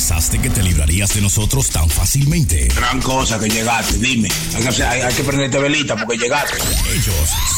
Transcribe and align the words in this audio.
pensaste 0.00 0.40
que 0.40 0.48
te 0.48 0.62
librarías 0.62 1.14
de 1.14 1.20
nosotros 1.20 1.68
tan 1.68 1.86
fácilmente? 1.90 2.68
Gran 2.74 3.02
cosa 3.02 3.38
que 3.38 3.50
llegaste, 3.50 3.98
dime. 3.98 4.30
Hay 4.56 4.66
que, 4.74 4.82
hay, 4.82 5.02
hay 5.02 5.12
que 5.12 5.22
prenderte 5.22 5.58
velita 5.58 5.94
porque 5.94 6.16
llegaste. 6.16 6.56
Ellos 6.90 7.14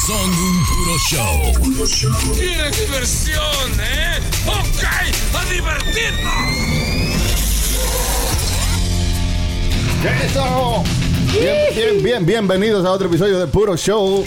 son 0.09 0.29
un 0.29 0.67
puro 0.67 0.99
show. 1.09 1.53
¡Qué 2.35 2.71
diversión, 2.81 3.81
eh! 3.81 4.19
¡Ok! 4.49 4.83
¡A 5.35 5.45
divertirnos! 5.53 6.35
¡Eso! 10.25 10.83
Bien, 11.31 11.57
bien, 11.77 12.03
bien, 12.03 12.27
bienvenidos 12.27 12.85
a 12.85 12.91
otro 12.91 13.07
episodio 13.07 13.39
de 13.39 13.47
Puro 13.47 13.77
Show. 13.77 14.25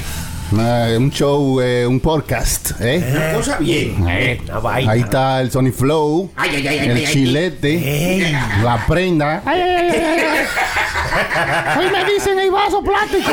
Eh, 0.53 0.95
un 0.97 1.09
show, 1.11 1.59
eh, 1.59 1.85
un 1.87 1.99
podcast, 1.99 2.71
¿eh? 2.79 3.03
Una 3.15 3.33
cosa 3.33 3.57
bien. 3.57 4.05
Eh, 4.07 4.39
Una 4.47 4.59
vaina. 4.59 4.91
Ahí 4.91 5.01
está 5.01 5.41
el 5.41 5.51
Sony 5.51 5.71
Flow, 5.75 6.31
Ay, 6.35 6.51
ay, 6.57 6.67
ay, 6.67 6.79
ay, 6.79 6.89
el 6.89 6.97
ay, 6.97 7.05
ay. 7.05 7.11
chilete, 7.13 8.31
la 8.63 8.85
prenda. 8.85 9.41
Ay, 9.45 9.59
ay, 9.61 9.71
ay, 9.71 9.89
ay, 9.91 10.19
ay. 10.19 11.79
Hoy 11.79 11.89
me 11.91 12.05
dicen 12.13 12.39
el 12.39 12.51
vaso 12.51 12.81
plástico. 12.83 13.31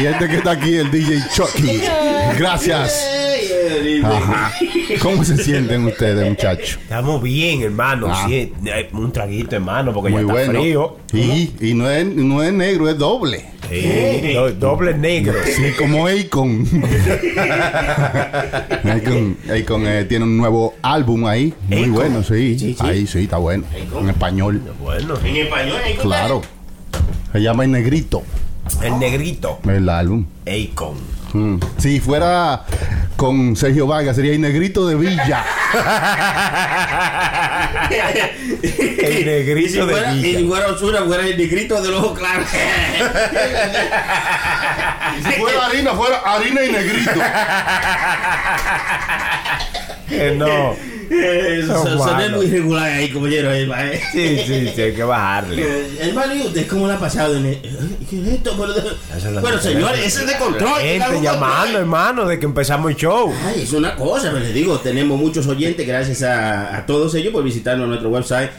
y 0.00 0.06
este 0.06 0.28
que 0.28 0.36
está 0.36 0.52
aquí, 0.52 0.76
el 0.76 0.90
DJ 0.90 1.22
Chucky. 1.34 1.82
Gracias. 2.38 3.04
Ajá. 4.04 4.52
¿Cómo 5.00 5.24
se 5.24 5.36
sienten 5.36 5.84
ustedes, 5.86 6.28
muchachos? 6.28 6.78
Estamos 6.82 7.22
bien, 7.22 7.62
hermano. 7.62 8.08
Ah. 8.10 8.24
Sí, 8.28 8.52
eh, 8.66 8.88
un 8.92 9.12
traguito, 9.12 9.56
hermano, 9.56 9.92
porque 9.92 10.10
Muy 10.10 10.22
ya 10.26 10.40
está 10.40 10.52
bueno. 10.52 10.60
frío. 10.60 10.96
Y, 11.12 11.52
y 11.70 11.74
no, 11.74 11.88
es, 11.90 12.06
no 12.06 12.42
es 12.42 12.52
negro, 12.52 12.88
es 12.88 12.98
doble. 12.98 13.46
Sí, 13.70 14.32
do- 14.34 14.52
doble 14.52 14.94
negro. 14.94 15.34
Sí, 15.46 15.72
como 15.78 16.06
Akon. 16.06 16.66
Akon, 18.84 19.36
Akon, 19.50 19.86
eh, 19.86 20.04
tiene 20.04 20.24
un 20.24 20.36
nuevo 20.36 20.74
álbum 20.82 21.26
ahí. 21.26 21.54
Muy 21.68 21.78
Akon. 21.84 21.92
bueno, 21.92 22.22
sí. 22.22 22.58
Sí, 22.58 22.74
sí. 22.74 22.76
Ahí 22.80 23.06
sí, 23.06 23.20
está 23.24 23.38
bueno. 23.38 23.64
En 23.98 24.08
español. 24.10 24.60
Bueno, 24.80 25.14
En 25.24 25.36
español, 25.36 25.76
Claro. 26.00 26.42
Se 27.32 27.40
llama 27.40 27.64
El 27.64 27.72
Negrito, 27.72 28.22
el 28.82 28.98
negrito. 28.98 29.58
el 29.68 29.88
álbum. 29.88 30.26
Akon. 30.46 30.96
Mm. 31.32 31.58
Si 31.78 31.98
fuera 32.00 32.64
con 33.16 33.56
Sergio 33.56 33.86
Vargas, 33.86 34.16
sería 34.16 34.32
El 34.32 34.40
Negrito 34.42 34.86
de 34.86 34.96
Villa. 34.96 35.42
El 39.02 39.24
negrito 39.26 39.66
Y 39.66 39.70
si 39.70 39.76
de 39.78 39.82
fuera, 39.84 40.14
y 40.14 40.22
si 40.22 40.36
Villa. 40.36 40.48
fuera 40.48 40.66
Osuna, 40.68 41.02
fuera 41.04 41.26
el 41.26 41.36
negrito 41.38 41.80
del 41.82 41.94
ojo 41.94 42.14
claro. 42.14 42.42
si 45.24 45.32
fuera 45.40 45.66
harina, 45.66 45.90
fuera 45.92 46.18
harina 46.18 46.62
y 46.64 46.72
negrito. 46.72 47.10
Que 50.08 50.32
no. 50.32 50.74
Eso 51.10 51.74
Son 51.82 51.98
Son 51.98 51.98
malos. 51.98 52.36
muy 52.38 52.46
irregular 52.46 52.90
ahí, 52.90 53.10
compañero. 53.10 53.52
eh, 53.52 53.62
eh. 53.64 54.00
Sí, 54.12 54.38
sí, 54.46 54.72
sí, 54.74 54.82
hay 54.82 54.92
que 54.94 55.02
bajarle. 55.04 55.62
Eh, 55.62 55.98
Hermano, 56.00 56.34
¿y 56.34 56.40
usted 56.42 56.66
cómo 56.66 56.86
le 56.86 56.94
ha 56.94 56.98
pasado? 56.98 57.36
en 57.36 57.46
el- 57.46 57.60
¿Qué 58.08 58.20
es 58.20 58.28
esto? 58.28 58.54
Pero, 58.58 58.72
es 59.16 59.24
la 59.24 59.40
bueno, 59.40 59.58
señores, 59.58 60.00
ese 60.06 60.20
es 60.20 60.26
de 60.26 60.36
control. 60.38 60.80
Gente 60.80 61.20
llamando, 61.22 61.56
control. 61.56 61.76
hermano, 61.80 62.26
de 62.26 62.38
que 62.38 62.46
empezamos 62.46 62.90
el 62.90 62.96
show. 62.96 63.32
Ay, 63.46 63.62
es 63.62 63.72
una 63.72 63.94
cosa, 63.96 64.30
pero 64.32 64.40
les 64.40 64.54
digo, 64.54 64.78
tenemos 64.80 65.18
muchos 65.18 65.46
oyentes, 65.46 65.86
gracias 65.86 66.22
a, 66.22 66.76
a 66.76 66.86
todos 66.86 67.14
ellos 67.14 67.32
por 67.32 67.42
visitarnos 67.44 67.84
en 67.84 67.88
nuestro 67.90 68.10
website, 68.10 68.50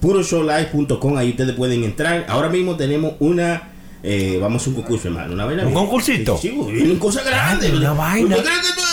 puroshowlive.com, 0.00 1.16
ahí 1.16 1.30
ustedes 1.30 1.54
pueden 1.54 1.84
entrar. 1.84 2.24
Ahora 2.28 2.48
mismo 2.48 2.76
tenemos 2.76 3.14
una, 3.20 3.70
eh, 4.02 4.38
vamos 4.40 4.66
a 4.66 4.70
un 4.70 4.76
concurso, 4.76 5.08
hermano, 5.08 5.32
una 5.34 5.44
vaina. 5.44 5.62
¿Un 5.62 5.68
bien- 5.68 5.80
concursito? 5.80 6.38
Sí, 6.40 6.48
sí, 6.50 6.72
vienen 6.72 6.98
cosas 6.98 7.24
grandes. 7.24 7.70
Ay, 7.70 7.76
una 7.76 7.92
vaina. 7.92 8.36
¿Usted 8.36 8.48
cree 8.48 8.60
que 8.60 8.74
todo- 8.74 8.86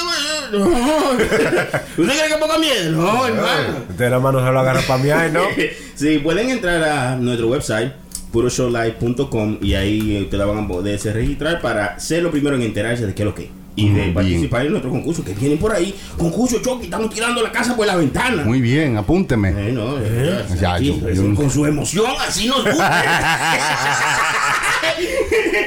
no. 0.59 0.65
¿Usted 1.17 1.81
cree 1.97 2.27
que 2.29 2.37
poca 2.39 2.57
miedo? 2.57 2.91
No, 2.91 3.25
hermano. 3.25 3.77
Usted 3.89 4.09
la 4.09 4.19
mano 4.19 4.45
se 4.45 4.51
lo 4.51 4.59
agarra 4.59 4.81
para 4.87 5.03
mí, 5.03 5.09
ay, 5.11 5.31
¿no? 5.31 5.41
Sí, 5.95 6.17
pueden 6.19 6.49
entrar 6.49 6.81
a 6.83 7.15
nuestro 7.15 7.47
website 7.49 7.91
puroshowlive.com 8.31 9.59
y 9.61 9.75
ahí 9.75 10.21
ustedes 10.23 10.45
van 10.47 10.63
a 10.63 10.67
poderse 10.67 11.13
registrar 11.13 11.61
para 11.61 11.99
ser 11.99 12.23
lo 12.23 12.31
primero 12.31 12.55
en 12.55 12.63
enterarse 12.63 13.05
de 13.05 13.13
qué 13.13 13.21
es 13.21 13.25
lo 13.27 13.35
que 13.35 13.43
es. 13.43 13.49
y 13.75 13.89
de 13.89 14.01
bien. 14.01 14.13
participar 14.13 14.65
en 14.65 14.71
nuestro 14.71 14.89
concurso 14.91 15.23
que 15.23 15.33
vienen 15.33 15.59
por 15.59 15.71
ahí. 15.71 15.93
Concurso 16.17 16.59
Chucky, 16.61 16.85
estamos 16.85 17.11
tirando 17.13 17.43
la 17.43 17.51
casa 17.51 17.75
por 17.75 17.85
la 17.85 17.95
ventana. 17.95 18.43
Muy 18.43 18.59
bien, 18.59 18.97
apúnteme. 18.97 19.49
Eh, 19.49 19.71
no, 19.71 19.97
eh, 19.99 20.43
Ya, 20.59 20.73
aquí, 20.75 20.99
yo- 20.99 21.09
yo- 21.11 21.35
con 21.35 21.49
su 21.51 21.63
emoción, 21.65 22.11
así 22.27 22.47
nos 22.47 22.63
gusta. 22.65 23.03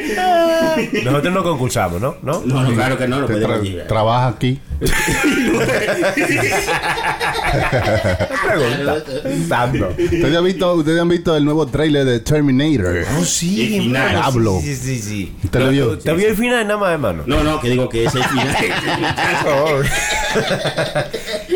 Nosotros 1.05 1.33
no 1.35 1.43
concursamos, 1.43 2.01
¿no? 2.01 2.17
¿No? 2.23 2.43
no, 2.45 2.63
no, 2.63 2.75
claro 2.75 2.97
que 2.99 3.07
no, 3.09 3.21
lo 3.21 3.27
podemos 3.27 3.51
tra- 3.51 3.61
decir. 3.61 3.85
trabaja 3.89 4.29
aquí. 4.29 4.61
Pregunta. 8.47 9.03
Tanto. 9.49 9.89
¿Ustedes 9.99 10.37
han 10.37 10.45
visto, 10.45 10.75
ustedes 10.75 11.01
han 11.01 11.09
visto 11.09 11.37
el 11.37 11.45
nuevo 11.45 11.67
trailer 11.67 12.05
de 12.05 12.21
Terminator? 12.21 13.05
Oh, 13.19 13.25
sí, 13.25 13.75
El 13.77 13.83
final. 13.83 14.17
Hablo. 14.23 14.61
Sí, 14.63 14.77
sí, 14.77 14.99
sí. 15.01 15.33
¿Te 15.51 15.59
vio 15.69 15.93
el 15.95 16.37
final 16.37 16.67
nada 16.67 16.79
más, 16.79 16.93
hermano? 16.93 17.23
No, 17.27 17.43
no, 17.43 17.61
que 17.61 17.71
digo 17.71 17.89
que 17.89 18.05
es 18.05 18.15
el 18.15 18.25
final. 18.25 18.57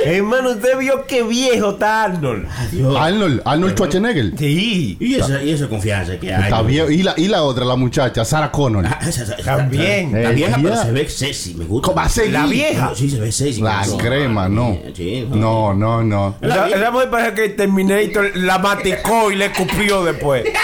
Hermano, 0.05 0.51
usted 0.53 0.79
vio 0.79 1.05
qué 1.07 1.23
viejo 1.23 1.71
está 1.73 2.05
Arnold. 2.05 2.47
Adiós. 2.59 2.97
Arnold, 2.99 3.43
Arnold 3.45 3.75
Schwarzenegger. 3.75 4.33
Sí. 4.39 4.97
Y 4.99 5.15
esa, 5.17 5.43
y 5.43 5.51
esa 5.51 5.69
confianza 5.69 6.19
que 6.19 6.33
hay. 6.33 6.45
Está. 6.45 6.63
Y 6.91 7.03
la, 7.03 7.15
y 7.17 7.29
la 7.29 7.43
otra, 7.43 7.65
la 7.67 7.77
muchacha, 7.77 8.25
Sarah 8.41 8.53
Connor. 8.53 8.87
Ah, 8.87 8.99
esa- 9.07 9.23
esa- 9.25 9.37
También. 9.37 10.17
Está 10.17 10.31
Eh, 10.31 10.35
vieja, 10.35 10.57
pero 10.63 10.75
ya. 10.75 10.83
se 10.85 10.93
ve 10.93 11.09
sexy, 11.09 11.55
me 11.55 11.65
gusta. 11.67 11.87
¿Cómo 11.87 11.97
va 11.97 12.05
a 12.05 12.09
seguir? 12.09 12.33
La 12.33 12.47
vieja. 12.47 12.93
Sí, 12.95 13.11
se 13.11 13.21
ve 13.21 13.31
sexy. 13.33 13.61
La 13.61 13.85
Sí. 13.85 13.97
crema, 13.99 14.49
no. 14.49 14.79
Sí, 14.95 15.27
No, 15.31 15.75
no, 15.75 16.03
no. 16.03 16.37
Esa, 16.41 16.69
esa 16.69 16.91
mujer 16.91 17.11
parece 17.11 17.35
que 17.35 17.45
el 17.47 17.57
Terminator 17.57 18.31
la 18.37 18.59
maticó 18.59 19.31
y 19.31 19.37
le 19.37 19.47
escupió 19.47 20.05
después. 20.05 20.45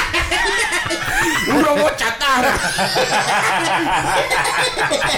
Un 1.49 1.65
robot 1.65 1.97
chatarra. 1.97 2.55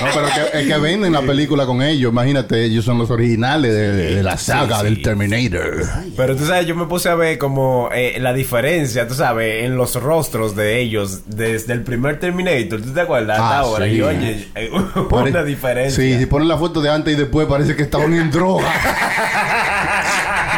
No, 0.01 0.07
pero 0.15 0.27
que, 0.53 0.61
es 0.61 0.67
que 0.69 0.79
venden 0.79 1.13
la 1.13 1.23
película 1.23 1.67
con 1.67 1.83
ellos. 1.83 2.13
Imagínate, 2.13 2.65
ellos 2.65 2.85
son 2.85 2.99
los 2.99 3.11
originales 3.11 3.73
de, 3.73 3.93
de- 3.93 4.15
de 4.17 4.23
la 4.23 4.37
saga 4.37 4.79
sí. 4.79 4.85
del 4.85 5.03
Terminator. 5.03 5.83
Pero 6.17 6.37
tú 6.37 6.47
sabes, 6.47 6.67
yo 6.67 6.75
me 6.77 6.87
puse 6.87 7.09
a 7.09 7.15
ver 7.15 7.39
como 7.39 7.89
eh, 7.93 8.17
la 8.21 8.33
diferencia, 8.33 9.07
tú 9.09 9.15
sabes, 9.15 9.65
en 9.65 9.77
los 9.77 9.95
rostros 10.01 10.55
de 10.57 10.81
ellos 10.81 11.23
desde 11.27 11.73
el 11.73 11.83
primer 11.83 12.21
Terminator. 12.21 12.81
¿Tú 12.83 12.93
te 12.93 13.01
acuerdas? 13.01 13.39
Hasta 13.39 13.57
Ah, 13.57 13.59
ahora. 13.61 13.87
sí. 13.87 13.93
Y 13.93 14.03
oye, 14.03 14.49
eh, 14.55 14.71
Pare- 15.11 15.31
una 15.31 15.43
diferencia. 15.45 16.03
Sí, 16.03 16.19
si 16.19 16.27
ponen 16.27 16.49
la 16.49 16.59
foto 16.59 16.81
de 16.81 16.91
antes 16.91 17.15
y 17.15 17.17
después 17.17 17.47
parece 17.49 17.75
que 17.75 17.83
estaban 17.83 18.13
en 18.15 18.31
droga. 18.31 18.69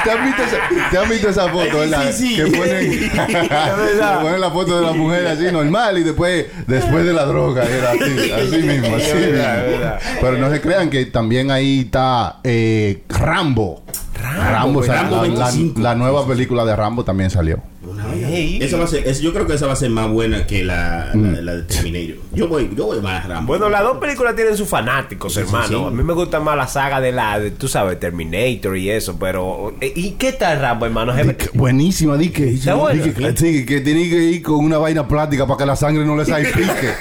¿Te 0.05 0.11
has 0.11 0.25
visto 0.25 0.43
esa, 0.43 0.57
te 0.91 0.99
has 0.99 1.09
visto 1.09 1.29
esa 1.29 1.49
foto, 1.49 1.79
verdad? 1.79 2.13
sí, 2.13 2.29
sí. 2.29 2.37
Que 2.37 2.47
ponen, 2.47 3.11
verdad. 3.17 4.19
que 4.19 4.25
ponen 4.25 4.41
la 4.41 4.51
foto 4.51 4.81
de 4.81 4.87
la 4.87 4.93
mujer 4.93 5.27
así 5.27 5.45
normal 5.53 5.99
y 5.99 6.03
después 6.03 6.47
después 6.67 7.05
de 7.05 7.13
la 7.13 7.25
droga. 7.25 7.65
Era 7.65 7.91
así, 7.93 8.31
así 8.33 8.57
mismo, 8.63 8.97
así 8.97 9.13
verdad, 9.13 9.57
mismo. 9.67 9.71
verdad. 9.79 10.01
Pero 10.21 10.39
no 10.39 10.51
se 10.51 10.61
crean 10.61 10.91
que 10.91 11.07
también 11.07 11.51
ahí 11.51 11.81
está 11.81 12.39
eh, 12.45 13.03
Rambo. 13.09 13.83
Rambo, 14.23 14.83
la, 14.83 15.03
la- 15.05 15.21
25. 15.23 15.81
la 15.81 15.95
nueva 15.95 16.27
película 16.27 16.65
de 16.65 16.77
Rambo 16.77 17.05
también 17.05 17.31
salió. 17.31 17.59
Ey. 18.15 18.59
Esa 18.63 18.77
va 18.77 18.85
a 18.85 18.87
ser, 18.87 19.05
yo 19.21 19.33
creo 19.33 19.47
que 19.47 19.55
esa 19.55 19.67
va 19.67 19.73
a 19.73 19.77
ser 19.77 19.91
más 19.91 20.09
buena 20.09 20.47
que 20.47 20.65
la, 20.65 21.11
Mm. 21.15 21.33
la, 21.35 21.41
la 21.43 21.57
de 21.57 21.63
Terminator. 21.65 22.17
Yo 22.33 22.49
voy, 22.49 22.71
yo 22.77 22.87
voy 22.87 23.01
más 23.01 23.25
a 23.25 23.29
Rambo. 23.29 23.47
Bueno, 23.49 23.69
las 23.69 23.83
dos 23.83 23.99
películas 23.99 24.35
tienen 24.37 24.57
sus 24.57 24.69
fanáticos, 24.69 25.37
hermano. 25.37 25.67
sí. 25.69 25.75
A 25.75 25.91
mí 25.91 26.03
me 26.03 26.13
gusta 26.13 26.41
más 26.41 26.57
la 26.57 26.67
saga 26.67 27.01
de 27.01 27.13
la, 27.13 27.39
de, 27.39 27.51
tú 27.51 27.69
sabes, 27.69 27.99
Terminator 28.01 28.77
y 28.77 28.91
eso, 28.91 29.17
pero... 29.19 29.75
eh, 29.81 29.93
¿Y 29.95 30.13
qué 30.13 30.33
tal 30.33 30.61
Rambo, 30.61 30.87
hermano? 30.87 31.13
Buenísima, 31.55 32.17
di 32.17 32.31
que, 32.31 32.51
¿Está 32.51 32.75
buena? 32.75 33.03
di 33.03 33.11
que, 33.13 33.37
sí, 33.37 33.67
que 33.67 33.81
tiene 33.81 34.09
que 34.09 34.17
ir 34.25 34.43
con 34.43 34.57
una 34.65 34.79
vaina 34.79 35.07
plástica 35.07 35.47
para 35.47 35.59
que 35.59 35.67
la 35.67 35.77
sangre 35.77 36.05
no 36.05 36.17
le 36.17 36.25
salga 36.25 36.49
pique. 36.51 36.93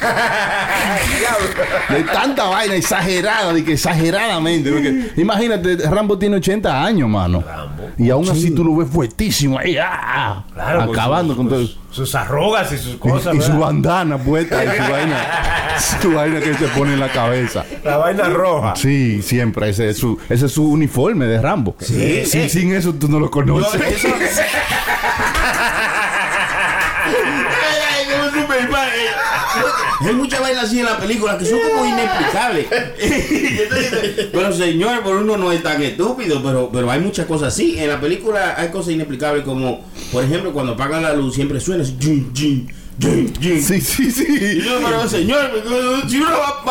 De 1.90 2.04
tanta 2.04 2.46
vaina 2.46 2.76
exagerada, 2.76 3.54
de 3.54 3.64
que 3.64 3.74
exageradamente. 3.74 4.72
porque 4.72 5.12
imagínate, 5.18 5.78
Rambo 5.90 6.18
tiene 6.18 6.38
80 6.38 6.84
años, 6.86 7.09
mano. 7.09 7.44
Y 7.98 8.10
aún 8.10 8.30
así 8.30 8.52
tú 8.52 8.64
lo 8.64 8.76
ves 8.76 8.90
fuertísimo 8.90 9.58
ahí, 9.59 9.78
¡ah! 9.78 10.44
Claro, 10.53 10.86
con 10.88 10.96
acabando 10.97 11.36
con 11.36 11.50
todo. 11.50 11.59
sus, 11.62 11.78
sus 11.91 12.16
arrugas 12.16 12.72
y 12.72 12.78
sus 12.78 12.96
cosas, 12.97 13.36
y 13.36 13.41
su 13.41 13.52
¿verdad? 13.53 13.59
bandana 13.59 14.18
puesta 14.18 14.64
y 14.64 14.68
su 14.68 14.91
vaina, 14.91 15.18
su 16.02 16.12
vaina 16.14 16.40
que 16.40 16.53
se 16.53 16.68
pone 16.70 16.94
en 16.94 17.00
la 17.00 17.12
cabeza. 17.12 17.66
La 17.84 17.97
vaina 17.97 18.30
roja. 18.30 18.76
Sí, 18.76 19.22
siempre, 19.22 19.70
ese 19.70 19.90
es 19.90 19.97
su, 19.97 20.18
ese 20.30 20.46
es 20.47 20.52
su 20.52 20.70
uniforme 20.70 21.26
de 21.26 21.41
Rambo. 21.41 21.76
Sí. 21.80 22.26
Sí, 22.26 22.50
sin 22.50 22.74
eso 22.74 22.94
tú 22.94 23.08
no 23.08 23.20
lo 23.20 23.30
conoces. 23.32 23.82
Hay 30.01 30.13
muchas 30.13 30.40
vainas 30.40 30.66
así 30.66 30.79
en 30.79 30.85
la 30.85 30.97
película 30.97 31.37
que 31.37 31.46
son 31.46 31.59
como 31.59 31.85
inexplicables. 31.85 32.67
pero 34.31 34.53
señor, 34.53 35.03
por 35.03 35.17
uno 35.17 35.37
no 35.37 35.51
es 35.51 35.61
tan 35.61 35.81
estúpido, 35.84 36.41
pero, 36.41 36.69
pero 36.72 36.90
hay 36.90 36.99
muchas 36.99 37.25
cosas 37.25 37.49
así. 37.49 37.78
En 37.78 37.90
la 37.90 37.99
película 37.99 38.55
hay 38.57 38.69
cosas 38.69 38.93
inexplicables 38.93 39.43
como, 39.43 39.85
por 40.11 40.23
ejemplo, 40.23 40.53
cuando 40.53 40.73
apagan 40.73 41.03
la 41.03 41.13
luz 41.13 41.35
siempre 41.35 41.59
suena 41.59 41.84
así, 41.84 42.66
Jin. 42.99 43.34
Sí, 43.63 43.79
sí, 43.81 44.03
Y 44.07 44.11
sí. 44.11 44.61
yo, 44.63 44.79
pero 44.85 45.07
señor, 45.07 45.51
si 46.09 46.17
uno 46.17 46.31
va 46.31 46.66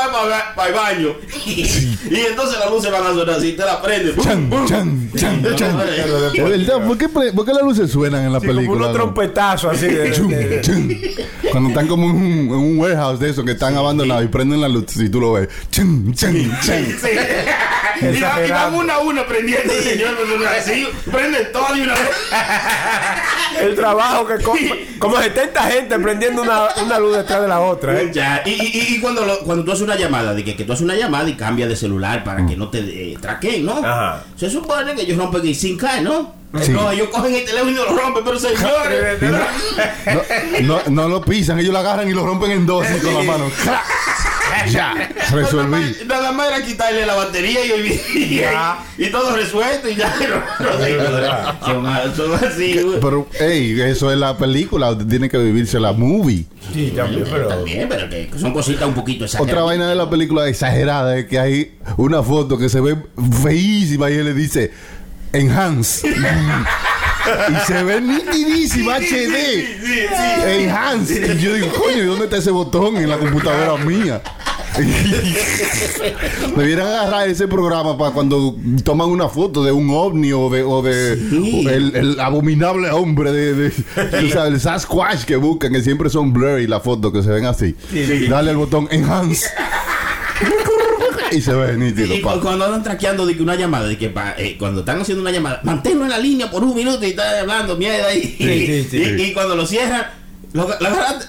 para 0.55 0.69
el 0.69 0.75
baño 0.75 1.09
y, 1.47 2.17
entonces 2.29 2.59
las 2.61 2.71
luces 2.71 2.91
van 2.93 3.03
a 3.07 3.11
sonar 3.15 3.31
así, 3.37 3.53
te 3.53 3.65
la 3.65 3.81
prende. 3.81 4.15
Chan, 4.23 4.51
chan, 4.67 5.11
chan, 5.17 5.57
chan. 5.57 5.77
Verdad, 6.37 6.87
¿por 6.87 6.99
qué, 6.99 7.09
pre- 7.09 7.33
por 7.33 7.47
qué 7.47 7.53
las 7.55 7.63
luces 7.63 7.91
suenan 7.91 8.25
en 8.27 8.33
la 8.33 8.41
Sí, 8.41 8.47
como 8.47 8.57
película? 8.59 8.81
unos 8.81 8.93
trompetazos 8.93 9.73
así 9.77 9.87
de, 9.87 10.13
Chum, 10.13 10.29
de- 10.29 10.49
de- 10.49 10.61
chum. 10.61 10.89
Cuando 11.51 11.71
están 11.71 11.87
como 11.87 12.11
en 12.11 12.17
un, 12.17 12.23
en 12.23 12.53
un 12.53 12.79
warehouse 12.79 13.19
de 13.21 13.31
esos 13.31 13.45
que 13.45 13.53
están 13.53 13.77
abandonados 13.77 14.25
y 14.25 14.29
prenden 14.29 14.61
la 14.61 14.69
luz 14.69 14.85
y 14.97 15.09
tú 15.09 15.21
lo 15.21 15.33
ves. 15.35 15.49
Chum, 15.71 16.13
chum, 16.15 16.33
chum. 16.63 16.75
Y, 18.03 18.05
va- 18.05 18.11
y 18.11 18.21
van 18.21 18.41
Exagerando. 18.41 18.79
una 18.79 18.95
a 18.95 18.99
una 18.99 19.27
prendiendo, 19.27 19.73
señor, 19.75 20.11
pero 20.17 20.49
así 20.51 20.89
prenden 21.11 21.53
todas 21.53 21.75
de 21.77 21.83
una 21.83 21.95
vez. 21.95 22.11
el 23.61 23.75
trabajo 23.75 24.27
que 24.27 24.43
co- 24.43 24.57
como 24.99 25.17
70 25.21 25.63
gente 25.65 25.99
prendiendo 25.99 26.43
una, 26.43 26.69
una 26.85 26.99
luz 26.99 27.17
detrás 27.17 27.43
de 27.43 27.49
la 27.49 27.61
otra. 27.61 28.01
¿eh? 28.01 28.11
Ya, 28.13 28.43
Y, 28.45 28.51
y, 28.97 29.01
cuando, 29.01 29.25
lo- 29.25 29.41
cuando 29.41 29.65
tú 29.65 29.73
haces 29.73 29.83
una 29.85 29.97
llamada, 29.97 30.35
de 30.35 30.45
que, 30.45 30.57
que 30.57 30.65
tú 30.65 30.73
haces 30.73 30.85
una 30.85 30.95
llamada 30.95 31.29
y 31.29 31.35
cambias 31.35 31.69
de 31.69 31.77
celular 31.77 32.25
para 32.25 32.45
que 32.47 32.57
no 32.57 32.69
te 32.69 32.79
eh, 32.81 33.17
traquen, 33.21 33.65
¿no? 33.65 33.79
Ajá. 33.79 34.25
Se 34.37 34.49
supone 34.51 34.95
que 34.95 35.03
ellos 35.03 35.17
rompen 35.19 35.47
el 35.47 35.55
sin 35.55 35.77
cae, 35.77 36.01
¿no? 36.03 36.38
Sí. 36.63 36.73
No, 36.73 36.91
ellos 36.91 37.09
cogen 37.09 37.35
el 37.35 37.45
teléfono 37.45 37.71
y 37.71 37.75
lo 37.75 37.85
rompen, 37.87 38.25
pero 38.25 38.39
señores. 38.39 39.19
No, 40.63 40.79
no, 40.79 40.91
no 40.91 41.09
lo 41.09 41.23
pisan, 41.23 41.59
ellos 41.59 41.73
lo 41.73 41.79
agarran 41.79 42.09
y 42.09 42.13
lo 42.15 42.25
rompen 42.25 42.51
en 42.53 42.67
dos 42.67 42.87
con 43.03 43.15
la 43.15 43.23
mano. 43.23 43.45
¡Crac! 43.63 43.85
Ya, 44.71 44.93
resolví. 45.31 45.97
Nada 46.07 46.33
más 46.33 46.49
era 46.49 46.65
quitarle 46.65 47.07
la 47.07 47.15
batería 47.15 47.65
y, 47.65 47.71
el- 47.71 47.87
y, 47.87 48.43
y 49.07 49.11
todo 49.11 49.37
resuelto 49.37 49.89
y 49.89 49.95
ya. 49.95 50.13
No, 50.59 50.67
no, 50.73 50.85
señores. 50.85 52.17
son, 52.17 52.35
así. 52.35 52.81
güey. 52.83 52.99
Pero, 53.01 53.29
hey, 53.39 53.79
eso 53.83 54.11
es 54.11 54.19
la 54.19 54.37
película, 54.37 54.91
usted 54.91 55.07
tiene 55.07 55.29
que 55.29 55.39
vivirse 55.39 55.79
la 55.79 55.93
movie. 55.93 56.47
Sí, 56.73 56.93
también, 56.97 57.25
pero. 57.31 57.47
También, 57.47 57.89
pero 57.89 58.09
que 58.09 58.31
son 58.41 58.53
cositas 58.53 58.89
un 58.89 58.95
poquito 58.95 59.25
Otra 59.27 59.37
exageradas. 59.39 59.65
vaina 59.67 59.89
de 59.89 59.95
la 59.95 60.11
película 60.11 60.49
exagerada 60.49 61.17
es 61.19 61.27
que 61.27 61.39
hay 61.39 61.79
una 61.97 62.23
foto 62.23 62.59
que 62.59 62.69
se 62.69 62.81
ve 62.81 62.97
feísima 63.43 64.11
y 64.11 64.15
él 64.15 64.25
le 64.25 64.35
dice 64.35 64.73
enhance. 65.33 66.07
y 66.09 67.67
se 67.67 67.83
ve 67.83 68.01
nitidísima 68.01 68.97
HD. 68.99 70.65
Enhance. 70.65 71.35
Y 71.35 71.39
yo 71.41 71.55
digo, 71.55 71.69
coño, 71.73 71.99
¿y 71.99 72.07
dónde 72.07 72.25
está 72.25 72.39
ese 72.39 72.51
botón 72.51 72.97
en 72.97 73.09
la 73.09 73.19
computadora 73.19 73.83
mía? 73.85 74.23
Debieran 76.57 76.87
agarrar 76.87 77.29
ese 77.29 77.49
programa 77.49 77.97
para 77.99 78.13
cuando 78.13 78.55
toman 78.85 79.09
una 79.09 79.29
foto 79.29 79.65
de 79.65 79.73
un 79.73 79.91
ovni 79.91 80.33
o 80.33 80.49
de, 80.51 80.63
o 80.63 80.83
de 80.83 81.17
Sí. 81.17 81.65
o 81.67 81.71
el, 81.71 81.97
el 81.97 82.21
abominable 82.21 82.91
hombre 82.91 83.33
de, 83.33 83.55
de 83.55 83.71
tú 83.71 84.29
sabes, 84.31 84.53
el 84.55 84.61
Sasquatch 84.61 85.25
que 85.25 85.37
buscan, 85.37 85.73
que 85.73 85.83
siempre 85.83 86.11
son 86.11 86.33
blurry 86.33 86.67
las 86.67 86.83
fotos 86.83 87.13
que 87.13 87.23
se 87.23 87.31
ven 87.31 87.47
así. 87.47 87.75
Dale 88.29 88.51
al 88.51 88.57
botón 88.57 88.89
enhance. 88.91 89.49
y 91.33 91.41
se 91.41 91.53
ve 91.55 91.77
nítido. 91.77 92.15
Y 92.15 92.21
cuando 92.21 92.65
andan 92.65 92.83
traqueando 92.83 93.27
de 93.27 93.37
que 93.37 93.43
una 93.43 93.55
llamada, 93.55 93.87
de 93.89 93.97
que 93.99 94.09
pa- 94.11 94.35
eh, 94.39 94.57
cuando 94.59 94.81
están 94.81 95.01
haciendo 95.01 95.23
una 95.23 95.31
llamada, 95.31 95.61
manténlo 95.65 96.05
en 96.05 96.11
la 96.11 96.19
línea 96.19 96.51
por 96.51 96.63
un 96.65 96.75
minuto 96.75 97.05
y 97.05 97.11
están 97.11 97.39
hablando 97.41 97.77
mierda 97.77 98.13
y, 98.15 98.23
sí, 98.23 98.87
sí. 98.91 98.97
y, 98.97 99.23
y 99.23 99.33
cuando 99.33 99.55
lo 99.57 99.67
cierran, 99.67 100.07
lo, 100.55 100.67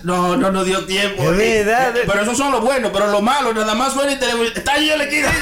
no, 0.03 0.37
no 0.37 0.51
nos 0.51 0.65
dio 0.65 0.85
tiempo. 0.85 1.23
Es 1.23 1.37
verdad. 1.37 1.95
Eh, 1.97 2.03
Pero 2.07 2.21
esos 2.21 2.37
son 2.37 2.53
los 2.53 2.61
buenos, 2.61 2.89
pero 2.93 3.07
los 3.11 3.21
malos, 3.21 3.53
nada 3.53 3.75
más 3.75 3.91
suena 3.93 4.13
el 4.13 4.19
teléfono. 4.19 4.43
Está 4.45 4.73
ahí 4.75 4.87
la 4.97 5.03
esquina. 5.03 5.29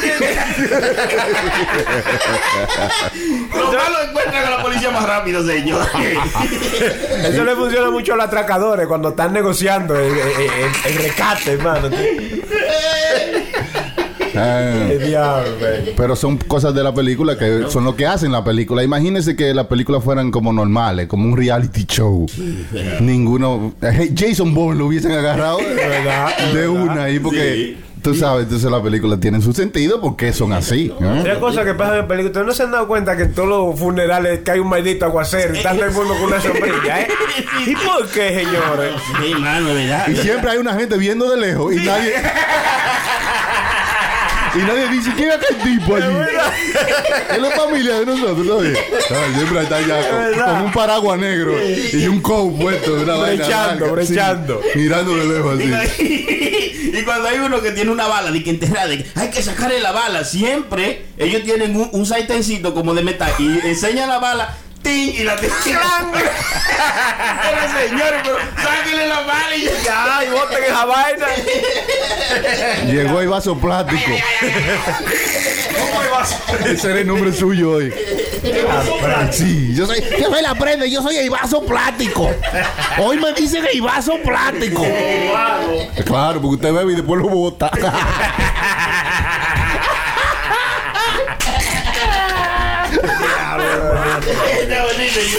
los 3.55 3.73
malos 3.73 3.99
encuentran 4.09 4.45
a 4.45 4.49
la 4.49 4.61
policía 4.63 4.89
más 4.91 5.05
rápido, 5.05 5.45
señor. 5.45 5.85
Eso 7.29 7.43
le 7.43 7.55
funciona 7.55 7.89
mucho 7.91 8.13
a 8.13 8.17
los 8.17 8.25
atracadores 8.25 8.87
cuando 8.87 9.09
están 9.09 9.33
negociando 9.33 9.95
el, 9.95 10.11
el- 10.11 10.17
el- 10.17 10.71
el 10.85 10.95
rescate, 11.03 11.51
hermano. 11.53 11.89
Ah. 14.37 14.89
Diablo. 15.05 15.51
Pero 15.95 16.15
son 16.15 16.37
cosas 16.37 16.73
de 16.73 16.83
la 16.83 16.93
película 16.93 17.37
que 17.37 17.65
son 17.69 17.83
lo 17.83 17.95
que 17.95 18.05
hacen 18.05 18.31
la 18.31 18.43
película. 18.43 18.83
Imagínense 18.83 19.35
que 19.35 19.53
las 19.53 19.67
películas 19.67 20.03
fueran 20.03 20.31
como 20.31 20.53
normales, 20.53 21.07
como 21.07 21.25
un 21.25 21.37
reality 21.37 21.85
show. 21.85 22.25
Ninguno. 23.01 23.73
eh, 23.81 24.13
Jason 24.15 24.53
Bourne 24.53 24.79
lo 24.79 24.87
hubiesen 24.87 25.11
agarrado 25.11 25.57
de 26.53 26.67
una 26.67 27.03
ahí 27.05 27.19
porque. 27.19 27.87
Tú 27.99 28.13
sabes, 28.13 28.43
entonces 28.43 28.69
las 28.71 28.81
películas 28.81 29.19
tienen 29.19 29.41
su 29.41 29.51
sentido 29.53 29.99
porque 29.99 30.31
son 30.31 30.53
así. 30.53 30.93
¿no? 30.99 31.11
Hay 31.23 31.39
cosas 31.39 31.65
que 31.65 31.73
pasan 31.73 31.97
en 31.97 32.07
películas. 32.07 32.27
Ustedes 32.29 32.47
no 32.47 32.53
se 32.53 32.63
han 32.63 32.71
dado 32.71 32.87
cuenta 32.87 33.17
que 33.17 33.23
en 33.23 33.33
todos 33.33 33.49
los 33.49 33.77
funerales 33.77 34.41
cae 34.45 34.61
un 34.61 34.69
maldito 34.69 35.03
aguacero 35.03 35.53
y 35.53 35.57
está 35.57 35.73
todo 35.73 35.85
el 35.85 35.91
mundo 35.91 36.13
con 36.13 36.23
una 36.25 36.39
sombrilla, 36.39 37.01
¿eh? 37.01 37.07
¿Y 37.65 37.75
por 37.75 38.07
qué, 38.07 38.29
señores? 38.45 38.93
Sí, 39.21 39.33
mano, 39.33 39.73
¿verdad? 39.73 40.07
Y 40.07 40.15
siempre 40.15 40.51
hay 40.51 40.57
una 40.59 40.75
gente 40.75 40.95
viendo 40.95 41.29
de 41.29 41.37
lejos 41.37 41.73
y 41.73 41.77
nadie. 41.77 42.13
Y 44.57 44.61
nadie 44.61 44.87
dice 44.89 45.11
quién 45.15 45.29
es 45.29 45.35
aquel 45.35 45.57
tipo 45.57 45.95
allí. 45.95 46.15
Es 47.31 47.41
la 47.41 47.51
familia 47.51 47.99
de 47.99 48.05
nosotros. 48.05 48.63
Ay, 48.63 49.33
Siempre 49.35 49.61
está 49.61 49.75
allá 49.77 50.45
con, 50.45 50.65
un 50.65 50.71
paraguas 50.71 51.19
negro 51.19 51.53
y 51.93 52.07
un 52.07 52.21
coat 52.21 52.55
puesto 52.59 52.95
de 52.95 53.03
una 53.03 53.17
Brechando, 53.17 53.91
brechando. 53.91 54.61
Mirando 54.75 55.15
de 55.15 55.25
lejos 55.25 55.59
así. 55.59 56.91
y 56.93 57.03
cuando 57.03 57.27
hay 57.27 57.39
uno 57.39 57.61
que 57.61 57.71
tiene 57.71 57.91
una 57.91 58.07
bala 58.07 58.31
de 58.31 58.43
que 58.43 58.49
enterrada, 58.49 58.87
de 58.87 59.03
que 59.03 59.09
hay 59.15 59.29
que 59.29 59.43
sacarle 59.43 59.79
la 59.79 59.91
bala, 59.91 60.23
siempre 60.23 61.05
ellos 61.17 61.43
tienen 61.43 61.75
un, 61.75 61.89
un 61.91 62.05
sartencito 62.05 62.73
como 62.73 62.93
de 62.93 63.03
metal 63.03 63.31
y 63.39 63.59
enseñan 63.67 64.09
la 64.09 64.19
bala. 64.19 64.57
Y 64.87 65.23
la 65.23 65.35
tiran. 65.35 66.11
Pero 66.13 67.61
señores, 67.79 68.21
pero 68.23 68.37
sáquenle 68.63 69.07
la 69.07 69.19
bala 69.21 69.55
y 69.55 69.69
ya. 69.83 70.23
Y 70.25 70.29
boten 70.29 70.63
esa 70.63 70.85
vaina. 70.85 71.27
Llegó 72.85 73.19
el 73.19 73.27
vaso 73.27 73.57
plástico. 73.57 74.11
Ese 76.65 76.91
era 76.91 76.99
el 77.01 77.07
nombre 77.07 77.33
suyo 77.33 77.71
hoy. 77.71 77.93
Sí, 79.31 79.75
yo 79.75 79.85
soy, 79.85 80.01
yo 80.19 80.29
soy 80.29 80.41
la 80.41 80.55
prenda, 80.55 80.85
yo 80.85 81.01
soy 81.01 81.17
el 81.17 81.29
vaso 81.29 81.61
plástico. 81.63 82.29
Hoy 82.97 83.17
me 83.17 83.33
dicen 83.33 83.65
el 83.71 83.81
vaso 83.81 84.17
plástico. 84.23 84.85
Claro, 86.05 86.41
porque 86.41 86.55
usted 86.55 86.73
bebe 86.73 86.93
y 86.93 86.95
después 86.95 87.21
lo 87.21 87.27
bota. 87.27 87.69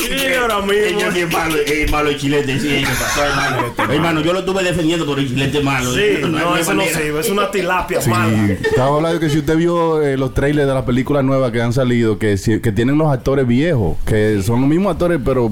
Señor, 0.09 0.51
Señor, 0.89 1.15
qué 1.15 1.27
malo, 1.27 1.57
qué 1.67 1.87
malo 1.91 2.11
el 2.11 2.17
chilete, 2.17 2.59
sí, 2.59 2.69
¿qué 2.69 2.87
pasó, 2.87 3.25
hermano? 3.25 3.75
Hermano, 3.93 4.21
yo 4.21 4.33
lo 4.33 4.41
estuve 4.41 4.63
defendiendo 4.63 5.07
por 5.07 5.19
el 5.19 5.29
chilete 5.29 5.61
malo. 5.61 5.93
Sí, 5.93 6.19
no, 6.27 6.57
eso 6.57 6.75
no 6.75 6.85
sirve, 6.85 7.21
es 7.21 7.31
una 7.31 7.51
tilapia 7.51 8.01
mala. 8.07 8.53
estaba 8.53 8.97
hablando 8.97 9.21
que 9.21 9.31
si 9.31 9.39
usted 9.39 9.57
vio 9.57 10.03
eh, 10.03 10.17
los 10.17 10.35
trailers 10.35 10.67
de 10.67 10.75
las 10.75 10.85
películas 10.85 11.25
nuevas 11.25 11.53
que 11.53 11.61
han 11.61 11.73
salido, 11.73 12.19
que 12.19 12.37
tienen 12.75 12.99
los 12.99 13.13
actores 13.13 13.47
viejos, 13.47 13.97
que 14.07 14.43
son 14.43 14.61
los 14.61 14.71
mismos 14.71 14.93
actores, 14.93 15.21
pero 15.25 15.51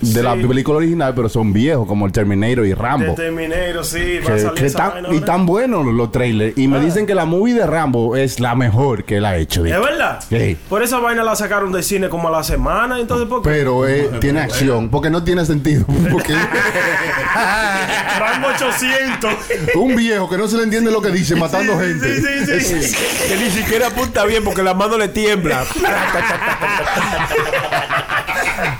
de 0.00 0.22
la 0.22 0.34
película 0.34 0.78
original, 0.78 1.12
pero 1.14 1.28
son 1.28 1.52
viejos, 1.52 1.86
como 1.86 2.06
el 2.06 2.12
Terminator 2.12 2.64
y 2.66 2.74
Rambo. 2.74 3.06
De 3.06 3.14
Terminator, 3.14 3.84
sí, 3.84 4.18
va 4.26 4.30
a 4.32 4.34
Que, 4.34 4.40
salir 4.40 4.54
que 4.64 4.70
tan- 4.70 5.14
y 5.14 5.20
tan 5.20 5.44
buenos 5.46 5.84
los, 5.84 5.94
los 5.94 6.12
trailers. 6.12 6.56
Y 6.56 6.68
me 6.68 6.78
Ah. 6.78 6.80
dicen 6.80 7.06
que 7.06 7.14
la 7.14 7.24
movie 7.24 7.54
de 7.54 7.66
Rambo 7.66 8.16
es 8.16 8.40
la 8.40 8.54
mejor 8.54 9.04
que 9.04 9.16
él 9.16 9.24
ha 9.24 9.36
hecho. 9.36 9.64
¿Es 9.66 9.72
verdad? 9.80 10.20
Sí. 10.28 10.56
Por 10.68 10.82
esa 10.82 10.98
vaina 10.98 11.22
la 11.24 11.34
sacaron 11.36 11.72
del 11.72 11.82
cine 11.82 12.08
como 12.08 12.28
a 12.28 12.30
la 12.30 12.42
semana, 12.44 12.98
entonces 13.00 13.28
¿por 13.28 13.42
qué? 13.42 13.48
Pero 13.50 13.86
eh, 13.88 14.08
tiene 14.20 14.40
acción, 14.40 14.88
porque 14.88 15.10
no 15.10 15.24
tiene 15.24 15.44
sentido. 15.44 15.84
Porque 16.10 16.34
Rambo 18.18 18.48
800. 18.48 19.30
un 19.76 19.94
viejo 19.96 20.28
que 20.28 20.36
no 20.38 20.48
se 20.48 20.56
le 20.56 20.62
entiende 20.64 20.90
lo 20.90 21.00
que 21.02 21.10
dice, 21.10 21.36
matando 21.36 21.78
gente. 21.78 22.16
Sí, 22.16 22.22
sí, 22.46 22.60
sí. 22.60 22.82
sí. 22.82 23.28
Que 23.28 23.36
ni 23.36 23.50
siquiera 23.50 23.88
apunta 23.88 24.24
bien 24.24 24.42
porque 24.44 24.62
la 24.62 24.74
mano 24.74 24.96
le 24.96 25.08
tiembla. 25.08 25.64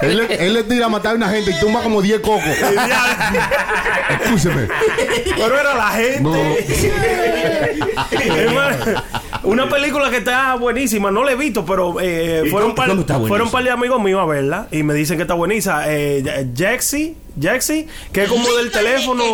Él, 0.00 0.16
le- 0.16 0.46
él 0.46 0.54
le 0.54 0.62
tira 0.64 0.86
a 0.86 0.88
matar 0.88 1.12
a 1.12 1.16
una 1.16 1.28
gente 1.28 1.50
y 1.50 1.60
tumba 1.60 1.80
como 1.82 2.00
10 2.02 2.20
cocos. 2.20 2.42
Escúcheme. 4.22 4.68
Pero 5.36 5.58
era 5.60 5.74
la 5.74 5.88
gente. 5.90 6.20
No. 6.22 6.32
Una 9.44 9.68
película 9.68 10.10
que 10.10 10.18
está 10.18 10.54
buenísima, 10.56 11.10
no 11.10 11.24
la 11.24 11.32
he 11.32 11.36
visto, 11.36 11.64
pero 11.64 11.96
eh, 12.00 12.44
fueron 13.30 13.46
un 13.46 13.50
par 13.52 13.64
de 13.64 13.70
amigos 13.70 14.00
míos 14.02 14.20
a 14.22 14.26
verla 14.26 14.66
y 14.70 14.82
me 14.82 14.94
dicen 14.94 15.16
que 15.16 15.22
está 15.22 15.34
buenísima. 15.34 15.84
Eh, 15.86 16.46
Jaxi, 16.56 17.16
Jaxi, 17.40 17.86
que 18.12 18.24
es 18.24 18.28
como 18.28 18.46
del 18.56 18.70
teléfono. 18.70 19.24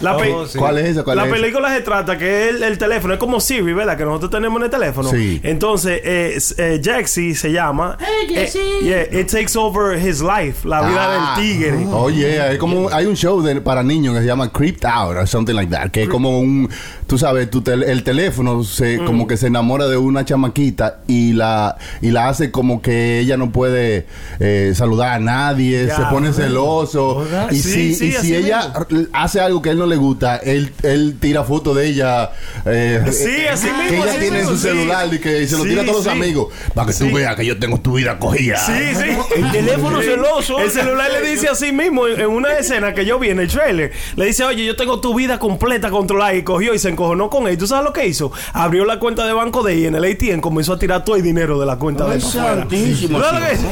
La, 0.00 0.16
pe- 0.16 0.32
Oh, 0.32 0.46
sí. 0.46 0.58
¿Cuál 0.58 0.78
es 0.78 0.88
esa? 0.88 1.04
¿Cuál 1.04 1.16
la 1.18 1.22
es 1.24 1.28
esa? 1.32 1.36
película 1.40 1.74
se 1.74 1.80
trata 1.82 2.18
que 2.18 2.48
el, 2.48 2.62
el 2.62 2.78
teléfono 2.78 3.14
es 3.14 3.20
como 3.20 3.40
Siri, 3.40 3.72
¿verdad? 3.72 3.96
Que 3.96 4.04
nosotros 4.04 4.30
tenemos 4.30 4.58
en 4.60 4.64
el 4.64 4.70
teléfono. 4.70 5.08
Sí. 5.10 5.40
Entonces, 5.44 6.00
eh, 6.04 6.38
eh, 6.58 6.80
Jaxi 6.82 7.34
se 7.34 7.52
llama. 7.52 7.96
Eh, 8.28 8.50
yeah, 8.82 9.02
it 9.20 9.30
takes 9.30 9.56
over 9.56 9.96
his 9.96 10.20
life, 10.20 10.66
la 10.68 10.82
vida 10.82 11.06
Ah. 11.34 11.36
del 11.38 11.44
tigre. 11.44 11.86
Oye, 11.92 12.52
es 12.52 12.58
como 12.58 12.88
hay 12.90 13.06
un 13.06 13.14
show 13.16 13.40
de- 13.42 13.60
para 13.60 13.82
niños 13.82 14.14
que 14.14 14.20
se 14.20 14.26
llama 14.26 14.50
Creeped 14.52 14.84
Out 14.84 15.16
or 15.16 15.26
something 15.28 15.54
like 15.54 15.70
that, 15.72 15.90
que 15.90 16.02
es 16.04 16.08
como 16.08 16.40
un, 16.40 16.68
tú 17.06 17.16
sabes, 17.18 17.50
tu 17.50 17.62
tel- 17.62 17.84
el 17.84 18.02
teléfono 18.02 18.64
se 18.64 18.98
Mm. 18.98 19.04
como 19.06 19.26
que 19.26 19.36
se 19.36 19.46
enamora 19.46 19.86
de 19.86 19.96
una 19.96 20.24
chamaquita 20.24 20.98
y 21.06 21.32
la 21.32 21.76
y 22.02 22.10
la 22.10 22.28
hace 22.28 22.50
como 22.50 22.82
que 22.82 23.20
ella 23.20 23.36
no 23.36 23.50
puede 23.52 24.06
eh, 24.40 24.72
saludar 24.74 25.12
a 25.14 25.18
nadie, 25.18 25.88
se 25.90 26.02
pone 26.10 26.32
celoso 26.32 27.24
¿Verdad? 27.36 27.50
Y 27.52 27.56
Sí, 27.60 27.70
si, 27.72 27.94
sí, 27.94 28.06
y 28.08 28.12
si 28.12 28.34
ella 28.36 28.72
mismo. 28.88 29.06
hace 29.12 29.40
algo 29.40 29.60
que 29.62 29.68
a 29.70 29.72
él 29.72 29.78
no 29.78 29.86
le 29.86 29.96
gusta, 29.96 30.36
él, 30.36 30.72
él 30.82 31.16
tira 31.20 31.44
foto 31.44 31.74
de 31.74 31.86
ella. 31.86 32.30
eh, 32.64 33.02
Sí, 33.12 33.46
así 33.46 33.66
Que 33.68 33.72
mismo, 33.90 34.02
ella 34.04 34.10
así 34.12 34.20
tiene 34.20 34.26
en 34.26 34.42
mismo, 34.44 34.50
su 34.50 34.56
sí. 34.56 34.62
celular 34.68 35.08
y 35.12 35.18
que 35.18 35.46
se 35.46 35.56
lo 35.56 35.62
Sí, 35.64 35.68
tira 35.70 35.82
a 35.82 35.84
todos 35.84 36.02
sí. 36.02 36.08
los 36.08 36.12
amigos. 36.18 36.52
Para 36.74 36.86
que 36.88 36.92
Sí. 36.92 37.08
tú 37.08 37.14
veas 37.14 37.36
que 37.36 37.44
yo 37.46 37.58
tengo 37.58 37.78
tu 37.80 37.94
vida 37.94 38.18
cogida. 38.18 38.58
Sí, 38.58 38.72
sí. 38.94 39.16
El 39.36 39.52
teléfono 39.52 40.00
celoso. 40.02 40.58
El 40.60 40.70
celular 40.70 41.10
le 41.10 41.30
dice 41.30 41.48
así 41.48 41.72
mismo 41.72 42.06
en 42.08 42.20
en 42.20 42.30
una 42.30 42.54
escena 42.54 42.94
que 42.94 43.04
yo 43.04 43.18
vi 43.18 43.28
en 43.30 43.40
el 43.40 43.48
trailer. 43.48 43.92
Le 44.16 44.26
dice, 44.26 44.42
oye, 44.44 44.64
yo 44.64 44.74
tengo 44.76 45.00
tu 45.00 45.14
vida 45.14 45.38
completa 45.38 45.90
controlada. 45.90 46.34
Y 46.34 46.42
cogió 46.42 46.74
y 46.74 46.78
se 46.78 46.88
encojonó 46.88 47.28
con 47.30 47.46
él. 47.46 47.54
¿Y 47.54 47.56
¿Tú 47.56 47.66
sabes 47.66 47.84
lo 47.84 47.92
que 47.92 48.06
hizo? 48.06 48.32
Abrió 48.52 48.84
la 48.84 48.98
cuenta 48.98 49.26
de 49.26 49.32
banco 49.32 49.62
de 49.62 49.74
ella 49.74 49.88
en 49.88 49.94
el 49.96 50.04
ATM. 50.04 50.40
Comenzó 50.40 50.72
a 50.74 50.78
tirar 50.78 51.04
todo 51.04 51.16
el 51.16 51.22
dinero 51.22 51.58
de 51.60 51.66
la 51.66 51.76
cuenta 51.76 52.04
de 52.04 52.12
Ay, 52.14 52.18
él 52.20 52.24
afuera. 52.26 52.48
santísimo. 52.56 53.20
¿Sabes 53.20 53.40
lo 53.40 53.46
que 53.48 53.56
sí. 53.56 53.66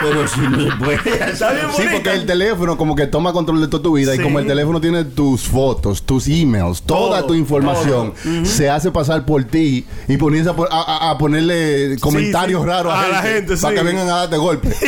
Pero 0.00 0.28
si 0.28 0.40
no 0.40 0.78
puede. 0.78 1.30
Está 1.30 1.52
bien 1.52 1.66
Sí, 1.76 1.82
porque 1.92 2.10
el 2.12 2.26
teléfono 2.26 2.69
como 2.76 2.94
que 2.96 3.06
toma 3.06 3.32
control 3.32 3.60
de 3.60 3.68
toda 3.68 3.82
tu 3.82 3.92
vida 3.94 4.12
Sí. 4.14 4.20
y 4.20 4.22
como 4.22 4.38
el 4.38 4.46
teléfono 4.46 4.80
tiene 4.80 5.04
tus 5.04 5.42
fotos, 5.42 6.02
tus 6.02 6.26
emails, 6.28 6.82
toda 6.82 7.18
Todo, 7.20 7.28
tu 7.28 7.34
información, 7.34 8.14
se 8.44 8.68
hace 8.70 8.90
pasar 8.90 9.24
por 9.24 9.44
ti 9.44 9.86
y 10.08 10.16
ponerse 10.16 10.50
a, 10.50 10.54
po- 10.54 10.68
a- 10.70 10.82
a- 11.08 11.10
a 11.10 11.18
ponerle 11.18 11.96
comentarios 12.00 12.62
sí. 12.62 12.66
raros 12.68 12.92
a, 12.92 13.00
A 13.04 13.08
la 13.08 13.22
gente, 13.22 13.56
para 13.56 13.68
sí. 13.70 13.74
que 13.78 13.82
vengan 13.84 14.08
a 14.08 14.16
darte 14.16 14.36
golpe. 14.36 14.68
Tú 14.80 14.86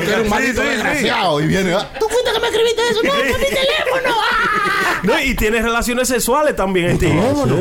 que 0.00 0.06
eres 0.12 0.20
un 0.24 0.28
maldito 0.28 0.60
sí, 0.62 0.66
sí. 0.68 0.74
desgraciado 0.74 1.40
y 1.40 1.46
viene. 1.46 1.72
ah, 1.74 1.90
Tú 1.98 2.06
fuiste 2.08 2.30
que 2.32 2.40
me 2.40 2.46
escribiste 2.48 2.82
eso, 2.90 3.00
no, 3.02 3.10
fue 3.10 3.24
mi 3.38 3.44
teléfono. 3.46 4.14
ah". 4.14 4.44
No, 5.00 5.12
y 5.22 5.36
tiene 5.36 5.62
relaciones 5.62 6.08
sexuales 6.08 6.56
también 6.56 6.86
el 6.90 6.98
tío. 6.98 7.08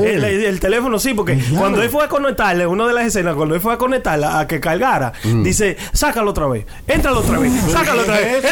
El, 0.03 0.23
el- 0.23 0.43
el 0.45 0.59
teléfono, 0.59 0.97
sí, 0.97 1.13
porque 1.13 1.37
cuando 1.55 1.83
él 1.83 1.89
fue 1.91 2.03
a 2.03 2.07
conectarle, 2.07 2.65
una 2.65 2.87
de 2.87 2.93
las 2.93 3.05
escenas, 3.05 3.35
cuando 3.35 3.53
él 3.53 3.61
fue 3.61 3.73
a 3.73 3.77
conectarla 3.77 4.39
a 4.39 4.47
que 4.47 4.59
cargara, 4.59 5.13
dice, 5.43 5.77
sácalo 5.93 6.31
otra 6.31 6.47
vez, 6.47 6.65
éntralo 6.87 7.19
otra 7.19 7.37
vez, 7.37 7.53
sácalo 7.71 8.01
otra 8.01 8.15
vez. 8.17 8.43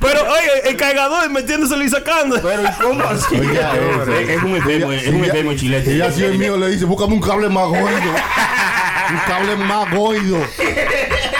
Pero, 0.00 0.20
oye, 0.38 0.70
el 0.70 0.76
cargador 0.76 1.30
metiéndoselo 1.30 1.82
y 1.84 1.88
sacando. 1.88 2.40
Pero 2.42 2.62
¿y 2.62 2.82
cómo 2.82 3.04
así? 3.04 3.36
Oiga, 3.38 3.72
es, 4.20 4.28
es 4.30 4.42
un 4.42 4.56
enfermo, 4.56 4.92
es 4.92 5.06
un 5.08 5.24
enfermo 5.24 5.54
chilete. 5.54 5.94
Y 5.96 6.00
así 6.00 6.24
el 6.24 6.38
mío 6.38 6.56
le 6.56 6.68
dice, 6.70 6.84
búscame 6.84 7.14
un 7.14 7.20
cable 7.20 7.48
más 7.48 7.66
gordo. 7.68 7.84
un 9.10 9.18
cable 9.26 9.56
más 9.56 9.90
gordo. 9.94 10.38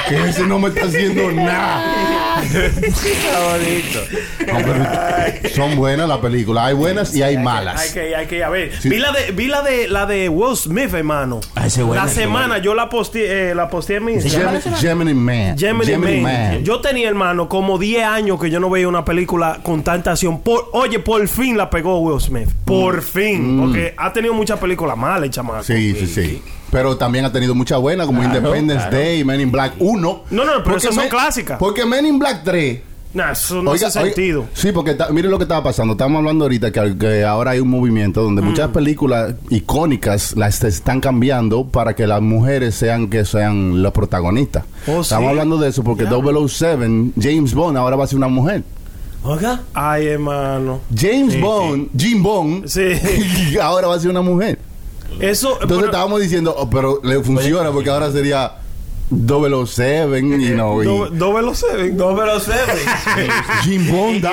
Que 0.09 0.29
ese 0.29 0.43
no 0.47 0.59
me 0.59 0.69
está 0.69 0.85
haciendo 0.85 1.33
nada. 1.33 1.83
No, 4.47 5.49
son 5.55 5.77
buenas 5.77 6.09
las 6.09 6.19
películas. 6.19 6.65
Hay 6.67 6.75
buenas 6.75 7.15
y 7.15 7.23
hay 7.23 7.37
Hay 7.37 7.43
malas. 7.43 7.91
que, 7.93 8.15
hay 8.15 8.27
que 8.27 8.37
ir 8.37 8.45
a 8.45 8.51
ver. 8.51 8.73
Sí. 8.81 8.89
Vi 8.89 8.99
la 8.99 9.13
de, 9.13 9.33
vi 9.33 9.47
la 9.47 9.63
de 9.63 9.89
la 9.89 10.05
de 10.07 10.29
Will 10.29 10.57
Smith, 10.57 10.93
hermano. 10.93 11.41
Ah, 11.55 11.67
buena, 11.83 12.05
la 12.05 12.11
semana 12.11 12.47
buena. 12.49 12.59
yo 12.63 12.75
la 12.75 12.89
posteé, 12.89 13.51
eh, 13.51 13.55
la 13.55 13.69
posteé 13.69 13.97
en 13.97 14.05
mi 14.05 14.13
Instagram. 14.15 14.57
Gem- 14.61 14.75
Gemini 14.77 15.15
Man. 15.15 15.57
Gemini, 15.59 16.21
Man. 16.21 16.63
Yo 16.65 16.81
tenía, 16.81 17.09
hermano, 17.09 17.49
como 17.49 17.79
10 17.79 18.05
años 18.05 18.39
que 18.41 18.51
yo 18.51 18.61
no 18.61 18.69
veía 18.71 18.84
una 18.89 19.05
película 19.05 19.61
con 19.63 19.83
tanta 19.83 20.13
acción. 20.13 20.41
Por, 20.41 20.69
oye, 20.73 20.99
por 20.99 21.27
fin 21.29 21.57
la 21.57 21.69
pegó 21.71 21.99
Will 22.01 22.21
Smith. 22.21 22.49
Por 22.65 23.03
fin. 23.03 23.59
Porque 23.61 23.95
ha 23.97 24.13
tenido 24.13 24.35
muchas 24.35 24.59
películas 24.59 24.97
malas, 24.97 25.31
chamaco. 25.31 25.61
Mm. 25.61 25.65
Sí, 25.65 25.95
sí, 25.95 26.07
sí. 26.07 26.43
Pero 26.71 26.97
también 26.97 27.25
ha 27.25 27.33
tenido 27.33 27.55
muchas 27.55 27.79
buenas, 27.81 28.07
como 28.07 28.23
Independence 28.23 28.91
Day, 28.91 29.23
Men 29.25 29.41
in 29.41 29.53
Black 29.53 29.75
1. 29.79 30.25
No, 30.31 30.45
no, 30.45 30.53
pero 30.65 30.77
esas 30.77 30.95
son 30.95 31.05
Men- 31.05 31.11
clásicas. 31.11 31.59
Porque 31.59 31.85
Men 31.87 32.07
in 32.07 32.19
Black 32.19 32.43
3 32.45 32.81
Nah, 33.15 33.31
eso 33.31 33.63
no 33.63 33.71
Oiga, 33.71 33.87
hace 33.87 34.01
oiga, 34.01 34.13
sentido. 34.15 34.47
sí, 34.55 34.73
porque 34.73 34.95
ta- 34.95 35.09
mire 35.11 35.29
lo 35.29 35.39
que 35.39 35.45
estaba 35.45 35.63
pasando. 35.63 35.93
Estamos 35.93 36.19
hablando 36.19 36.45
ahorita 36.47 36.73
que, 36.73 36.99
que 36.99 37.25
ahora 37.25 37.53
hay 37.53 37.61
un 37.61 37.69
movimiento 37.71 38.23
donde 38.23 38.43
Mm. 38.43 38.45
muchas 38.47 38.69
películas 38.71 39.35
icónicas 39.51 40.37
las 40.37 40.63
están 40.65 41.01
cambiando 41.01 41.65
para 41.65 41.95
que 41.95 42.07
las 42.09 42.21
mujeres 42.21 42.75
sean 42.75 43.09
que 43.09 43.25
sean 43.25 43.83
los 43.83 43.93
protagonistas. 43.93 44.65
Oh, 44.89 45.01
Estamos 45.03 45.07
sí. 45.27 45.31
hablando 45.31 45.59
de 45.59 45.69
eso 45.69 45.85
porque 45.85 46.07
007, 46.07 47.13
James 47.21 47.55
Bond 47.55 47.77
ahora 47.79 47.95
va 47.97 48.05
a 48.05 48.07
ser 48.09 48.17
una 48.19 48.29
mujer. 48.29 48.65
Oiga. 49.23 49.63
Ay, 49.73 50.07
hermano. 50.09 50.81
James 50.95 51.41
Bond, 51.41 51.89
Jim 51.97 52.23
Bond, 52.23 52.67
Sí. 52.67 52.83
ahora 53.63 53.87
va 53.89 53.95
a 53.95 54.01
ser 54.01 54.11
una 54.11 54.23
mujer. 54.23 54.59
Eso. 55.21 55.53
Entonces 55.53 55.77
pero- 55.79 55.85
estábamos 55.87 56.21
diciendo, 56.21 56.53
oh, 56.59 56.69
pero 56.69 57.01
le 57.05 57.23
funciona 57.23 57.71
porque 57.71 57.91
ahora 57.91 58.11
sería 58.11 58.53
007, 59.11 60.41
you 60.41 60.55
know, 60.55 60.83
y 60.83 60.87
Do- 60.87 61.09
Dos 61.11 61.35
veloces. 61.35 61.93
No 61.95 62.13
me 62.13 62.25
lo 62.27 62.41
sé. 62.41 62.53
Jim 63.63 63.91
Bond, 63.91 64.25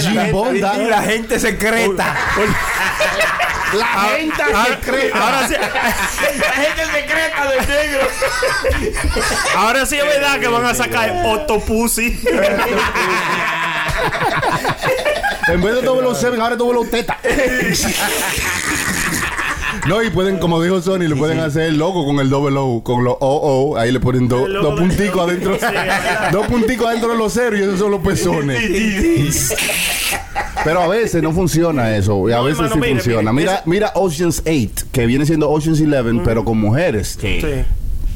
Jim 0.00 0.32
Bond, 0.32 0.60
da- 0.60 0.82
Y 0.82 0.88
la 0.88 1.02
gente 1.02 1.38
secreta. 1.38 2.16
la 3.74 3.86
gente 4.16 4.42
Ahora, 4.42 4.64
secreta. 4.66 5.18
ahora 5.24 5.48
sí, 5.48 5.54
La 5.54 6.52
gente 6.52 6.84
secreta 6.92 7.50
del 7.50 7.68
negro. 7.68 8.00
ahora 9.56 9.86
sí 9.86 9.96
es 9.96 10.04
verdad 10.04 10.40
que 10.40 10.48
van 10.48 10.64
a 10.64 10.74
sacar 10.74 11.12
Octopussy. 11.26 12.20
En 15.48 15.60
vez 15.62 15.74
de 15.74 15.82
doble 15.82 16.14
seven, 16.14 16.40
ahora 16.40 16.54
doble 16.56 16.88
teta. 16.88 17.18
No, 19.88 20.02
y 20.02 20.10
pueden, 20.10 20.38
como 20.38 20.62
dijo 20.62 20.80
Sony, 20.82 21.00
le 21.08 21.16
pueden 21.16 21.40
hacer 21.40 21.62
el 21.62 21.78
logo 21.78 22.04
con 22.04 22.18
el 22.20 22.28
doble 22.28 22.56
O, 22.58 22.82
con 22.84 23.02
los 23.02 23.16
OO, 23.20 23.76
ahí 23.76 23.90
le 23.90 23.98
ponen 24.00 24.28
do- 24.28 24.46
dos 24.46 24.78
punticos 24.78 25.20
adentro. 25.28 25.56
Dos 26.32 26.46
punticos 26.46 26.86
adentro 26.88 27.10
de 27.10 27.16
los 27.18 27.32
ceros 27.32 27.58
y 27.58 27.62
esos 27.62 27.78
son 27.78 27.90
los 27.90 28.00
pezones. 28.00 28.60
Pero 30.64 30.82
a 30.82 30.88
veces 30.88 31.22
no 31.22 31.32
funciona 31.32 31.96
eso, 31.96 32.28
y 32.28 32.32
a 32.32 32.36
No, 32.36 32.44
veces 32.44 32.58
hermano, 32.60 32.74
sí 32.74 32.80
mire, 32.80 32.94
funciona. 33.02 33.32
mire, 33.32 33.46
Mira, 33.50 33.62
mira 33.64 33.92
Ocean's 33.94 34.42
8, 34.46 34.86
que 34.92 35.06
viene 35.06 35.24
siendo 35.24 35.48
Ocean's 35.50 35.80
11, 35.80 36.20
pero 36.24 36.44
con 36.44 36.58
mujeres. 36.58 37.16
Sí. 37.20 37.40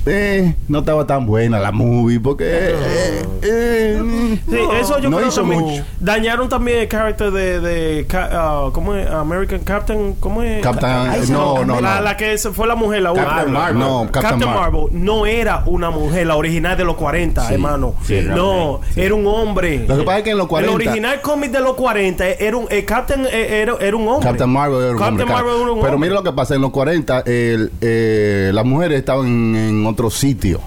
Sí. 0.05 0.11
Eh, 0.11 0.55
no 0.69 0.81
estaba 0.81 1.07
tan 1.07 1.27
buena 1.27 1.59
la 1.59 1.73
movie, 1.73 2.21
porque... 2.21 2.45
eh, 2.49 3.23
eh, 3.43 4.01
Sí, 4.49 4.57
eso 4.81 4.99
yo 4.99 5.11
no 5.11 5.17
creo 5.19 5.29
hizo 5.29 5.43
que 5.43 5.47
mucho. 5.57 5.85
dañaron 6.01 6.49
también 6.49 6.81
el 6.81 6.89
carácter 6.89 7.31
de, 7.31 7.61
de 7.61 8.07
ah, 8.13 8.69
¿cómo 8.73 8.95
es? 8.95 9.09
American 9.09 9.61
Captain, 9.61 10.15
¿cómo 10.21 10.43
es? 10.43 10.63
Captain, 10.63 10.91
Ay, 11.11 11.23
no, 11.31 11.65
no, 11.65 11.81
la, 11.81 11.97
no. 11.97 12.03
la 12.03 12.17
que 12.17 12.37
se 12.37 12.51
fue 12.51 12.67
la 12.67 12.75
mujer, 12.75 13.03
la 13.03 13.13
Captain. 13.13 13.53
Marvel. 13.53 13.79
No, 13.79 14.03
Captain 14.11 14.23
Captain, 14.41 14.51
Marvel. 14.55 14.83
Marvel 14.83 15.05
no 15.05 15.27
era 15.27 15.63
una 15.67 15.91
mujer, 15.91 16.27
la 16.27 16.37
original 16.37 16.77
de 16.77 16.85
los 16.85 16.97
40, 16.97 17.53
hermano. 17.53 17.95
sí, 18.05 18.21
no, 18.25 18.81
era 18.97 19.15
un 19.15 19.27
hombre. 19.27 19.85
Lo 19.87 19.97
que 19.99 20.03
pasa 20.03 20.19
es 20.19 20.25
que 20.25 20.31
en 20.31 20.39
los 20.39 20.49
40... 20.49 20.71
El 20.71 20.75
original 20.89 21.21
cómic 21.21 21.51
de 21.53 21.61
los 21.61 21.75
40 21.75 22.27
era 22.29 22.57
un 22.57 22.67
el 22.71 22.85
Captain 22.85 23.27
eh, 23.31 23.61
era, 23.63 23.75
era 23.81 23.97
un 23.97 24.09
hombre. 24.09 24.29
Captain 24.29 24.51
Marvel 24.51 24.81
era 24.83 24.91
un 24.93 24.99
Captain 24.99 25.21
hombre. 25.21 25.35
Marvel 25.35 25.55
era 25.63 25.71
un 25.73 25.81
Pero 25.81 25.93
hombre. 25.95 25.99
mira 26.09 26.15
lo 26.15 26.23
que 26.25 26.33
pasa, 26.33 26.55
en 26.55 26.61
los 26.63 26.71
40 26.71 27.21
el, 27.27 27.73
eh, 27.81 28.51
las 28.53 28.65
mujeres 28.65 28.99
estaban 28.99 29.27
en, 29.27 29.57
en 29.57 29.87
otro 29.95 30.11
sitio 30.11 30.61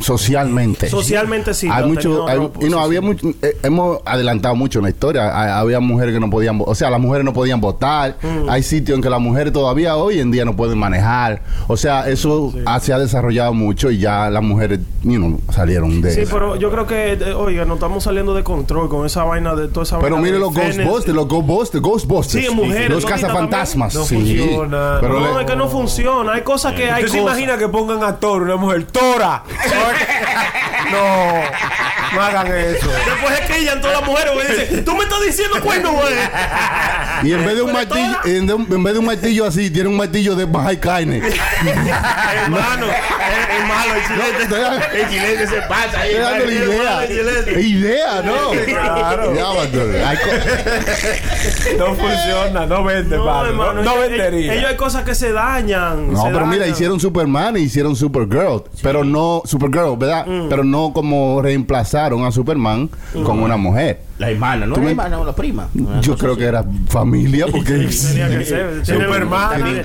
socialmente. 0.00 0.88
Socialmente 0.90 1.54
sí, 1.54 1.68
Hay 1.72 1.84
mucho, 1.86 2.28
hay- 2.28 2.38
y 2.60 2.68
no, 2.68 2.80
había 2.80 3.00
mucho, 3.00 3.28
eh, 3.42 3.56
hemos 3.62 3.98
adelantado 4.04 4.54
mucho 4.54 4.78
en 4.80 4.84
la 4.84 4.90
historia. 4.90 5.40
Hay- 5.40 5.50
había 5.50 5.80
mujeres 5.80 6.12
que 6.12 6.20
no 6.20 6.28
podían, 6.28 6.60
o 6.64 6.74
sea, 6.74 6.90
las 6.90 7.00
mujeres 7.00 7.24
no 7.24 7.32
podían 7.32 7.60
votar. 7.60 8.18
Mm. 8.22 8.48
Hay 8.50 8.62
sitios 8.62 8.96
en 8.96 9.02
que 9.02 9.08
las 9.08 9.20
mujeres 9.20 9.52
todavía 9.54 9.96
hoy 9.96 10.20
en 10.20 10.30
día 10.30 10.44
no 10.44 10.54
pueden 10.54 10.78
manejar. 10.78 11.42
O 11.66 11.76
sea, 11.78 12.08
eso 12.08 12.52
ha- 12.66 12.78
se 12.80 12.92
ha 12.92 12.98
desarrollado 12.98 13.54
mucho 13.54 13.90
y 13.90 13.98
ya 13.98 14.28
las 14.28 14.42
mujeres, 14.42 14.80
you 15.06 15.16
know, 15.18 15.40
salieron 15.52 16.00
de 16.02 16.10
Sí, 16.12 16.20
eso. 16.22 16.34
pero 16.34 16.56
yo 16.56 16.70
creo 16.70 16.86
que, 16.86 17.12
eh, 17.12 17.32
oiga, 17.32 17.64
nos 17.64 17.76
estamos 17.76 18.02
saliendo 18.04 18.34
de 18.34 18.42
control 18.44 18.88
con 18.88 19.06
esa 19.06 19.24
vaina 19.24 19.54
de 19.54 19.68
toda 19.68 19.84
esa 19.84 19.98
Pero 20.00 20.16
vaina 20.16 20.22
mire 20.24 20.32
de 20.34 20.40
los. 20.40 20.52
Ghostbusters, 20.52 21.14
los 21.16 21.28
Ghostbusters, 21.28 21.82
Ghostbusters. 21.82 22.44
Sí, 22.44 22.50
en 22.50 22.56
mujeres, 22.56 22.90
Los 22.90 23.04
¿no? 23.04 23.10
cazafantasmas. 23.10 23.94
No 23.94 24.04
sí. 24.04 24.14
funciona. 24.16 24.98
Pero 25.00 25.20
No, 25.20 25.34
le- 25.36 25.40
es 25.44 25.46
que 25.50 25.56
no 25.56 25.68
funciona. 25.68 26.32
Hay 26.32 26.42
cosas 26.42 26.74
que 26.74 26.90
hay 26.90 27.04
¿Usted 27.04 27.18
se 27.18 27.22
imagina 27.22 27.56
que 27.56 27.68
pongan 27.68 28.02
a 28.02 28.16
Thor, 28.16 28.42
una 28.42 28.56
mujer 28.56 28.84
Tora? 28.88 29.44
no, 30.90 32.14
no 32.14 32.22
hagan 32.22 32.46
eso. 32.48 32.88
Después 32.88 33.40
es 33.40 33.46
que 33.46 33.58
ellas 33.58 33.80
todas 33.80 34.00
las 34.00 34.08
mujeres 34.08 34.32
güey, 34.34 34.46
dicen, 34.48 34.84
tú 34.84 34.96
me 34.96 35.04
estás 35.04 35.20
diciendo 35.24 35.60
cuerno, 35.62 35.92
güey. 35.92 36.14
Y 37.22 37.32
en 37.32 37.44
vez 37.46 37.54
de 37.56 37.62
un 37.62 37.72
Pero 37.72 37.78
martillo, 37.78 38.18
toda- 38.22 38.34
en, 38.36 38.46
de 38.46 38.54
un- 38.54 38.66
en 38.72 38.82
vez 38.84 38.92
de 38.92 38.98
un 38.98 39.04
martillo 39.06 39.44
así, 39.46 39.70
tiene 39.70 39.88
un 39.88 39.96
martillo 39.96 40.34
de 40.34 40.44
Baja 40.44 40.78
Carne. 40.78 41.22
Hermano, 42.44 42.86
es, 42.86 43.58
es 43.58 43.66
malo 43.68 43.94
el 43.94 44.02
chilete. 44.06 44.42
Estoy 44.42 45.00
El 45.00 45.08
chilete 45.08 45.46
se 45.46 45.62
pasa 45.62 46.00
ahí. 46.00 46.14
dando 46.14 46.44
la 46.44 46.52
idea. 46.52 47.60
Idea, 47.60 48.22
¿no? 48.22 48.50
Claro. 48.66 49.34
Ya, 49.34 50.14
No 51.78 51.94
funciona, 51.94 52.66
no 52.66 52.84
vende, 52.84 53.16
No, 53.16 53.44
hermano, 53.46 53.72
no, 53.74 53.82
no 53.82 53.98
vendería. 53.98 54.54
Ellos 54.54 54.70
hay 54.70 54.76
cosas 54.76 55.04
que 55.04 55.14
se 55.14 55.32
dañan. 55.32 56.12
No, 56.12 56.22
se 56.22 56.30
pero 56.30 56.46
mira, 56.46 56.66
hicieron 56.66 57.00
Superman 57.00 57.56
y 57.56 57.60
hicieron 57.60 57.96
Supergirl. 57.96 58.64
Pero 58.82 59.04
no, 59.04 59.42
Supergirl, 59.44 59.96
¿verdad? 59.96 60.26
Mm. 60.26 60.48
Pero 60.48 60.64
no 60.64 60.75
como 60.94 61.40
reemplazaron 61.42 62.24
a 62.24 62.30
Superman 62.32 62.88
con 63.24 63.42
una 63.42 63.56
mujer. 63.56 64.00
La 64.18 64.30
hermana, 64.30 64.66
no 64.66 64.76
la 64.76 64.90
hermana, 64.90 65.18
la 65.24 65.34
prima. 65.34 65.68
Una 65.74 66.00
Yo 66.00 66.12
cosa 66.12 66.20
creo 66.22 66.32
así. 66.32 66.40
que 66.40 66.46
era 66.46 66.64
familia 66.88 67.46
porque... 67.50 67.72
Tenía 67.72 68.28
que 68.30 68.44
ser. 68.44 68.82
Tiene- 68.82 69.04
Superman. 69.04 69.62
tiene- 69.62 69.82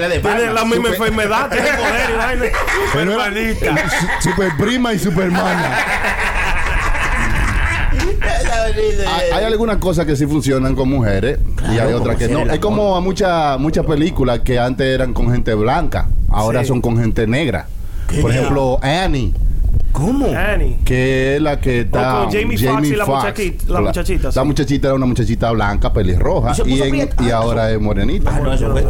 la 0.54 0.64
misma 0.66 0.76
Super- 0.76 0.92
enfermedad, 0.94 1.50
tiene 1.50 1.68
poder 1.70 2.10
y 2.14 2.18
vaina. 2.18 2.46
Pero 2.94 3.24
era 3.26 3.90
su- 3.90 4.30
Super 4.30 4.52
prima 4.58 4.94
y 4.94 5.00
supermana. 5.00 5.76
Hay, 8.74 9.32
hay 9.34 9.44
algunas 9.46 9.78
cosas 9.78 10.06
que 10.06 10.16
sí 10.16 10.26
funcionan 10.26 10.76
con 10.76 10.90
mujeres 10.90 11.40
y 11.74 11.78
hay 11.78 11.92
otras 11.94 12.16
que 12.16 12.28
no. 12.30 12.40
Es 12.42 12.60
como 12.60 12.96
a 12.96 13.02
muchas 13.02 13.60
muchas 13.60 13.86
películas 13.86 14.40
que 14.40 14.58
antes 14.60 14.88
eran 14.88 15.14
con 15.14 15.30
gente 15.32 15.54
blanca, 15.56 16.08
ahora 16.30 16.62
Sí. 16.62 16.68
son 16.70 16.82
con 16.82 16.98
gente 16.98 17.28
negra. 17.28 17.68
Por 18.22 18.32
ejemplo, 18.32 18.80
Annie. 18.82 19.34
¿Cómo? 19.92 20.28
Annie. 20.28 20.80
Que 20.86 21.36
es 21.36 21.42
la 21.42 21.60
que 21.60 21.82
está. 21.82 22.22
con 22.24 22.32
Jamie 22.32 22.58
Foxx 22.58 22.88
y 22.88 22.96
la 22.96 23.06
muchachita- 23.06 23.66
la 23.74 23.82
muchachita, 23.82 24.28
La 24.28 24.32
sí. 24.32 24.40
muchachita 24.46 24.88
era 24.88 24.96
una 24.96 25.06
muchachita 25.06 25.52
blanca, 25.52 25.92
pelirroja. 25.94 26.54
Y 26.66 26.76
Y, 26.76 26.82
en- 26.82 26.96
y 26.96 27.30
Ah, 27.30 27.36
ahora 27.38 27.72
es 27.72 27.80
morenita. 27.80 28.32
Ah, 28.34 28.40
no, 28.40 28.54
eso 28.54 28.72
fue 28.72 28.82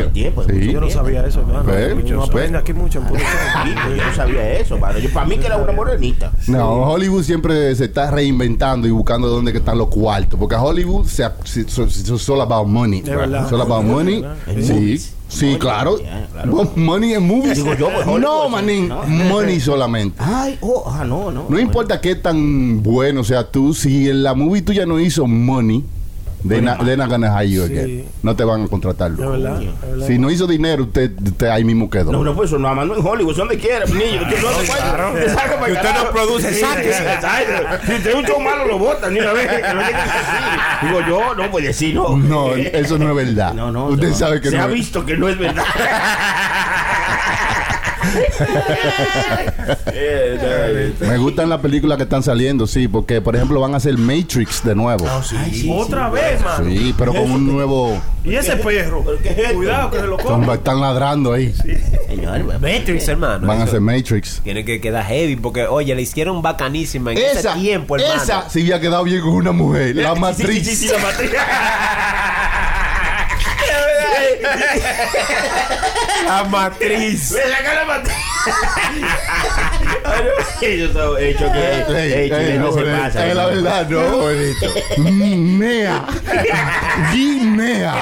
el 0.00 0.10
tiempo. 0.12 0.42
Sí. 0.44 0.72
Yo 0.72 0.80
no 0.80 0.90
sabía 0.90 1.24
eso, 1.26 1.40
hermano. 1.40 2.00
Yo 2.04 2.22
aprendo 2.24 2.58
aquí 2.58 2.72
mucho 2.72 3.00
yo 3.00 4.04
no 4.04 4.14
sabía 4.14 4.58
eso, 4.58 4.78
mano. 4.78 4.98
Yo, 4.98 5.10
para 5.12 5.26
mí 5.26 5.38
que 5.38 5.46
era 5.46 5.56
una 5.56 5.72
morenita. 5.72 6.32
No, 6.48 6.82
Hollywood 6.90 7.22
siempre 7.22 7.74
se 7.76 7.84
está 7.86 8.10
reinventando 8.10 8.86
y 8.88 8.90
buscando 8.90 9.28
dónde 9.28 9.52
están 9.56 9.78
los 9.78 9.88
cuartos. 9.88 10.38
Porque 10.38 10.56
Hollywood 10.56 11.06
se, 11.06 11.24
se, 11.44 11.68
so- 11.68 11.88
so- 11.88 12.18
solo 12.18 12.42
about 12.42 12.66
money. 12.66 13.00
De 13.02 13.14
verdad. 13.16 13.48
Solo 13.48 13.62
about 13.62 13.84
money. 13.84 14.24
Sí. 14.60 15.00
Sí, 15.28 15.56
claro. 15.58 15.98
yeah, 15.98 16.26
claro. 16.32 16.52
Mo- 16.52 16.72
Money 16.74 17.14
en 17.14 17.26
movies. 17.26 17.56
Digo 17.56 17.74
yo, 17.74 17.90
pues, 17.92 18.06
no, 18.20 18.44
sí. 18.46 18.50
manín. 18.50 18.88
No. 18.88 19.02
Money 19.04 19.60
solamente. 19.60 20.16
Ay, 20.18 20.56
oh, 20.62 20.84
ah, 20.86 21.04
no, 21.04 21.30
no. 21.30 21.44
No 21.48 21.58
importa 21.58 22.00
qué 22.00 22.14
tan 22.14 22.82
bueno 22.82 23.22
sea 23.24 23.44
tú, 23.50 23.74
si 23.74 24.08
en 24.08 24.22
la 24.22 24.34
movie 24.34 24.62
tuya 24.62 24.86
no 24.86 24.98
hizo 24.98 25.26
money, 25.26 25.84
they're 26.44 26.62
not, 26.62 26.84
they're 26.84 26.96
not 26.96 27.08
gonna 27.10 27.30
hire 27.32 27.48
you 27.48 27.66
Sí. 27.66 27.72
again. 27.72 28.04
No 28.22 28.34
te 28.36 28.44
van 28.44 28.62
a 28.64 28.68
contratar. 28.68 29.12
De 29.12 29.26
verdad. 29.26 29.60
Si 30.06 30.18
no 30.18 30.30
hizo 30.30 30.46
dinero, 30.46 30.84
usted, 30.84 31.10
usted 31.24 31.46
ahí 31.48 31.64
mismo 31.64 31.88
quedó. 31.90 32.12
No, 32.12 32.22
no, 32.22 32.34
pues 32.34 32.50
eso 32.50 32.58
nada 32.58 32.74
más 32.74 32.86
no 32.86 32.96
en 32.96 33.06
Hollywood, 33.06 33.34
son 33.34 33.48
donde 33.48 33.60
quiera, 33.62 33.84
niño. 33.86 34.22
Usted 34.22 34.42
no 34.42 34.50
se 34.52 34.66
puede. 34.66 35.24
Te 35.24 35.30
saca 35.30 35.58
para 35.60 35.72
usted 35.72 35.94
no 35.94 36.10
produce, 36.10 36.48
exacto. 36.48 36.88
Si 37.86 37.92
usted 37.94 38.10
es 38.10 38.14
un 38.16 38.24
show 38.24 38.40
malo, 38.40 38.66
lo 38.66 38.78
botan 38.78 39.12
ni 39.14 39.20
una 39.20 39.32
vez. 39.32 39.48
Que 39.48 39.62
no. 39.74 39.80
Digo 40.88 41.00
yo, 41.08 41.34
no 41.34 41.50
puede 41.50 41.68
decir, 41.68 41.94
no. 41.94 42.16
No, 42.16 42.54
eso 42.54 42.98
no 42.98 43.10
es 43.18 43.26
verdad. 43.26 43.54
No, 43.54 43.70
no. 43.72 43.86
Usted 43.86 44.08
no. 44.10 44.14
sabe 44.14 44.40
que 44.40 44.50
Se 44.50 44.56
no 44.56 44.62
ha 44.64 44.66
es- 44.66 44.72
visto 44.74 45.04
que 45.04 45.16
no 45.16 45.28
es 45.28 45.38
verdad. 45.38 45.64
Me 51.00 51.16
gustan 51.18 51.48
las 51.48 51.60
películas 51.60 51.96
que 51.96 52.04
están 52.04 52.22
saliendo, 52.22 52.66
sí, 52.66 52.88
porque 52.88 53.20
por 53.20 53.34
ejemplo 53.36 53.60
van 53.60 53.74
a 53.74 53.78
hacer 53.78 53.96
Matrix 53.98 54.62
de 54.64 54.74
nuevo. 54.74 55.04
Otra 55.72 56.10
vez, 56.10 56.40
mano. 56.42 56.64
Sí, 56.68 56.94
pero 56.96 57.12
con 57.12 57.30
un 57.30 57.46
nuevo. 57.46 58.00
Y 58.24 58.34
ese 58.34 58.56
perro. 58.56 59.04
Cuidado 59.54 59.90
que 59.90 60.00
se 60.00 60.06
lo 60.06 60.18
Están, 60.18 60.40
come. 60.42 60.54
están 60.54 60.80
ladrando 60.80 61.32
ahí. 61.32 61.54
Señor, 62.08 62.44
Matrix, 62.60 63.08
hermano. 63.08 63.46
Van 63.46 63.60
a 63.60 63.64
hacer 63.64 63.80
Matrix. 63.80 64.40
Tiene 64.42 64.64
que 64.64 64.80
quedar 64.80 65.04
heavy 65.04 65.36
porque, 65.36 65.66
oye, 65.66 65.94
le 65.94 66.02
hicieron 66.02 66.42
bacanísima 66.42 67.12
en 67.12 67.18
Esa, 67.18 67.52
ese 67.52 67.60
tiempo, 67.60 67.96
hermano. 67.96 68.22
esa 68.22 68.48
sí 68.50 68.60
había 68.62 68.80
quedado 68.80 69.04
bien 69.04 69.20
con 69.20 69.30
una 69.30 69.52
mujer, 69.52 69.96
la 69.96 70.14
matriz. 70.14 70.48
Sí, 70.68 70.76
sí, 70.76 70.88
sí, 70.88 70.92
la 70.92 70.98
matriz. 70.98 71.30
La 76.26 76.44
matriz. 76.44 77.32
Me 77.32 77.40
saca 77.42 77.74
la 77.74 77.84
matriz. 77.84 78.14
Ellos 80.62 80.92
son 80.92 81.22
hechos 81.22 81.50
que. 81.52 82.24
Ey, 82.24 82.30
Ey, 82.30 82.58
no, 82.58 82.72
se 82.72 82.82
pasa. 82.82 83.26
eh, 83.26 83.34
la 83.34 83.46
verdad, 83.46 83.88
no, 83.88 84.00
bonito. 84.18 84.66
Guinea. 84.96 86.04
Guinea. 87.12 87.94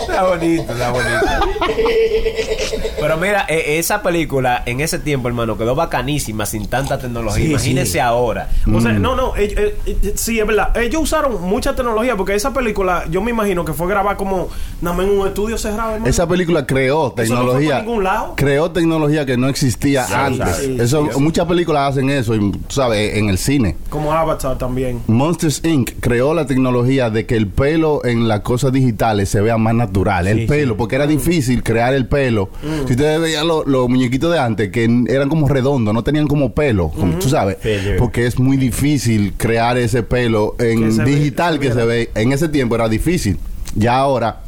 Está 0.00 0.22
bonito, 0.24 0.72
está 0.72 0.90
bonito. 0.90 1.26
Pero 3.00 3.16
mira, 3.16 3.46
eh, 3.48 3.78
esa 3.78 4.02
película 4.02 4.62
en 4.66 4.80
ese 4.80 4.98
tiempo, 4.98 5.28
hermano, 5.28 5.58
quedó 5.58 5.74
bacanísima 5.74 6.46
sin 6.46 6.68
tanta 6.68 6.98
tecnología. 6.98 7.44
Sí, 7.44 7.50
Imagínese 7.50 8.00
ahora. 8.00 8.48
O 8.72 8.80
sea, 8.80 8.92
no, 8.92 9.16
no, 9.16 9.36
eh, 9.36 9.54
eh, 9.56 9.76
eh, 9.86 10.12
sí, 10.16 10.38
es 10.38 10.46
verdad. 10.46 10.76
Ellos 10.76 11.02
usaron 11.02 11.42
mucha 11.42 11.74
tecnología 11.74 12.16
porque 12.16 12.34
esa 12.34 12.52
película, 12.52 13.04
yo 13.10 13.20
me 13.22 13.30
imagino 13.30 13.64
que 13.64 13.72
fue 13.72 13.88
grabada 13.88 14.16
como 14.16 14.48
nada 14.80 14.96
más 14.96 15.06
en 15.06 15.18
un 15.18 15.26
estudio 15.26 15.58
cerrado. 15.58 15.92
hermano. 15.94 16.06
Esa 16.10 16.26
película 16.26 16.66
creó 16.66 17.14
Eso 17.16 17.34
no 17.34 17.40
fue 17.40 17.50
tecnología. 17.50 17.76
por 17.76 17.84
ningún 17.86 18.04
lado. 18.04 18.34
Creó 18.36 18.70
tecnología 18.70 19.26
que 19.26 19.36
no 19.36 19.48
existía 19.48 20.06
antes. 20.26 20.58
eso, 20.60 21.08
muchas 21.18 21.46
películas 21.46 21.90
hacen 21.90 22.08
eso, 22.10 22.34
y, 22.34 22.52
sabes, 22.68 23.16
en 23.16 23.28
el 23.28 23.38
cine. 23.38 23.76
Como 23.90 24.12
Avatar 24.12 24.56
también. 24.58 25.02
Monsters 25.06 25.62
Inc. 25.64 25.92
creó 26.00 26.34
la 26.34 26.46
tecnología 26.46 27.10
de 27.14 27.24
que 27.24 27.36
el 27.36 27.46
pelo 27.46 28.04
en 28.04 28.28
las 28.28 28.40
cosas 28.40 28.72
digitales 28.72 29.30
se 29.30 29.40
vea 29.40 29.56
más 29.56 29.74
natural. 29.74 30.26
el 30.26 30.46
pelo, 30.46 30.76
porque 30.76 30.96
era 30.96 31.06
difícil 31.06 31.62
crear 31.62 31.94
el 31.94 32.06
pelo. 32.06 32.50
Si 32.86 32.92
ustedes 32.92 33.20
veían 33.20 33.48
lo- 33.48 33.64
los 33.64 33.88
muñequitos 33.88 34.30
de 34.32 34.38
antes, 34.38 34.70
que 34.70 34.84
eran 35.08 35.28
como 35.30 35.48
redondos, 35.48 35.94
no 35.94 36.02
tenían 36.04 36.26
como 36.26 36.52
pelo, 36.52 36.90
como 36.90 37.14
tú 37.18 37.28
sabes. 37.30 37.56
Porque 37.98 38.26
es 38.26 38.38
muy 38.38 38.56
difícil 38.58 39.32
crear 39.36 39.78
ese 39.78 40.02
pelo 40.02 40.54
Que 40.58 40.72
en 40.72 40.96
ve- 40.98 41.04
digital 41.04 41.58
que 41.58 41.72
se 41.72 41.84
ve. 41.86 42.10
En 42.14 42.32
ese 42.32 42.48
tiempo 42.48 42.74
era 42.74 42.88
difícil. 42.88 43.38
Ya 43.74 43.96
ahora. 43.96 44.40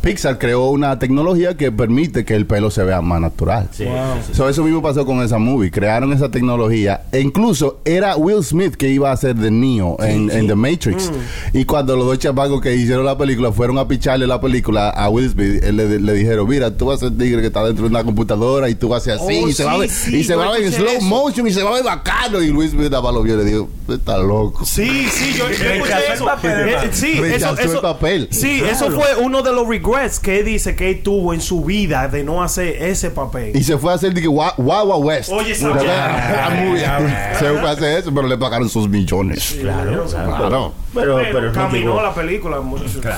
Pixar 0.00 0.38
creó 0.38 0.70
una 0.70 0.98
tecnología 0.98 1.56
que 1.56 1.70
permite 1.72 2.24
que 2.24 2.34
el 2.34 2.46
pelo 2.46 2.70
se 2.70 2.82
vea 2.84 3.00
más 3.00 3.20
natural. 3.20 3.68
Sí, 3.72 3.84
Wow. 3.84 3.94
sí. 4.26 4.34
So, 4.34 4.48
eso 4.48 4.62
mismo 4.64 4.82
pasó 4.82 5.04
con 5.06 5.22
esa 5.22 5.38
movie. 5.38 5.70
Crearon 5.70 6.12
esa 6.12 6.30
tecnología. 6.30 7.02
E 7.12 7.20
incluso 7.20 7.80
era 7.84 8.16
Will 8.16 8.42
Smith 8.44 8.74
que 8.76 8.88
iba 8.88 9.10
a 9.12 9.16
ser 9.16 9.34
de 9.36 9.50
Neo 9.50 9.96
en, 10.02 10.30
en 10.30 10.46
The 10.46 10.54
Matrix. 10.54 11.10
Mm. 11.10 11.58
Y 11.58 11.64
cuando 11.64 11.96
los 11.96 12.06
dos 12.06 12.18
chapacos 12.18 12.60
que 12.60 12.74
hicieron 12.74 13.04
la 13.04 13.16
película 13.16 13.52
fueron 13.52 13.78
a 13.78 13.86
picharle 13.88 14.26
la 14.26 14.40
película 14.40 14.90
a 14.90 15.08
Will 15.08 15.30
Smith, 15.30 15.62
él 15.62 15.76
le, 15.76 15.98
le 16.00 16.12
dijeron: 16.14 16.48
Mira, 16.48 16.76
tú 16.76 16.86
vas 16.86 17.02
a 17.02 17.08
ser 17.08 17.18
tigre 17.18 17.40
que 17.40 17.46
está 17.48 17.64
dentro 17.64 17.84
de 17.84 17.90
una 17.90 18.04
computadora 18.04 18.68
y 18.68 18.74
tú 18.74 18.88
vas 18.88 19.06
a 19.08 19.14
hacer 19.14 19.24
así. 19.24 19.40
Oh, 19.44 19.48
y 19.48 19.52
se 19.52 19.64
va 19.64 19.72
a 19.72 19.78
ver, 19.78 19.90
y 20.12 20.24
se 20.24 20.34
va 20.36 20.48
a 20.48 20.52
ver 20.52 20.62
en 20.64 20.72
slow 20.72 20.88
eso. 20.88 21.02
motion 21.06 21.46
y 21.46 21.52
se 21.52 21.62
va 21.62 21.70
a 21.70 21.74
ver 21.74 21.84
bacano. 21.84 22.42
Y 22.42 22.50
Will 22.50 22.70
Smith 22.70 22.84
estaba 22.84 23.12
lo 23.12 23.22
vio 23.22 23.34
y 23.34 23.38
le 23.38 23.44
dijo: 23.44 23.68
Está 23.88 24.18
loco. 24.18 24.64
Sí, 24.64 25.06
sí, 25.10 25.32
yo, 25.36 25.46
yo 25.48 25.52
escuché 25.52 25.92
el 26.06 26.12
eso. 26.14 26.24
papel, 26.24 26.68
Eh, 26.68 26.76
sí, 26.92 27.12
eso, 27.12 27.22
Rechazó 27.22 27.60
el 27.60 27.68
eso- 27.70 27.82
papel. 27.82 28.28
Sí, 28.30 28.62
eso 28.68 28.90
fue 28.90 29.06
uno 29.22 29.42
de 29.42 29.52
los 29.52 29.68
regrets 29.72 30.18
que 30.20 30.38
él 30.40 30.44
dice 30.44 30.76
que 30.76 30.90
él 30.90 31.02
tuvo 31.02 31.32
en 31.34 31.40
su 31.40 31.64
vida 31.64 32.06
de 32.08 32.22
no 32.24 32.42
hacer 32.42 32.76
ese 32.82 33.10
papel. 33.10 33.56
Y 33.56 33.62
se 33.64 33.78
fue 33.78 33.92
a 33.92 33.94
hacer 33.96 34.12
de 34.14 34.20
que 34.22 34.28
Wa- 34.28 34.54
Wawa 34.58 34.96
West. 34.98 35.30
Oye, 35.32 35.52
esa-. 35.52 35.72
Se 37.38 37.48
fue 37.50 37.68
a 37.68 37.70
hacer 37.72 37.98
eso, 37.98 38.12
pero 38.14 38.26
le 38.28 38.36
pagaron 38.38 38.68
sus 38.68 38.88
millones. 38.88 39.56
Claro, 39.60 40.04
claro. 40.06 40.36
Claro. 40.36 40.72
Pero, 40.94 41.16
Pero 41.16 41.28
pero 41.32 41.46
no 41.48 41.52
caminó 41.52 41.78
llegó. 41.92 42.02
la 42.02 42.14
película. 42.14 42.58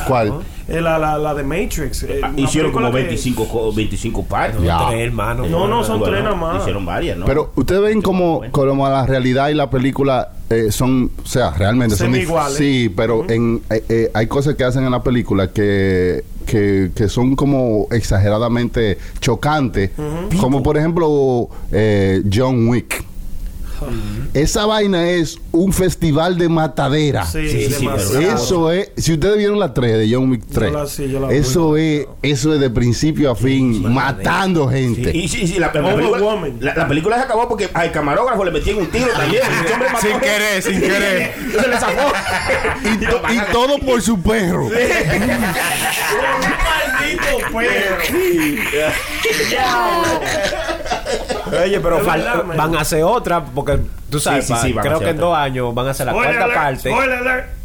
¿Cuál? 0.07 0.35
Eh, 0.69 0.81
La, 0.81 0.99
la, 0.99 1.19
la 1.19 1.35
de 1.35 1.43
Matrix. 1.43 2.05
eh, 2.05 2.21
Hicieron 2.37 2.73
como 2.73 2.87
película 2.87 2.91
que- 3.03 3.07
25, 3.09 3.49
co- 3.49 3.73
25 3.73 4.25
partes. 4.25 4.63
Ya. 4.63 4.87
Tres, 4.89 5.07
hermano. 5.09 5.47
No, 5.47 5.67
no, 5.69 5.83
son 5.85 6.03
tres 6.03 6.23
nada 6.23 6.37
más. 6.37 6.61
Hicieron 6.63 6.87
varias, 6.87 7.19
¿no? 7.19 7.27
Pero 7.27 7.53
ustedes 7.57 7.83
ven 7.83 8.01
como, 8.01 8.43
como 8.53 8.89
la 8.89 9.05
realidad 9.07 9.49
y 9.49 9.55
la 9.55 9.69
película 9.71 10.31
eh, 10.51 10.71
son, 10.71 11.11
o 11.23 11.27
sea, 11.27 11.51
realmente 11.51 11.97
son 11.97 12.15
iguales. 12.15 12.57
Sí, 12.57 12.93
pero 12.95 13.29
en, 13.29 13.61
eh, 13.71 13.85
eh, 13.89 14.11
hay 14.15 14.27
cosas 14.27 14.55
que 14.55 14.65
hacen 14.65 14.85
en 14.85 14.91
la 14.93 15.03
película 15.03 15.51
que, 15.53 16.25
que, 16.47 16.91
que 16.95 17.09
son 17.09 17.35
como 17.37 17.89
exageradamente 17.91 18.99
chocantes. 19.21 19.91
Como 20.41 20.63
por 20.63 20.77
ejemplo 20.79 21.49
eh, 21.73 22.23
John 22.33 22.69
Wick. 22.69 23.05
Esa 24.35 24.66
vaina 24.66 25.09
es 25.11 25.38
un 25.53 25.73
festival 25.73 26.37
de 26.38 26.49
matadera. 26.49 27.25
Sí, 27.25 27.49
Sí, 27.49 27.70
sí, 27.73 27.88
Eso 28.20 28.70
es, 28.73 28.90
si 28.97 29.12
ustedes 29.12 29.37
vieron 29.38 29.59
la 29.61 29.73
3 29.73 29.99
de 29.99 30.12
John 30.14 30.31
Wick 30.31 30.42
3, 30.53 30.73
la- 30.73 30.87
sí, 30.87 31.09
yo 31.09 31.20
la 31.20 31.29
vi. 31.29 31.37
eso 31.37 31.77
es, 31.77 32.07
eso 32.23 32.53
es 32.55 32.61
de 32.61 32.70
principio 32.70 33.31
a 33.31 33.37
fin, 33.37 33.92
matando 33.92 34.68
gente. 34.68 35.16
Y 35.16 35.29
sí, 35.29 35.47
sí, 35.47 35.59
la, 35.59 35.66
la 35.73 35.73
película, 35.73 36.49
la, 36.61 36.75
la 36.75 36.88
película 36.88 37.16
se 37.16 37.23
acabó 37.23 37.49
porque 37.49 37.68
al 37.73 37.92
camarógrafo 37.92 38.44
le 38.44 38.51
metían 38.51 38.79
un 38.79 38.87
tiro 38.88 39.07
también. 39.16 39.42
Sin 40.01 40.18
querer, 40.18 40.62
sin 40.62 40.81
querer. 40.81 41.35
Se 41.61 41.68
le 41.68 41.77
zafó. 41.79 42.12
Y, 42.85 42.97
to- 43.07 43.23
y 43.33 43.53
todo 43.53 43.79
por 43.79 44.03
su 44.03 44.20
perro. 44.20 44.64
Maldito 46.64 47.38
perro. 47.53 47.97
Oye, 51.64 51.81
pero 51.81 52.01
van 52.05 52.77
a 52.77 52.81
hacer 52.81 53.03
otra 53.03 53.45
porque 53.45 53.79
tú 54.11 54.19
sabes, 54.21 54.47
Sí, 54.47 54.75
creo 54.75 54.99
que 54.99 55.11
en 55.11 55.17
dos 55.19 55.37
años 55.37 55.75
van 55.75 55.88
a 55.88 55.90
hacer 55.90 56.07
la 56.07 56.12
Spoiler 56.12 56.37
cuarta 56.37 56.62
alert, 56.62 56.83
parte. 56.83 56.90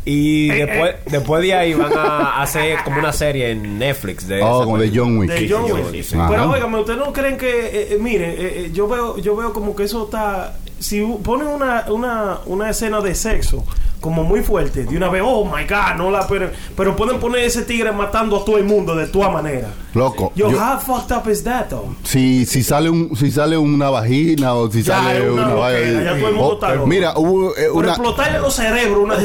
Y 0.05 0.49
Eh, 0.49 0.65
después, 0.65 0.91
eh. 0.91 0.97
después 1.07 1.41
de 1.41 1.53
ahí 1.53 1.73
van 1.73 1.91
a 1.93 2.41
hacer 2.41 2.79
como 2.83 2.99
una 2.99 3.12
serie 3.13 3.51
en 3.51 3.77
Netflix 3.77 4.27
de 4.27 4.41
Oh, 4.41 4.63
como 4.63 4.77
de. 4.77 4.91
John 4.93 5.17
Wick. 5.17 5.29
De 5.29 5.39
Sí, 5.39 5.49
John 5.51 5.65
sí, 5.67 5.71
Wick. 5.73 5.91
sí, 5.91 6.03
sí. 6.03 6.17
Pero 6.29 6.49
óigame, 6.51 6.79
¿ustedes 6.79 6.99
no 6.99 7.12
creen 7.13 7.38
que, 7.38 7.49
eh, 7.49 7.88
eh, 7.93 7.97
mire, 7.99 8.29
eh, 8.31 8.53
eh, 8.65 8.71
yo 8.73 8.88
veo 8.88 9.17
yo 9.17 9.35
veo 9.35 9.53
como 9.53 9.75
que 9.75 9.83
eso 9.83 10.05
está, 10.05 10.57
si 10.79 11.01
ponen 11.23 11.47
una, 11.47 11.85
una, 11.89 12.39
una 12.45 12.69
escena 12.69 13.01
de 13.01 13.13
sexo 13.13 13.65
como 13.99 14.23
muy 14.23 14.39
fuerte, 14.41 14.85
de 14.85 14.95
una 14.95 15.09
vez, 15.09 15.21
oh 15.25 15.43
my 15.43 15.63
God, 15.65 15.97
no 15.97 16.09
la, 16.09 16.25
pero, 16.25 16.49
pero 16.77 16.95
pueden 16.95 17.19
poner 17.19 17.41
ese 17.43 17.63
tigre 17.63 17.91
matando 17.91 18.38
a 18.38 18.45
todo 18.45 18.57
el 18.57 18.63
mundo 18.63 18.95
de 18.95 19.07
toda 19.07 19.27
manera. 19.29 19.67
Loco. 19.93 20.31
Yo, 20.35 20.49
yo- 20.49 20.57
how 20.57 20.79
fucked 20.79 21.12
up 21.13 21.29
is 21.29 21.43
that, 21.43 21.65
though? 21.67 21.93
si, 22.03 22.45
si 22.45 22.63
sale 22.63 22.89
un, 22.89 23.13
si 23.17 23.29
sale 23.29 23.57
una 23.57 23.89
vagina 23.89 24.53
o 24.53 24.71
si 24.71 24.83
Ya, 24.83 25.01
sale 25.03 25.29
una 25.29 25.47
una, 25.47 25.53
loquera, 25.53 26.03
ya 26.03 26.09
todo 26.17 26.27
el 26.29 26.33
mundo 26.35 26.47
Oh, 26.47 26.53
está 26.53 26.75
loco. 26.75 26.88
Mira, 26.88 27.13
hubo 27.17 27.49
eh, 27.57 27.65
Por 27.73 27.83
una. 27.83 27.89
explotarle 27.89 28.39
los 28.39 28.53
cerebros 28.55 29.03
una 29.03 29.15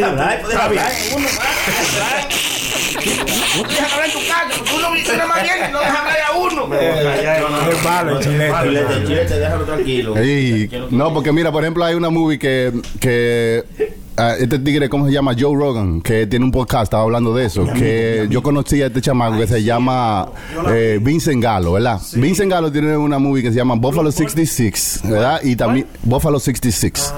Está 0.64 0.68
bien. 0.68 0.84
hablar, 0.84 0.92
uno 1.14 1.28
más. 1.36 1.54
No 3.56 3.62
te 3.62 3.74
dejan 3.74 3.90
hablar 3.92 4.06
en 4.06 4.12
tu 4.12 4.18
casa, 4.26 4.48
porque 4.56 4.74
uno 4.74 4.94
dice 4.94 5.16
más 5.26 5.42
bien 5.42 5.54
y 5.68 5.72
no 5.72 5.78
deja 5.80 6.00
hablar 6.00 6.16
a 6.26 6.32
uno. 6.36 6.74
Es 7.70 7.84
malo, 7.84 8.18
el 8.18 8.24
chilete. 8.24 8.54
Chilete, 8.62 9.06
chilete, 9.06 9.38
déjalo 9.38 9.64
tranquilo. 9.64 10.14
No, 10.90 11.12
porque 11.12 11.32
mira, 11.32 11.52
por 11.52 11.62
ejemplo, 11.62 11.84
hay 11.84 11.94
una 11.94 12.10
movie 12.10 12.38
que, 12.38 13.64
ah, 14.16 14.34
este 14.38 14.58
tigre, 14.58 14.88
¿cómo 14.88 15.06
se 15.06 15.12
llama? 15.12 15.34
Joe 15.38 15.56
Rogan, 15.56 16.00
que 16.00 16.26
tiene 16.26 16.44
un 16.44 16.50
podcast, 16.52 16.84
estaba 16.84 17.02
hablando 17.02 17.34
de 17.34 17.46
eso. 17.46 17.66
Que 17.74 18.26
yo 18.30 18.42
conocí 18.42 18.80
a 18.82 18.86
este 18.86 19.00
chamaco 19.00 19.38
que 19.38 19.46
se 19.46 19.62
llama 19.62 20.28
eh, 20.70 20.98
Vincent 21.02 21.42
Gallo, 21.42 21.72
¿verdad? 21.72 22.00
Vincent 22.14 22.50
Gallo 22.50 22.70
tiene 22.72 22.96
una 22.96 23.18
movie 23.18 23.42
que 23.42 23.50
se 23.50 23.56
llama 23.56 23.74
Buffalo 23.74 24.10
66, 24.12 25.00
¿verdad? 25.04 25.40
Y 25.42 25.56
también 25.56 25.86
Buffalo 26.02 26.38
66, 26.40 27.12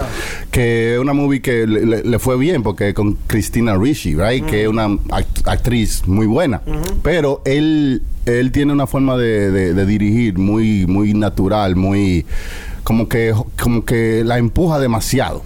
que 0.51 0.95
es 0.95 1.01
una 1.01 1.13
movie 1.13 1.41
que 1.41 1.67
le, 1.67 1.85
le- 1.87 2.03
le 2.05 2.19
fue 2.19 2.37
bien 2.39 2.63
porque 2.63 2.95
con 2.95 3.15
Christina 3.27 3.77
Ricci, 3.77 4.15
¿right? 4.15 4.45
Que 4.45 4.63
es 4.63 4.69
una 4.69 4.87
act- 4.89 5.47
actriz 5.47 6.03
muy 6.07 6.27
buena. 6.27 6.63
Pero 7.03 7.43
él, 7.45 8.03
él 8.25 8.53
tiene 8.53 8.73
una 8.73 8.87
forma 8.87 9.17
de, 9.17 9.51
de- 9.51 9.75
de 9.75 9.87
dirigir 9.87 10.39
muy, 10.39 10.87
muy 10.87 11.15
natural, 11.15 11.77
muy 11.77 12.25
como 12.85 13.09
que, 13.09 13.35
como 13.61 13.85
que 13.85 14.23
la 14.25 14.39
empuja 14.39 14.79
demasiado. 14.79 15.43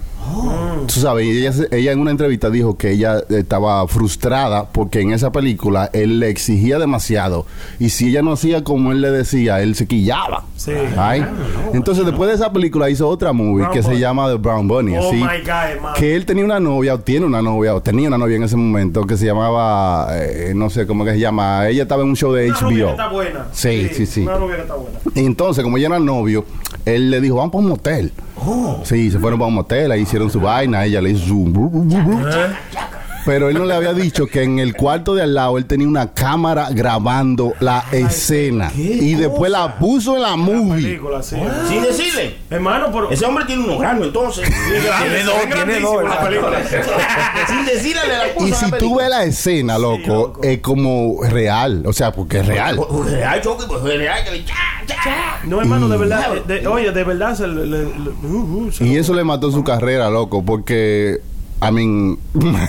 Tú 0.87 0.99
sabes, 0.99 1.25
ella, 1.25 1.53
ella 1.71 1.91
en 1.91 1.99
una 1.99 2.11
entrevista 2.11 2.49
dijo 2.49 2.75
que 2.77 2.91
ella 2.91 3.23
estaba 3.29 3.87
frustrada 3.87 4.65
porque 4.71 5.01
en 5.01 5.11
esa 5.11 5.31
película 5.31 5.89
él 5.93 6.19
le 6.19 6.29
exigía 6.29 6.79
demasiado 6.79 7.45
y 7.79 7.89
si 7.89 8.09
ella 8.09 8.21
no 8.21 8.33
hacía 8.33 8.63
como 8.63 8.91
él 8.91 9.01
le 9.01 9.11
decía, 9.11 9.61
él 9.61 9.75
se 9.75 9.87
quillaba. 9.87 10.45
Sí. 10.55 10.71
Ay. 10.97 11.25
Entonces 11.73 12.05
después 12.05 12.29
de 12.29 12.35
esa 12.35 12.51
película 12.51 12.89
hizo 12.89 13.07
otra 13.07 13.31
movie 13.33 13.63
Brown 13.63 13.71
que 13.71 13.83
se 13.83 13.99
llama 13.99 14.27
The 14.29 14.35
Brown 14.35 14.67
Bunny. 14.67 14.97
Oh 14.97 15.07
así, 15.09 15.17
my 15.17 15.23
God, 15.23 15.93
que 15.95 16.15
él 16.15 16.25
tenía 16.25 16.45
una 16.45 16.59
novia, 16.59 16.95
o 16.95 16.99
tiene 16.99 17.25
una 17.25 17.41
novia, 17.41 17.75
o 17.75 17.81
tenía 17.81 18.07
una 18.07 18.17
novia 18.17 18.37
en 18.37 18.43
ese 18.43 18.55
momento 18.57 19.05
que 19.05 19.17
se 19.17 19.25
llamaba, 19.25 20.09
eh, 20.13 20.53
no 20.55 20.69
sé 20.69 20.85
cómo 20.85 21.05
que 21.05 21.11
se 21.11 21.19
llama, 21.19 21.67
ella 21.67 21.83
estaba 21.83 22.03
en 22.03 22.09
un 22.09 22.15
show 22.15 22.31
de 22.33 22.49
Una 22.49 22.59
que 22.59 22.65
HBO. 22.65 22.89
está 22.89 23.07
buena. 23.09 23.45
Sí, 23.53 23.89
sí, 23.93 24.05
sí. 24.05 24.21
Una 24.21 24.35
rubia 24.35 24.55
que 24.57 24.61
está 24.63 24.75
buena. 24.75 24.99
Entonces, 25.15 25.63
como 25.63 25.77
ella 25.77 25.87
era 25.87 25.99
novio, 25.99 26.45
él 26.85 27.09
le 27.11 27.21
dijo, 27.21 27.35
vamos 27.35 27.51
para 27.51 27.63
un 27.63 27.69
motel. 27.69 28.11
Sí, 28.83 29.11
se 29.11 29.19
fueron 29.19 29.39
para 29.39 29.47
un 29.49 29.55
motel, 29.55 29.91
ahí 29.91 30.01
hicieron 30.01 30.29
su 30.29 30.39
vaina, 30.39 30.83
ella 30.85 31.01
le 31.01 31.11
hizo 31.11 31.25
su... 31.27 31.45
Pero 33.25 33.49
él 33.49 33.57
no 33.57 33.65
le 33.65 33.73
había 33.75 33.93
dicho 33.93 34.25
que 34.27 34.41
en 34.43 34.59
el 34.59 34.75
cuarto 34.75 35.13
de 35.15 35.21
al 35.23 35.33
lado 35.35 35.57
él 35.57 35.65
tenía 35.65 35.87
una 35.87 36.11
cámara 36.13 36.69
grabando 36.71 37.53
la 37.59 37.83
escena. 37.91 38.71
Y 38.75 39.13
después 39.15 39.51
la 39.51 39.77
puso 39.77 40.15
en 40.15 40.21
la 40.23 40.35
movie. 40.35 40.83
Película, 40.83 41.21
sí. 41.21 41.35
Sin 41.67 41.83
decirle. 41.83 42.37
Hermano, 42.49 42.87
pero. 42.91 43.11
Ese 43.11 43.25
hombre 43.25 43.45
tiene 43.45 43.63
unos 43.63 43.79
granos 43.79 44.07
entonces. 44.07 44.49
Tiene 45.01 45.23
dos, 45.23 45.35
tiene 45.53 45.79
dos. 45.79 46.03
La 46.03 46.19
película. 46.27 46.57
Sin 47.47 47.65
decirle 47.65 48.01
le 48.07 48.17
la 48.17 48.33
puso 48.33 48.47
Y 48.47 48.53
si 48.53 48.71
la 48.71 48.77
tú 48.77 48.95
ves 48.97 49.09
la 49.09 49.23
escena, 49.23 49.77
loco, 49.77 50.07
loco. 50.07 50.43
es 50.43 50.59
como 50.59 51.23
real. 51.23 51.83
O 51.85 51.93
sea, 51.93 52.11
porque 52.11 52.39
es 52.39 52.47
real. 52.47 52.79
Real, 53.05 53.41
Chucky, 53.41 53.65
pues 53.67 53.81
real. 53.83 54.23
No, 55.45 55.59
hermano, 55.61 55.87
de 55.89 55.97
verdad. 55.97 56.33
de- 56.47 56.59
de- 56.61 56.67
oye, 56.67 56.91
de 56.91 57.03
verdad. 57.03 57.35
Se 57.35 57.47
le, 57.47 57.65
le- 57.65 57.83
le- 57.85 58.09
uh, 58.27 58.65
uh, 58.67 58.71
se 58.71 58.85
Y 58.85 58.97
eso 58.97 59.13
le 59.13 59.23
mató 59.23 59.51
su 59.51 59.63
carrera, 59.63 60.09
loco, 60.09 60.43
porque, 60.43 61.19
I 61.63 61.71
mean, 61.71 62.17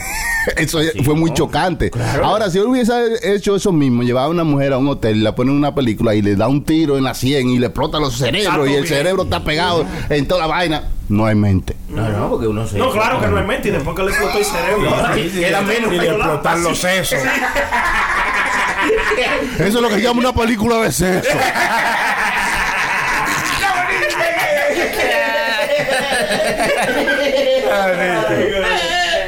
eso 0.56 0.80
fue 1.04 1.14
muy 1.14 1.32
chocante. 1.32 1.90
Ahora, 2.22 2.50
si 2.50 2.58
él 2.58 2.66
hubiese 2.66 2.92
hecho 3.22 3.56
eso 3.56 3.72
mismo, 3.72 4.02
llevaba 4.02 4.26
a 4.26 4.30
una 4.30 4.44
mujer 4.44 4.74
a 4.74 4.78
un 4.78 4.88
hotel, 4.88 5.24
la 5.24 5.34
pone 5.34 5.50
en 5.50 5.56
una 5.56 5.74
película 5.74 6.14
y 6.14 6.20
le 6.20 6.36
da 6.36 6.46
un 6.48 6.62
tiro 6.64 6.98
en 6.98 7.04
la 7.04 7.14
sien 7.14 7.48
y 7.48 7.58
le 7.58 7.66
explota 7.68 7.98
los 7.98 8.18
cerebros 8.18 8.68
y 8.68 8.74
el 8.74 8.82
bien. 8.82 8.86
cerebro 8.86 9.22
está 9.22 9.42
pegado 9.42 9.86
en 10.10 10.28
toda 10.28 10.42
la 10.42 10.46
vaina, 10.46 10.84
no 11.08 11.24
hay 11.24 11.34
mente. 11.34 11.74
No, 11.88 12.06
no, 12.08 12.30
porque 12.30 12.46
uno 12.46 12.66
se. 12.66 12.76
No, 12.76 12.90
claro 12.90 13.18
que 13.20 13.28
no 13.28 13.38
es 13.38 13.46
mente. 13.46 13.68
Y 13.68 13.70
después 13.70 13.96
que 13.96 14.02
le 14.02 14.10
explotó 14.10 14.38
el 14.38 14.44
cerebro. 14.44 14.90
Queda 15.14 15.62
menos. 15.62 15.92
Y 15.92 15.96
le 15.96 16.08
explotan 16.08 16.62
los 16.62 16.78
sesos. 16.78 17.18
Eso 19.58 19.64
es 19.64 19.74
lo 19.74 19.88
que 19.88 19.94
se 19.94 20.02
llama 20.02 20.20
una 20.20 20.34
película 20.34 20.76
de 20.82 20.92
sexo. 20.92 21.30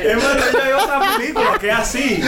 Hermano, 0.05 0.41
hay 0.63 0.73
otra 0.73 1.01
película 1.17 1.59
que 1.61 1.69
es 1.69 1.75
así. 1.75 2.21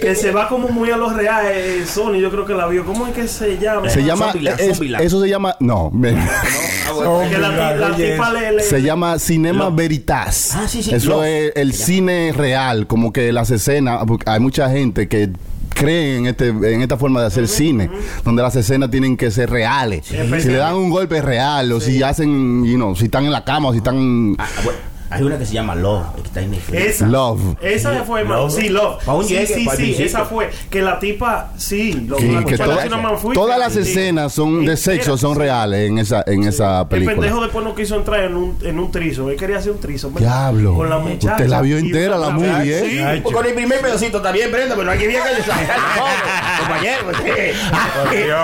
Que 0.00 0.14
se 0.14 0.30
va 0.32 0.48
como 0.48 0.68
muy 0.68 0.90
a 0.90 0.96
los 0.96 1.12
reales. 1.14 1.52
eh, 1.56 1.86
Sony, 1.86 2.14
yo 2.18 2.30
creo 2.30 2.44
que 2.46 2.54
la 2.54 2.66
vio. 2.66 2.84
¿Cómo 2.84 3.06
es 3.06 3.12
que 3.14 3.28
se 3.28 3.58
llama? 3.58 3.88
Se 3.90 4.02
llama, 4.02 4.26
Zombieland, 4.26 4.60
es- 4.60 4.68
Zombieland. 4.70 5.04
eso 5.04 5.20
se 5.22 5.28
llama, 5.28 5.56
no, 5.60 5.90
me- 5.90 6.12
Que 7.30 7.38
la, 7.38 7.48
ti- 7.74 7.78
la 7.80 7.96
tipa 7.96 8.32
le. 8.32 8.52
le- 8.52 8.62
se 8.62 8.82
llama 8.82 9.18
Cinema 9.18 9.70
Veritas. 9.70 10.52
Ah, 10.54 10.66
sí, 10.68 10.82
sí, 10.82 10.94
Eso 10.94 11.24
es 11.24 11.52
el 11.56 11.72
cine 11.72 12.32
real, 12.36 12.86
como 12.86 13.12
que 13.12 13.32
las 13.32 13.50
escenas, 13.50 14.02
porque 14.06 14.28
hay 14.30 14.40
mucha 14.40 14.68
gente 14.70 15.08
que 15.08 15.30
cree 15.74 16.16
en 16.18 16.26
este 16.26 16.48
en 16.48 16.82
esta 16.82 16.96
forma 16.98 17.20
de 17.20 17.26
hacer 17.28 17.48
cine, 17.48 17.90
donde 18.24 18.42
las 18.42 18.54
escenas 18.56 18.90
tienen 18.90 19.16
que 19.16 19.30
ser 19.30 19.48
reales. 19.50 20.04
Si 20.06 20.48
le 20.48 20.56
dan 20.56 20.74
un 20.74 20.90
golpe 20.90 21.22
real 21.22 21.72
o 21.72 21.80
si 21.80 22.02
hacen, 22.02 22.64
you 22.64 22.76
know, 22.76 22.94
si 22.94 23.04
están 23.06 23.24
en 23.24 23.32
la 23.32 23.44
cama 23.44 23.68
o 23.68 23.72
si 23.72 23.78
están 23.78 24.34
Ah, 24.38 24.46
bueno, 24.64 24.78
hay 25.14 25.22
una 25.22 25.38
que 25.38 25.46
se 25.46 25.52
llama 25.54 25.74
Love, 25.74 26.14
que 26.16 26.20
está 26.22 26.40
en 26.40 26.50
Netflix. 26.52 26.82
Esa. 26.82 27.06
Love. 27.06 27.40
Esa 27.62 28.04
fue, 28.04 28.20
hermano. 28.20 28.50
Sí, 28.50 28.68
Love. 28.68 29.04
Pa' 29.04 29.14
un 29.14 29.24
sí, 29.24 29.34
llegue, 29.34 29.46
sí, 29.46 29.64
pa' 29.64 29.70
sí. 29.72 29.76
principio. 29.76 30.06
Esa 30.06 30.24
fue. 30.24 30.50
Que 30.70 30.82
la 30.82 30.98
tipa, 30.98 31.50
sí. 31.56 31.92
Lo, 32.08 32.18
la 32.18 32.44
que 32.44 32.56
toda- 32.56 32.74
hace 32.76 32.88
una 32.88 32.96
manfuita. 32.98 33.40
todas 33.40 33.58
las 33.58 33.72
Sí. 33.72 33.80
escenas 33.80 34.32
son 34.32 34.64
de 34.64 34.76
sexo, 34.76 35.16
son 35.18 35.36
reales 35.36 35.88
en 35.90 35.98
esa 35.98 36.22
en 36.26 36.44
esa 36.44 36.82
El 36.82 36.86
película. 36.88 37.16
pendejo 37.16 37.40
después 37.42 37.64
no 37.64 37.74
quiso 37.74 37.96
entrar 37.96 38.24
en 38.24 38.34
un, 38.36 38.58
en 38.62 38.78
un 38.78 38.90
trizo. 38.90 39.30
Él 39.30 39.36
quería 39.36 39.58
hacer 39.58 39.72
un 39.72 39.80
trizo. 39.80 40.10
¿verdad? 40.10 40.28
Diablo. 40.52 40.74
Con 40.74 40.88
la 40.90 40.98
muchacha. 40.98 41.32
Usted 41.36 41.48
la 41.48 41.60
vio 41.62 41.78
Y 41.78 41.80
entera, 41.86 42.18
la 42.18 42.30
movie, 42.30 42.78
¿eh? 42.78 42.84
Sí. 43.16 43.20
Pues 43.22 43.34
con 43.34 43.46
el 43.46 43.54
primer 43.54 43.80
pedacito 43.80 44.18
está 44.18 44.32
bien, 44.32 44.50
Brenda, 44.52 44.74
pero 44.76 44.90
aquí 44.90 45.06
viene 45.06 45.22
que 45.36 45.42
compañero. 46.60 47.10
usted- 47.10 47.52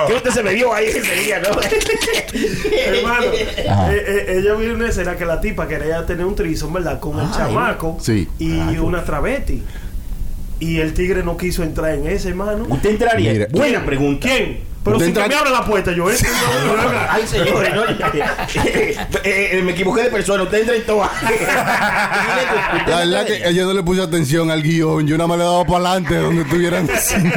¿Qué 0.07 0.15
usted 0.15 0.31
se 0.31 0.43
me 0.43 0.53
dio 0.55 0.73
ahí 0.73 0.87
ese 0.87 1.15
día, 1.25 1.41
no? 1.41 1.49
Hermano, 2.73 3.27
eh, 3.33 3.57
eh, 3.59 4.25
ella 4.39 4.55
vio 4.55 4.75
una 4.75 4.89
escena 4.89 5.17
que 5.17 5.25
la 5.25 5.41
tipa 5.41 5.67
quería 5.69 6.05
tener 6.07 6.25
un 6.27 6.35
trizo, 6.59 6.73
¿verdad? 6.73 6.99
Con 7.01 7.19
el 7.21 7.31
chamaco 7.31 7.99
Sí. 8.01 8.29
y 8.39 8.77
una 8.79 9.05
travesti. 9.05 9.63
Y 10.61 10.81
el 10.81 10.93
tigre 10.93 11.23
no 11.23 11.37
quiso 11.37 11.63
entrar 11.63 11.95
en 11.95 12.07
ese, 12.09 12.31
hermano. 12.31 12.67
¿Usted 12.69 12.91
entraría? 12.91 13.47
Buena 13.53 13.85
pregunta. 13.87 14.27
¿Quién? 14.29 14.67
Pero 14.85 15.01
si 15.01 15.13
que 15.13 15.29
me 15.29 15.35
abre 15.35 15.51
la 15.51 15.65
puerta, 15.67 15.93
yo 15.93 16.09
entro. 16.11 16.27
yo- 16.29 16.77
yo- 16.83 16.91
yo- 16.93 16.99
Ay, 17.11 17.27
señores, 17.27 17.75
no, 17.75 17.85
eh, 18.65 18.97
eh, 19.25 19.61
me 19.63 19.73
equivoqué 19.73 20.05
de 20.05 20.11
persona. 20.11 20.43
Usted 20.45 20.61
entra 20.61 20.77
en 20.77 20.87
toa. 20.87 21.11
La 22.87 22.99
verdad 23.01 23.27
que 23.27 23.49
ella 23.49 23.65
no 23.65 23.75
le 23.75 23.83
puso 23.83 24.03
atención 24.03 24.51
al 24.51 24.63
guion. 24.63 25.07
Yo 25.07 25.17
nada 25.19 25.27
más 25.29 25.39
le 25.39 25.45
daba 25.45 25.65
para 25.65 25.91
adelante 25.91 26.17
donde 26.17 26.43
estuvieran 26.43 26.89
haciendo, 26.91 27.31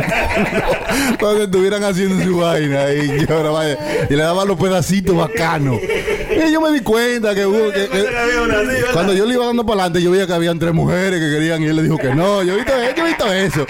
donde 1.19 1.43
estuvieran 1.45 1.83
haciendo 1.83 2.23
su 2.23 2.37
vaina. 2.37 2.89
Y, 2.93 3.25
yo, 3.27 3.53
más- 3.53 3.77
y 4.09 4.13
le 4.15 4.23
daba 4.23 4.45
los 4.45 4.57
pedacitos 4.57 5.15
bacanos. 5.15 5.77
Y 6.47 6.51
yo 6.51 6.59
me 6.61 6.71
di 6.71 6.81
cuenta 6.81 7.35
que, 7.35 7.45
hubo, 7.45 7.71
que- 7.71 7.87
cuando 8.93 9.13
yo 9.13 9.25
le 9.25 9.35
iba 9.35 9.45
dando 9.45 9.65
para 9.65 9.81
adelante, 9.83 10.01
yo 10.01 10.11
veía 10.11 10.25
que 10.27 10.33
habían 10.33 10.57
tres 10.59 10.73
mujeres 10.73 11.19
que 11.19 11.29
querían 11.29 11.61
y 11.61 11.67
él 11.67 11.75
le 11.75 11.83
dijo 11.83 11.97
que 11.97 12.13
no. 12.15 12.43
Yo 12.43 12.53
he 12.53 12.57
visto, 12.57 12.73
yo 12.95 13.03
he 13.05 13.07
visto 13.07 13.31
eso. 13.33 13.65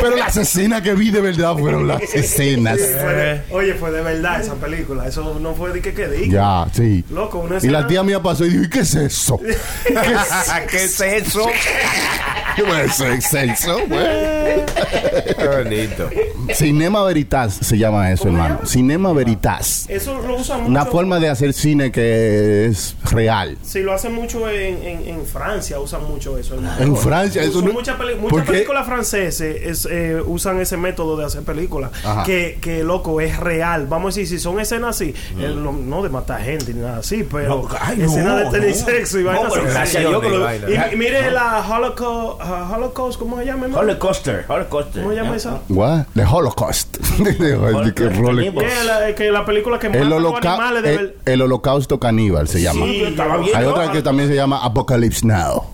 Pero 0.00 0.16
las 0.16 0.36
escenas 0.36 0.82
que 0.82 0.94
vi 0.94 1.10
de 1.10 1.20
verdad 1.20 1.56
fueron 1.56 1.86
las 1.86 2.02
escenas. 2.14 2.78
Fue 2.78 3.14
de- 3.14 3.42
oye, 3.50 3.74
fue 3.74 3.90
de 3.92 4.02
verdad 4.02 4.40
esa 4.40 4.54
película. 4.54 5.06
Eso 5.06 5.38
no 5.40 5.54
fue 5.54 5.72
de 5.72 5.80
que 5.80 5.94
que 5.94 6.08
diga. 6.08 6.66
Ya, 6.66 6.72
sí. 6.74 7.04
Loco, 7.10 7.38
una 7.38 7.54
Y 7.54 7.58
escena. 7.58 7.80
la 7.80 7.86
tía 7.86 8.02
mía 8.02 8.20
pasó 8.22 8.44
y 8.44 8.50
dijo, 8.50 8.64
¿y 8.64 8.68
qué 8.70 8.80
es 8.80 8.94
eso? 8.94 9.38
¿Qué 9.38 9.50
es, 9.52 9.58
¿Qué 10.70 10.84
es 10.84 11.00
eso? 11.00 11.46
¿Qué 12.56 12.62
es 12.62 13.34
eso? 13.34 13.76
Qué 13.86 15.46
bonito. 15.62 16.10
Cinema 16.54 17.02
Veritas 17.04 17.54
se 17.60 17.76
llama 17.78 18.10
eso, 18.12 18.24
¿Cómo 18.24 18.36
se 18.38 18.42
hermano. 18.44 18.66
Cinema 18.66 19.12
Veritas. 19.12 19.84
Eso 19.88 20.20
lo 20.22 20.36
usan 20.36 20.58
mucho. 20.60 20.70
Una 20.70 20.86
forma 20.86 21.18
de 21.20 21.28
hacer 21.28 21.52
cine 21.52 21.90
que 21.92 22.15
es 22.20 22.96
real. 23.10 23.56
Sí, 23.62 23.80
lo 23.80 23.92
hacen 23.92 24.14
mucho 24.14 24.48
en, 24.48 24.82
en, 24.82 25.08
en 25.08 25.26
Francia, 25.26 25.78
usan 25.80 26.04
mucho 26.04 26.38
eso. 26.38 26.54
hermano. 26.54 26.80
En 26.82 26.96
Francia, 26.96 27.42
eso 27.42 27.62
no- 27.62 27.72
muchas 27.72 27.96
películas 27.96 28.86
francesas 28.86 29.40
es, 29.40 29.86
eh, 29.90 30.20
usan 30.24 30.60
ese 30.60 30.76
método 30.76 31.16
de 31.16 31.24
hacer 31.26 31.42
películas. 31.42 31.90
Que, 32.24 32.58
que, 32.60 32.82
loco, 32.82 33.20
es 33.20 33.38
real. 33.38 33.86
Vamos 33.86 34.14
a 34.16 34.20
decir, 34.20 34.38
si 34.38 34.42
son 34.42 34.58
escenas 34.60 34.96
así, 34.96 35.14
eh, 35.38 35.54
no, 35.56 35.72
no 35.72 36.02
de 36.02 36.08
matar 36.08 36.40
gente 36.42 36.72
ni 36.74 36.80
nada 36.80 36.98
así, 36.98 37.24
pero 37.30 37.62
No, 37.62 37.68
ay, 37.80 37.98
no, 37.98 38.04
escenas 38.06 38.36
de 38.44 38.50
tener 38.58 38.70
no. 38.76 38.84
sexo 38.86 39.18
y 39.18 39.22
vainas 39.24 39.52
así. 39.54 39.98
Y, 39.98 40.94
y 40.94 40.96
mire 40.96 41.30
la 41.30 41.64
Holocaust, 41.68 42.40
uh, 42.42 42.74
Holocaust, 42.74 43.18
¿cómo 43.18 43.38
se 43.38 43.44
llama? 43.46 43.64
hermano? 43.64 43.82
Holocaust. 43.82 44.28
Holocaust. 44.48 44.94
¿Cómo 44.96 45.10
se 45.10 45.16
llama 45.16 45.36
esa? 45.36 45.60
What? 45.68 46.06
The 46.14 46.24
Holocaust. 46.24 46.96
De- 47.18 47.92
que 47.94 48.84
la, 48.84 49.14
que 49.14 49.30
la 49.30 49.44
película 49.44 49.78
que 49.78 49.88
mata 49.88 50.00
el, 50.00 50.12
a 50.12 50.18
los 50.18 50.34
animales 50.34 50.82
de 50.82 50.94
el, 50.94 51.14
el 51.24 51.42
holocausto 51.42 51.98
caníbal 52.06 52.46
se 52.46 52.62
llama. 52.62 52.86
Sí, 52.86 53.02
estaba 53.02 53.36
bien. 53.38 53.56
Hay 53.56 53.64
otra 53.64 53.90
que 53.90 54.02
también 54.02 54.28
se 54.28 54.34
llama 54.36 54.64
Apocalypse 54.64 55.26
Now. 55.26 55.64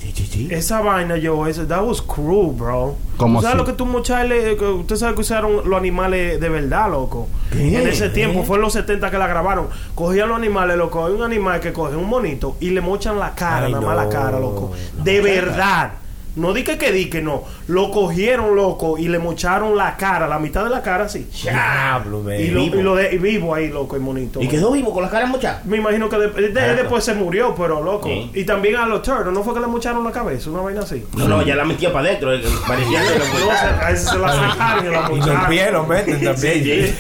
Esa 0.51 0.81
vaina, 0.81 1.17
yo, 1.17 1.47
ese, 1.47 1.67
that 1.67 1.83
was 1.85 2.01
cruel, 2.01 2.53
bro. 2.57 2.97
¿Cómo 3.17 3.39
¿Tú 3.39 3.43
¿Sabes 3.43 3.55
así? 3.55 3.59
lo 3.59 3.65
que 3.65 3.73
tú 3.75 4.57
que 4.59 4.65
Usted 4.65 4.97
sabe 4.97 5.15
que 5.15 5.21
usaron 5.21 5.69
los 5.69 5.79
animales 5.79 6.41
de 6.41 6.49
verdad, 6.49 6.91
loco. 6.91 7.29
En 7.53 7.87
ese 7.87 8.09
tiempo, 8.09 8.43
fue 8.45 8.57
en 8.57 8.63
los 8.63 8.73
70 8.73 9.11
que 9.11 9.19
la 9.19 9.27
grabaron. 9.27 9.69
Cogían 9.95 10.29
los 10.29 10.39
animales, 10.39 10.77
loco. 10.77 11.05
Hay 11.07 11.13
un 11.13 11.23
animal 11.23 11.61
que 11.61 11.73
coge 11.73 11.97
un 11.97 12.09
monito 12.09 12.57
y 12.61 12.71
le 12.71 12.81
mochan 12.81 13.19
la 13.19 13.35
cara, 13.35 13.67
Ay, 13.67 13.73
nada 13.73 13.87
más 13.87 13.97
la 13.97 14.09
cara, 14.09 14.41
loco. 14.41 14.73
de 15.03 15.21
verdad. 15.21 15.93
No 16.37 16.53
di 16.55 16.65
que 16.65 16.79
que 16.79 16.93
di 16.93 17.11
que 17.11 17.21
no. 17.21 17.45
Lo 17.69 17.91
cogieron, 17.91 18.57
loco, 18.57 18.97
y 18.99 19.09
le 19.09 19.19
mocharon 19.19 19.77
la 19.77 19.97
cara, 19.97 20.27
la 20.27 20.39
mitad 20.39 20.65
de 20.65 20.71
la 20.71 20.83
cara 20.83 21.05
así. 21.05 21.29
Diablo. 21.43 22.21
Y 22.35 22.49
lo, 22.49 22.61
vivo. 22.63 22.77
y 22.77 22.83
lo 22.83 22.95
de, 22.97 23.15
y 23.15 23.19
vivo 23.19 23.55
ahí, 23.55 23.69
loco, 23.69 23.97
el 23.97 24.03
monito. 24.03 24.41
Y 24.41 24.45
man. 24.45 24.51
quedó 24.51 24.73
vivo 24.73 24.93
con 24.93 25.03
la 25.03 25.11
cara 25.11 25.27
mochada. 25.27 25.61
Me 25.65 25.77
imagino 25.77 26.09
que 26.09 26.17
de- 26.17 26.49
de- 26.51 26.75
después 26.75 27.05
se 27.05 27.15
murió, 27.15 27.55
pero 27.55 27.83
loco. 27.83 28.09
Sí. 28.09 28.31
Y 28.35 28.45
también 28.45 28.77
a 28.77 28.87
los 28.87 29.03
turtles, 29.03 29.33
¿no 29.33 29.43
fue 29.45 29.53
que 29.55 29.61
le 29.61 29.67
mocharon 29.67 30.03
la 30.05 30.11
cabeza? 30.13 30.51
Una 30.51 30.63
vaina 30.63 30.81
así. 30.81 31.05
No, 31.17 31.29
no, 31.29 31.43
ya 31.43 31.55
la 31.55 31.65
metía 31.65 31.93
para 31.93 32.09
adentro. 32.09 32.33
eh, 32.35 32.43
Parecía 32.67 33.01
que 33.03 33.19
lo 33.19 33.25
No, 33.25 33.57
se- 33.59 33.85
a 33.85 33.91
ese 33.91 34.09
se 34.09 34.19
la 34.19 34.33
sacaron 34.33 34.87
y 34.87 34.89
la 34.89 34.99
Y 34.99 35.03
los 35.03 35.11
mocharon. 35.19 35.49
pies 35.51 35.73
lo 35.73 35.85
meten 35.87 36.25
también. 36.25 36.63
Sí, 36.65 36.95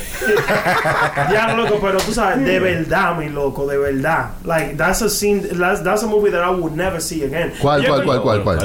Ya, 1.32 1.54
loco, 1.56 1.78
pero 1.80 1.98
tú 1.98 2.12
sabes, 2.12 2.44
de 2.44 2.60
verdad, 2.60 3.16
mi 3.16 3.28
loco, 3.28 3.66
de 3.66 3.78
verdad. 3.78 4.30
Like, 4.44 4.74
that's 4.76 5.02
a 5.02 5.08
scene, 5.08 5.40
that's, 5.58 5.82
that's 5.82 6.02
a 6.02 6.06
movie 6.06 6.30
that 6.30 6.44
I 6.46 6.50
would 6.54 6.72
never 6.74 7.00
see 7.00 7.24
again. 7.24 7.52
¿Cuál, 7.60 7.84
cuál, 7.86 8.04
cuál, 8.04 8.22
cuál, 8.22 8.42
cuál? 8.42 8.58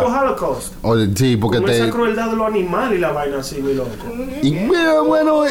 Hannibal 0.00 0.24
Holocaust. 0.28 0.72
Oye, 0.82 1.08
sí, 1.14 1.36
porque 1.36 1.58
Con 1.58 1.66
te. 1.66 1.76
esa 1.78 1.90
crueldad 1.90 2.30
de 2.30 2.36
los 2.36 2.46
animales 2.46 2.98
y 2.98 3.00
la 3.00 3.12
vaina 3.12 3.38
así, 3.38 3.60
mi 3.62 3.74
loco. 3.74 3.90
Y 4.42 4.54
bueno, 4.66 5.04
bueno, 5.04 5.46
eh, 5.46 5.50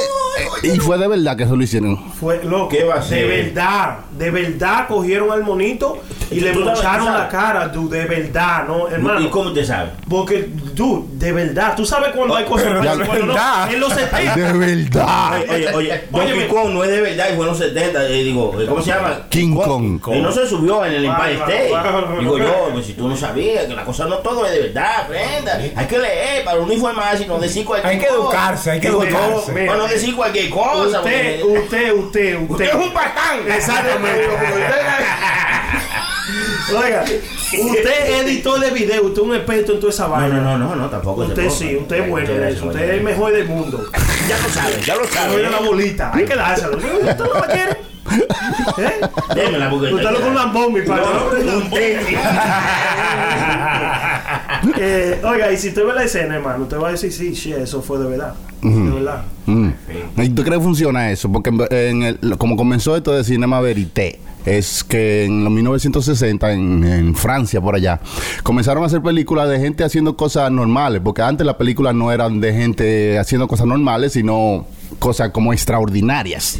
eh, 0.63 0.71
y 0.75 0.79
fue 0.79 0.97
de 0.97 1.07
verdad 1.07 1.35
que 1.37 1.43
eso 1.43 1.55
lo 1.55 1.63
hicieron. 1.63 2.11
Fue 2.13 2.43
loco. 2.43 2.69
¿Qué 2.69 2.83
va 2.83 2.95
a 2.95 2.99
De 2.99 3.05
ser? 3.05 3.27
verdad, 3.27 3.99
de 4.17 4.31
verdad 4.31 4.87
cogieron 4.87 5.31
al 5.31 5.43
monito 5.43 5.97
y 6.31 6.39
le 6.39 6.51
¿Tú 6.51 6.59
sabes- 6.63 6.75
mocharon 6.77 7.05
sabes? 7.07 7.21
la 7.21 7.29
cara, 7.29 7.67
dude, 7.69 7.99
de 7.99 8.05
verdad, 8.05 8.65
¿no, 8.67 8.87
hermano? 8.89 9.21
¿Y 9.21 9.29
cómo 9.29 9.51
te 9.53 9.63
sabe? 9.65 9.91
Porque, 10.09 10.49
dude, 10.73 11.05
de 11.13 11.31
verdad, 11.31 11.73
tú 11.75 11.85
sabes 11.85 12.09
cuando 12.15 12.35
hay 12.35 12.45
cosas 12.45 12.73
de 12.73 12.79
bueno, 12.79 12.95
no, 13.25 13.33
verdad. 13.33 13.73
en 13.73 13.79
los 13.79 13.93
70. 13.93 14.35
De 14.35 14.53
verdad. 14.53 15.31
Oye, 15.49 15.73
oye. 15.73 16.03
Donkey 16.09 16.47
Kong 16.47 16.69
no 16.73 16.83
es 16.83 16.89
de 16.91 17.01
verdad 17.01 17.25
y 17.31 17.35
fue 17.35 17.45
en 17.45 17.49
los 17.51 17.57
70. 17.57 18.03
eh, 18.05 18.23
digo, 18.23 18.51
¿cómo 18.67 18.81
se 18.81 18.89
llama? 18.91 19.21
King 19.29 19.55
Kong. 19.55 19.99
Y 20.13 20.19
no 20.21 20.31
se 20.31 20.47
subió 20.47 20.85
en 20.85 20.93
el 20.93 21.05
Empire 21.05 21.33
State. 21.33 21.71
Digo 22.19 22.37
yo, 22.37 22.69
pues 22.73 22.85
si 22.85 22.93
tú 22.93 23.07
no 23.07 23.15
sabías 23.17 23.65
que 23.65 23.73
la 23.75 23.83
cosa 23.85 24.05
no 24.05 24.17
todo 24.17 24.45
es 24.45 24.51
de 24.53 24.59
verdad, 24.61 25.07
prenda. 25.07 25.59
Hay 25.75 25.85
que 25.87 25.97
leer 25.97 26.43
para 26.45 26.57
no 26.59 26.71
informarse 26.71 27.23
y 27.23 27.27
no 27.27 27.39
decir 27.39 27.65
cualquier 27.65 27.93
Hay 27.93 27.99
que 27.99 28.07
cosa. 28.07 28.19
educarse, 28.21 28.71
hay 28.71 28.79
que 28.79 28.87
educarse. 28.87 29.51
no, 29.53 29.65
Para 29.67 29.77
no 29.77 29.87
decir 29.87 30.15
cualquier 30.15 30.49
cosa. 30.49 30.99
Usted, 30.99 31.43
usted, 31.43 31.93
usted, 31.93 32.35
usted. 32.37 32.49
Usted 32.49 32.65
es 32.65 32.75
un 32.75 32.93
patán. 32.93 33.39
Exactamente. 33.47 34.27
Oiga, 36.75 37.03
usted 37.03 38.09
es 38.09 38.21
editor 38.21 38.59
de 38.59 38.71
video, 38.71 39.03
usted 39.03 39.21
es 39.21 39.27
un 39.27 39.35
experto 39.35 39.73
en 39.73 39.79
toda 39.79 39.93
esa 39.93 40.07
vaina. 40.07 40.39
no, 40.39 40.57
no, 40.57 40.69
no, 40.69 40.75
no, 40.75 40.89
tampoco. 40.89 41.21
Usted 41.21 41.49
sí, 41.49 41.75
usted 41.75 42.03
es 42.03 42.09
bueno 42.09 42.29
en 42.29 42.43
eso. 42.43 42.67
Usted 42.67 42.83
es 42.83 42.89
el 42.91 43.01
mejor 43.01 43.31
del 43.31 43.45
mundo. 43.45 43.85
Ya 44.27 44.37
lo 44.37 44.49
sabes, 44.49 44.85
ya 44.85 44.95
lo 44.95 45.37
de 45.37 45.49
la 45.49 45.59
bolita. 45.59 46.11
Hay 46.13 46.25
que 46.25 46.35
dárselo. 46.35 46.77
¿Usted 46.77 47.17
no 47.17 47.33
la 47.33 47.47
quiere? 47.47 47.86
¿Eh? 48.77 49.35
Démela 49.35 49.69
porque. 49.69 49.93
Usted 49.93 50.11
lo 50.11 50.21
con 50.21 50.35
lambón, 50.35 50.73
mi 50.73 50.81
padre. 50.81 51.03
No, 51.45 51.57
un 51.57 51.69
tenis. 51.69 52.17
Eh, 54.79 55.21
oiga, 55.23 55.51
y 55.51 55.57
si 55.57 55.69
usted 55.69 55.85
ve 55.85 55.93
la 55.93 56.03
escena, 56.03 56.35
hermano, 56.35 56.63
usted 56.63 56.77
va 56.79 56.89
a 56.89 56.91
decir, 56.91 57.11
sí, 57.11 57.35
sí, 57.35 57.53
eso 57.53 57.81
fue 57.81 57.99
de 57.99 58.07
verdad. 58.07 58.33
De 58.61 58.89
verdad. 58.91 59.23
¿Y 59.45 60.29
tú 60.29 60.43
crees 60.43 60.57
que 60.57 60.63
funciona 60.63 61.11
eso? 61.11 61.31
Porque 61.31 61.49
en- 61.49 61.61
en 61.71 62.03
el- 62.03 62.37
como 62.37 62.55
comenzó 62.57 62.95
esto 62.95 63.11
de 63.11 63.23
Cinema 63.23 63.61
Verité, 63.61 64.19
es 64.45 64.83
que 64.83 65.25
en 65.25 65.43
los 65.43 65.51
1960, 65.53 66.51
en, 66.53 66.83
en 66.83 67.15
Francia, 67.15 67.61
por 67.61 67.75
allá, 67.75 67.99
comenzaron 68.43 68.83
a 68.83 68.87
hacer 68.87 69.01
películas 69.01 69.49
de 69.49 69.59
gente 69.59 69.83
haciendo 69.83 70.17
cosas 70.17 70.51
normales, 70.51 71.01
porque 71.03 71.21
antes 71.21 71.45
las 71.45 71.55
películas 71.55 71.93
no 71.95 72.11
eran 72.11 72.39
de 72.39 72.53
gente 72.53 73.19
haciendo 73.19 73.47
cosas 73.47 73.67
normales, 73.67 74.13
sino 74.13 74.65
cosas 74.99 75.31
como 75.31 75.53
extraordinarias, 75.53 76.59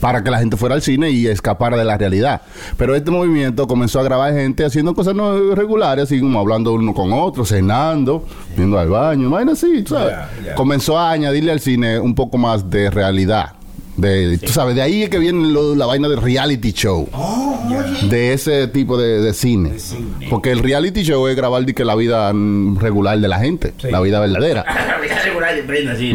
para 0.00 0.22
que 0.22 0.30
la 0.30 0.38
gente 0.38 0.56
fuera 0.56 0.74
al 0.74 0.82
cine 0.82 1.10
y 1.10 1.26
escapara 1.26 1.76
de 1.76 1.84
la 1.84 1.96
realidad. 1.96 2.42
Pero 2.76 2.94
este 2.94 3.10
movimiento 3.10 3.66
comenzó 3.66 4.00
a 4.00 4.02
grabar 4.02 4.32
gente 4.32 4.64
haciendo 4.64 4.94
cosas 4.94 5.14
no 5.14 5.54
regulares, 5.54 6.04
así 6.04 6.20
como 6.20 6.38
hablando 6.38 6.72
uno 6.72 6.94
con 6.94 7.12
otro, 7.12 7.44
cenando, 7.44 8.24
yendo 8.56 8.78
al 8.78 8.88
baño, 8.88 9.30
vaina 9.30 9.52
así, 9.52 9.84
¿sabes? 9.86 10.14
Ya. 10.44 10.54
Comenzó 10.54 10.98
a 10.98 11.10
añadirle 11.10 11.52
al 11.52 11.60
cine 11.60 11.98
un 11.98 12.14
poco 12.14 12.38
más 12.38 12.68
de 12.70 12.90
realidad. 12.90 13.52
De, 13.96 14.38
Tú 14.38 14.52
sabes, 14.52 14.74
de 14.74 14.82
ahí 14.82 15.04
es 15.04 15.08
que 15.10 15.18
viene 15.20 15.48
lo- 15.52 15.76
la 15.76 15.86
vaina 15.86 16.08
del 16.08 16.20
reality 16.20 16.72
show. 16.72 17.08
De 18.10 18.32
ese 18.32 18.66
tipo 18.68 18.96
de, 18.98 19.20
de 19.20 19.32
cine. 19.34 19.72
Porque 20.28 20.50
el 20.50 20.58
reality 20.58 21.02
show 21.04 21.28
es 21.28 21.36
grabar 21.36 21.64
que 21.64 21.84
la 21.84 21.94
vida 21.94 22.32
regular 22.32 23.18
de 23.20 23.28
la 23.28 23.38
gente. 23.38 23.72
Sí. 23.80 23.90
La 23.92 24.00
vida 24.00 24.18
verdadera. 24.20 24.64
Voy 24.98 25.08
a 25.08 25.16
asegurar 25.16 25.54
de 25.54 25.62
prenda, 25.62 25.94
sí. 25.96 26.12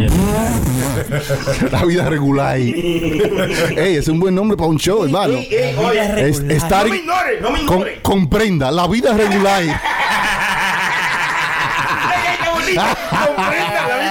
la 1.72 1.86
vida 1.86 2.10
regular. 2.10 2.58
Ey, 2.60 3.96
es 3.96 4.08
un 4.10 4.20
buen 4.20 4.36
nombre 4.36 4.58
para 4.58 4.70
un 4.70 4.78
show, 4.78 5.06
hermano. 5.06 5.34
Ey, 5.36 5.48
ey, 5.50 5.76
oye, 5.78 6.30
Es- 6.30 6.40
estar 6.42 6.84
No 6.86 6.92
me 6.92 6.98
ignores, 6.98 7.42
no 7.42 7.50
me 7.52 7.60
con- 7.66 7.78
ignores. 7.78 8.00
comprenda, 8.02 8.72
la 8.72 8.88
vida 8.88 9.14
regular. 9.16 9.62
Ay, 9.64 9.70
ay, 12.28 12.38
qué 12.44 12.50
bonito. 12.50 12.82
Comprenda 13.36 13.88
la 13.88 13.98
vida. 13.98 14.09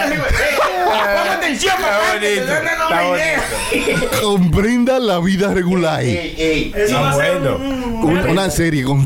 Atención, 1.48 1.74
papá. 1.76 1.98
que 2.12 2.18
te 2.20 2.40
bonito, 2.40 2.52
estoy 2.52 2.66
dando 2.66 2.84
está 2.84 3.08
una 3.08 3.16
idea. 3.16 4.20
comprenda 4.22 4.98
la 4.98 5.18
vida 5.20 5.54
regular. 5.54 6.00
Ey, 6.02 6.34
ey. 6.38 6.72
Eso 6.76 7.00
va 7.00 7.10
a 7.10 7.14
ser 7.14 7.38
bueno. 7.40 7.56
un- 7.56 7.88
Un- 7.98 8.28
una 8.30 8.48
serie 8.50 8.84
con 8.84 9.00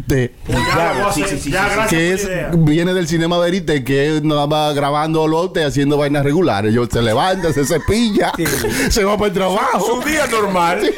sí, 1.15 1.25
sí, 1.29 1.39
sí, 1.39 1.51
Ya, 1.51 1.65
gracias 1.65 1.89
que 1.89 2.13
es 2.13 2.25
idea. 2.25 2.51
viene 2.53 2.93
del 2.93 3.09
cinema 3.09 3.39
verite 3.39 3.83
que 3.85 4.17
es 4.17 4.23
nada 4.23 4.47
más 4.47 4.75
grabando 4.75 5.27
lo 5.27 5.43
usted 5.45 5.63
haciendo 5.65 5.97
vainas 5.97 6.23
regulares 6.25 6.75
yo 6.75 6.85
se 6.87 7.01
levanta 7.01 7.53
se 7.55 7.65
cepilla 7.65 8.33
se 8.91 9.05
va 9.05 9.17
para 9.17 9.29
el 9.29 9.33
trabajo 9.33 9.95
Un 9.95 10.05
día 10.05 10.27
normal. 10.27 10.81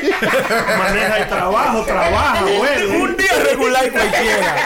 Maneja 0.79 1.19
el 1.19 1.29
trabajo, 1.29 1.85
trabaja, 1.85 2.43
bueno. 2.59 3.05
Un 3.05 3.17
día 3.17 3.33
regular 3.51 3.93
cualquiera. 3.93 4.57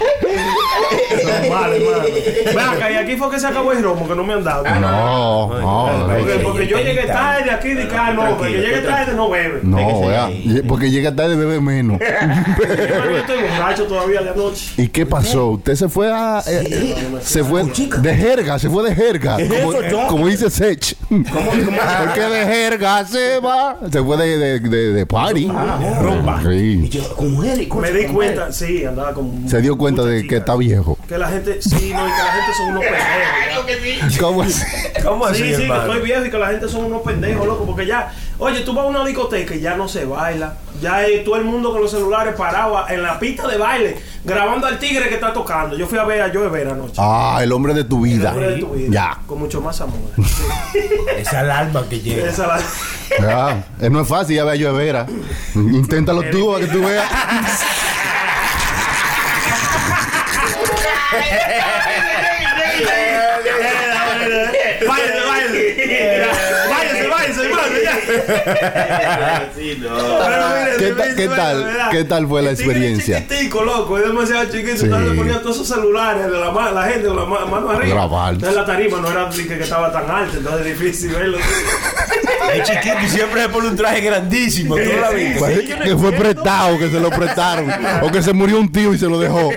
Normal, 0.00 1.72
hermano. 1.74 2.04
Ven 2.46 2.58
acá, 2.58 2.90
y 2.90 2.94
aquí 2.96 3.16
fue 3.16 3.30
que 3.30 3.38
se 3.38 3.46
acabó 3.46 3.72
el 3.72 3.82
romo, 3.82 4.08
que 4.08 4.14
no 4.14 4.24
me 4.24 4.34
han 4.34 4.44
dado. 4.44 4.64
no 4.64 5.48
no 5.60 6.06
Porque, 6.18 6.32
porque 6.42 6.66
yo 6.66 6.78
llegué 6.78 7.06
tarde 7.06 7.50
aquí, 7.50 7.70
de 7.70 7.82
acá, 7.84 8.12
no, 8.12 8.36
porque 8.36 8.52
llegué 8.52 8.80
tarde 8.80 9.14
no 9.14 9.30
bebe. 9.30 9.60
no 9.62 10.00
vea, 10.06 10.30
porque 10.66 10.90
llega 10.90 11.14
tarde 11.14 11.36
bebe 11.36 11.60
menos 11.60 11.98
Yo 12.60 13.16
estoy 13.16 13.42
borracho 13.42 13.86
todavía 13.86 14.22
de 14.22 14.30
anoche. 14.30 14.72
y 14.76 14.88
qué 14.88 15.06
pasó 15.06 15.48
usted 15.48 15.74
se 15.74 15.88
fue 15.88 16.10
a 16.12 16.40
eh, 16.46 16.66
eh, 16.70 16.94
se 17.20 17.44
fue 17.44 17.64
de 17.64 18.14
jerga 18.16 18.58
se 18.58 18.68
fue 18.68 18.88
de 18.88 18.94
jerga 18.94 19.36
como, 19.36 20.06
como 20.08 20.26
dice 20.28 20.50
Sech 20.50 20.96
porque 21.08 22.20
de 22.20 22.46
jerga 22.46 23.04
se 23.04 23.40
va 23.40 23.78
se 23.90 24.02
fue 24.02 24.16
de 24.16 24.38
de, 24.38 24.60
de, 24.60 24.92
de 24.92 25.06
party 25.06 25.48
rumba. 26.00 26.40
Sí. 26.42 26.80
Y 26.84 26.88
yo, 26.88 27.02
con 27.16 27.36
con 27.68 27.80
Me 27.80 27.92
di 27.92 28.04
cuenta, 28.06 28.52
sí, 28.52 28.84
andaba 28.84 29.12
con. 29.14 29.48
se 29.48 29.60
dio 29.60 29.76
cuenta 29.76 29.89
de 29.96 30.26
que 30.26 30.36
está 30.36 30.56
viejo 30.56 30.96
Que 31.08 31.18
la 31.18 31.28
gente, 31.28 31.60
sí, 31.60 31.92
no, 31.94 32.06
y 32.08 32.10
que 32.10 32.18
la 32.18 32.32
gente 32.32 32.52
son 32.56 32.68
unos 32.70 32.84
pendejos. 32.84 34.18
¿Cómo 34.20 34.44
es? 34.44 34.66
¿Cómo 35.04 35.26
así, 35.26 35.42
Sí, 35.42 35.54
sí, 35.54 35.66
que 35.66 35.76
estoy 35.76 36.00
viejo 36.02 36.24
y 36.24 36.30
que 36.30 36.38
la 36.38 36.48
gente 36.48 36.68
son 36.68 36.84
unos 36.86 37.02
pendejos, 37.02 37.46
loco, 37.46 37.64
porque 37.66 37.86
ya, 37.86 38.12
oye, 38.38 38.60
tú 38.60 38.72
vas 38.74 38.84
a 38.86 38.88
una 38.88 39.04
discoteca 39.04 39.54
y 39.54 39.60
ya 39.60 39.76
no 39.76 39.86
se 39.88 40.04
baila. 40.04 40.56
Ya 40.80 40.96
hay 40.96 41.22
todo 41.24 41.36
el 41.36 41.44
mundo 41.44 41.72
con 41.72 41.82
los 41.82 41.90
celulares 41.90 42.34
parado 42.36 42.88
en 42.88 43.02
la 43.02 43.18
pista 43.18 43.46
de 43.46 43.58
baile, 43.58 43.98
grabando 44.24 44.66
al 44.66 44.78
tigre 44.78 45.08
que 45.08 45.14
está 45.14 45.32
tocando. 45.32 45.76
Yo 45.76 45.86
fui 45.86 45.98
a 45.98 46.04
ver 46.04 46.22
a 46.22 46.30
Joe 46.32 46.48
Vera 46.48 46.72
anoche. 46.72 46.94
ah 46.98 47.38
el 47.42 47.52
hombre 47.52 47.74
de 47.74 47.84
tu 47.84 48.00
vida 48.02 48.30
Hombre 48.30 48.50
de 48.52 48.58
tu 48.58 48.70
vida, 48.70 48.88
ya 48.90 49.18
Con 49.26 49.38
mucho 49.40 49.60
más 49.60 49.80
amor. 49.80 49.98
Esa 51.18 51.40
alarma 51.40 51.84
que 51.88 52.00
llega. 52.00 52.28
Esa 52.30 52.46
la- 52.46 52.60
Ya, 53.20 53.64
eh, 53.80 53.90
no 53.90 54.00
es 54.00 54.08
fácil, 54.08 54.36
ya 54.36 54.44
vea 54.44 54.54
yo 54.54 54.72
de 54.72 54.84
Vera. 54.84 55.06
Inténtalo 55.54 56.22
tú, 56.30 56.52
para 56.52 56.64
que 56.66 56.72
tú 56.72 56.80
veas. 56.80 57.04
Sí, 69.56 69.78
no. 69.80 69.88
Pero 69.96 70.44
mire, 70.48 71.14
¿Qué 71.16 71.26
ta- 71.28 71.36
tal? 71.36 71.88
¿Qué 71.90 72.04
tal 72.04 72.26
fue 72.28 72.42
la 72.42 72.50
El 72.50 72.56
tigre 72.56 72.70
es 72.72 72.78
experiencia? 72.78 73.18
chiquitico, 73.28 73.64
loco, 73.64 73.98
es 73.98 74.04
demasiado 74.06 74.44
chiquito. 74.46 74.76
Sí. 74.78 74.84
Entonces 74.84 75.10
le 75.10 75.16
ponían 75.16 75.42
todos 75.42 75.56
esos 75.56 75.68
celulares 75.68 76.24
de 76.24 76.30
la, 76.38 76.84
gente 76.84 77.08
con 77.08 77.16
la 77.16 77.24
ma- 77.24 77.44
mano 77.46 77.70
arriba. 77.70 77.94
Grabar. 77.94 78.34
Entonces 78.34 78.56
la 78.56 78.64
tarima 78.64 79.00
no 79.00 79.10
era 79.10 79.28
que, 79.28 79.46
que 79.46 79.62
estaba 79.62 79.92
tan 79.92 80.08
alta, 80.10 80.36
entonces 80.36 80.66
es 80.66 80.78
difícil 80.78 81.10
verlo. 81.10 81.38
Es 82.54 82.68
chiquito 82.68 82.96
y 83.04 83.08
siempre 83.08 83.42
se 83.42 83.48
pone 83.48 83.68
un 83.68 83.76
traje 83.76 84.00
grandísimo. 84.00 84.74
¿Tú 84.74 84.82
la 85.00 85.10
viste? 85.10 85.38
Parece 85.40 85.66
que 85.84 85.96
fue 85.96 86.10
prestado, 86.12 86.78
que 86.78 86.88
se 86.90 86.98
lo 86.98 87.10
prestaron. 87.10 87.70
O 88.02 88.10
que 88.10 88.22
se 88.22 88.32
murió 88.32 88.58
un 88.58 88.72
tío 88.72 88.92
y 88.92 88.98
se 88.98 89.06
lo 89.06 89.20
dejó. 89.20 89.50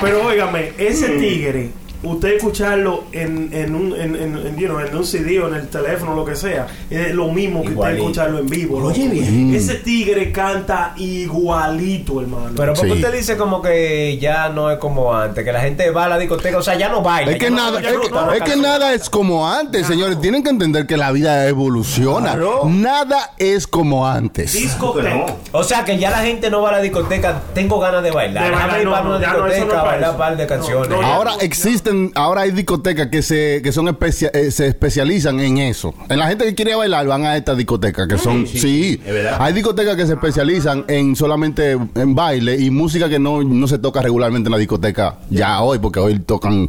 Pero 0.00 0.26
óigame, 0.26 0.72
ese 0.78 1.08
tigre 1.10 1.70
usted 2.04 2.34
escucharlo 2.36 3.04
en, 3.12 3.50
en, 3.52 3.74
un, 3.74 3.92
en, 3.98 4.14
en, 4.16 4.36
en, 4.46 4.56
you 4.56 4.66
know, 4.68 4.80
en 4.80 4.94
un 4.96 5.04
CD 5.06 5.40
o 5.40 5.48
en 5.48 5.54
el 5.54 5.68
teléfono, 5.68 6.14
lo 6.14 6.24
que 6.24 6.36
sea, 6.36 6.66
es 6.90 7.14
lo 7.14 7.28
mismo 7.28 7.62
que 7.62 7.70
Igualito. 7.70 8.04
usted 8.04 8.20
escucharlo 8.22 8.38
en 8.38 8.46
vivo. 8.46 8.78
Oye, 8.84 9.08
bien. 9.08 9.54
Ese 9.54 9.74
tigre 9.76 10.30
canta 10.32 10.92
igualito, 10.96 12.20
hermano. 12.20 12.50
Pero 12.56 12.74
porque 12.74 12.90
Sí. 12.92 12.96
usted 12.96 13.12
dice 13.12 13.36
como 13.36 13.60
que 13.62 14.18
ya 14.18 14.48
no 14.48 14.70
es 14.70 14.78
como 14.78 15.14
antes, 15.14 15.44
que 15.44 15.52
la 15.52 15.60
gente 15.60 15.90
va 15.90 16.04
a 16.04 16.08
la 16.08 16.18
discoteca, 16.18 16.58
o 16.58 16.62
sea, 16.62 16.76
ya 16.76 16.88
no 16.88 17.02
baila. 17.02 17.32
Es 17.32 17.38
que, 17.38 17.50
no- 17.50 17.56
nada, 17.56 17.80
es, 17.80 17.92
no 17.94 18.00
que, 18.44 18.50
es 18.52 18.56
nada 18.58 18.94
es 18.94 19.10
como 19.10 19.48
antes, 19.48 19.86
señores. 19.86 20.20
Tienen 20.20 20.42
que 20.42 20.50
entender 20.50 20.86
que 20.86 20.96
la 20.96 21.12
vida 21.12 21.46
evoluciona. 21.48 22.36
Nada 22.66 23.32
es 23.38 23.66
como 23.66 24.06
antes. 24.06 24.52
Discoteca. 24.52 25.26
O 25.52 25.62
sea, 25.64 25.84
que 25.84 25.98
ya 25.98 26.10
la 26.10 26.18
gente 26.18 26.50
no 26.50 26.62
va 26.62 26.70
a 26.70 26.72
la 26.72 26.80
discoteca, 26.80 27.42
tengo 27.54 27.78
ganas 27.78 28.02
de 28.02 28.10
bailar. 28.10 28.44
De 28.44 28.50
Déjame 28.50 28.72
bailar, 28.72 28.82
ir 28.86 28.90
para 28.90 29.02
una 29.08 29.14
no, 29.14 29.20
ya 29.20 29.26
no, 29.32 29.34
eso 29.34 29.42
no 29.46 29.48
discoteca, 29.54 29.82
bailar 29.82 30.10
un 30.10 30.16
par 30.16 30.36
de 30.36 30.42
No, 30.42 30.48
canciones. 30.48 30.98
Ahora 31.04 31.32
existen, 31.40 31.93
ahora 32.14 32.42
hay 32.42 32.50
discotecas 32.50 33.08
que 33.08 33.22
se 33.22 33.60
que 33.62 33.72
son 33.72 33.86
especia- 33.88 34.30
eh, 34.34 34.50
se 34.50 34.66
especializan 34.68 35.40
en 35.40 35.58
eso. 35.58 35.94
En 36.08 36.18
la 36.18 36.28
gente 36.28 36.44
que 36.44 36.54
quiere 36.54 36.74
bailar 36.74 37.06
van 37.06 37.24
a 37.24 37.36
estas 37.36 37.56
discotecas 37.56 38.06
que 38.08 38.18
son 38.18 38.46
sí, 38.46 39.00
hay 39.38 39.52
discotecas 39.52 39.96
que 39.96 40.06
se 40.06 40.12
especializan 40.14 40.84
en 40.88 41.16
solamente 41.16 41.72
en 41.72 42.14
baile 42.14 42.56
y 42.60 42.70
música 42.70 43.08
que 43.08 43.18
no, 43.18 43.42
no 43.42 43.66
se 43.68 43.78
toca 43.78 44.00
regularmente 44.02 44.48
en 44.48 44.52
la 44.52 44.58
discoteca 44.58 45.18
ya 45.30 45.60
hoy 45.62 45.78
porque 45.78 46.00
hoy 46.00 46.18
tocan 46.20 46.66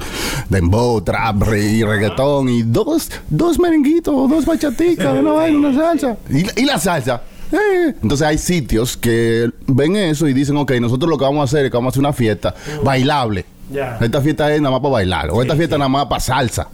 dembow, 0.50 1.02
trap 1.02 1.44
y 1.56 1.84
reggaetón 1.84 2.50
y 2.50 2.64
dos 2.64 3.10
dos 3.30 3.60
merenguitos, 3.60 4.30
dos 4.30 4.46
bachaticas, 4.46 5.18
una 5.20 5.32
vaina, 5.32 5.58
una 5.58 5.74
salsa 5.76 6.18
y, 6.30 6.62
y 6.62 6.66
la 6.66 6.80
salsa. 6.80 7.22
eh. 7.52 7.94
Entonces 8.02 8.26
hay 8.28 8.38
sitios 8.38 8.98
que 8.98 9.50
ven 9.68 9.96
eso 9.96 10.28
y 10.28 10.34
dicen, 10.34 10.58
ok, 10.58 10.72
nosotros 10.82 11.10
lo 11.10 11.18
que 11.18 11.24
vamos 11.26 11.42
a 11.42 11.44
hacer 11.46 11.66
es 11.66 11.72
que 11.72 11.78
vamos 11.78 11.90
a 11.90 11.94
hacer 11.94 12.00
una 12.00 12.14
fiesta 12.14 12.54
bailable. 12.84 13.46
Ya. 13.70 13.98
Esta 14.00 14.22
fiesta 14.22 14.54
es 14.54 14.62
nada 14.62 14.72
más 14.72 14.82
para 14.82 14.94
bailar. 14.94 15.30
O 15.32 15.42
esta 15.42 15.56
fiesta 15.56 15.78
nada 15.78 15.90
más 15.90 16.06
para 16.06 16.20
salsa. 16.20 16.68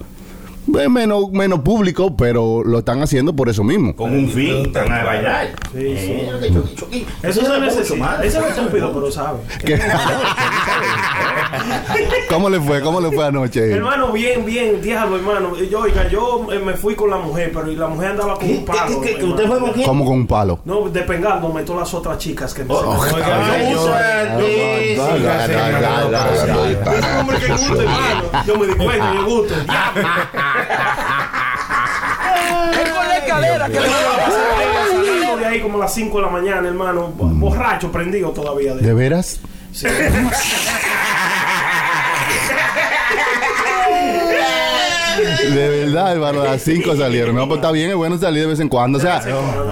Es 0.79 0.89
menos, 0.89 1.31
menos 1.31 1.59
público, 1.61 2.15
pero 2.15 2.63
lo 2.63 2.79
están 2.79 3.01
haciendo 3.01 3.35
por 3.35 3.49
eso 3.49 3.63
mismo. 3.63 3.95
Con 3.95 4.13
un 4.15 4.29
fin, 4.29 4.65
están 4.67 4.91
a 4.91 5.03
bailar. 5.03 5.47
Sí, 5.73 5.77
Eh, 5.79 6.51
sí. 6.91 7.05
Eso 7.23 7.41
se 7.45 7.59
necesita. 7.59 8.19
Ese 8.23 8.39
es 8.39 8.45
estúpido, 8.45 8.91
pero 8.93 9.11
sabe. 9.11 9.39
¿Cómo 12.29 12.49
le 12.49 12.59
fue? 12.61 12.81
¿Cómo 12.81 13.01
le 13.01 13.11
fue 13.11 13.25
anoche? 13.25 13.71
Hermano, 13.71 14.11
bien, 14.11 14.45
bien, 14.45 14.81
diablo, 14.81 15.17
hermano. 15.17 15.55
Yo, 15.57 15.79
oiga, 15.81 16.07
yo 16.07 16.47
eh, 16.51 16.59
me 16.59 16.73
fui 16.73 16.95
con 16.95 17.09
la 17.09 17.17
mujer, 17.17 17.51
pero 17.53 17.71
y 17.71 17.75
la 17.75 17.87
mujer 17.87 18.11
andaba 18.11 18.35
con 18.35 18.49
un 18.49 18.65
palo. 18.65 19.01
¿Qué- 19.01 19.01
qué- 19.01 19.01
qué- 19.01 19.11
hermano. 19.19 19.29
¿Usted 19.35 19.47
fue 19.47 19.59
con 19.59 19.71
quién? 19.71 19.87
¿Cómo 19.87 20.05
con 20.05 20.13
un 20.15 20.27
palo? 20.27 20.59
No, 20.65 20.89
de 20.89 21.01
pengal, 21.01 21.41
no 21.41 21.49
meto 21.49 21.75
las 21.77 21.93
otras 21.93 22.17
chicas 22.17 22.53
que 22.53 22.63
me 22.63 22.73
Oh, 22.73 23.03
se- 23.05 23.13
oiga, 23.15 23.51
Ay, 23.53 23.71
yo- 23.73 23.87
sí, 23.87 24.95
Que 33.67 33.73
yo 33.75 33.81
gusto. 33.81 34.91
Salimos 34.91 35.39
de 35.39 35.45
ahí 35.45 35.61
como 35.61 35.77
a 35.77 35.81
las 35.81 35.93
5 35.93 36.17
de 36.17 36.23
la 36.23 36.29
mañana, 36.31 36.67
hermano. 36.67 37.13
Borracho, 37.15 37.91
prendido 37.91 38.31
todavía. 38.31 38.75
De... 38.75 38.81
¿De 38.81 38.93
veras? 38.93 39.39
Sí. 39.71 39.87
De 45.21 45.69
verdad, 45.85 46.13
hermano, 46.13 46.41
a 46.41 46.45
las 46.45 46.61
5 46.61 46.95
salieron. 46.95 47.35
No, 47.35 47.47
pues 47.47 47.57
está 47.59 47.71
bien, 47.71 47.89
es 47.89 47.95
bueno 47.95 48.17
salir 48.17 48.41
de 48.41 48.47
vez 48.47 48.59
en 48.59 48.69
cuando. 48.69 48.97
O 48.97 49.01
sea, 49.01 49.21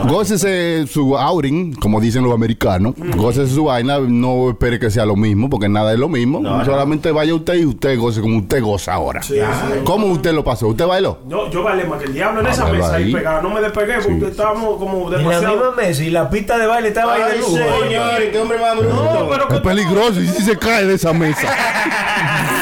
gócese 0.08 0.86
su 0.88 1.18
outing, 1.18 1.74
como 1.74 2.00
dicen 2.00 2.24
los 2.24 2.34
americanos. 2.34 2.94
Gócese 3.16 3.54
su 3.54 3.66
vaina, 3.66 4.00
no 4.00 4.50
espere 4.52 4.80
que 4.80 4.90
sea 4.90 5.06
lo 5.06 5.16
mismo, 5.16 5.50
porque 5.50 5.70
nada 5.70 5.94
es 5.94 6.00
lo 6.00 6.10
mismo. 6.10 6.42
Solamente 6.66 7.12
vaya 7.12 7.34
usted 7.34 7.56
y 7.56 7.66
usted 7.66 7.98
goce 7.98 8.22
como 8.22 8.38
usted 8.38 8.62
goza 8.62 8.94
ahora. 8.94 9.22
Sí, 9.22 9.36
sí. 9.36 9.80
¿Cómo 9.84 10.08
usted 10.08 10.34
lo 10.34 10.44
pasó? 10.44 10.68
¿Usted 10.68 10.86
bailó? 10.86 11.20
No, 11.28 11.50
yo 11.52 11.64
bailé 11.64 11.86
más 11.86 12.00
que 12.00 12.06
el 12.06 12.14
diablo 12.14 12.42
en 12.42 12.48
esa 12.48 12.66
Ah, 12.68 12.72
mesa 12.72 12.96
ahí 12.96 13.14
pegado. 13.14 13.42
No 13.42 13.50
me 13.50 13.62
despegué 13.62 13.94
porque 13.96 14.20
Sí. 14.20 14.26
estábamos 14.32 14.78
como 14.78 15.06
En 15.08 15.12
la 15.12 15.18
demasiado. 15.18 15.56
misma 15.56 15.72
mesa 15.76 16.04
y 16.04 16.10
la 16.10 16.30
pista 16.30 16.58
de 16.58 16.68
baile 16.68 16.88
estaba 16.90 17.14
ahí 17.16 17.32
de 17.32 17.38
lujo. 17.40 17.58
señores, 17.84 18.30
qué 18.32 18.40
hombre 18.40 18.58
más 18.60 18.78
bruto. 18.78 18.94
No, 18.96 19.30
pero 19.30 19.50
Es 19.54 19.62
peligroso 19.62 20.22
y 20.22 20.28
si 20.28 20.44
se 20.44 20.58
cae 20.58 20.86
de 20.86 20.94
esa 20.96 21.14
mesa. 21.14 21.48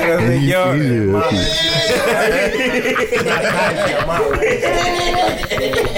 Pero, 0.00 0.18
señor, 0.20 0.76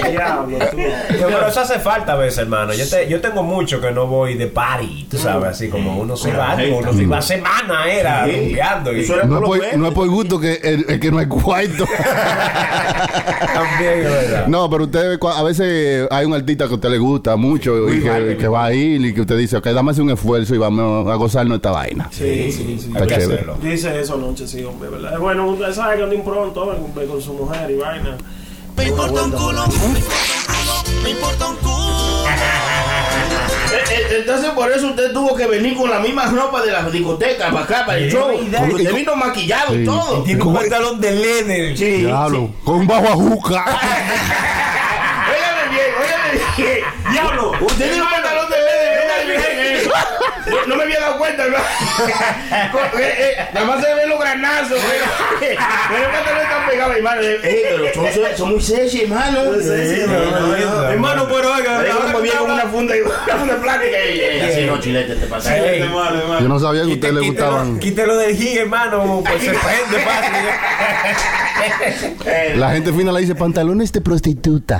Diablo, 0.09 0.57
tú. 0.71 0.77
Pero 1.09 1.47
eso 1.47 1.59
hace 1.61 1.79
falta 1.79 2.13
a 2.13 2.15
veces, 2.15 2.39
hermano. 2.39 2.73
Yo, 2.73 2.87
te- 2.89 3.07
yo 3.09 3.19
tengo 3.21 3.43
mucho 3.43 3.79
que 3.81 3.91
no 3.91 4.07
voy 4.07 4.35
de 4.35 4.47
party, 4.47 5.07
tú 5.09 5.17
sabes, 5.17 5.49
así 5.49 5.69
como 5.69 5.97
uno 5.99 6.15
se 6.17 6.31
va, 6.31 6.57
uno 6.77 6.93
se 6.93 7.03
iba 7.03 7.17
a 7.17 7.21
semana, 7.21 7.85
era, 7.91 8.25
Sí. 8.25 8.31
rumbeando 8.35 8.93
y 8.93 9.01
No 9.01 9.07
por 9.07 9.19
es, 9.23 9.29
lo 9.29 9.41
por, 9.43 9.59
menos. 9.59 9.77
no 9.77 9.87
es 9.87 9.93
por 9.93 10.07
gusto 10.09 10.39
que, 10.39 10.53
el, 10.63 10.85
el 10.89 10.99
que 10.99 11.11
no 11.11 11.19
hay 11.19 11.27
cuarto. 11.27 11.85
también, 13.53 13.99
es 13.99 14.03
verdad. 14.11 14.47
No, 14.47 14.69
pero 14.69 14.85
usted 14.85 15.19
a 15.21 15.43
veces 15.43 16.07
hay 16.11 16.25
un 16.25 16.33
artista 16.33 16.65
que 16.67 16.71
a 16.71 16.75
usted 16.75 16.89
le 16.89 16.97
gusta 16.97 17.35
mucho 17.35 17.89
y 17.91 18.01
que, 18.01 18.47
va 18.47 18.65
a 18.65 18.73
ir 18.73 19.05
y 19.05 19.13
que 19.13 19.21
usted 19.21 19.37
dice, 19.37 19.57
ok, 19.57 19.65
dame 19.67 19.89
un 19.99 20.11
esfuerzo 20.11 20.55
y 20.55 20.57
vamos 20.57 21.07
a 21.07 21.15
gozarnos 21.15 21.55
esta 21.57 21.71
vaina. 21.71 22.07
Sí, 22.11 22.51
sí, 22.51 22.77
sí. 22.79 22.87
Está 22.87 22.99
Hay 23.03 23.07
que 23.07 23.15
chévere. 23.15 23.33
hacerlo. 23.33 23.57
Yo 23.61 23.69
hice 23.71 23.99
eso 23.99 24.13
anoche, 24.15 24.47
sí, 24.47 24.63
hombre, 24.63 24.89
¿verdad? 24.89 25.17
Bueno, 25.19 25.47
usted 25.47 25.73
sabe 25.73 25.97
que 25.97 26.03
anda 26.03 26.15
impronto 26.15 26.61
hombre, 26.63 27.05
con 27.05 27.21
su 27.21 27.33
mujer 27.33 27.69
y 27.71 27.75
vaina. 27.75 28.17
Me 28.79 28.85
importa 28.87 29.23
un 29.23 29.31
culo, 29.31 29.67
me 29.67 29.79
importa 29.89 29.97
un 30.37 30.45
culo, 30.45 30.83
me 31.03 31.09
importa 31.11 31.47
un 31.47 31.55
culo. 31.57 32.25
Eh, 33.71 33.83
eh, 33.91 34.07
Entonces 34.21 34.49
por 34.51 34.71
eso 34.71 34.87
usted 34.87 35.11
tuvo 35.11 35.35
que 35.35 35.45
venir 35.47 35.75
con 35.77 35.89
la 35.89 35.99
misma 35.99 36.25
ropa 36.27 36.61
de 36.61 36.71
la 36.71 36.83
discoteca 36.89 37.51
para 37.51 37.63
acá, 37.65 37.85
para 37.85 37.97
el 37.99 38.09
show. 38.11 38.31
Porque 38.57 38.75
usted 38.75 38.93
vino 38.95 39.15
maquillado 39.15 39.73
Sí. 39.73 39.81
y 39.81 39.85
todo. 39.85 40.23
Tiene 40.23 40.43
un 40.43 40.53
pantalón 40.55 41.01
de 41.01 41.11
leather. 41.11 41.77
Sí, 41.77 41.97
Diablo, 42.03 42.49
con 42.63 42.75
un 42.77 42.87
bajo 42.87 43.07
a 43.09 43.11
juca. 43.15 43.65
Óigame 45.29 45.69
bien, 45.69 45.93
óigame 46.01 46.31
bien. 46.57 46.79
¡Diablo! 47.11 47.51
Usted 47.61 47.85
tiene 47.89 48.01
un 48.01 48.09
pantalón 48.09 48.49
de 48.49 48.57
leather, 48.57 48.99
óigame 49.27 49.61
bien 49.61 49.75
eso. 49.77 49.91
No, 50.69 50.75
no 50.75 50.75
me 50.75 50.83
había 50.83 50.99
dado 50.99 51.17
cuenta, 51.17 51.47
¿no? 51.47 51.57
Eh, 52.99 53.13
eh, 53.17 53.47
Nada 53.53 53.65
más 53.65 53.83
se 53.83 53.93
ven 53.93 54.09
los 54.09 54.19
granazos. 54.19 54.77
Pero 54.79 55.05
pero 55.89 56.05
el 56.05 56.11
pantalón 56.11 56.41
está 56.41 56.67
pegado, 56.69 56.93
hermano. 56.93 57.21
Eh, 57.21 57.39
pero 57.95 58.37
son, 58.37 58.51
muy 58.51 58.61
sexy, 58.61 59.01
hermano. 59.01 59.53
sexy, 59.55 60.01
hermano. 60.01 60.31
no, 60.31 60.47
no, 60.47 60.57
no. 60.57 60.89
Hermano, 60.89 61.27
pero 61.27 61.53
oiga, 61.53 61.77
ahora 61.77 62.13
que 62.13 62.21
viene 62.21 62.41
una 62.41 62.67
funda 62.67 62.95
y 62.97 63.01
una 63.01 63.37
funda 63.37 63.55
plástica 63.61 63.97
así 64.47 64.65
no 64.65 64.79
chilete 64.79 65.15
te 65.15 65.25
pasa. 65.27 65.57
Yo 65.57 66.47
no 66.47 66.59
sabía 66.59 66.83
que 66.83 66.91
a 66.91 66.93
usted 66.93 67.13
le 67.13 67.21
gustaban. 67.21 67.79
Quítelo 67.79 68.17
del 68.17 68.35
hit, 68.35 68.57
hermano, 68.57 69.23
pues 69.25 69.43
se 69.43 69.51
prende 69.51 69.99
fácil. 70.05 70.33
La 72.59 72.71
gente 72.71 72.93
fina 72.93 73.11
le 73.11 73.21
dice 73.21 73.35
pantalones 73.35 73.91
de 73.91 74.01
prostituta. 74.01 74.79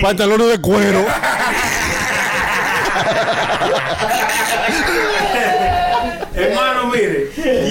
Pantalones 0.00 0.48
de 0.48 0.60
cuero. 0.60 1.04
Hermano, 6.34 6.81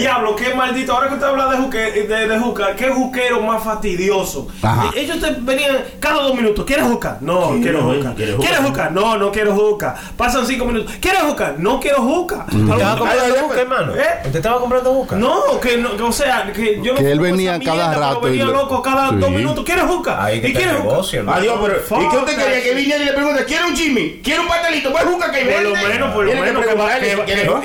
diablo, 0.02 0.36
qué 0.36 0.54
maldito. 0.54 0.94
Ahora 0.94 1.08
que 1.08 1.14
usted 1.16 1.28
habla 1.28 1.46
de, 1.52 1.58
juque, 1.58 1.78
de, 1.78 2.28
de 2.28 2.40
juca, 2.40 2.76
qué 2.76 2.90
juquero 2.90 3.42
más 3.42 3.64
fastidioso. 3.64 4.48
Ajá. 4.62 4.92
Ellos 4.96 5.20
te 5.20 5.32
venían 5.40 5.78
cada 6.00 6.24
dos 6.24 6.36
minutos. 6.36 6.66
¿Quieres 6.66 6.86
juca? 6.86 7.18
No, 7.22 7.54
Sí, 7.56 7.62
quiero 7.62 7.82
no, 7.82 7.94
juca. 7.94 8.14
¿quieres 8.16 8.36
juca? 8.36 8.48
¿Quieres 8.48 8.66
juca? 8.68 8.90
No, 8.90 9.18
no 9.18 9.32
quiero 9.32 9.54
juca. 9.56 9.96
Pasan 10.18 10.46
cinco 10.46 10.66
minutos. 10.66 10.94
¿Quieres 11.00 11.22
juca? 11.22 11.56
No 11.58 11.80
quiero 11.80 12.02
juca. 12.02 12.46
¿Usted 12.48 12.74
estaba 12.74 12.98
comprando 12.98 13.26
Ay, 13.36 13.42
buca, 13.44 13.62
hermano? 13.62 13.96
¿Eh? 13.96 14.06
¿Usted 14.26 14.36
estaba 14.36 14.60
comprando 14.60 14.94
buca? 14.94 15.16
No, 15.16 15.60
que 15.62 15.78
no, 15.78 15.96
que, 15.98 16.04
o 16.04 16.12
sea, 16.12 16.52
que 16.54 16.82
yo 16.82 16.94
no 16.94 17.00
Que 17.00 17.12
él 17.12 17.20
venía 17.20 17.60
cada 17.60 17.88
mierda, 17.90 18.00
rato 18.10 18.22
pero 18.22 18.32
venía 18.34 18.44
y 18.44 18.48
loco 18.48 18.82
cada 18.82 19.10
Sí. 19.10 19.16
dos 19.18 19.30
minutos. 19.32 19.64
¿Quieres 19.66 19.86
juca? 19.86 20.24
Ahí 20.24 20.42
que 20.42 20.50
¿Y 20.50 20.54
quieres 20.54 20.76
juca? 20.78 21.02
hermano. 21.14 21.38
Adiós, 21.38 21.60
pero 21.62 22.02
¿y 22.02 22.10
qué 22.10 22.18
usted 22.18 22.38
quería 22.38 22.64
que 22.64 22.74
viniera 22.76 23.04
y 23.04 23.06
le 23.06 23.14
pregunte, 23.14 23.46
¿quiere 23.46 23.66
un 23.66 23.74
chimi? 23.76 24.22
¿Quiere 24.24 24.40
un 24.42 24.48
pastelito? 24.48 24.92
Pues 24.92 25.04
juca 25.04 25.32
que 25.32 25.40
Por 25.46 25.62
lo 25.64 25.72
vende. 25.74 25.88
menos, 25.90 26.14
por 26.14 26.26
lo 26.26 26.34
menos 26.34 26.66
que 26.66 26.74
va- 26.74 26.90
juca. 26.94 27.62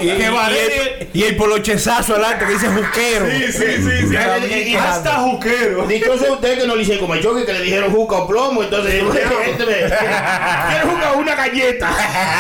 Y 1.12 1.22
el 1.22 1.37
polochezazo 1.37 2.14
adelante 2.27 2.47
que 2.47 2.53
dice 2.53 2.69
juquero. 2.69 3.27
Sí, 3.31 3.53
sí, 3.53 3.83
sí, 3.83 4.09
sí. 4.09 4.17
Y- 4.51 4.73
y- 4.73 4.77
Hasta 4.77 5.15
juquero. 5.17 5.87
Dichoso 5.87 6.33
usted 6.35 6.59
que 6.61 6.67
no 6.67 6.77
le 6.77 6.83
hice 6.83 6.99
como 6.99 7.15
el 7.15 7.23
choque 7.23 7.45
que 7.45 7.53
le 7.53 7.61
dijeron 7.62 7.91
juca 7.93 8.17
o 8.17 8.27
plomo, 8.29 8.62
entonces 8.62 8.95
este 8.95 9.67
me- 9.67 10.91
juca 10.91 11.12
una 11.12 11.35
galleta. 11.35 11.91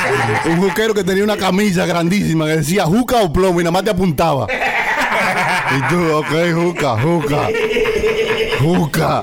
Un 0.46 0.56
juquero 0.68 0.94
que 0.94 1.04
tenía 1.04 1.24
una 1.24 1.36
camisa 1.36 1.86
grandísima 1.86 2.46
que 2.46 2.56
decía 2.58 2.84
juca 2.84 3.16
o 3.22 3.32
plomo 3.32 3.60
y 3.60 3.64
nada 3.64 3.72
más 3.72 3.84
te 3.84 3.90
apuntaba. 3.90 4.46
Y 5.76 5.80
tú, 5.88 6.12
ok, 6.12 6.26
juca, 6.54 6.96
juca. 7.00 7.48
Juca. 8.58 9.22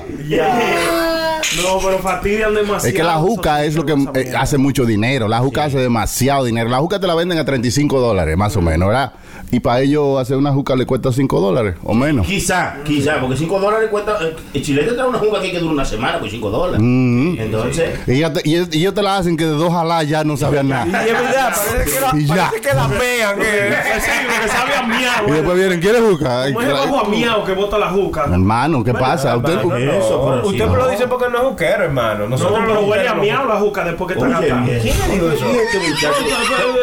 No, 1.62 1.78
pero 1.82 1.98
fastidian 1.98 2.54
demasiado. 2.54 2.86
Es 2.88 2.94
que 2.94 3.02
la 3.02 3.14
juca 3.14 3.64
es 3.64 3.74
lo 3.74 3.84
que 3.84 3.92
eh, 4.14 4.32
hace 4.36 4.58
mucho 4.58 4.84
dinero. 4.84 5.28
La 5.28 5.38
juca 5.40 5.64
hace 5.64 5.78
demasiado 5.78 6.44
dinero. 6.44 6.68
La 6.68 6.78
juca 6.78 6.98
te 6.98 7.06
la 7.06 7.14
venden 7.14 7.38
a 7.38 7.44
35 7.44 8.00
dólares, 8.00 8.36
más 8.36 8.56
o 8.56 8.62
menos, 8.62 8.88
¿verdad? 8.88 9.12
Y 9.50 9.60
para 9.60 9.80
ellos 9.82 10.18
hacer 10.18 10.36
una 10.36 10.52
juca 10.52 10.74
le 10.74 10.84
cuesta 10.86 11.12
5 11.12 11.40
dólares 11.40 11.74
o 11.84 11.94
menos. 11.94 12.26
Quizá, 12.26 12.76
quizá, 12.84 13.20
porque 13.20 13.36
5 13.36 13.60
dólares 13.60 13.88
cuesta. 13.90 14.18
eh, 14.22 14.34
El 14.54 14.62
chilete 14.62 14.92
trae 14.92 15.06
una 15.06 15.18
juga 15.18 15.38
aquí 15.38 15.50
que 15.52 15.58
dura 15.60 15.72
una 15.74 15.84
semana 15.84 16.18
por 16.18 16.28
5 16.28 16.50
dólares. 16.50 16.80
Mm. 16.82 17.36
Entonces. 17.38 18.00
Y, 18.08 18.22
te- 18.22 18.40
y, 18.48 18.54
y 18.76 18.80
ellos 18.80 18.94
te 18.94 19.02
la 19.02 19.18
hacen 19.18 19.36
que 19.36 19.44
de 19.44 19.50
dos 19.52 19.72
jalás 19.72 20.08
ya 20.08 20.24
no 20.24 20.36
sabían 20.36 20.66
Y 20.66 20.70
nada. 20.70 21.04
es 21.04 21.12
verdad, 21.12 21.52
parece 21.72 21.90
que 21.94 22.00
la, 22.00 22.20
Y 22.20 22.24
ya. 22.26 22.34
parece 22.50 22.60
que 22.68 22.74
la 22.74 22.88
pegan. 22.88 23.36
Que, 23.38 23.44
sí, 24.00 24.10
lo 24.26 24.42
que 24.42 24.48
sabe 24.48 24.74
a 24.74 24.82
miau. 24.86 25.28
Y 25.28 25.30
después 25.30 25.56
vienen, 25.56 25.80
¿quieres 25.80 26.02
juca? 26.02 26.42
Ay, 26.42 26.52
Como 26.52 26.62
es 26.66 26.72
el 26.72 26.74
bajo 26.74 27.00
a 27.00 27.08
miau 27.08 27.44
que 27.44 27.52
bota 27.52 27.78
la 27.78 27.90
juca. 27.90 28.24
Hermano, 28.32 28.82
¿qué 28.82 28.92
pasa? 28.94 29.36
Usted, 29.36 29.54
No, 29.56 29.68
no, 29.68 29.76
Eso, 29.76 30.24
pero 30.26 30.46
Usted 30.48 30.64
si 30.64 30.70
me 30.70 30.76
no. 30.76 30.76
lo 30.76 30.88
dice 30.88 31.06
porque 31.06 31.26
no 31.30 31.38
es 31.38 31.43
juquero, 31.50 31.84
hermano. 31.84 32.24
No, 32.24 32.28
Nosotros 32.30 32.58
pero 32.62 32.74
los 32.74 32.88
huele 32.88 33.08
a 33.08 33.14
miau 33.14 33.46
la 33.46 33.56
juca 33.56 33.84
después 33.84 34.12
que 34.12 34.18
está 34.24 34.40
bien. 34.40 34.64
¿Quién 34.82 34.98
le 34.98 35.14
dijo 35.14 35.30
eso? 35.30 35.46
Este. 35.46 36.06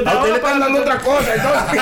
A 0.05 0.13
usted 0.17 0.29
le 0.29 0.35
están 0.35 0.59
dando 0.59 0.81
otra 0.81 0.97
cosa, 0.99 1.35
entonces. 1.35 1.81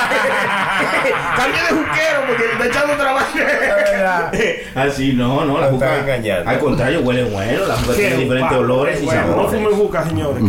Cambie 1.36 1.60
de 1.62 1.68
juquero 1.68 2.20
porque 2.26 2.42
le 2.46 2.52
está 2.52 2.66
echando 2.66 2.94
trabajo. 2.94 3.26
Así 4.74 5.12
no, 5.12 5.44
no, 5.44 5.58
la 5.60 5.66
juca. 5.68 6.04
Al 6.46 6.58
contrario, 6.58 7.00
huele 7.00 7.24
bueno. 7.24 7.66
La 7.66 7.76
juca 7.76 7.94
tiene 7.94 8.16
diferentes 8.16 8.58
olores 8.58 9.02
y 9.02 9.04
bueno, 9.04 9.20
No 9.22 9.28
sabores. 9.34 9.60
fumen 9.60 9.74
juca, 9.78 10.04
señores. 10.04 10.42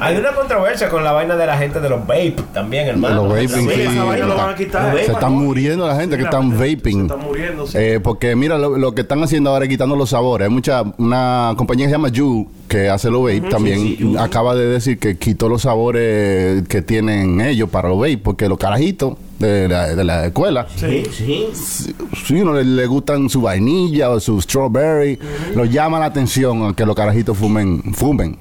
Hay 0.00 0.16
una 0.16 0.32
controversia 0.32 0.88
con 0.88 1.04
la 1.04 1.12
vaina 1.12 1.36
de 1.36 1.46
la 1.46 1.56
gente 1.56 1.80
de 1.80 1.88
los 1.88 2.00
vape 2.06 2.36
también, 2.52 2.88
hermano. 2.88 3.24
Los 3.26 3.28
vaping, 3.50 3.70
esa 3.70 4.04
vaina 4.04 4.26
lo 4.26 4.36
van 4.36 4.50
a 4.50 4.54
quitar. 4.54 4.86
vape. 4.86 5.04
se 5.04 5.12
están 5.12 5.32
muriendo 5.32 5.86
la 5.86 5.96
gente 5.96 6.16
que 6.16 6.24
están 6.24 6.50
Se 6.50 6.56
vaping. 6.76 7.02
están 7.02 7.20
muriendo, 7.20 7.66
sí. 7.66 7.78
Eh, 7.78 8.00
porque 8.02 8.36
mira, 8.36 8.58
lo, 8.58 8.76
lo 8.78 8.94
que 8.94 9.02
están 9.02 9.22
haciendo 9.22 9.50
ahora 9.50 9.64
es 9.64 9.68
quitando 9.68 9.96
los 9.96 10.10
sabores. 10.10 10.46
Hay 10.48 10.52
mucha, 10.54 10.82
una 10.98 11.54
compañía 11.56 11.86
que 11.86 11.90
se 11.90 11.94
llama 11.94 12.08
Yu, 12.08 12.46
que 12.68 12.88
hace 12.88 13.10
los 13.10 13.22
vape 13.22 13.48
también, 13.48 13.78
sí, 13.96 14.14
acaba 14.18 14.54
de 14.54 14.66
decir 14.66 14.98
que 14.98 15.16
quitó 15.16 15.48
los 15.48 15.62
sabores 15.62 16.66
que 16.68 16.82
tienen 16.82 17.40
ellos 17.40 17.68
para 17.70 17.88
los 17.88 17.98
vape, 17.98 18.18
porque 18.18 18.48
los 18.48 18.58
carajitos 18.58 19.14
de 19.38 19.68
la, 19.68 19.94
de 19.94 20.02
la 20.04 20.26
escuela, 20.26 20.66
Sí, 20.76 21.04
sí. 21.12 21.46
si 21.54 21.94
si 22.26 22.34
uno 22.40 22.52
le, 22.54 22.64
le 22.64 22.86
gustan 22.86 23.28
su 23.30 23.40
vainilla 23.40 24.10
o 24.10 24.18
su 24.18 24.40
strawberry, 24.40 25.18
lo 25.54 25.64
llama 25.64 25.98
la 26.00 26.06
atención 26.06 26.74
que 26.74 26.84
los 26.84 26.96
carajitos 26.96 27.38
fumen, 27.38 27.80
fumen. 27.94 28.36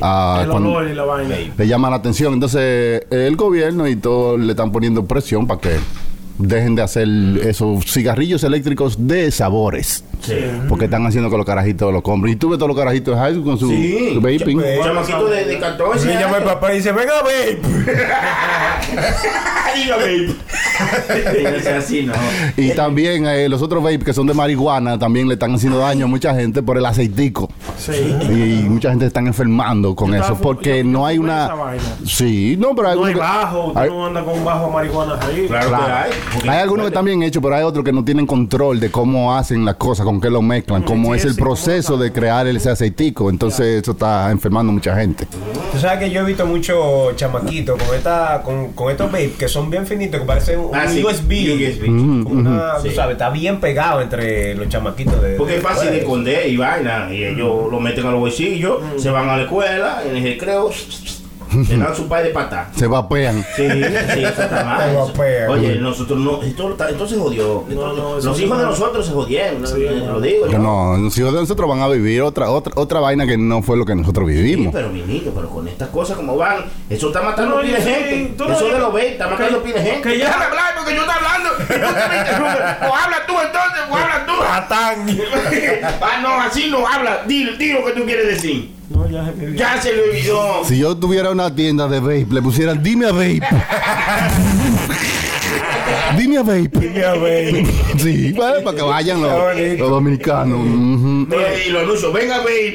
Ah, 0.00 0.40
el 0.44 0.50
cuando- 0.50 0.70
olor 0.70 0.88
y 0.90 0.94
la 0.94 1.04
vaina. 1.04 1.34
le 1.58 1.66
llama 1.66 1.90
la 1.90 1.96
atención. 1.96 2.32
Entonces, 2.34 3.02
el 3.10 3.34
gobierno 3.36 3.88
y 3.88 3.96
todo 3.96 4.38
le 4.38 4.52
están 4.52 4.70
poniendo 4.70 5.04
presión 5.04 5.46
para 5.48 5.60
que 5.60 5.70
dejen 6.38 6.74
de 6.76 6.82
hacer 6.82 7.08
esos 7.42 7.84
cigarrillos 7.92 8.44
eléctricos 8.44 8.96
de 9.06 9.30
sabores. 9.32 10.04
Sí. 10.22 10.34
Porque 10.68 10.84
están 10.86 11.04
haciendo 11.06 11.28
que 11.30 11.36
los 11.36 11.44
carajitos 11.46 11.92
lo 11.92 12.02
compren. 12.02 12.32
Y 12.34 12.36
tú 12.36 12.48
ves 12.50 12.58
todos 12.58 12.68
los 12.68 12.76
carajitos 12.78 13.14
de 13.14 13.20
high 13.20 13.32
school 13.32 13.44
con 13.44 13.58
su, 13.58 13.68
Sí. 13.68 14.10
su 14.14 14.20
vaping. 14.20 14.58
Pues, 14.58 14.80
Chamaquito 14.84 15.26
de, 15.26 15.44
de 15.44 15.58
14 15.58 16.06
Me 16.06 16.14
llama 16.14 16.38
el 16.38 16.44
papá 16.44 16.72
y 16.72 16.76
dice, 16.76 16.92
venga, 16.92 17.12
vape. 17.22 17.60
Es 21.56 21.66
así, 21.66 22.02
no. 22.02 22.12
Y 22.56 22.70
también 22.72 23.26
eh, 23.26 23.48
los 23.48 23.62
otros 23.62 23.82
vape 23.82 24.00
que 24.00 24.12
son 24.12 24.26
de 24.26 24.34
marihuana 24.34 24.98
también 24.98 25.28
le 25.28 25.34
están 25.34 25.54
haciendo 25.54 25.78
daño 25.78 26.04
a 26.06 26.08
mucha 26.08 26.34
gente 26.34 26.62
por 26.62 26.76
el 26.78 26.84
aceitico. 26.86 27.48
Sí. 27.78 27.92
Y, 27.92 28.68
mucha 28.68 28.90
gente 28.90 29.06
está 29.06 29.20
enfermando 29.20 29.94
con 29.94 30.10
Yo 30.12 30.16
eso 30.22 30.36
porque 30.40 30.78
yo- 30.78 30.84
no 30.84 31.06
hay 31.06 31.18
una... 31.18 31.50
Sí, 32.06 32.56
no, 32.58 32.74
pero 32.74 32.88
hay 32.90 32.96
No 32.98 33.04
hay 33.06 33.14
bajo, 33.14 33.72
hay- 33.74 33.90
no 33.90 34.06
anda 34.06 34.24
con 34.24 34.38
un 34.38 34.44
bajo 34.44 34.66
de 34.66 34.72
marihuana 34.72 35.18
ahí. 35.20 35.46
Claro, 35.48 35.68
Claro. 35.68 35.86
que 35.86 35.92
hay. 35.92 36.48
Hay 36.56 36.62
algunos 36.62 36.84
que 36.84 36.88
están 36.88 37.04
bien 37.04 37.22
hechos, 37.22 37.42
pero 37.42 37.54
hay 37.56 37.62
otros 37.64 37.84
que 37.84 37.92
no 37.92 38.04
tienen 38.04 38.26
control 38.26 38.78
de 38.80 38.90
cómo 38.90 39.34
hacen 39.36 39.64
las 39.64 39.76
cosas, 39.76 40.04
con 40.12 40.20
qué 40.20 40.28
lo 40.30 40.42
mezclan, 40.42 40.82
cómo 40.82 41.12
sí, 41.14 41.20
es 41.20 41.24
el 41.24 41.36
proceso 41.36 41.96
de 41.96 42.12
crear 42.12 42.46
ese 42.46 42.68
aceitico. 42.70 43.30
Entonces, 43.30 43.82
eso 43.82 43.92
está 43.92 44.30
enfermando 44.30 44.72
mucha 44.72 44.94
gente. 44.94 45.26
Tú 45.72 45.78
sabes 45.78 46.00
que 46.00 46.10
yo 46.10 46.20
he 46.20 46.24
visto 46.24 46.46
muchos 46.46 47.16
chamaquitos 47.16 47.82
con 47.82 47.96
esta, 47.96 48.42
con, 48.44 48.72
con 48.72 48.90
estos 48.90 49.10
vape 49.10 49.32
que 49.38 49.48
son 49.48 49.70
bien 49.70 49.86
finitos, 49.86 50.20
que 50.20 50.26
parecen 50.26 50.60
un 50.60 50.74
Ah, 50.74 50.86
sí, 50.86 51.02
USB. 51.02 51.88
Una- 51.88 52.78
Sí. 52.82 52.88
Tú 52.88 52.94
sabes, 52.94 53.12
está 53.14 53.30
bien 53.30 53.58
pegado 53.60 54.00
entre 54.02 54.54
los 54.54 54.68
chamaquitos 54.68 55.20
de. 55.22 55.34
Porque 55.36 55.56
es 55.56 55.62
fácil 55.62 55.86
de 55.86 55.92
de- 55.94 55.98
esconder 56.00 56.48
y 56.48 56.56
vaina. 56.56 57.08
Y 57.12 57.24
ellos 57.24 57.70
lo 57.70 57.80
meten 57.80 58.06
a 58.06 58.10
los 58.10 58.20
bolsillos, 58.20 58.78
se 58.98 59.10
van 59.10 59.28
a 59.28 59.36
la 59.36 59.42
escuela, 59.44 60.02
en 60.08 60.16
el 60.16 60.22
recreo, 60.22 60.70
le 61.54 61.76
dan 61.76 61.94
su 61.96 62.08
pay 62.08 62.24
de 62.24 62.30
patá. 62.30 62.68
Se 62.76 62.86
vapean. 62.86 63.44
Sí, 63.56 63.68
sí, 63.68 64.24
eso 64.24 64.42
está 64.42 64.64
mal. 64.64 64.90
Se 64.90 64.96
vapean. 64.96 65.50
Oye, 65.50 65.74
nosotros 65.76 66.18
no, 66.18 66.42
esto 66.42 66.70
está- 66.72 66.88
entonces 66.90 67.18
jodió. 67.18 67.64
No, 67.68 67.92
no, 67.92 68.18
eso 68.18 68.28
los 68.28 68.36
sí 68.36 68.44
hijos 68.44 68.58
de 68.58 68.64
no. 68.64 68.70
nosotros 68.70 69.06
se 69.06 69.12
jodieron. 69.12 69.66
Sí, 69.66 69.74
lo 70.06 70.20
digo 70.20 70.46
yo. 70.48 70.58
No, 70.58 70.96
los 70.96 71.16
hijos 71.18 71.32
de 71.32 71.40
nosotros 71.40 71.68
van 71.68 71.80
a 71.80 71.88
vivir 71.88 72.22
otra, 72.22 72.50
otra, 72.50 72.72
otra 72.76 73.00
vaina 73.00 73.26
que 73.26 73.36
no 73.36 73.62
fue 73.62 73.76
lo 73.76 73.84
que 73.84 73.94
nosotros 73.94 74.28
Sí, 74.28 74.34
vivimos. 74.34 74.72
pero 74.72 74.88
mi 74.88 75.02
niño, 75.02 75.32
pero 75.34 75.48
con 75.48 75.66
estas 75.68 75.88
cosas 75.90 76.16
como 76.16 76.36
van, 76.36 76.64
eso 76.88 77.08
está 77.08 77.22
matando 77.22 77.56
oyes, 77.56 77.82
gente. 77.84 78.10
sí, 78.28 78.34
tú 78.36 78.44
eso 78.44 78.68
de 78.68 78.78
los 78.78 78.92
ve, 78.92 79.08
está 79.12 79.28
matando 79.28 79.62
Que- 79.62 79.68
pila 79.70 79.82
de 79.82 79.90
gente. 79.90 80.08
que 80.08 80.18
ya- 80.18 80.26
Déjame 80.26 80.44
hablar 80.46 80.74
porque 80.76 80.94
yo 80.94 81.00
estoy 81.02 81.14
hablando. 81.16 81.50
y 81.62 81.66
te 81.66 82.08
me 82.08 82.18
interrumpes. 82.18 82.62
O 82.88 82.94
habla 82.96 83.16
tú 83.26 83.32
entonces, 83.40 83.80
o 83.90 83.96
habla 83.96 84.26
tú. 84.26 84.32
ah, 86.02 86.20
no, 86.22 86.40
así 86.40 86.68
no 86.70 86.86
habla. 86.86 87.22
Di, 87.26 87.44
di 87.56 87.72
lo 87.72 87.84
que 87.84 87.92
tú 87.92 88.04
quieres 88.04 88.26
decir. 88.26 88.70
No, 88.92 89.08
ya 89.08 89.24
se 89.26 89.32
me 89.32 89.44
olvidó. 89.46 89.56
Ya 89.58 89.80
se 89.82 89.92
le 89.92 90.02
olvidó. 90.02 90.64
Si 90.64 90.78
yo 90.78 90.96
tuviera 90.96 91.30
una 91.30 91.54
tienda 91.54 91.88
de 91.88 92.00
vape, 92.00 92.26
le 92.30 92.42
pusieran, 92.42 92.82
dime 92.82 93.06
a 93.06 93.12
vape. 93.12 93.40
dime 96.18 96.38
a 96.38 96.42
vape. 96.42 96.70
Dime 96.72 97.04
a 97.04 97.14
vape. 97.14 97.66
Sí, 97.98 98.32
bueno, 98.32 98.62
para 98.62 98.76
que 98.76 98.82
vayan 98.82 99.22
los, 99.22 99.78
los 99.78 99.90
dominicanos. 99.90 100.58
Y 101.66 101.70
lo 101.70 101.80
anuncio, 101.80 102.12
venga, 102.12 102.38
babe. 102.38 102.74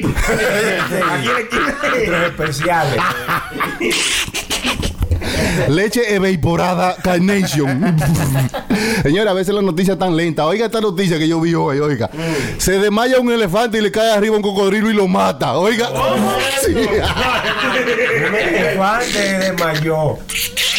Aquí, 1.12 1.28
aquí. 1.28 2.06
Los 2.06 2.22
especiales. 2.24 3.02
Leche 5.68 6.14
evaporada 6.14 6.96
Carnation. 7.02 7.96
Señora, 9.02 9.32
a 9.32 9.34
veces 9.34 9.54
las 9.54 9.64
noticias 9.64 9.94
están 9.94 10.16
lentas. 10.16 10.46
Oiga 10.46 10.66
esta 10.66 10.80
noticia 10.80 11.18
que 11.18 11.28
yo 11.28 11.40
vi 11.40 11.54
hoy, 11.54 11.78
oiga. 11.78 12.10
Se 12.58 12.72
desmaya 12.78 13.18
un 13.20 13.30
elefante 13.30 13.78
y 13.78 13.80
le 13.80 13.90
cae 13.90 14.12
arriba 14.12 14.36
un 14.36 14.42
cocodrilo 14.42 14.90
y 14.90 14.94
lo 14.94 15.06
mata. 15.08 15.56
Oiga. 15.58 15.88
Sí. 16.64 16.74
Un 16.74 18.34
elefante 18.34 19.38
de 19.38 19.52
mayor. 19.52 20.18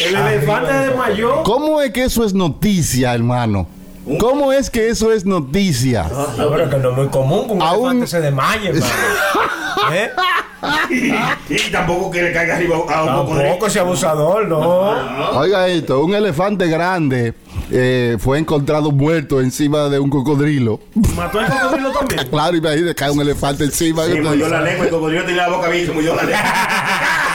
El 0.06 0.16
elefante 0.16 0.74
de 0.74 0.96
mayor. 0.96 1.44
¿Cómo 1.44 1.82
es 1.82 1.92
que 1.92 2.04
eso 2.04 2.24
es 2.26 2.34
noticia, 2.34 3.14
hermano? 3.14 3.68
¿Cómo 4.18 4.52
es 4.52 4.70
que 4.70 4.90
eso 4.90 5.12
es 5.12 5.26
noticia? 5.26 6.08
No, 6.38 6.50
pero 6.50 6.70
que 6.70 6.78
no 6.78 6.90
es 6.92 6.98
muy 6.98 7.08
común 7.10 7.48
que 7.48 7.54
un 7.54 8.08
se 8.08 8.22
desmaye, 8.22 8.70
hermano. 8.70 8.94
¿Eh? 9.94 10.10
Y 11.50 11.72
tampoco 11.72 12.12
que 12.12 12.24
le 12.24 12.34
caiga 12.34 12.56
arriba 12.56 12.76
a 12.76 12.80
un 12.80 12.86
cocodrilo. 12.88 13.44
Tampoco 13.44 13.68
ese 13.68 13.80
abusador, 13.80 14.48
no. 14.48 15.40
Oiga 15.40 15.68
esto, 15.68 16.04
un 16.04 16.16
elefante 16.16 16.68
grande 16.68 17.34
eh, 17.72 18.18
fue 18.20 18.40
encontrado 18.40 18.92
muerto 18.92 19.42
encima 19.42 19.90
de 19.90 20.00
un 20.00 20.10
cocodrilo. 20.10 20.80
Mató 21.16 21.40
el 21.40 21.48
cocodrilo 21.48 21.92
también. 21.92 22.20
Claro, 22.30 22.58
imagínate, 22.58 22.96
cae 22.96 23.12
un 23.12 23.22
elefante 23.22 23.64
encima. 23.64 24.06
Sí, 24.06 24.20
murió 24.20 24.48
la 24.50 24.62
lengua, 24.62 24.86
el 24.86 24.92
cocodrilo 24.92 25.24
tenía 25.24 25.44
la 25.44 25.50
boca 25.50 25.68
abierta, 25.68 25.94
murió 25.94 26.16
la 26.16 26.24
lengua. 26.24 26.44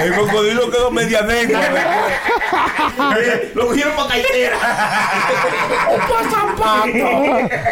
El 0.00 0.14
cocodrilo 0.14 0.70
quedó 0.70 0.90
media 0.90 1.22
lengua. 1.22 1.60
Lo 3.54 3.66
cogieron 3.68 3.94
para 3.96 4.08
caitera. 4.08 4.56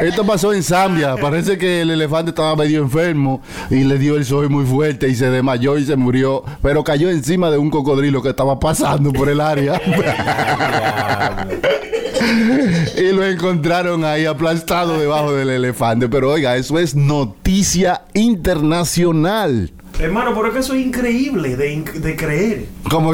Esto 0.01 0.27
pasó 0.27 0.53
en 0.53 0.63
Zambia. 0.63 1.17
Parece 1.17 1.59
que 1.59 1.83
el 1.83 1.91
elefante 1.91 2.31
estaba 2.31 2.57
medio 2.57 2.81
enfermo 2.83 3.43
y 3.71 3.85
le 3.85 3.99
dio 3.99 4.17
el 4.17 4.25
sol 4.25 4.51
muy 4.51 4.65
fuerte 4.65 5.09
y 5.09 5.15
se 5.15 5.31
desmayó 5.31 5.79
y 5.79 5.85
se 5.85 5.97
murió. 5.97 6.45
Pero 6.63 6.85
cayó 6.85 7.11
encima 7.11 7.51
de 7.51 7.59
un 7.59 7.71
cocodrilo 7.71 8.23
que 8.23 8.31
estaba 8.31 8.59
pasando 8.59 9.13
por 9.13 9.29
el 9.29 9.41
área. 9.41 9.81
y 12.97 13.13
lo 13.13 13.25
encontraron 13.25 14.05
ahí 14.05 14.27
aplastado 14.27 14.99
debajo 14.99 15.33
del 15.33 15.51
elefante. 15.51 16.09
Pero 16.09 16.33
oiga, 16.33 16.57
eso 16.57 16.79
es 16.79 16.95
noticia 16.95 18.03
internacional. 18.15 19.73
Hermano, 19.99 20.35
pero 20.35 20.49
es 20.49 20.53
que 20.55 20.59
eso 20.61 20.75
es 20.75 20.81
increíble 20.87 21.57
de, 21.57 21.73
inc- 21.75 21.93
de 21.93 22.17
creer. 22.17 22.67
Como 22.91 23.13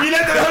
Mira, 0.00 0.18
te 0.26 0.32
dejo 0.32 0.50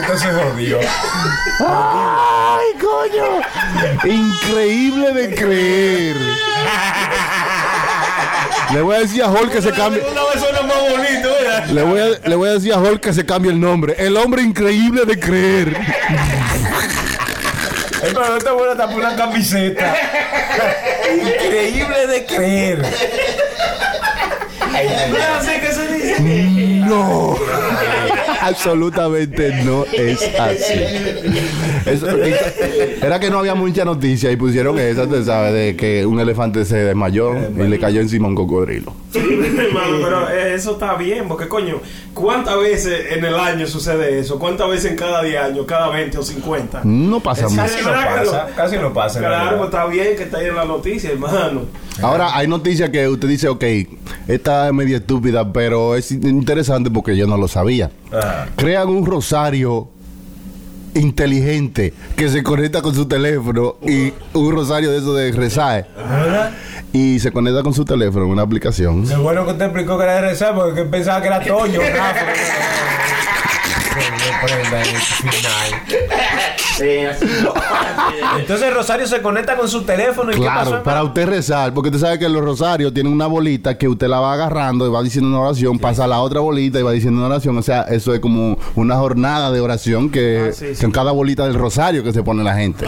Esto 0.00 0.18
se 0.18 0.32
jodió. 0.32 0.78
¡Ay, 1.60 2.78
coño! 2.80 3.40
Increíble 4.04 5.12
de 5.12 5.34
creer. 5.34 6.16
Le 8.72 8.82
voy 8.82 8.96
a 8.96 8.98
decir 9.00 9.22
a 9.22 9.30
Hulk 9.30 9.50
que 9.52 9.62
se 9.62 9.70
cambie. 9.72 10.00
Una 10.00 10.22
vez 10.24 10.40
suena 10.40 10.62
más 10.62 10.80
bonito, 10.80 11.28
¿verdad? 11.28 11.66
Le 11.66 11.82
voy, 11.82 12.00
a, 12.00 12.28
le 12.28 12.34
voy 12.36 12.48
a 12.48 12.52
decir 12.52 12.72
a 12.72 12.78
Hulk 12.78 13.00
que 13.00 13.12
se 13.12 13.26
cambie 13.26 13.50
el 13.50 13.60
nombre. 13.60 13.96
El 13.98 14.16
hombre 14.16 14.42
increíble 14.42 15.04
de 15.04 15.18
creer. 15.18 15.76
Es 18.02 18.14
para 18.14 18.28
no 18.30 18.38
te 18.38 18.50
vuelvas 18.50 18.76
a 18.76 18.78
tapar 18.78 18.96
una 18.96 19.16
camiseta. 19.16 19.94
Increíble 21.12 22.06
de 22.06 22.26
creer. 22.26 22.82
Se 24.88 25.94
dice. 25.94 26.20
No, 26.86 27.36
absolutamente 28.40 29.62
no 29.64 29.84
es 29.92 30.22
así. 30.38 30.80
Eso- 31.86 32.06
era 33.02 33.18
que 33.20 33.30
no 33.30 33.38
había 33.38 33.54
mucha 33.54 33.84
noticia 33.84 34.30
y 34.30 34.36
pusieron 34.36 34.78
esa, 34.78 35.06
tú 35.06 35.22
sabes, 35.24 35.52
de 35.52 35.76
que 35.76 36.04
un 36.06 36.20
elefante 36.20 36.64
se 36.64 36.76
desmayó 36.78 37.34
y 37.56 37.62
le 37.68 37.78
cayó 37.78 38.00
encima 38.00 38.28
un 38.28 38.34
cocodrilo. 38.34 38.92
Hermano, 39.14 39.98
pero 40.02 40.28
eso 40.28 40.72
está 40.72 40.94
bien, 40.94 41.26
porque 41.28 41.48
coño, 41.48 41.80
¿cuántas 42.14 42.58
veces 42.58 43.12
en 43.12 43.24
el 43.24 43.34
año 43.34 43.66
sucede 43.66 44.18
eso? 44.18 44.38
¿Cuántas 44.38 44.68
veces 44.68 44.92
en 44.92 44.96
cada 44.96 45.22
10 45.22 45.42
años, 45.42 45.64
cada 45.66 45.88
20 45.88 46.18
o 46.18 46.22
50? 46.22 46.82
No 46.84 47.20
pasa 47.20 47.48
mucho. 47.48 47.62
Casi 47.62 47.82
no 47.84 47.92
pasa, 47.92 48.48
casi 48.56 48.76
no 48.76 48.92
pasa. 48.92 49.18
Claro, 49.20 49.56
pues 49.58 49.70
está 49.70 49.86
bien 49.86 50.16
que 50.16 50.24
está 50.24 50.38
ahí 50.38 50.46
en 50.46 50.56
la 50.56 50.64
noticia, 50.64 51.10
hermano. 51.10 51.62
Ahora, 52.02 52.36
hay 52.36 52.46
noticias 52.48 52.88
que 52.90 53.06
usted 53.08 53.28
dice, 53.28 53.48
ok, 53.48 53.64
esta 54.26 54.69
es 54.70 54.74
media 54.74 54.96
estúpida, 54.98 55.52
pero 55.52 55.96
es 55.96 56.10
interesante 56.10 56.90
porque 56.90 57.16
yo 57.16 57.26
no 57.26 57.36
lo 57.36 57.48
sabía. 57.48 57.90
Ajá. 58.12 58.48
Crean 58.56 58.88
un 58.88 59.04
rosario 59.06 59.88
inteligente 60.94 61.94
que 62.16 62.28
se 62.28 62.42
conecta 62.42 62.82
con 62.82 62.94
su 62.94 63.06
teléfono 63.06 63.76
y 63.82 64.12
un 64.34 64.52
rosario 64.52 64.90
de 64.90 64.98
eso 64.98 65.14
de 65.14 65.32
rezar 65.32 65.88
y 66.92 67.20
se 67.20 67.30
conecta 67.30 67.62
con 67.62 67.72
su 67.74 67.84
teléfono 67.84 68.24
en 68.24 68.32
una 68.32 68.42
aplicación. 68.42 69.06
Qué 69.06 69.16
bueno 69.16 69.44
que 69.44 69.52
usted 69.52 69.66
explicó 69.66 69.96
que 69.98 70.04
era 70.04 70.14
de 70.16 70.20
rezar 70.22 70.54
porque 70.54 70.84
pensaba 70.84 71.20
que 71.20 71.28
era 71.28 71.40
Toño, 71.40 71.80
Rafa. 71.80 72.20
Coño, 73.90 74.30
prenda 74.44 74.82
en 74.82 74.94
el 74.94 75.00
final. 75.00 75.82
Sí, 76.80 77.04
así. 77.04 77.26
Entonces 78.38 78.72
Rosario 78.74 79.06
se 79.06 79.20
conecta 79.20 79.56
con 79.56 79.68
su 79.68 79.82
teléfono 79.82 80.32
y 80.32 80.36
¿qué 80.40 80.46
pasó? 80.46 80.70
Claro, 80.70 80.82
para 80.82 81.02
usted 81.04 81.26
rezar, 81.28 81.74
porque 81.74 81.88
usted 81.90 82.00
sabe 82.00 82.18
que 82.18 82.28
los 82.28 82.42
rosarios 82.42 82.92
tienen 82.94 83.12
una 83.12 83.26
bolita 83.26 83.76
que 83.76 83.86
usted 83.88 84.08
la 84.08 84.20
va 84.20 84.32
agarrando 84.34 84.86
y 84.86 84.90
va 84.90 85.02
diciendo 85.02 85.28
una 85.28 85.40
oración, 85.40 85.78
pasa 85.78 86.04
a 86.04 86.06
la 86.06 86.20
otra 86.20 86.40
bolita 86.40 86.78
y 86.78 86.82
va 86.82 86.92
diciendo 86.92 87.18
una 87.18 87.28
oración. 87.28 87.56
O 87.58 87.62
sea, 87.62 87.82
eso 87.82 88.14
es 88.14 88.20
como 88.20 88.56
una 88.74 88.96
jornada 88.96 89.50
de 89.50 89.60
oración 89.60 90.10
que 90.10 90.48
Ah, 90.50 90.52
sí, 90.52 90.74
sí. 90.74 90.82
con 90.82 90.92
cada 90.92 91.12
bolita 91.12 91.44
del 91.44 91.54
rosario 91.54 92.02
que 92.02 92.12
se 92.12 92.22
pone 92.22 92.42
la 92.42 92.54
gente. 92.54 92.86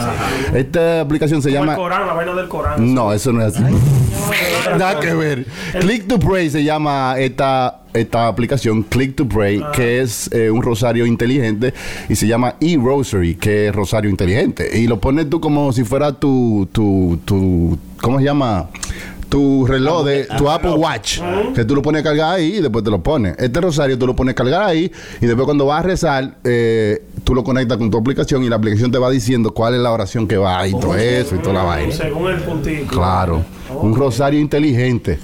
Esta 0.54 1.00
aplicación 1.00 1.42
se 1.42 1.50
Como 1.50 1.62
el 1.64 1.68
llama. 1.70 1.76
Corán, 1.76 2.06
la 2.06 2.12
vaina 2.14 2.34
del 2.34 2.48
Corán. 2.48 2.94
No, 2.94 3.12
eso 3.12 3.32
no 3.32 3.44
es 3.44 3.54
así. 3.54 3.62
Nada 4.78 5.00
que 5.00 5.12
ver. 5.14 5.46
Click 5.80 6.06
to 6.08 6.18
Pray 6.18 6.48
se 6.50 6.64
llama 6.64 7.14
esta, 7.18 7.81
esta 7.94 8.28
aplicación, 8.28 8.82
Click 8.82 9.16
to 9.16 9.28
Pray, 9.28 9.62
que 9.74 10.00
es 10.00 10.30
eh, 10.32 10.50
un 10.50 10.62
rosario 10.62 11.06
inteligente 11.06 11.74
y 12.08 12.16
se 12.16 12.26
llama 12.26 12.56
e-Rosary, 12.60 13.34
que 13.34 13.68
es 13.68 13.74
rosario 13.74 14.10
inteligente. 14.10 14.78
Y 14.78 14.86
lo 14.86 15.00
pones 15.00 15.28
tú 15.28 15.40
como 15.40 15.72
si 15.72 15.84
fuera 15.84 16.12
tu, 16.12 16.68
tu, 16.72 17.18
tu 17.24 17.78
¿cómo 18.00 18.18
se 18.18 18.24
llama? 18.24 18.68
Tu 19.28 19.66
reloj 19.66 20.04
de 20.04 20.26
tu 20.36 20.50
Apple 20.50 20.72
Watch, 20.72 21.20
que 21.54 21.64
tú 21.64 21.74
lo 21.74 21.80
pones 21.80 22.00
a 22.00 22.04
cargar 22.04 22.34
ahí 22.34 22.56
y 22.56 22.60
después 22.60 22.84
te 22.84 22.90
lo 22.90 23.02
pones. 23.02 23.34
Este 23.38 23.62
rosario 23.62 23.98
tú 23.98 24.06
lo 24.06 24.14
pones 24.14 24.32
a 24.32 24.34
cargar 24.34 24.62
ahí 24.62 24.92
y 25.22 25.26
después 25.26 25.46
cuando 25.46 25.64
vas 25.64 25.80
a 25.80 25.82
rezar, 25.82 26.36
eh, 26.44 27.02
tú 27.24 27.34
lo 27.34 27.44
conectas 27.44 27.78
con 27.78 27.90
tu 27.90 27.98
aplicación 27.98 28.42
y 28.44 28.48
la 28.48 28.56
aplicación 28.56 28.90
te 28.90 28.98
va 28.98 29.10
diciendo 29.10 29.52
cuál 29.52 29.74
es 29.74 29.80
la 29.80 29.92
oración 29.92 30.26
que 30.26 30.36
va 30.36 30.66
y 30.66 30.72
todo 30.72 30.96
eso 30.96 31.34
y 31.36 31.38
toda 31.38 31.54
la 31.54 31.62
vaina. 31.62 31.92
Según 31.94 32.30
el 32.30 32.38
puntico. 32.40 32.86
Claro, 32.96 33.44
un 33.80 33.94
rosario 33.96 34.38
inteligente. 34.40 35.18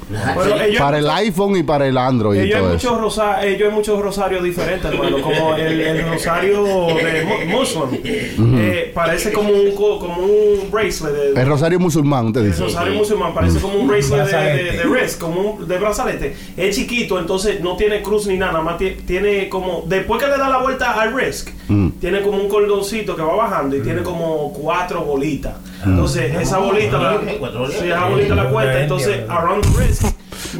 Para 0.79 0.99
el 0.99 1.11
iPhone 1.11 1.57
y 1.57 1.63
para 1.63 1.87
el 1.87 1.99
Android 1.99 2.39
y 2.39 2.43
ellos 2.45 2.55
hay, 2.57 2.61
todo 2.63 2.73
muchos 2.73 2.93
eso. 2.93 3.01
rosa- 3.01 3.45
ellos 3.47 3.69
hay 3.69 3.75
muchos 3.75 4.01
rosarios 4.01 4.43
diferentes, 4.43 4.91
hermano. 4.91 5.21
Como 5.21 5.55
el, 5.57 5.81
el 5.81 6.09
rosario 6.09 6.65
de. 6.65 8.09
Eh, 8.39 8.93
parece 8.95 9.33
como 9.33 9.51
un, 9.51 9.73
co- 9.75 9.99
como 9.99 10.23
un 10.23 10.71
bracelet. 10.71 11.35
De, 11.35 11.41
El 11.41 11.47
rosario 11.47 11.79
musulmán, 11.81 12.33
El 12.35 12.47
dice. 12.51 12.63
rosario 12.63 12.95
musulmán 12.95 13.35
parece 13.35 13.59
como 13.61 13.75
un 13.79 13.89
bracelet 13.89 14.27
de, 14.27 14.33
de, 14.33 14.33
Brazalete. 14.33 14.77
de 14.79 14.85
wrist, 14.87 15.21
como 15.21 15.41
un 15.41 15.69
de 15.69 15.79
brazalete. 15.79 16.37
Es 16.57 16.77
chiquito, 16.77 17.19
entonces 17.19 17.61
no 17.61 17.77
tiene 17.77 18.03
cruz 18.03 18.27
ni 18.27 18.37
nada, 18.37 18.53
nada 18.53 18.65
más 18.65 18.79
tie- 18.81 18.97
tiene 19.07 19.49
como, 19.49 19.85
después 19.87 20.23
que 20.23 20.29
le 20.29 20.39
da 20.39 20.49
la 20.49 20.59
vuelta 20.59 21.01
al 21.01 21.13
wrist, 21.15 21.49
tiene 22.01 22.23
como 22.23 22.39
un 22.39 22.49
cordoncito 22.49 23.17
que 23.17 23.23
va 23.23 23.35
bajando 23.35 23.77
y 23.77 23.81
tiene 23.81 24.03
como 24.03 24.53
cuatro 24.53 25.03
bolitas. 25.03 25.55
Entonces, 25.85 26.35
esa 26.35 26.59
bolita, 26.59 26.99
la, 26.99 27.21
cuatro 27.39 27.61
bolitas. 27.61 27.81
sí, 27.81 27.89
esa 27.89 28.09
bolita 28.09 28.35
la 28.35 28.51
cuenta, 28.51 28.81
entonces, 28.81 29.29
around 29.29 29.65
the 29.65 29.71
wrist, 29.79 30.05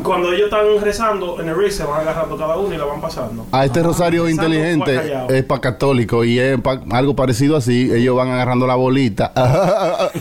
cuando 0.03 0.33
ellos 0.33 0.45
están 0.47 0.65
rezando 0.83 1.41
en 1.41 1.49
el 1.49 1.55
wrist, 1.55 1.79
se 1.79 1.85
van 1.85 2.01
agarrando 2.01 2.37
cada 2.37 2.57
uno 2.57 2.75
y 2.75 2.79
la 2.79 2.85
van 2.85 3.01
pasando. 3.01 3.47
A 3.53 3.65
este 3.65 3.83
rosario 3.83 4.25
Rezando 4.27 4.55
inteligente 4.55 5.13
es 5.31 5.45
para 5.45 5.61
católico 5.61 6.25
y 6.25 6.39
es 6.39 6.61
pa- 6.61 6.81
algo 6.91 7.15
parecido 7.17 7.57
así. 7.57 7.91
Ellos 7.93 8.17
van 8.17 8.29
agarrando 8.31 8.67
la 8.67 8.75
bolita 8.75 9.33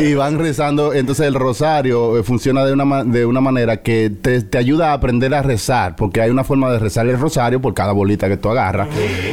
y 0.00 0.14
van 0.14 0.38
rezando. 0.38 0.92
Entonces 0.92 1.26
el 1.26 1.34
rosario 1.34 2.18
eh, 2.18 2.22
funciona 2.22 2.64
de 2.64 2.72
una, 2.72 2.84
ma- 2.84 3.04
de 3.04 3.26
una 3.26 3.40
manera 3.40 3.78
que 3.78 4.10
te, 4.10 4.42
te 4.42 4.58
ayuda 4.58 4.90
a 4.90 4.92
aprender 4.94 5.34
a 5.34 5.42
rezar, 5.42 5.96
porque 5.96 6.20
hay 6.20 6.30
una 6.30 6.44
forma 6.44 6.70
de 6.70 6.78
rezar 6.78 7.06
el 7.06 7.18
rosario 7.18 7.60
por 7.60 7.74
cada 7.74 7.92
bolita 7.92 8.28
que 8.28 8.36
tú 8.36 8.48
agarras. 8.50 8.88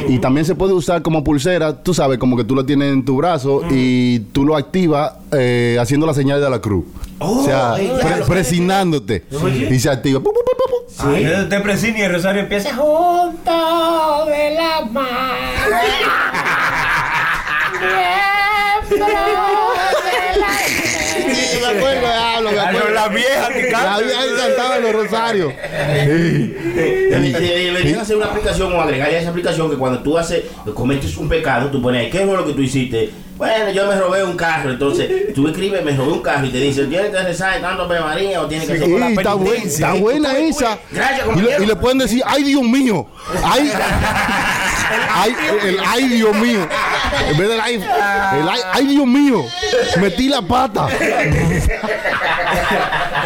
Y 0.08 0.18
también 0.18 0.44
se 0.46 0.54
puede 0.54 0.72
usar 0.72 1.02
como 1.02 1.24
pulsera, 1.24 1.82
tú 1.82 1.94
sabes, 1.94 2.18
como 2.18 2.36
que 2.36 2.44
tú 2.44 2.54
lo 2.54 2.64
tienes 2.64 2.92
en 2.92 3.04
tu 3.04 3.16
brazo 3.16 3.62
y 3.70 4.20
tú 4.32 4.44
lo 4.44 4.56
activas 4.56 5.12
eh, 5.32 5.76
haciendo 5.80 6.06
la 6.06 6.14
señal 6.14 6.40
de 6.40 6.50
la 6.50 6.58
cruz. 6.60 6.84
O 7.20 7.44
sea, 7.44 7.74
pre- 7.74 8.24
presionándote. 8.26 9.24
Y 9.70 9.78
se 9.78 9.90
activa. 9.90 10.20
Ay, 10.98 11.26
Usted 11.42 11.62
presina 11.62 11.98
y 11.98 12.02
el 12.02 12.12
Rosario 12.12 12.42
empieza 12.42 12.74
junto 12.74 14.26
de 14.26 14.50
la 14.54 14.80
mano. 14.90 15.76
Me 21.60 21.66
acuerdo, 21.78 22.06
hablo, 22.06 22.50
me 22.52 22.58
acuerdo. 22.58 22.90
La 22.94 23.08
vieja 23.08 23.48
que 23.52 23.62
La 23.70 23.78
canta. 23.78 23.98
vieja 24.00 24.22
que 24.22 24.36
cantaba 24.36 24.76
en 24.76 24.82
los 24.82 24.92
rosarios. 24.92 25.52
Deberían 27.10 28.00
hacer 28.00 28.16
una 28.16 28.26
aplicación 28.26 28.72
o 28.72 28.80
agregar 28.80 29.08
a 29.08 29.18
esa 29.18 29.30
aplicación 29.30 29.70
que 29.70 29.76
cuando 29.76 30.00
tú 30.00 30.16
haces, 30.18 30.44
cometes 30.74 31.16
un 31.16 31.28
pecado, 31.28 31.70
tú 31.70 31.80
pones, 31.82 32.02
ahí, 32.02 32.10
¿qué 32.10 32.20
fue 32.26 32.36
lo 32.36 32.46
que 32.46 32.52
tú 32.52 32.62
hiciste? 32.62 33.10
Bueno, 33.40 33.70
yo 33.70 33.86
me 33.86 33.96
robé 33.96 34.22
un 34.22 34.36
carro, 34.36 34.70
entonces 34.70 35.32
tú 35.34 35.48
escribes, 35.48 35.82
me 35.82 35.96
robé 35.96 36.12
un 36.12 36.20
carro 36.20 36.44
y 36.44 36.50
te 36.50 36.58
dice, 36.58 36.84
tienes 36.84 37.10
que 37.10 37.22
rezar 37.22 37.58
tanto 37.62 37.84
Ave 37.84 37.98
María 38.00 38.42
o 38.42 38.46
tienes 38.46 38.66
que 38.68 38.74
hacer 38.74 38.86
Sí, 38.86 38.98
la 38.98 39.08
está, 39.08 39.32
buen- 39.32 39.46
penitencia. 39.52 39.88
está 39.88 39.98
buena 40.00 40.38
esa. 40.38 40.78
Gracias, 40.92 41.18
Y 41.20 41.20
le, 41.20 41.24
compañero. 41.34 41.62
y 41.62 41.66
le 41.66 41.76
pueden 41.76 41.98
decir, 41.98 42.22
ay 42.26 42.42
Dios 42.44 42.62
mío. 42.62 43.06
Ay, 43.42 43.72
ay, 45.14 45.34
el 45.64 45.78
ay 45.88 46.08
Dios 46.08 46.36
mío. 46.36 46.68
En 47.30 47.38
vez 47.38 47.48
del 47.48 47.60
ay, 47.60 47.74
el 47.76 48.48
ay, 48.48 48.60
ay 48.74 48.86
Dios 48.88 49.06
mío. 49.06 49.42
Metí 50.02 50.28
la 50.28 50.42
pata. 50.42 50.86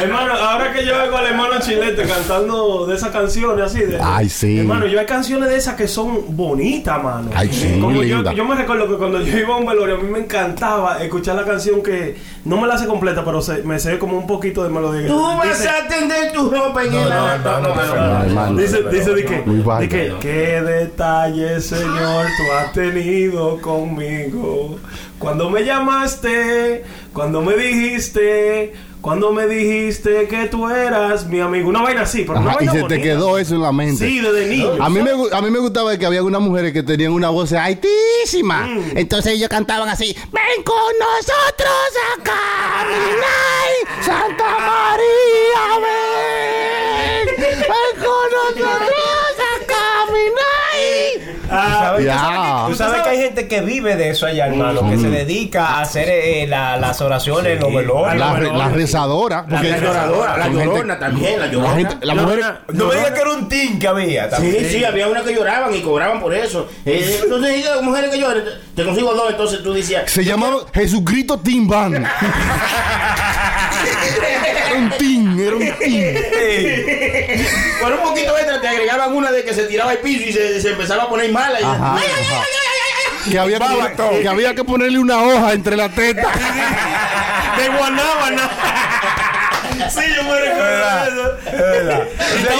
Hermano, 0.01 0.33
ahora 0.35 0.73
que 0.73 0.85
yo 0.85 1.03
oigo 1.03 1.17
al 1.17 1.27
hermano 1.27 1.55
Chilete 1.61 2.03
cantando 2.05 2.85
de 2.87 2.97
esas 2.97 3.11
canciones 3.11 3.65
así 3.65 3.81
de. 3.81 3.99
Ay, 4.03 4.29
sí. 4.29 4.59
Hermano, 4.59 4.87
yo 4.87 4.99
hay 5.01 5.07
canciones 5.07 5.49
de 5.49 5.57
esas 5.57 5.75
que 5.75 5.87
son 5.89 6.37
bonitas, 6.37 7.03
mano. 7.03 7.31
Ay, 7.35 7.49
sí, 7.53 7.79
Como 7.81 8.03
yo, 8.03 8.33
yo 8.33 8.45
me 8.45 8.55
recuerdo 8.57 8.89
que 8.89 8.97
cuando 8.97 9.21
yo 9.23 9.39
iba 9.39 9.55
a 9.55 9.59
un 9.59 9.67
velorio, 9.67 9.99
mí 10.05 10.11
me 10.11 10.21
encantaba 10.21 11.03
escuchar 11.03 11.35
la 11.37 11.45
canción 11.45 11.83
que 11.83 12.17
no 12.45 12.57
me 12.61 12.67
la 12.69 12.75
hace 12.75 12.87
completa, 12.87 13.25
pero 13.25 13.41
se- 13.43 13.63
me 13.63 13.79
sé 13.79 13.99
como 13.99 14.17
un 14.19 14.27
poquito 14.27 14.63
de 14.63 14.71
melodía. 14.71 15.07
Tú 15.09 15.21
vas 15.21 15.49
Dice- 15.49 15.69
a 15.69 15.89
tender 15.89 16.33
tu 16.33 16.51
ropa 16.51 16.85
en 16.85 16.95
el 16.95 17.09
no, 17.09 17.39
no, 17.39 17.61
no, 17.61 17.75
no, 17.75 18.19
Ay, 18.21 18.31
mano. 18.33 18.57
Dice, 18.59 18.83
dice 18.91 19.11
de 19.15 19.25
que, 19.25 19.43
de 19.43 20.15
qué 20.21 20.63
detalles, 20.63 21.67
Señor, 21.67 22.27
tú 22.37 22.53
has 22.59 22.73
tenido 22.73 23.61
conmigo. 23.61 24.79
Cuando 25.19 25.49
me 25.51 25.65
llamaste, 25.65 26.85
cuando 27.13 27.41
me 27.41 27.57
dijiste, 27.57 28.73
cuando 29.05 29.33
me 29.33 29.47
dijiste 29.47 30.27
que 30.29 30.47
tú 30.47 30.67
eras 30.67 31.27
mi 31.27 31.39
amigo. 31.39 31.69
Una 31.69 31.83
vaina 31.83 32.01
así, 32.01 32.25
pero 32.27 32.41
una 32.41 32.53
Ajá, 32.53 32.63
y 32.63 32.67
vaina 32.69 32.81
se 32.81 32.89
te 32.89 33.03
quedó 33.03 33.37
eso 33.37 33.55
en 33.55 33.61
la 33.61 33.71
mente. 33.71 34.09
Sí, 34.09 34.19
desde 34.19 34.47
niño. 34.47 34.83
A 34.83 34.89
mí, 34.89 35.03
me, 35.03 35.11
a 35.31 35.43
mí 35.43 35.51
me 35.51 35.59
gustaba 35.59 35.95
que 35.99 36.07
había 36.07 36.23
unas 36.23 36.41
mujeres 36.41 36.73
que 36.73 36.83
tenían 36.83 37.13
una 37.13 37.29
voz 37.29 37.53
altísima. 37.53 38.63
Mm. 38.67 38.97
Entonces 38.97 39.35
ellos 39.35 39.51
cantaban 39.51 39.91
así: 39.91 40.17
Ven 40.33 40.65
con 40.65 40.75
nosotros 40.99 41.69
a 42.01 42.23
caminar, 42.23 43.69
Santa 44.01 44.57
María, 44.59 45.79
ven. 45.85 47.37
Ven 47.37 48.03
con 48.03 48.65
nosotros. 48.65 49.04
Ah, 51.57 51.97
Ya. 52.01 52.65
Tú 52.69 52.75
sabes 52.75 53.03
que 53.03 53.09
hay 53.11 53.19
gente 53.19 53.47
que 53.49 53.61
vive 53.61 53.97
de 53.97 54.11
eso 54.11 54.27
allá, 54.27 54.47
hermano, 54.47 54.89
que 54.91 54.97
se 54.99 55.09
dedica 55.09 55.67
a 55.67 55.81
hacer 55.83 56.09
eh, 56.09 56.47
la- 56.49 56.77
las 56.77 57.01
oraciones 57.01 57.61
los 57.61 57.73
velorios. 57.73 58.17
La, 58.17 58.35
re- 58.35 58.53
la 58.53 58.69
rezadora. 58.69 59.45
La 59.49 59.57
la 59.63 60.45
gente- 60.45 60.65
llorona 60.65 60.99
también, 60.99 61.39
la 61.41 61.47
La, 61.47 61.53
llorona. 61.53 61.75
gente, 61.77 62.07
la 62.07 62.15
mujer. 62.15 62.41
No 62.73 62.87
me 62.87 62.95
digas 62.97 63.11
que 63.13 63.21
era 63.21 63.31
un 63.33 63.49
team 63.49 63.79
que 63.79 63.89
había. 63.89 64.25
Sí, 64.25 64.31
también. 64.31 64.69
sí, 64.71 64.85
había 64.85 65.09
una 65.09 65.23
que 65.23 65.35
lloraban 65.35 65.75
y 65.75 65.81
cobraban 65.83 66.21
por 66.21 66.35
eso. 66.35 66.69
Eh, 66.85 67.21
entonces, 67.23 67.55
diga, 67.57 67.81
mujeres 67.83 68.11
que 68.11 68.19
lloran, 68.19 68.43
te 68.75 68.85
consigo 68.85 69.15
dos, 69.15 69.31
entonces 69.31 69.63
tú 69.63 69.73
decías, 69.73 70.11
Se 70.11 70.25
llamaba 70.25 70.57
Jesucristo 70.73 71.39
Team 71.39 71.69
Band. 71.69 72.07
era 74.67 74.75
un 74.79 74.91
team, 74.91 75.39
era 75.41 75.57
un 75.57 75.79
team. 75.79 76.15
por 77.81 77.93
un 77.93 78.01
poquito 78.03 78.37
extra 78.39 78.61
te 78.61 78.69
agregaban 78.69 79.13
una 79.15 79.31
de 79.33 79.45
que 79.45 79.53
se 79.55 79.65
tiraba 79.65 79.91
al 79.93 79.99
piso 79.99 80.25
y 80.29 80.33
se, 80.33 80.61
se 80.61 80.71
empezaba 80.71 81.05
a 81.05 81.09
poner 81.09 81.31
mala. 81.45 81.61
Y, 81.61 81.65
Ajá, 81.65 81.95
Ay, 81.97 82.05
ay, 82.07 82.23
ajá. 82.25 82.35
ay, 82.37 82.53
ay, 82.55 82.81
ay, 82.85 83.13
ay. 83.27 83.31
Que 83.33 83.39
había, 83.39 83.59
que, 83.59 84.23
que 84.23 84.29
había 84.29 84.55
que 84.55 84.65
ponerle 84.65 84.99
una 84.99 85.23
hoja 85.23 85.53
entre 85.53 85.77
la 85.77 85.89
teta. 85.89 86.29
de 87.59 87.69
Guanábana. 87.69 88.51
Sí, 89.91 90.01
yo 90.16 90.22
me 90.24 90.41
recuerdo 90.41 91.05
eso. 91.07 92.05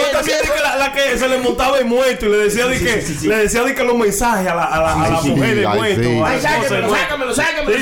Y 0.09 0.13
también 0.13 0.39
de 0.43 0.49
que 0.55 0.61
la, 0.63 0.77
la 0.77 0.93
que 0.93 1.19
se 1.19 1.29
le 1.29 1.39
montaba 1.39 1.79
el 1.79 1.85
muerto 1.85 2.27
y 2.27 2.31
le 2.31 2.37
decía 2.39 2.67
de 2.67 2.79
que 2.79 3.05
le 3.23 3.37
decía 3.37 3.63
de 3.65 3.75
que 3.75 3.85
los 3.85 3.97
mensajes 3.97 4.47
a 4.49 4.55
la, 4.55 4.65
a 4.65 4.81
la, 4.81 5.05
a 5.05 5.09
la 5.11 5.21
mujer 5.23 5.55
del 5.57 5.69
muerto. 5.69 6.09
la 6.21 6.29
Ay, 6.29 6.41
sácamelo, 6.41 6.97
sácamelo, 6.97 7.35
sácamelo. 7.35 7.79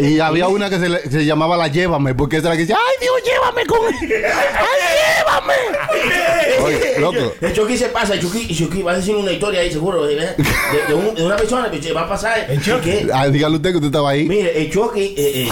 Y 0.00 0.20
había 0.20 0.48
una 0.48 0.68
que 0.70 0.78
se, 0.78 0.88
le- 0.88 1.02
se 1.10 1.24
llamaba 1.24 1.56
la 1.56 1.68
Llévame, 1.68 2.14
porque 2.14 2.36
esa 2.38 2.48
era 2.48 2.54
la 2.54 2.56
que 2.56 2.62
decía, 2.66 2.76
¡ay 2.78 2.94
Dios, 3.00 3.14
llévame 3.24 3.66
con 3.66 3.78
¡Ay, 3.86 4.08
llévame! 4.08 5.54
Oye, 6.64 6.94
loco. 7.00 7.34
El 7.40 7.52
Chucky 7.52 7.76
se 7.76 7.88
pasa, 7.88 8.14
el 8.14 8.20
Chucky, 8.20 8.46
el 8.50 8.56
Chucky 8.56 8.82
va 8.82 8.92
a 8.92 8.96
decir 8.96 9.14
una 9.14 9.30
historia 9.32 9.60
ahí 9.60 9.70
seguro 9.72 10.04
de, 10.06 10.14
de- 10.16 10.34
de 10.88 10.94
un- 10.94 11.14
de 11.14 11.24
una 11.24 11.36
persona 11.36 11.70
que 11.70 11.82
se 11.82 11.92
va 11.92 12.02
a 12.02 12.08
pasar. 12.08 12.46
que- 12.46 13.08
Ah, 13.12 13.28
dígale 13.28 13.56
usted 13.56 13.70
que 13.70 13.76
usted 13.76 13.88
estaba 13.88 14.10
ahí. 14.10 14.24
Mire, 14.26 14.60
el 14.62 14.70
Chucky, 14.70 15.14
eh, 15.16 15.42
eh, 15.44 15.48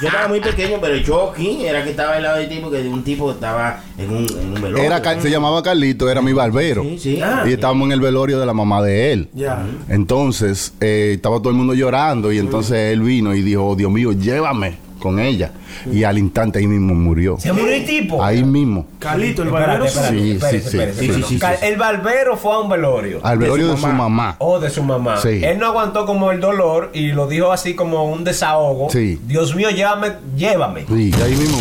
yo 0.00 0.08
estaba 0.08 0.28
muy 0.28 0.40
pequeño, 0.40 0.78
pero 0.80 0.94
el 0.94 1.04
Chucky 1.04 1.66
era 1.66 1.82
que 1.84 1.90
estaba 1.90 2.14
al 2.16 2.26
tipo, 2.48 2.70
que 2.70 2.78
de 2.82 2.88
un 2.88 3.02
tipo 3.02 3.26
que 3.26 3.32
estaba 3.34 3.80
en 3.96 4.10
un, 4.10 4.26
en 4.40 4.48
un 4.48 4.54
velorio. 4.62 4.84
Era, 4.84 5.20
se 5.20 5.30
llamaba 5.30 5.62
Carlito, 5.62 6.08
era 6.10 6.20
mi 6.22 6.32
barbero. 6.32 6.82
Sí, 6.82 6.98
sí. 6.98 7.20
Y 7.46 7.52
estábamos 7.52 7.86
en 7.86 7.92
el 7.92 8.00
velorio 8.00 8.38
de 8.38 8.46
la 8.46 8.54
mamá 8.54 8.82
de 8.82 9.12
él. 9.12 9.28
Ya. 9.34 9.64
Entonces, 9.88 10.72
eh, 10.80 11.12
estaba 11.16 11.38
todo 11.38 11.50
el 11.50 11.56
mundo 11.56 11.74
llorando 11.74 12.32
y 12.32 12.38
entonces 12.38 12.92
él 12.92 13.00
vino 13.00 13.34
y 13.34 13.42
dijo, 13.42 13.66
"Oh, 13.66 13.76
Dios 13.76 13.90
mío, 13.90 14.12
llévame 14.12 14.76
con 14.98 15.18
ella. 15.18 15.52
Y 15.92 16.02
al 16.02 16.18
instante 16.18 16.58
ahí 16.58 16.66
mismo 16.66 16.94
murió. 16.94 17.38
Se 17.38 17.52
murió 17.52 17.68
el 17.72 17.86
tipo. 17.86 18.22
Ahí 18.22 18.42
mismo. 18.42 18.86
Carlito, 18.98 19.42
el 19.44 19.50
barbero. 19.50 19.84
espérate, 19.84 20.18
Sí, 20.94 21.12
sí, 21.12 21.22
sí. 21.28 21.38
El 21.62 21.76
barbero 21.76 22.36
fue 22.36 22.52
a 22.54 22.58
un 22.58 22.68
velorio. 22.68 23.20
Al 23.22 23.38
velorio 23.38 23.68
de 23.68 23.76
su 23.76 23.86
mamá. 23.86 24.34
O 24.38 24.58
de 24.58 24.70
su 24.70 24.82
mamá. 24.82 25.18
Sí. 25.18 25.40
Él 25.44 25.58
no 25.58 25.66
aguantó 25.66 26.04
como 26.04 26.32
el 26.32 26.40
dolor 26.40 26.90
y 26.94 27.12
lo 27.12 27.28
dijo 27.28 27.52
así 27.52 27.74
como 27.74 28.10
un 28.10 28.24
desahogo. 28.24 28.90
Sí. 28.90 29.20
Dios 29.24 29.54
mío, 29.54 29.70
llévame, 29.70 30.14
llévame. 30.36 30.84
Sí, 30.88 31.12
y 31.16 31.22
ahí 31.22 31.36
mismo. 31.36 31.58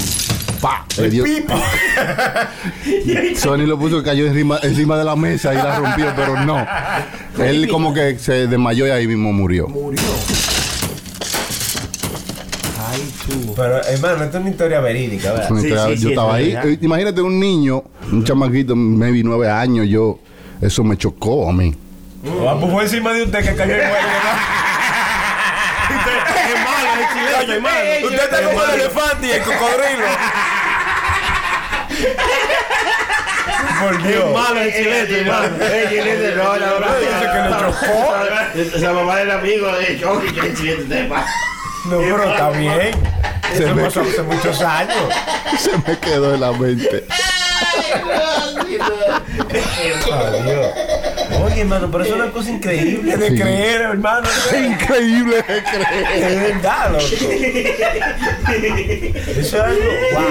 ¡Pa! 0.62 0.86
Le 0.98 1.10
dio- 1.10 1.24
Sony 3.38 3.66
lo 3.68 3.78
puso, 3.78 4.02
cayó 4.04 4.26
encima, 4.26 4.60
encima 4.64 4.98
de 4.98 5.04
la 5.06 5.16
mesa 5.16 5.54
y 5.54 5.58
la 5.58 5.78
rompió, 5.80 6.12
pero 6.16 6.44
no. 6.44 6.66
Él 7.40 7.68
como 7.70 7.94
que 7.94 8.18
se 8.18 8.48
desmayó 8.48 8.88
y 8.88 8.90
ahí 8.90 9.08
mismo 9.08 9.32
murió. 9.34 9.68
Pero, 13.56 13.84
hermano, 13.84 14.24
esto 14.24 14.38
es 14.38 14.42
una 14.42 14.50
historia 14.52 14.80
verídica, 14.80 15.32
¿verdad? 15.34 15.48
Sí, 15.50 15.54
historia- 15.56 15.86
sí, 15.86 15.90
yo 15.96 15.98
sí, 15.98 16.10
estaba 16.10 16.40
es 16.40 16.46
ahí. 16.46 16.54
verdad. 16.54 16.70
Eh, 16.72 16.78
Imagínate 16.82 17.22
un 17.22 17.40
niño, 17.40 17.84
un 18.12 18.24
chamaquito, 18.24 18.76
maybe 18.76 19.22
nueve 19.24 19.50
años, 19.50 19.88
yo, 19.88 20.20
eso 20.62 20.84
me 20.84 20.96
chocó 20.98 21.50
a 21.50 21.54
mí. 21.54 21.74
Ah, 22.48 22.56
pues 22.60 22.72
fue 22.72 22.84
encima 22.84 23.14
de 23.14 23.24
usted 23.24 23.40
que 23.40 23.56
cayó 23.56 23.74
el 23.76 23.82
muerto, 23.88 23.98
Es 25.88 25.94
malo, 26.64 26.88
es 27.02 27.08
chileno, 27.14 27.54
es 27.54 27.62
malo. 27.62 27.80
¿no? 28.02 28.08
Usted 28.08 28.24
está 28.24 28.38
como 28.44 28.64
el 28.64 28.70
elefante 28.80 29.28
y 29.28 29.32
el 29.32 29.42
cocodrilo. 29.42 30.06
Por 33.82 34.04
Dios. 34.04 34.26
Es 34.26 34.34
malo, 34.34 34.60
es 34.62 34.76
chileno, 34.76 35.16
hermano. 35.18 35.56
Eh, 35.62 35.86
chilete, 35.90 36.36
no. 36.36 36.54
Dice 37.00 37.26
que 37.34 37.40
chocó. 37.60 38.78
Esa 38.78 38.94
mamá 38.94 39.16
del 39.18 39.32
amigo 39.32 39.68
de 39.74 40.00
Chucky, 40.00 40.34
que 40.34 40.48
es 40.48 40.54
chilete, 40.58 40.84
te 40.84 41.04
pasa. 41.06 41.30
No, 41.86 42.00
pero 42.00 42.24
está 42.32 42.50
bien. 42.52 42.92
Se 43.56 43.64
Eso 43.64 43.76
me- 43.76 43.84
pasó 43.84 44.02
hace 44.02 44.22
muchos 44.24 44.62
años. 44.62 44.96
Se 45.60 45.72
me 45.78 45.98
quedó 46.00 46.34
en 46.34 46.42
la 46.42 46.52
mente. 46.52 47.06
Adiós. 50.12 50.68
Oye, 51.44 51.62
hermano, 51.62 51.90
pero 51.92 52.04
eso 52.04 52.16
es 52.16 52.22
una 52.22 52.32
cosa 52.32 52.52
increíble 52.52 53.18
de 53.18 53.30
Sí. 53.30 53.36
creer, 53.36 53.82
hermano. 53.82 54.28
Increíble 54.58 55.36
de 55.38 55.44
creer. 55.44 56.08
Es 56.16 56.42
verdad, 56.64 56.92
loco. 56.92 57.04
Eso 59.28 59.40
es 59.40 59.54
algo. 59.54 59.80
Wow. 60.14 60.24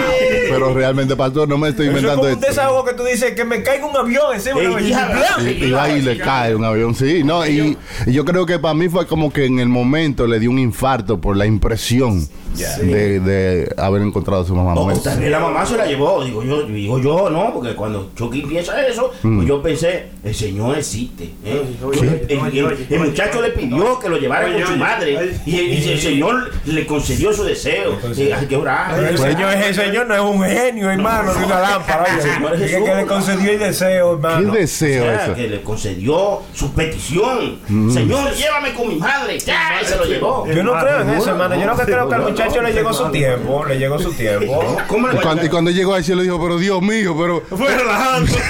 Pero 0.51 0.75
realmente, 0.75 1.17
pastor, 1.17 1.49
no 1.49 1.59
me 1.59 1.69
estoy 1.71 1.87
Eso 1.89 1.97
es 1.97 2.03
inventando 2.03 2.23
como 2.23 2.33
un 2.35 2.39
esto. 2.41 2.47
desahogo 2.49 2.85
que 2.85 2.95
tú 2.95 3.05
dices 3.05 3.33
que 3.35 3.45
me 3.45 3.63
caiga 3.63 3.87
un 3.87 3.97
avión 3.97 4.43
de 4.43 4.53
blanca. 4.53 5.43
Y, 5.43 5.65
y 5.65 5.71
va 5.71 5.89
y 5.91 6.03
le 6.03 6.19
cae 6.19 6.55
un 6.55 6.65
avión, 6.65 6.95
sí. 6.95 7.23
No, 7.25 7.47
y, 7.47 7.77
y 8.07 8.13
yo 8.13 8.25
creo 8.25 8.47
que 8.47 8.59
para 8.59 8.75
mí 8.75 8.89
fue 8.89 9.07
como 9.07 9.33
que 9.33 9.45
en 9.47 9.59
el 9.59 9.69
momento 9.69 10.27
le 10.27 10.39
dio 10.39 10.51
un 10.51 10.59
infarto 10.59 11.21
por 11.21 11.37
la 11.37 11.47
impresión 11.47 12.27
de, 12.57 13.21
de 13.21 13.75
haber 13.77 14.03
encontrado 14.03 14.43
a 14.43 14.47
su 14.47 14.55
mamá 14.55 14.75
O 14.75 14.85
muerta. 14.85 15.11
también 15.11 15.33
la 15.33 15.41
mamá 15.41 15.65
se 15.67 15.77
la 15.77 15.87
llevó, 15.87 16.25
digo 16.25 16.43
yo, 16.43 16.63
digo 16.65 16.99
yo, 16.99 17.31
¿no? 17.31 17.53
Porque 17.55 17.75
cuando 17.75 18.11
Chucky 18.17 18.43
piensa 18.43 18.85
eso, 18.87 19.13
Mm. 19.23 19.37
pues 19.37 19.49
yo 19.49 19.63
pensé, 19.63 20.07
el 20.25 20.35
señor 20.35 20.79
existe. 20.79 21.25
¿eh? 21.45 21.63
Oye, 21.83 21.99
el, 22.29 22.39
oye, 22.39 22.59
el- 22.59 22.67
oye, 22.67 22.77
el- 22.89 22.95
el 22.95 23.01
muchacho 23.09 23.41
le 23.43 23.51
pidió 23.51 23.99
que 23.99 24.09
lo 24.09 24.19
llevara 24.19 24.47
oye, 24.47 24.55
con 24.57 24.67
su 24.67 24.73
oye, 24.73 24.81
madre 24.81 25.17
oye. 25.19 25.41
y, 25.47 25.59
el, 25.59 25.67
y 25.75 25.89
el 25.93 26.01
señor 26.01 26.51
le 26.65 26.87
concedió 26.87 27.33
su 27.33 27.45
deseo. 27.45 27.97
Y 28.17 28.31
hay 28.33 28.47
que 28.47 28.57
orar. 28.57 29.03
El 29.03 29.19
señor 29.19 29.53
es 29.55 29.67
el 29.67 29.75
señor, 29.75 30.07
no 30.07 30.15
es 30.15 30.21
un 30.21 30.43
genio, 30.45 30.91
hermano, 30.91 31.35
de 31.35 31.45
una 31.45 31.61
lámpara. 31.61 32.05
El 32.17 32.23
Señor 32.23 32.55
es 32.55 32.71
que, 32.71 32.85
que 32.85 32.95
le 32.95 33.07
concedió 33.07 33.51
el 33.53 33.59
deseo, 33.59 34.13
hermano. 34.15 34.41
¿Qué 34.53 34.59
O 34.59 34.61
deseo 34.61 35.05
sea, 35.05 35.25
eso? 35.25 35.35
que 35.35 35.49
le 35.49 35.63
concedió 35.63 36.43
su 36.55 36.73
petición. 36.73 37.59
Mm. 37.69 37.91
Señor, 37.91 38.33
llévame 38.35 38.75
con 38.75 38.89
mi 38.89 38.97
madre. 38.97 39.39
Ya, 39.39 39.81
y 39.83 39.85
se 39.85 39.97
lo 39.97 40.05
llevó. 40.05 40.47
Yo 40.47 40.63
no 40.63 40.79
creo 40.79 41.01
en 41.03 41.11
eso, 41.11 41.31
hermano. 41.31 41.55
Yo 41.57 41.77
que 41.77 41.85
creo 41.85 42.09
que 42.09 42.15
al 42.15 42.21
no, 42.23 42.27
muchacho 42.47 42.63
le 42.63 42.73
llegó 42.73 42.93
su 42.93 43.11
tiempo. 43.11 43.65
Le 43.65 43.79
llegó 43.79 43.99
su 43.99 44.13
tiempo. 44.13 44.77
¿Cómo 44.89 45.09
le 45.09 45.15
Y 45.15 45.19
a 45.19 45.23
cuando, 45.23 45.45
y 45.45 45.49
cuando 45.49 45.71
llegó 45.71 45.95
al 45.95 46.05
cielo 46.05 46.23
dijo, 46.23 46.41
pero 46.41 46.59
Dios 46.59 46.81
mío, 46.83 47.17
pero 47.19 47.43
Fue 47.57 47.75
relajando. 47.75 48.31
¿Y 48.31 48.35
qué 48.37 48.41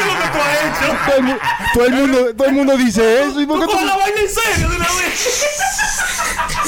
es 0.00 0.06
lo 0.06 0.14
que 0.14 0.28
tú 0.32 0.38
has 0.38 0.54
hecho? 0.64 0.96
todo 1.06 1.16
el, 1.16 1.38
todo 1.74 1.86
el 1.86 1.92
mundo, 1.94 2.34
todo 2.36 2.48
el 2.48 2.54
mundo 2.54 2.76
dice 2.76 3.22
eso. 3.22 3.40
¿Y 3.40 3.46
por 3.46 3.60
qué 3.60 3.66
¿Tú 3.66 3.84
la 3.84 3.96
vaina 3.96 4.20
en 4.20 4.28
serio 4.28 4.68
de 4.68 4.76
una 4.76 4.86
vez? 4.86 5.44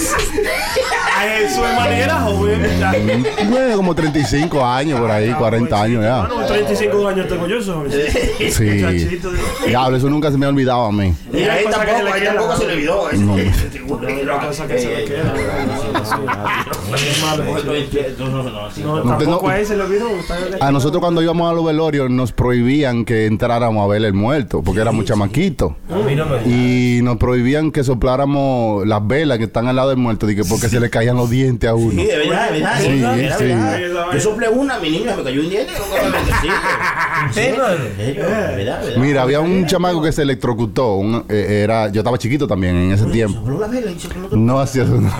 Ay, 1.16 1.48
su 1.54 1.64
hermana 1.64 1.98
era 1.98 2.20
joven. 2.20 3.26
Bueno, 3.50 3.76
como 3.76 3.94
35 3.94 4.64
años 4.64 5.00
por 5.00 5.10
ahí, 5.10 5.32
40 5.32 5.82
años 5.82 6.02
ya. 6.02 6.20
Bueno, 6.26 6.46
35 6.46 7.08
años 7.08 7.28
tengo 7.28 7.46
yo, 7.46 7.58
eso. 7.58 7.84
Sí. 7.90 8.64
Muchachito. 8.64 9.30
Diablo, 9.66 9.96
eso 9.96 10.08
nunca 10.08 10.30
se 10.30 10.38
me 10.38 10.46
ha 10.46 10.48
olvidado 10.48 10.86
a 10.86 10.92
mí. 10.92 11.14
Y 11.32 11.42
a 11.44 11.58
que 11.58 11.64
tampoco, 11.64 12.02
le 12.02 12.10
a 12.10 12.14
queda 12.14 12.34
tampoco 12.34 12.56
se 12.56 12.66
le 12.66 12.72
olvidó. 12.72 13.12
No. 13.12 13.36
La 14.24 14.38
cosa 14.40 14.66
que 14.66 14.78
se 14.78 14.88
le 14.88 15.04
queda. 15.04 15.34
A 20.60 20.70
nosotros 20.72 21.00
cuando 21.00 21.22
íbamos 21.22 21.50
a 21.50 21.54
los 21.54 21.64
velorios 21.64 22.10
nos 22.10 22.32
prohibían 22.32 23.04
que 23.04 23.26
entráramos 23.26 23.84
a 23.84 23.86
ver 23.88 24.04
el 24.04 24.12
muerto, 24.14 24.62
porque 24.62 24.80
éramos 24.80 25.04
chamaquitos. 25.04 25.72
Y 26.46 27.00
nos 27.02 27.16
prohibían 27.16 27.70
que 27.70 27.84
sopláramos 27.84 28.86
las 28.86 29.06
velas 29.06 29.38
que 29.38 29.44
están 29.44 29.68
al 29.68 29.76
lado 29.76 29.90
del 29.90 29.98
muerto, 29.98 30.26
porque 30.48 30.68
se 30.68 30.80
le 30.80 30.90
caían 30.90 31.16
los 31.16 31.30
dientes 31.30 31.68
a 31.70 31.74
uno. 31.74 31.90
Sí, 31.92 32.04
de 32.06 32.16
verdad, 32.18 32.50
de 32.50 32.52
verdad. 32.60 32.78
Sí, 32.80 32.88
de 32.90 33.00
verdad, 33.00 33.38
sí. 33.38 33.44
de 33.44 33.54
verdad. 33.54 34.06
Yo 34.12 34.20
soplé 34.20 34.48
una, 34.48 34.78
mi 34.78 34.90
niña 34.90 35.16
me 35.16 35.22
cayó 35.22 35.40
un 35.40 35.48
diente. 35.50 35.72
Mira, 38.98 39.22
había 39.22 39.40
un 39.40 39.66
chamaco 39.66 40.02
que 40.02 40.12
se 40.12 40.22
electrocutó. 40.22 40.94
un- 40.94 41.24
eh, 41.28 41.60
era, 41.64 41.88
yo 41.90 42.00
estaba 42.00 42.18
chiquito 42.18 42.46
también 42.46 42.76
en 42.76 42.92
ese 42.92 43.04
tiempo. 43.06 43.40
No 44.36 44.58
hacía 44.60 44.84
eso. 44.84 44.94
no. 45.00 45.10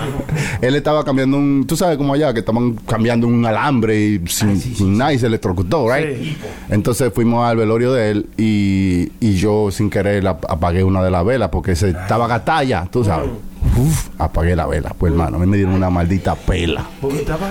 Él 0.61 0.75
estaba 0.75 1.03
cambiando 1.03 1.37
un. 1.37 1.65
Tú 1.67 1.75
sabes 1.77 1.97
como 1.97 2.13
allá, 2.13 2.33
que 2.33 2.39
estaban 2.39 2.73
cambiando 2.87 3.27
un 3.27 3.45
alambre 3.45 3.99
y 3.99 4.21
sin, 4.27 4.59
sin 4.59 4.97
nada 4.97 5.13
y 5.13 5.19
se 5.19 5.27
electrocutó, 5.27 5.87
¿right? 5.93 6.17
Sí. 6.21 6.37
Entonces 6.69 7.11
fuimos 7.13 7.45
al 7.45 7.57
velorio 7.57 7.93
de 7.93 8.11
él 8.11 8.25
y, 8.37 9.11
y 9.19 9.33
yo 9.35 9.69
sin 9.71 9.89
querer 9.89 10.27
ap- 10.27 10.45
apagué 10.49 10.83
una 10.83 11.03
de 11.03 11.11
las 11.11 11.25
velas 11.25 11.49
porque 11.49 11.75
se 11.75 11.89
estaba 11.89 12.27
gatalla, 12.27 12.87
tú 12.91 13.03
sabes. 13.03 13.29
Uf, 13.77 14.07
apagué 14.17 14.55
la 14.55 14.65
vela. 14.65 14.93
Pues 14.97 15.11
hermano, 15.13 15.37
a 15.37 15.39
mí 15.39 15.45
me 15.45 15.55
dieron 15.55 15.75
una 15.75 15.89
maldita 15.89 16.35
pela. 16.35 16.83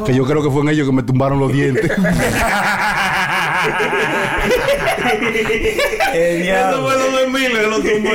Que 0.05 0.12
yo 0.14 0.24
creo 0.26 0.43
que 0.43 0.51
fue 0.51 0.62
en 0.62 0.68
ellos 0.70 0.86
que 0.88 0.93
me 0.93 1.03
tumbaron 1.05 1.38
los 1.38 1.53
dientes. 1.53 1.91
Eso 6.12 6.82
fue 6.82 6.94
lo 6.96 7.16
de 7.18 7.26
Miller, 7.28 7.68
lo 7.68 7.76
tumbó. 7.76 8.11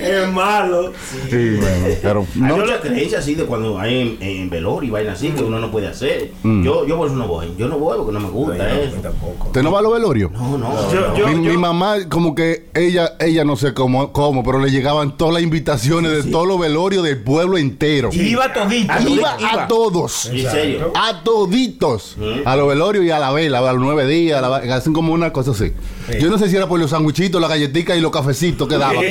Es 0.00 0.28
malo. 0.32 0.92
Sí, 1.28 1.56
bueno, 1.60 1.86
pero 2.02 2.26
Hay 2.34 2.40
no. 2.40 2.80
creencias 2.80 3.22
así 3.22 3.34
de 3.34 3.44
cuando 3.44 3.78
hay 3.78 4.00
en, 4.00 4.16
en 4.22 4.50
velorio 4.50 4.88
y 4.88 4.90
vainas 4.90 5.14
así 5.18 5.28
que 5.30 5.42
uno 5.44 5.58
no 5.60 5.70
puede 5.70 5.88
hacer. 5.88 6.30
Mm. 6.42 6.62
Yo, 6.64 6.86
yo 6.86 6.96
por 6.96 7.06
eso 7.08 7.16
no 7.16 7.26
voy. 7.28 7.52
Yo 7.58 7.68
no 7.68 7.78
voy 7.78 7.96
porque 7.98 8.12
no 8.12 8.20
me 8.20 8.30
gusta 8.30 8.80
eso. 8.80 8.96
Tampoco. 9.02 9.46
¿Usted 9.48 9.62
no 9.62 9.72
va 9.72 9.80
a 9.80 9.82
los 9.82 9.92
velorios? 9.92 10.30
No, 10.32 10.56
no. 10.58 10.92
Yo, 10.92 11.16
yo, 11.16 11.28
mi, 11.28 11.44
yo- 11.44 11.50
mi 11.52 11.56
mamá, 11.56 11.96
como 12.08 12.34
que 12.34 12.66
ella, 12.74 13.12
ella 13.20 13.44
no 13.44 13.56
sé 13.56 13.74
cómo, 13.74 14.12
cómo, 14.12 14.42
pero 14.42 14.58
le 14.58 14.70
llegaban 14.70 15.16
todas 15.16 15.34
las 15.34 15.42
invitaciones 15.42 16.24
de 16.24 16.30
todos 16.30 16.46
los 16.46 16.58
velorios 16.58 17.04
del 17.04 17.18
pueblo 17.22 17.58
entero. 17.58 18.10
Iba 18.12 18.52
todito. 18.52 18.92
Ah, 18.92 19.00
Iba 19.06 19.36
Iba. 19.38 19.62
a 19.64 19.68
todos. 19.68 20.26
En 20.26 20.50
serio. 20.50 20.92
A 20.94 21.22
toditos. 21.22 22.16
A 22.44 22.56
los 22.56 22.68
velorios 22.68 23.04
y 23.04 23.10
a 23.10 23.18
la 23.18 23.32
vela, 23.32 23.58
a 23.58 23.72
los 23.72 23.80
nueve 23.82 24.06
la 24.10 24.56
hacen 24.76 24.92
como 24.92 25.12
una 25.12 25.32
cosa 25.32 25.52
así. 25.52 25.72
Yo 26.20 26.28
no 26.28 26.38
sé 26.38 26.48
si 26.48 26.56
era 26.56 26.66
por 26.66 26.80
los 26.80 26.90
sanguchitos, 26.90 27.40
las 27.40 27.50
galletitas 27.50 27.96
y 27.96 28.00
los 28.00 28.10
cafecitos 28.10 28.68
que 28.68 28.76
daban. 28.76 29.04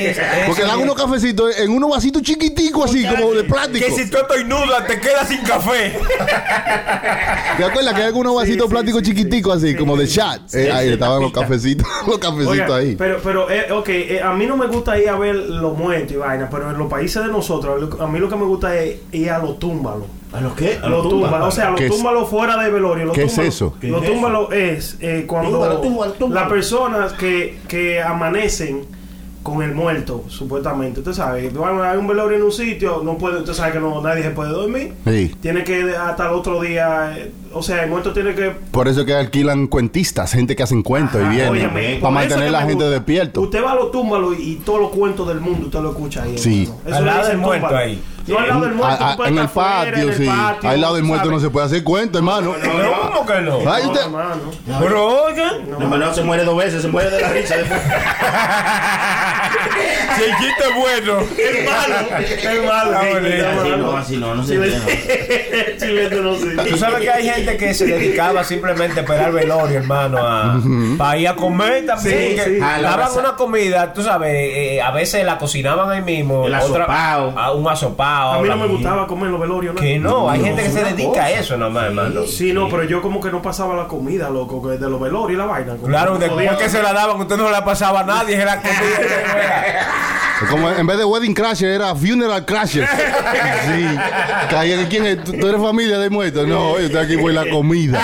Porque 0.46 0.62
dan 0.62 0.78
unos 0.80 0.94
cafecitos 0.94 1.58
en 1.58 1.70
unos 1.70 1.90
vasitos 1.90 2.22
chiquiticos 2.22 2.90
así, 2.90 3.04
como 3.06 3.32
de 3.32 3.44
plástico. 3.44 3.86
Que 3.86 3.92
si 3.92 4.10
tú 4.10 4.18
estoy 4.18 4.44
nuda, 4.44 4.84
te 4.86 5.00
quedas 5.00 5.28
sin 5.28 5.40
café. 5.42 5.98
¿Te 7.56 7.64
acuerdas 7.64 7.94
que 7.94 8.00
hay 8.00 8.06
algunos 8.06 8.34
vasitos 8.34 8.66
sí, 8.66 8.70
plásticos 8.70 9.00
sí, 9.02 9.06
chiquiticos 9.08 9.56
así, 9.56 9.74
como 9.74 9.96
de 9.96 10.08
chat? 10.08 10.54
Eh, 10.54 10.70
ahí 10.70 10.90
estaban 10.90 11.22
los 11.22 11.32
cafecitos, 11.32 11.86
los 12.06 12.18
cafecitos 12.18 12.52
Oiga, 12.52 12.76
ahí. 12.76 12.96
Pero, 12.96 13.20
pero, 13.22 13.50
eh, 13.50 13.72
ok, 13.72 13.88
eh, 13.88 14.20
a 14.22 14.32
mí 14.32 14.46
no 14.46 14.56
me 14.56 14.66
gusta 14.66 14.98
ir 14.98 15.08
a 15.08 15.16
ver 15.16 15.34
los 15.34 15.76
muertos 15.76 16.12
y 16.12 16.16
vaina, 16.16 16.48
pero 16.50 16.70
en 16.70 16.78
los 16.78 16.88
países 16.88 17.22
de 17.22 17.30
nosotros, 17.30 18.00
a 18.00 18.06
mí 18.06 18.18
lo 18.18 18.28
que 18.28 18.36
me 18.36 18.44
gusta 18.44 18.76
es 18.76 18.96
ir 19.12 19.30
a 19.30 19.38
los 19.38 19.58
túmbalos. 19.58 20.06
¿A 20.32 20.40
los 20.40 20.52
qué? 20.54 20.78
¿A 20.82 20.88
Lo 20.88 21.08
tumba, 21.08 21.44
o 21.44 21.50
sea, 21.50 21.70
lo 21.70 21.76
¿Qué 21.76 21.86
es- 21.86 21.92
túmbalo 21.92 22.24
fuera 22.26 22.56
de 22.62 22.70
velorio. 22.70 23.06
Lo 23.06 23.12
qué 23.12 23.24
es 23.24 23.32
túmbalo- 23.36 23.42
Lo 23.82 23.98
es 23.98 24.04
eso? 24.04 24.12
túmbalo 24.12 24.52
es 24.52 24.96
eh, 25.00 25.24
cuando 25.26 25.50
Túmbalo, 25.50 25.80
túmbalo, 25.80 26.12
túmbalo. 26.12 26.40
las 26.40 26.48
personas 26.50 27.12
que, 27.14 27.58
que 27.66 28.00
amanecen 28.02 28.84
con 29.42 29.62
el 29.62 29.74
muerto, 29.74 30.22
supuestamente. 30.28 31.00
Usted 31.00 31.14
sabe, 31.14 31.48
van 31.48 31.82
a 31.82 31.98
un 31.98 32.06
velorio 32.06 32.36
en 32.36 32.42
un 32.44 32.52
sitio, 32.52 33.00
no 33.02 33.16
puede, 33.16 33.38
usted 33.38 33.54
sabe 33.54 33.72
que 33.72 33.80
no, 33.80 34.00
nadie 34.02 34.22
se 34.22 34.30
puede 34.30 34.50
dormir. 34.50 34.92
Sí. 35.06 35.34
Tiene 35.40 35.64
que 35.64 35.96
hasta 35.96 36.26
el 36.28 36.34
otro 36.34 36.60
día, 36.60 37.14
eh, 37.16 37.32
o 37.52 37.62
sea, 37.62 37.82
el 37.84 37.88
muerto 37.90 38.12
tiene 38.12 38.34
que 38.34 38.50
Por 38.70 38.86
eso 38.86 39.04
que 39.06 39.14
alquilan 39.14 39.66
cuentistas, 39.66 40.32
gente 40.32 40.54
que 40.54 40.62
hacen 40.62 40.82
cuentos 40.82 41.22
y 41.24 41.28
vienen. 41.28 41.48
Óyeme, 41.52 41.92
por 41.94 42.00
para 42.02 42.14
mantener 42.16 42.44
que 42.44 42.50
la 42.50 42.58
gente 42.60 42.74
gusta. 42.74 42.90
despierto. 42.90 43.40
Usted 43.40 43.64
va 43.64 43.72
a 43.72 43.76
los 43.76 43.90
túmbalos 43.90 44.38
y, 44.38 44.42
y 44.52 44.54
todos 44.56 44.78
los 44.80 44.90
cuentos 44.90 45.26
del 45.26 45.40
mundo 45.40 45.66
usted 45.66 45.80
lo 45.80 45.90
escucha 45.90 46.22
ahí. 46.22 46.36
Sí. 46.36 46.64
hermano. 46.64 46.80
Eso 46.86 46.96
Al 46.98 47.04
le 47.04 47.10
lado 47.10 47.28
del 47.28 47.38
muerto 47.38 47.76
ahí. 47.76 48.02
No 48.30 48.38
al 48.38 48.48
lado 48.48 48.60
del 48.62 48.74
muerto. 48.74 49.04
A- 49.04 49.12
a- 49.12 49.28
en 49.28 49.38
el 49.38 49.48
patio, 49.48 49.94
en 49.94 50.08
el 50.08 50.14
sí. 50.16 50.24
patio, 50.26 50.70
Al 50.70 50.80
lado 50.80 50.94
del 50.94 51.04
muerto 51.04 51.30
no 51.30 51.40
se 51.40 51.50
puede 51.50 51.66
hacer 51.66 51.84
cuento, 51.84 52.18
hermano. 52.18 52.54
No, 52.62 52.92
¿Cómo 53.12 53.26
que 53.26 53.40
no? 53.40 53.58
Ay, 53.70 53.82
No, 53.84 53.90
usted- 53.90 54.04
hermano. 54.04 54.40
Pero 54.80 55.22
oigan, 55.24 55.70
No, 55.70 55.78
hermano, 55.80 56.14
se 56.14 56.22
muere 56.22 56.44
dos 56.44 56.56
veces, 56.56 56.82
se 56.82 56.88
muere 56.88 57.10
de 57.10 57.20
la 57.20 57.28
risa 57.30 57.56
después. 57.56 57.80
si 60.16 60.22
el 60.24 60.30
chiste 60.36 60.64
es 60.68 60.74
bueno. 60.76 61.20
Es 61.20 61.70
malo. 61.70 61.94
Es 62.18 62.66
malo. 62.66 63.00
Sí, 63.00 63.06
bueno, 63.10 63.26
es 63.28 63.44
Así 63.44 63.68
malo. 63.68 63.76
no, 63.76 63.96
así 63.96 64.16
no, 64.16 64.34
no 64.34 64.44
se 64.44 64.54
entiende. 64.54 65.76
Chilete 65.78 66.16
no 66.16 66.34
sé. 66.36 66.70
Tú 66.70 66.76
sabes 66.76 67.00
que 67.00 67.10
hay 67.10 67.28
gente 67.28 67.56
que 67.56 67.74
se 67.74 67.86
dedicaba 67.86 68.44
simplemente 68.44 69.00
a 69.00 69.02
esperar 69.02 69.32
velorio, 69.32 69.78
hermano, 69.78 70.18
a, 70.20 70.60
para 70.98 71.16
ir 71.18 71.28
a 71.28 71.36
comer 71.36 71.86
también. 71.86 72.30
Sí, 72.30 72.34
que 72.36 72.44
sí. 72.44 72.58
La 72.58 72.80
daban 72.82 73.10
una 73.18 73.32
comida, 73.36 73.92
tú 73.92 74.02
sabes, 74.02 74.30
eh, 74.34 74.80
a 74.82 74.90
veces 74.90 75.24
la 75.24 75.38
cocinaban 75.38 75.90
ahí 75.90 76.02
mismo. 76.02 76.46
El 76.46 76.54
otra- 76.54 76.84
asopao. 76.84 77.38
a 77.38 77.52
un 77.52 77.68
asopao. 77.68 78.19
A 78.20 78.38
mí 78.42 78.48
no 78.48 78.56
me 78.56 78.66
gustaba 78.66 79.06
comer 79.06 79.30
los 79.30 79.40
velorios, 79.40 79.74
¿no? 79.74 79.80
Que 79.80 79.98
no, 79.98 80.30
hay 80.30 80.42
gente 80.42 80.62
que 80.62 80.70
se 80.70 80.84
dedica 80.84 81.08
cosa. 81.10 81.24
a 81.24 81.30
eso 81.30 81.56
nomás, 81.56 81.84
hermano. 81.86 82.26
Sí, 82.26 82.52
no, 82.52 82.68
pero 82.68 82.84
yo 82.84 83.00
como 83.02 83.20
que 83.20 83.30
no 83.30 83.40
pasaba 83.42 83.76
la 83.76 83.86
comida, 83.88 84.30
loco, 84.30 84.62
que 84.62 84.78
de 84.78 84.88
los 84.90 85.00
velorios 85.00 85.32
y 85.32 85.36
la 85.36 85.46
vaina. 85.46 85.74
Claro, 85.84 86.18
después 86.18 86.46
podía- 86.46 86.56
que 86.56 86.68
se 86.68 86.82
la 86.82 86.92
daban, 86.92 87.20
usted 87.20 87.36
no 87.36 87.50
la 87.50 87.64
pasaba 87.64 88.00
a 88.00 88.04
nadie, 88.04 88.36
se 88.36 88.44
la 88.44 88.56
comía. 88.56 89.88
Como 90.48 90.70
en 90.70 90.86
vez 90.86 90.96
de 90.96 91.04
wedding 91.04 91.34
crasher 91.34 91.68
era 91.68 91.94
funeral 91.94 92.44
crasher. 92.44 92.88
Sí. 93.60 94.86
¿quién 94.88 95.06
es? 95.06 95.24
¿Tú, 95.24 95.32
tú 95.32 95.46
eres 95.46 95.60
familia 95.60 95.98
de 95.98 96.10
muertos? 96.10 96.46
No, 96.46 96.78
yo 96.78 96.86
estoy 96.86 97.04
aquí 97.04 97.16
por 97.16 97.32
la 97.32 97.48
comida. 97.48 98.00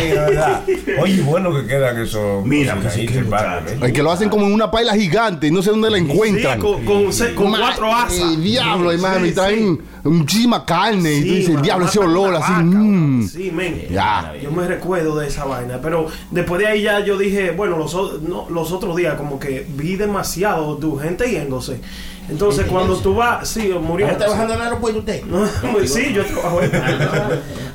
Sí, 0.00 0.08
¿verdad? 0.10 0.62
Oye, 1.00 1.20
bueno 1.22 1.52
que 1.54 1.66
quedan 1.66 2.00
esos. 2.00 2.44
Mira, 2.44 2.74
cositas, 2.76 3.12
qué 3.12 3.18
hermano, 3.18 3.60
muchacho. 3.60 3.74
¿eh? 3.74 3.86
El 3.86 3.92
que 3.92 4.02
lo 4.02 4.10
hacen 4.12 4.28
como 4.28 4.46
en 4.46 4.52
una 4.52 4.70
paila 4.70 4.94
gigante 4.94 5.46
y 5.46 5.50
no 5.50 5.62
sé 5.62 5.70
dónde 5.70 5.90
la 5.90 5.98
Sí, 5.98 6.04
encuentran. 6.04 6.58
con, 6.60 6.84
con, 6.84 7.12
se- 7.12 7.34
con 7.34 7.50
Ma- 7.50 7.58
cuatro 7.58 7.92
asas. 7.94 8.18
eh, 8.18 8.36
diablo, 8.38 8.92
hermano, 8.92 9.24
Sí, 9.24 9.30
y 9.30 9.32
traen 9.34 9.80
muchísima 10.04 10.64
carne. 10.64 11.12
y 11.14 11.20
tú 11.22 11.26
Sí, 11.28 11.34
dices, 11.36 11.50
mano, 11.50 11.62
diablo, 11.64 11.86
ese 11.86 11.98
olor 11.98 12.34
así. 12.36 12.52
vaca, 12.52 12.62
mm. 12.62 13.16
mano. 13.16 13.28
Sí, 13.28 13.50
men. 13.52 13.86
Ya. 13.90 14.32
Yo 14.42 14.50
me 14.50 14.66
recuerdo 14.66 15.18
de 15.18 15.28
esa 15.28 15.44
vaina. 15.44 15.78
Pero 15.82 16.06
después 16.30 16.60
de 16.60 16.66
ahí 16.68 16.82
ya 16.82 17.00
yo 17.04 17.16
dije, 17.18 17.50
bueno, 17.52 17.76
los, 17.78 17.94
no, 18.22 18.46
los 18.50 18.72
otros 18.72 18.96
días 18.96 19.14
como 19.14 19.38
que 19.38 19.66
vi 19.76 19.96
demasiado 19.96 20.76
de 20.76 21.02
gente 21.02 21.30
yéndose. 21.30 21.80
Entonces 22.28 22.66
cuando 22.66 22.96
tú 22.96 23.14
vas, 23.14 23.48
sí, 23.48 23.70
muriendo. 23.80 24.12
¿Está 24.12 24.24
trabajando 24.26 24.54
en 24.54 24.60
el 24.60 24.66
aeropuerto 24.66 24.98
usted? 25.00 25.22
No, 25.26 25.46
pues 25.72 25.92
sí, 25.92 26.12
yo 26.12 26.24
trabajo 26.24 26.60
en- 26.62 26.70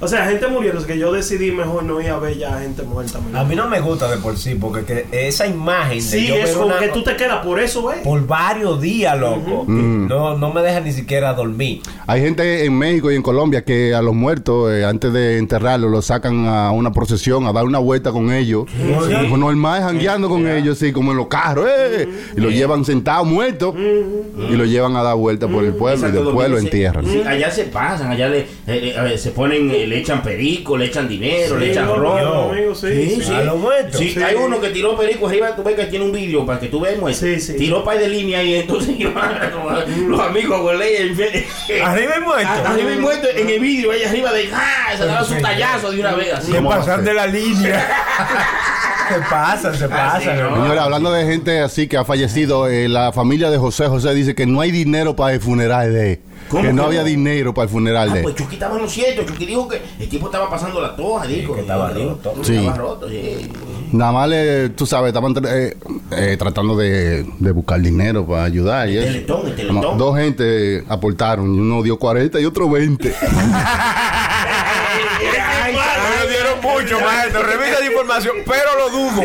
O 0.01 0.07
sea, 0.07 0.25
gente 0.25 0.47
muriendo, 0.47 0.85
que 0.85 0.97
yo 0.97 1.11
decidí 1.11 1.51
mejor 1.51 1.83
no 1.83 2.01
ir 2.01 2.09
a 2.09 2.17
ver 2.19 2.37
ya 2.37 2.59
gente 2.59 2.81
muerta. 2.83 3.19
A 3.33 3.43
mí 3.43 3.55
no 3.55 3.67
me 3.69 3.79
gusta 3.79 4.09
de 4.09 4.17
por 4.17 4.37
sí, 4.37 4.55
porque 4.55 4.83
que 5.11 5.27
esa 5.27 5.45
imagen 5.47 5.97
de 5.97 6.01
Sí, 6.01 6.27
yo 6.27 6.35
es 6.35 6.51
como 6.51 6.65
una- 6.67 6.79
que 6.79 6.89
tú 6.89 7.03
te 7.03 7.15
quedas 7.15 7.45
por 7.45 7.59
eso, 7.59 7.91
¿eh? 7.93 8.01
por 8.03 8.25
varios 8.25 8.81
días, 8.81 9.17
loco. 9.19 9.65
No, 9.67 10.37
no 10.37 10.51
me 10.53 10.61
deja 10.61 10.79
ni 10.79 10.91
siquiera 10.91 11.33
dormir. 11.33 11.81
Hay 12.07 12.21
gente 12.21 12.65
en 12.65 12.77
México 12.77 13.11
y 13.11 13.15
en 13.15 13.21
Colombia 13.21 13.63
que 13.63 13.93
a 13.93 14.01
los 14.01 14.13
muertos, 14.15 14.71
eh, 14.71 14.83
antes 14.85 15.13
de 15.13 15.37
enterrarlos, 15.37 15.89
los 15.91 16.05
sacan 16.05 16.47
a 16.47 16.71
una 16.71 16.91
procesión, 16.91 17.45
a 17.47 17.53
dar 17.53 17.63
una 17.65 17.79
vuelta 17.79 18.11
con 18.11 18.31
ellos. 18.31 18.65
Y 19.25 19.29
con 19.29 19.39
normal, 19.39 19.81
jangueando 19.83 20.27
con 20.29 20.47
ellos, 20.47 20.77
así 20.77 20.91
como 20.91 21.11
en 21.11 21.17
los 21.17 21.27
carros. 21.27 21.67
eh, 21.69 22.09
Y 22.35 22.41
lo 22.41 22.49
llevan 22.49 22.83
sentados 22.85 23.27
muertos 23.27 23.75
y 24.49 24.55
lo 24.55 24.65
llevan 24.65 24.95
a 24.95 25.03
dar 25.03 25.15
vuelta 25.15 25.47
por 25.47 25.63
el 25.63 25.73
pueblo 25.73 25.97
y 25.97 26.09
Exacto, 26.09 26.25
después 26.25 26.49
lo 26.49 26.57
entierran. 26.57 27.05
sí, 27.05 27.21
allá 27.25 27.51
se 27.51 27.63
pasan, 27.65 28.11
allá 28.11 28.27
le, 28.29 28.39
eh, 28.39 28.47
eh, 28.67 29.17
se 29.17 29.31
ponen, 29.31 29.69
eh, 29.71 29.85
le 29.87 29.99
echan 29.99 30.21
perico, 30.23 30.77
le 30.77 30.85
echan 30.85 31.07
dinero, 31.07 31.57
le 31.57 31.71
echan 31.71 31.85
amigo, 31.89 32.75
sí, 32.75 33.21
sí. 33.21 33.33
A 33.33 33.43
los 33.43 33.57
muertos. 33.59 33.99
Sí, 33.99 34.11
Sí. 34.11 34.21
hay 34.23 34.35
uno 34.35 34.59
que 34.59 34.69
tiró 34.69 34.97
perico 34.97 35.27
arriba, 35.27 35.55
tú 35.55 35.63
ves 35.63 35.75
que 35.75 35.85
tiene 35.85 36.05
un 36.05 36.11
vídeo 36.11 36.45
para 36.45 36.59
que 36.59 36.67
tú 36.67 36.79
veas 36.79 36.97
muerto. 36.99 37.19
Sí, 37.19 37.39
sí. 37.39 37.55
Tiró 37.57 37.83
par 37.83 37.97
de 37.99 38.07
línea 38.07 38.43
y 38.43 38.55
entonces 38.55 38.95
los 40.07 40.19
amigos 40.19 40.61
huele 40.63 41.11
Arriba 41.83 42.13
y 42.17 42.21
muerto. 42.21 42.49
Arriba 42.65 42.91
y 42.93 42.97
muerto 42.97 43.27
en 43.35 43.49
el 43.49 43.59
vídeo, 43.59 43.91
ahí 43.91 44.03
arriba 44.03 44.31
de 44.33 44.49
¡ah! 44.53 44.95
Se 44.97 45.05
daba 45.05 45.23
su 45.23 45.35
tallazo 45.35 45.91
de 45.91 45.99
una 45.99 46.13
vez 46.15 46.33
así. 46.33 46.51
Se 46.51 46.57
¿Cómo 46.57 46.69
va 46.69 46.75
a 46.75 46.79
pasan 46.79 46.95
ser? 46.97 47.05
de 47.05 47.13
la 47.13 47.27
línea. 47.27 47.87
se 49.13 49.19
pasan, 49.29 49.75
se 49.75 49.89
pasan. 49.89 50.37
¿no? 50.39 50.55
Señores, 50.55 50.81
hablando 50.81 51.11
de 51.11 51.25
gente 51.25 51.59
así 51.61 51.87
que 51.87 51.97
ha 51.97 52.05
fallecido, 52.05 52.67
eh, 52.67 52.87
la 52.89 53.11
familia 53.11 53.49
de 53.49 53.57
José 53.57 53.87
José 53.87 54.13
dice 54.13 54.35
que 54.35 54.45
no 54.45 54.61
hay 54.61 54.71
dinero 54.71 55.15
para 55.15 55.33
el 55.33 55.41
funeral 55.41 55.93
de 55.93 56.11
él. 56.13 56.19
¿Cómo 56.49 56.63
Que 56.63 56.73
no 56.73 56.81
que 56.83 56.87
había 56.87 57.01
no? 57.01 57.05
dinero 57.07 57.53
para 57.53 57.63
el 57.65 57.69
funeral 57.69 58.09
Ah, 58.09 58.13
de 58.15 58.21
pues 58.23 58.35
él. 58.35 58.41
Chucky 58.41 58.55
estaba 58.55 58.75
en 58.75 58.81
lo 58.81 58.89
cierto. 58.89 59.23
Chucky 59.23 59.45
dijo 59.45 59.67
que 59.69 59.81
el 59.99 60.09
tipo 60.09 60.25
estaba 60.25 60.49
pasando 60.49 60.81
la 60.81 60.95
toja, 60.95 61.25
dijo. 61.27 61.53
que 61.53 61.61
estaba 61.61 61.93
Sí, 61.93 61.99
roto. 62.03 62.33
Sí. 62.43 62.55
Estaba 62.55 62.77
roto, 62.77 63.09
sí. 63.09 63.49
Nada 63.93 64.11
más, 64.11 64.29
le, 64.29 64.69
tú 64.69 64.85
sabes, 64.85 65.09
estaban 65.09 65.33
eh, 65.47 65.77
eh, 66.11 66.35
tratando 66.39 66.75
de, 66.77 67.25
de 67.39 67.51
buscar 67.51 67.79
dinero 67.81 68.25
para 68.25 68.45
ayudar. 68.45 68.89
Y 68.89 68.97
El 68.97 69.03
eso. 69.03 69.11
teletón, 69.13 69.47
el 69.47 69.55
teletón. 69.55 69.97
Dos 69.97 70.17
gente 70.17 70.83
aportaron, 70.89 71.53
y 71.53 71.59
uno 71.59 71.83
dio 71.83 71.97
40 71.99 72.39
y 72.39 72.45
otro 72.45 72.69
20. 72.69 73.13
Mucho, 76.93 77.05
maestro. 77.05 77.43
Revisa 77.43 77.79
la 77.79 77.85
información, 77.85 78.35
pero 78.45 78.77
lo 78.77 78.89
dudo. 78.89 79.23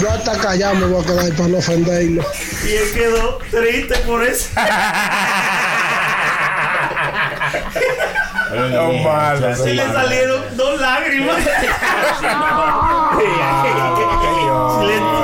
Yo 0.00 0.10
hasta 0.10 0.38
callado 0.38 0.74
me 0.76 0.86
voy 0.86 1.02
a 1.02 1.06
quedar 1.06 1.32
para 1.32 1.48
no 1.48 1.58
ofenderlo. 1.58 2.22
Y 2.64 2.72
él 2.72 2.92
quedó 2.94 3.38
triste 3.50 3.96
por 4.06 4.24
eso. 4.24 4.48
No 8.50 8.92
malo. 8.92 9.54
Se 9.54 9.74
le 9.74 9.84
salieron 9.92 10.42
dos 10.56 10.80
lágrimas. 10.80 11.36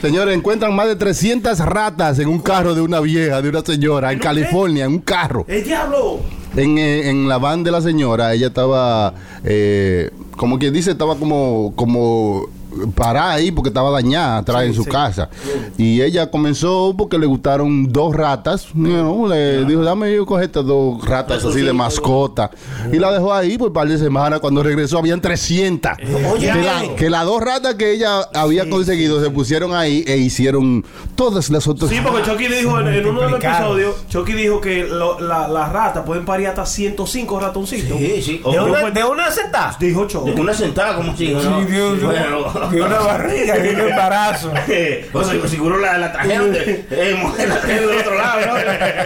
Señores, 0.00 0.36
encuentran 0.36 0.74
más 0.74 0.86
de 0.88 0.96
300 0.96 1.58
ratas 1.60 2.18
en 2.18 2.28
un 2.28 2.40
carro 2.40 2.74
de 2.74 2.80
una 2.80 3.00
vieja, 3.00 3.40
de 3.40 3.48
una 3.48 3.60
señora, 3.60 4.08
en 4.08 4.14
¿En 4.14 4.18
un 4.18 4.22
California, 4.22 4.84
en 4.84 4.92
un 4.92 4.98
carro. 5.00 5.44
¡El 5.48 5.64
diablo! 5.64 6.20
En, 6.56 6.78
eh, 6.78 7.10
en 7.10 7.28
la 7.28 7.38
van 7.38 7.64
de 7.64 7.70
la 7.72 7.80
señora, 7.80 8.32
ella 8.32 8.46
estaba, 8.48 9.14
eh, 9.42 10.10
como 10.36 10.58
quien 10.58 10.72
dice, 10.72 10.92
estaba 10.92 11.16
como, 11.16 11.72
como 11.74 12.48
parada 12.94 13.32
ahí 13.32 13.50
porque 13.50 13.68
estaba 13.68 13.90
dañada 13.90 14.38
atrás 14.38 14.62
Sí, 14.62 14.68
en 14.68 14.74
su 14.74 14.84
sí. 14.84 14.90
casa. 14.90 15.28
Y 15.78 16.00
ella 16.02 16.30
comenzó 16.30 16.94
porque 16.96 17.18
le 17.18 17.26
gustaron 17.26 17.92
dos 17.92 18.14
ratas. 18.14 18.68
¿no? 18.74 19.26
Le 19.28 19.64
dijo, 19.64 19.82
dame 19.82 20.14
yo 20.14 20.24
coger 20.26 20.44
estas 20.46 20.64
dos 20.66 21.04
ratas 21.06 21.44
así 21.44 21.60
de 21.60 21.72
mascota. 21.72 22.50
Y 22.92 22.98
la 22.98 23.12
dejó 23.12 23.32
ahí 23.32 23.56
por 23.58 23.68
un 23.68 23.74
par 23.74 23.88
de 23.88 23.98
semanas. 23.98 24.40
Cuando 24.40 24.62
regresó 24.62 24.98
habían 24.98 25.20
300. 25.20 25.92
Oye, 26.32 26.52
que, 26.52 26.62
la- 26.62 26.94
que 26.96 27.10
las 27.10 27.24
dos 27.24 27.40
ratas 27.42 27.74
que 27.74 27.92
ella 27.92 28.20
había 28.34 28.68
conseguido 28.68 29.22
se 29.22 29.30
pusieron 29.30 29.74
ahí 29.74 30.04
e 30.06 30.16
hicieron 30.16 30.84
todas 31.14 31.50
las 31.50 31.66
otras. 31.66 31.90
Sí, 31.90 31.98
porque 32.02 32.22
Chucky 32.22 32.48
dijo 32.48 32.78
en, 32.80 32.88
en 32.88 33.06
uno 33.06 33.20
de 33.22 33.30
los 33.30 33.44
episodios, 33.44 33.94
Chucky 34.08 34.32
dijo 34.32 34.60
que 34.60 34.84
lo- 34.84 35.20
la- 35.20 35.48
las 35.48 35.72
ratas 35.72 36.04
pueden 36.04 36.24
parir 36.24 36.48
hasta 36.48 36.66
105 36.66 37.40
ratoncitos. 37.40 37.98
Sí, 37.98 38.22
sí. 38.22 38.40
¿De 38.50 38.60
una, 38.60 38.90
de 38.90 39.04
una 39.04 39.30
sentada? 39.30 39.76
Dijo 39.78 40.06
Chucky. 40.06 40.30
de 40.32 40.40
una 40.40 40.54
sentada 40.54 40.96
como 40.96 41.16
si, 41.16 41.28
¿no? 41.28 41.40
Sí, 41.40 41.66
Dios, 41.70 42.02
Bueno. 42.02 42.63
De 42.70 42.82
una 42.82 42.98
barriga, 42.98 43.54
de 43.54 43.74
un 43.74 43.80
embarazo. 43.80 44.52
O 45.12 45.24
sea, 45.24 45.48
seguro 45.48 45.78
la, 45.78 45.98
la 45.98 46.12
trajeron 46.12 46.52
de, 46.52 46.84
eh, 46.90 47.14
mujer, 47.20 47.48
la 47.48 47.60
trajeron 47.60 47.88
del 47.88 47.98
otro 48.00 48.14
lado, 48.16 48.40
¿no? 48.46 48.54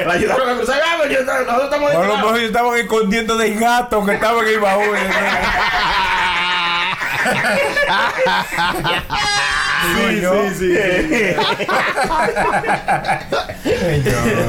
La 0.06 0.12
ayudaron 0.12 0.48
a 0.50 0.56
cruzar. 0.56 0.80
Ah, 0.84 0.94
pues 0.98 1.10
yo- 1.10 1.24
nosotros 1.24 1.64
estamos 1.64 1.90
de 1.90 1.96
A 1.96 2.00
este 2.00 2.08
lo 2.12 2.16
mejor 2.18 2.36
ellos 2.36 2.48
estaban 2.48 2.78
escondiendo 2.78 3.36
de 3.36 3.54
gato 3.54 4.04
que 4.04 4.14
estaban 4.14 4.46
en 4.46 4.54
el 4.54 4.60
baúl. 4.60 4.96
Sí, 9.80 10.20
sí, 10.58 10.74
sí. 10.74 10.74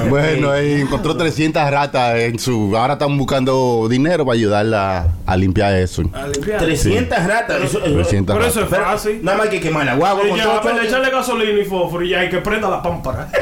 Bueno, 0.10 0.52
ahí 0.52 0.82
encontró 0.82 1.16
300 1.16 1.70
ratas 1.70 2.16
en 2.16 2.40
su. 2.40 2.76
Ahora 2.76 2.94
están 2.94 3.18
buscando 3.18 3.88
dinero 3.90 4.26
para 4.26 4.36
ayudarla 4.36 5.08
a 5.26 5.36
limpiar 5.38 5.74
eso. 5.76 6.04
A 6.14 6.28
limpiar. 6.28 6.60
300 6.60 7.26
ratas. 7.26 7.62
Eso, 7.64 7.80
eso- 7.84 7.94
300 7.94 8.36
Pero 8.36 8.48
eso 8.50 8.60
ratas. 8.62 8.72
es 8.74 8.78
Pero 8.80 8.92
fácil. 8.92 9.20
Nada 9.24 9.38
más 9.38 9.48
hay 9.48 9.52
que 9.52 9.62
quemar 9.62 9.86
la 9.86 9.96
guagua 9.96 10.24
Y 10.26 10.30
con 10.30 10.38
ya, 10.38 10.62
todo. 10.62 10.82
echarle 10.82 11.10
gasolina 11.12 11.60
y 11.60 11.66
fósforo 11.66 12.04
y 12.04 12.10
ya 12.10 12.20
hay 12.22 12.30
que 12.30 12.38
prenda 12.40 12.70
la 12.70 12.82
pámpara. 12.82 13.28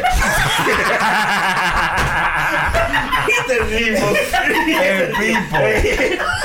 El 3.47 3.59
pipo. 5.17 5.57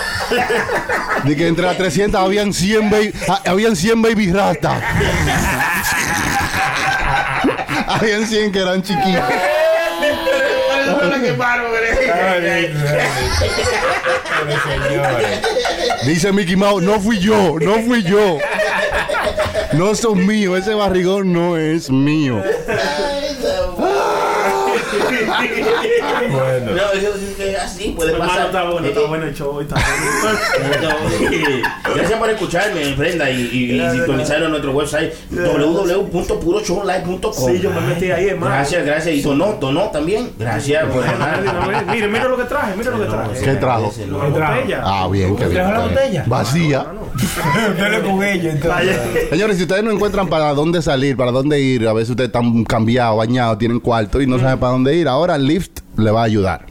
De 1.25 1.37
que 1.37 1.47
entre 1.47 1.65
las 1.65 1.77
300 1.77 2.21
habían 2.21 2.53
100 2.53 2.91
baby, 2.91 3.13
ah, 3.29 3.41
habían 3.47 3.77
100 3.77 4.03
baby. 4.03 4.33
Habían 7.87 8.27
100 8.27 8.53
que 8.53 8.59
eran 8.59 8.83
chiquitos. 8.83 9.23
Dice 16.05 16.33
Mickey 16.33 16.57
Mouse, 16.57 16.83
no 16.83 17.01
fui 17.01 17.19
yo, 17.19 17.57
no 17.61 17.75
fui 17.83 18.03
yo. 18.03 18.39
No 19.75 19.95
son 19.95 20.27
míos, 20.27 20.59
ese 20.59 20.75
barrigón 20.75 21.33
no 21.33 21.57
es 21.57 21.91
mío. 21.91 22.43
No, 26.61 26.93
eso 26.93 27.15
es 27.39 27.59
así 27.59 27.95
puede 27.97 28.13
Hermano, 28.13 28.31
pasar. 28.31 28.47
está 28.47 28.71
bueno, 28.71 28.87
está 28.87 29.01
bueno 29.07 29.27
el 29.27 29.35
show. 29.35 29.61
Está 29.61 29.75
bueno. 29.75 29.93
Gracias 31.95 32.19
por 32.19 32.31
escucharme, 32.31 32.95
Brenda, 32.95 33.31
y, 33.31 33.41
y, 33.53 33.81
y 33.81 33.91
sintonizar 33.91 34.43
en 34.43 34.51
nuestro 34.51 34.73
website 34.73 35.13
www.puroshowlive.com. 35.31 37.33
Sí, 37.33 37.61
yo 37.61 37.71
me 37.71 37.81
metí 37.83 38.11
ahí, 38.11 38.29
hermano. 38.29 38.55
Gracias, 38.55 38.85
gracias. 38.85 39.15
Y 39.15 39.23
donó, 39.23 39.55
donó 39.55 39.91
también. 39.91 40.31
Gracias 40.39 40.85
por 40.87 41.03
ganar. 41.05 41.41
Mire, 41.91 42.09
mire 42.09 42.29
lo 42.29 42.37
que 42.37 42.45
traje, 42.45 42.77
mire 42.77 42.91
lo 42.91 43.01
que 43.01 43.07
traje. 43.07 43.41
¿Qué 43.45 43.55
trajo? 43.57 43.93
La 44.11 44.19
botella. 44.29 44.83
Ah, 44.85 45.09
bien, 45.11 45.37
qué 45.37 45.45
bien. 45.47 45.55
¿Trajo 45.55 45.73
la 45.73 45.81
botella? 45.81 46.25
Vacía. 46.27 46.87
Dale 47.79 48.01
con 48.01 48.23
ella, 48.23 48.53
entonces. 48.53 48.97
Señores, 49.31 49.57
si 49.57 49.63
ustedes 49.63 49.85
no 49.85 49.91
encuentran 49.91 50.29
para 50.29 50.53
dónde 50.55 50.83
salir, 50.83 51.17
para 51.17 51.31
dónde 51.31 51.61
ir, 51.61 51.87
a 51.87 51.93
veces 51.93 52.11
ustedes 52.11 52.29
están 52.29 52.65
cambiados, 52.65 53.19
bañados, 53.19 53.59
tienen 53.59 53.81
cuarto 53.81 54.21
y 54.21 54.27
no 54.27 54.39
saben 54.39 54.59
para 54.59 54.73
dónde 54.73 54.97
ir, 54.97 55.09
ahora 55.09 55.39
Lyft 55.39 55.81
le 55.97 56.11
va 56.11 56.21
a 56.23 56.25
ayudar. 56.25 56.67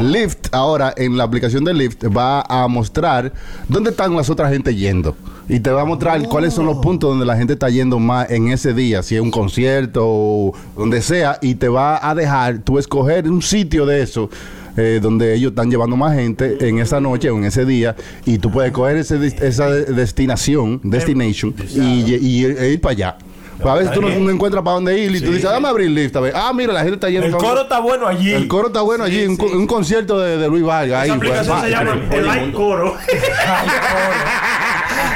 Lyft 0.00 0.48
ahora 0.52 0.92
en 0.96 1.16
la 1.16 1.24
aplicación 1.24 1.64
de 1.64 1.74
Lyft 1.74 2.04
va 2.16 2.42
a 2.48 2.68
mostrar 2.68 3.32
dónde 3.68 3.90
están 3.90 4.14
las 4.14 4.28
otras 4.30 4.52
gente 4.52 4.74
yendo. 4.74 5.16
Y 5.48 5.60
te 5.60 5.70
va 5.70 5.82
a 5.82 5.84
mostrar 5.84 6.22
cuáles 6.28 6.54
son 6.54 6.66
los 6.66 6.78
puntos 6.78 7.10
donde 7.10 7.26
la 7.26 7.36
gente 7.36 7.54
está 7.54 7.68
yendo 7.68 7.98
más 7.98 8.30
en 8.30 8.48
ese 8.48 8.72
día, 8.72 9.02
si 9.02 9.16
es 9.16 9.20
un 9.20 9.30
concierto 9.30 10.02
o 10.04 10.54
donde 10.76 11.02
sea, 11.02 11.38
y 11.42 11.56
te 11.56 11.68
va 11.68 12.08
a 12.08 12.14
dejar 12.14 12.58
tú 12.60 12.78
escoger 12.78 13.28
un 13.28 13.42
sitio 13.42 13.84
de 13.86 14.02
eso. 14.02 14.30
eh, 14.74 15.00
donde 15.02 15.34
ellos 15.34 15.50
están 15.50 15.70
llevando 15.70 15.98
más 15.98 16.14
gente 16.16 16.66
en 16.66 16.78
esa 16.78 16.98
noche 16.98 17.28
o 17.28 17.36
en 17.36 17.44
ese 17.44 17.66
día 17.66 17.94
y 18.24 18.38
tú 18.38 18.50
puedes 18.50 18.72
coger 18.72 18.96
ese, 18.96 19.18
esa 19.46 19.68
de- 19.68 19.84
destinación, 19.92 20.80
destination 20.82 21.54
y, 21.74 22.14
y- 22.14 22.44
e 22.46 22.70
ir 22.72 22.80
para 22.80 22.92
allá. 22.92 23.16
Pues 23.62 23.72
a 23.72 23.78
veces 23.78 23.92
tú 23.92 24.02
no, 24.02 24.08
no 24.08 24.30
encuentras 24.30 24.62
para 24.64 24.74
dónde 24.74 24.98
ir 24.98 25.14
y 25.14 25.20
tú 25.20 25.32
dices, 25.32 25.48
dame 25.50 25.68
abrir 25.68 25.90
Lyft. 25.90 26.16
A 26.16 26.20
ver. 26.20 26.32
Ah, 26.34 26.52
mira, 26.54 26.72
la 26.72 26.80
gente 26.80 26.94
está 26.96 27.08
yendo. 27.08 27.26
El 27.28 27.32
coro 27.36 27.62
está 27.62 27.78
bueno 27.78 28.06
allí. 28.08 28.32
El 28.32 28.48
coro 28.48 28.66
está 28.68 28.80
bueno 28.82 29.04
allí, 29.04 29.24
un, 29.26 29.36
co- 29.36 29.46
un 29.46 29.66
concierto 29.66 30.18
de, 30.18 30.36
de 30.38 30.48
Luis 30.48 30.64
Vargas. 30.64 31.04
Esa 31.04 31.14
ahí, 31.14 31.18
pues, 31.20 31.30
aplicación 31.30 31.56
va. 31.56 31.62
se 31.62 31.70
llama 31.70 32.00
el 32.10 32.28
el. 32.42 32.52
Coro. 32.52 32.96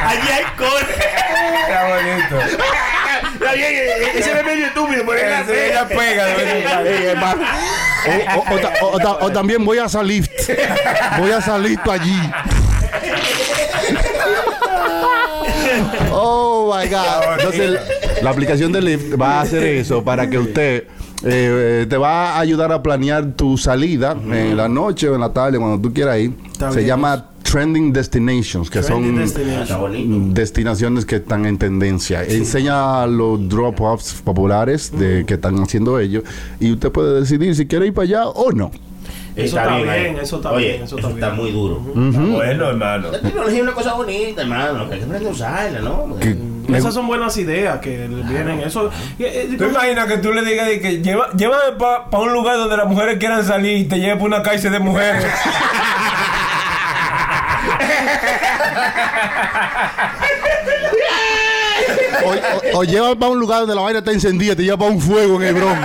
Allí 0.07 0.28
hay 0.28 0.44
coro. 0.57 0.86
Está 1.66 1.88
bonito. 1.88 2.36
Ese 4.14 4.32
es 4.38 4.44
medio 4.44 4.66
estúpido, 4.66 5.03
pero 5.07 5.18
Ella, 5.18 5.44
ella 5.51 5.88
pega. 5.88 7.34
O, 8.07 8.38
o- 8.38 8.55
o 8.55 8.59
ta- 8.59 8.72
o 8.82 8.99
ta- 8.99 9.18
o 9.24 9.32
también 9.32 9.64
voy 9.64 9.78
a 9.78 9.88
salir. 9.88 10.28
Voy 11.18 11.30
a 11.32 11.40
salir 11.40 11.78
allí. 11.90 12.20
Oh 16.18 16.72
my 16.74 16.88
God. 16.88 17.38
Entonces, 17.38 17.78
la 18.22 18.30
aplicación 18.30 18.72
de 18.72 18.82
Lyft 18.82 19.20
va 19.20 19.38
a 19.38 19.40
hacer 19.42 19.62
eso 19.62 20.02
para 20.02 20.28
que 20.28 20.38
usted 20.38 20.84
eh, 21.24 21.86
te 21.88 21.96
va 21.96 22.36
a 22.36 22.40
ayudar 22.40 22.72
a 22.72 22.82
planear 22.82 23.32
tu 23.32 23.56
salida 23.58 24.16
en 24.30 24.56
la 24.56 24.68
noche 24.68 25.08
o 25.08 25.14
en 25.14 25.20
la 25.20 25.32
tarde, 25.32 25.58
cuando 25.58 25.80
tú 25.80 25.92
quieras 25.92 26.18
ir. 26.18 26.32
Está 26.52 26.70
Se 26.70 26.78
bien. 26.78 26.88
llama 26.88 27.26
Trending 27.42 27.92
Destinations, 27.92 28.68
que 28.68 28.80
Trending 28.80 29.28
son 29.66 30.34
destinaciones 30.34 31.04
que 31.04 31.16
están 31.16 31.46
en 31.46 31.58
tendencia. 31.58 32.24
Enseña 32.24 33.06
los 33.06 33.48
drop-offs 33.48 34.14
populares 34.22 34.90
de 34.96 35.24
que 35.24 35.34
están 35.34 35.58
haciendo 35.62 35.98
ellos 35.98 36.24
y 36.58 36.72
usted 36.72 36.90
puede 36.90 37.20
decidir 37.20 37.54
si 37.54 37.66
quiere 37.66 37.86
ir 37.86 37.94
para 37.94 38.04
allá 38.04 38.28
o 38.28 38.50
no. 38.52 38.70
Eso 39.37 39.59
está 39.59 39.76
bien, 39.76 40.18
eso 40.18 40.37
está 40.37 40.51
Oye, 40.53 40.68
bien, 40.70 40.82
eso 40.84 40.97
está 40.97 41.09
bien. 41.11 41.34
muy 41.37 41.51
duro. 41.53 41.82
Está 42.09 42.20
bueno, 42.20 42.68
hermano. 42.70 43.11
La 43.12 43.20
tecnología 43.20 43.57
es 43.59 43.62
una 43.62 43.72
cosa 43.72 43.93
bonita, 43.93 44.41
hermano. 44.43 44.89
que 44.89 44.95
Hay 44.95 45.01
que 45.01 45.05
aprender 45.05 45.28
a 45.28 45.32
usarla, 45.32 45.78
¿no? 45.80 46.16
Esas 46.74 46.95
son 46.95 47.07
buenas 47.07 47.37
ideas 47.37 47.78
que 47.80 48.09
le 48.09 48.22
vienen. 48.24 48.61
Eso. 48.61 48.91
eh, 49.18 49.55
¿Tú 49.59 49.64
imaginas 49.66 50.07
que 50.07 50.18
tú 50.18 50.32
le 50.32 50.43
digas 50.43 50.66
de 50.66 50.80
que 50.80 51.01
lleva, 51.03 51.28
llévame 51.37 51.72
para 51.78 52.18
un 52.22 52.32
lugar 52.32 52.57
donde 52.57 52.76
las 52.76 52.87
mujeres 52.87 53.18
quieran 53.18 53.45
salir 53.45 53.76
y 53.76 53.84
te 53.84 53.99
lleve 54.01 54.14
para 54.14 54.24
una 54.24 54.43
cárcel 54.43 54.72
de 54.72 54.78
mujeres? 54.80 55.24
o, 62.24 62.30
o- 62.30 62.78
o 62.80 62.84
lleva 62.84 63.14
para 63.14 63.32
un 63.32 63.39
lugar 63.39 63.61
donde 63.61 63.74
la 63.74 63.80
vaina 63.82 63.99
está 64.01 64.12
encendida, 64.12 64.55
te 64.57 64.62
lleva 64.62 64.76
para 64.78 64.91
un 64.91 65.01
fuego 65.01 65.41
en 65.41 65.49
Hebrón. 65.49 65.78
Eso 65.78 65.84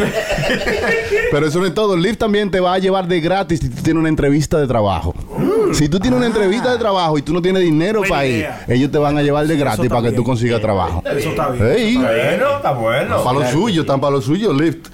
Pero 1.30 1.46
eso 1.46 1.60
no 1.60 1.66
es 1.66 1.74
todo. 1.74 1.96
Lyft 1.96 2.18
también 2.18 2.50
te 2.50 2.60
va 2.60 2.74
a 2.74 2.78
llevar 2.78 3.06
de 3.06 3.20
gratis 3.20 3.60
si 3.60 3.68
tú 3.68 3.82
tienes 3.82 4.00
una 4.00 4.08
entrevista 4.08 4.58
de 4.58 4.66
trabajo. 4.66 5.14
Si 5.72 5.88
tú 5.88 5.98
tienes 6.00 6.16
una 6.18 6.26
entrevista 6.26 6.72
de 6.72 6.78
trabajo 6.78 7.18
y 7.18 7.22
tú 7.22 7.32
no 7.32 7.40
tienes 7.42 7.62
dinero 7.62 8.00
Buena 8.00 8.14
para 8.14 8.26
ir, 8.26 8.34
idea. 8.36 8.64
ellos 8.68 8.90
te 8.90 8.98
van 8.98 9.16
a 9.18 9.22
llevar 9.22 9.46
de 9.46 9.56
gratis 9.56 9.88
para 9.88 10.02
que 10.02 10.12
tú 10.12 10.24
consigas 10.24 10.60
trabajo. 10.60 11.02
Eso 11.06 11.30
está 11.30 11.48
bien. 11.50 11.64
Está 11.66 12.00
bueno, 12.12 12.56
está 12.56 12.72
bueno. 12.72 13.24
para 13.24 13.38
lo 13.40 13.50
suyo, 13.50 13.80
están 13.82 14.00
para 14.00 14.12
lo 14.12 14.22
suyo, 14.22 14.52
Lyft. 14.52 14.88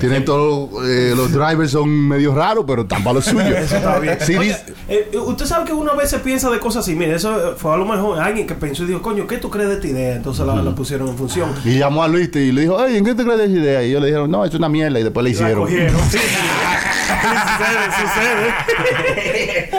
Tienen 0.00 0.24
todos 0.24 0.70
eh, 0.86 1.12
los 1.16 1.32
drivers 1.32 1.70
son 1.72 1.88
medio 2.08 2.34
raros, 2.34 2.64
pero 2.66 2.82
están 2.82 3.02
para 3.02 3.14
lo 3.14 3.22
suyo. 3.22 3.56
Eso 3.56 3.76
está 3.76 3.98
bien. 3.98 4.18
Sí, 4.20 4.36
Oye, 4.36 4.48
dice- 4.48 4.64
eh, 4.88 5.08
eh, 5.12 5.16
usted 5.18 5.46
sabe 5.46 5.64
que 5.66 5.72
uno 5.72 5.92
a 5.92 5.96
veces 5.96 6.20
piensa 6.20 6.50
de 6.50 6.58
cosas 6.58 6.84
así. 6.84 6.94
Mire, 6.94 7.14
eso 7.14 7.52
eh, 7.52 7.54
fue 7.56 7.72
a 7.74 7.76
lo 7.76 7.84
mejor 7.84 8.18
alguien 8.20 8.46
que 8.46 8.54
pensó 8.54 8.84
y 8.84 8.86
dijo, 8.86 9.02
coño, 9.02 9.26
¿qué 9.26 9.38
tú 9.38 9.50
crees 9.50 9.68
de 9.68 9.74
esta 9.76 9.86
idea? 9.86 10.16
Entonces 10.16 10.46
la, 10.46 10.56
la 10.56 10.74
pusieron 10.74 11.08
en 11.08 11.16
función. 11.16 11.50
y 11.64 11.78
llamó 11.78 12.02
a 12.02 12.08
Luis 12.08 12.30
y 12.34 12.52
le 12.52 12.62
dijo, 12.62 12.74
oye, 12.76 12.98
¿en 12.98 13.04
qué 13.04 13.14
te 13.14 13.22
crees 13.24 13.38
de 13.38 13.44
esa 13.46 13.54
idea? 13.54 13.82
Y 13.84 13.90
ellos 13.90 14.00
le 14.00 14.06
dijeron, 14.08 14.30
no, 14.30 14.44
es 14.44 14.54
una 14.54 14.68
mierda. 14.68 14.98
Y 15.00 15.02
después 15.04 15.24
le 15.24 15.30
La 15.30 15.34
hicieron. 15.34 15.62
cogieron. 15.64 16.00
Sí, 16.10 16.18
sí. 16.18 16.36
sucede, 17.22 17.84
sucede. 18.00 19.70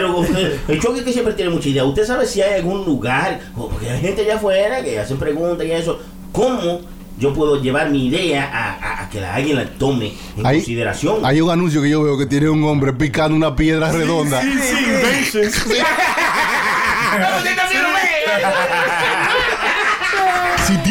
Pero 0.00 0.16
usted, 0.18 0.58
el 0.68 0.80
choque 0.80 1.04
que 1.04 1.12
siempre 1.12 1.34
tiene 1.34 1.50
mucha 1.50 1.68
idea. 1.68 1.84
¿Usted 1.84 2.06
sabe 2.06 2.24
si 2.26 2.40
hay 2.40 2.54
algún 2.54 2.84
lugar, 2.86 3.38
o 3.56 3.68
porque 3.68 3.90
hay 3.90 4.00
gente 4.00 4.22
allá 4.22 4.36
afuera 4.36 4.82
que 4.82 4.98
hacen 4.98 5.18
preguntas 5.18 5.66
y 5.66 5.72
eso, 5.72 6.00
cómo 6.32 6.80
yo 7.18 7.34
puedo 7.34 7.60
llevar 7.60 7.90
mi 7.90 8.06
idea 8.06 8.44
a, 8.50 8.72
a- 8.72 9.02
a 9.04 9.10
que 9.10 9.20
la, 9.20 9.34
alguien 9.34 9.56
la 9.56 9.66
tome 9.66 10.14
en 10.38 10.46
Hay, 10.46 10.56
consideración? 10.58 11.18
hay 11.22 11.42
un 11.42 11.50
anuncio 11.50 11.82
que 11.82 11.90
yo 11.90 12.02
veo 12.02 12.16
que 12.16 12.24
tiene 12.24 12.48
un 12.48 12.64
hombre 12.64 12.94
picando 12.94 13.36
una 13.36 13.54
piedra 13.54 13.92
redonda. 13.92 14.40
Sí, 14.40 14.52
sí, 14.58 14.76
inventions. 14.86 15.64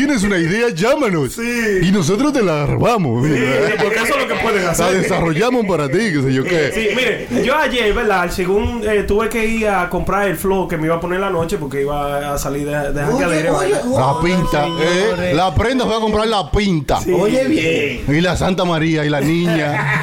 Tienes 0.09 0.23
una 0.23 0.39
idea, 0.39 0.69
llámanos. 0.73 1.37
Y 1.37 1.91
nosotros 1.91 2.33
te 2.33 2.41
la 2.41 2.63
armamos. 2.63 3.27
Porque 3.79 3.95
eso 3.97 4.15
es 4.17 4.17
lo 4.17 4.27
que 4.27 4.41
pueden 4.41 4.63
La 4.65 4.71
hacer. 4.71 5.01
desarrollamos 5.03 5.67
para 5.67 5.87
ti, 5.87 5.99
qué 5.99 6.21
sé 6.23 6.33
yo 6.33 6.43
qué. 6.43 6.71
Sí, 6.73 6.87
mire, 6.95 7.27
yo 7.45 7.55
ayer, 7.55 7.93
¿verdad? 7.93 8.27
Según 8.31 8.81
eh, 8.89 9.03
tuve 9.03 9.29
que 9.29 9.45
ir 9.45 9.67
a 9.67 9.87
comprar 9.87 10.27
el 10.27 10.35
flow 10.35 10.67
que 10.67 10.77
me 10.77 10.87
iba 10.87 10.95
a 10.95 10.99
poner 10.99 11.19
la 11.19 11.29
noche 11.29 11.59
porque 11.59 11.81
iba 11.81 12.33
a 12.33 12.39
salir 12.39 12.65
de, 12.67 12.91
de 12.91 13.03
vaina. 13.05 13.51
La 13.95 14.19
pinta. 14.19 14.65
eh, 14.81 15.31
la 15.35 15.53
prenda 15.53 15.85
fue 15.85 15.95
a 15.97 15.99
comprar 15.99 16.25
la 16.27 16.49
pinta. 16.49 16.97
Oye, 17.13 17.47
bien. 17.47 18.17
Y 18.17 18.21
la 18.21 18.35
Santa 18.35 18.65
María 18.65 19.05
y 19.05 19.09
la 19.09 19.21
niña. 19.21 20.01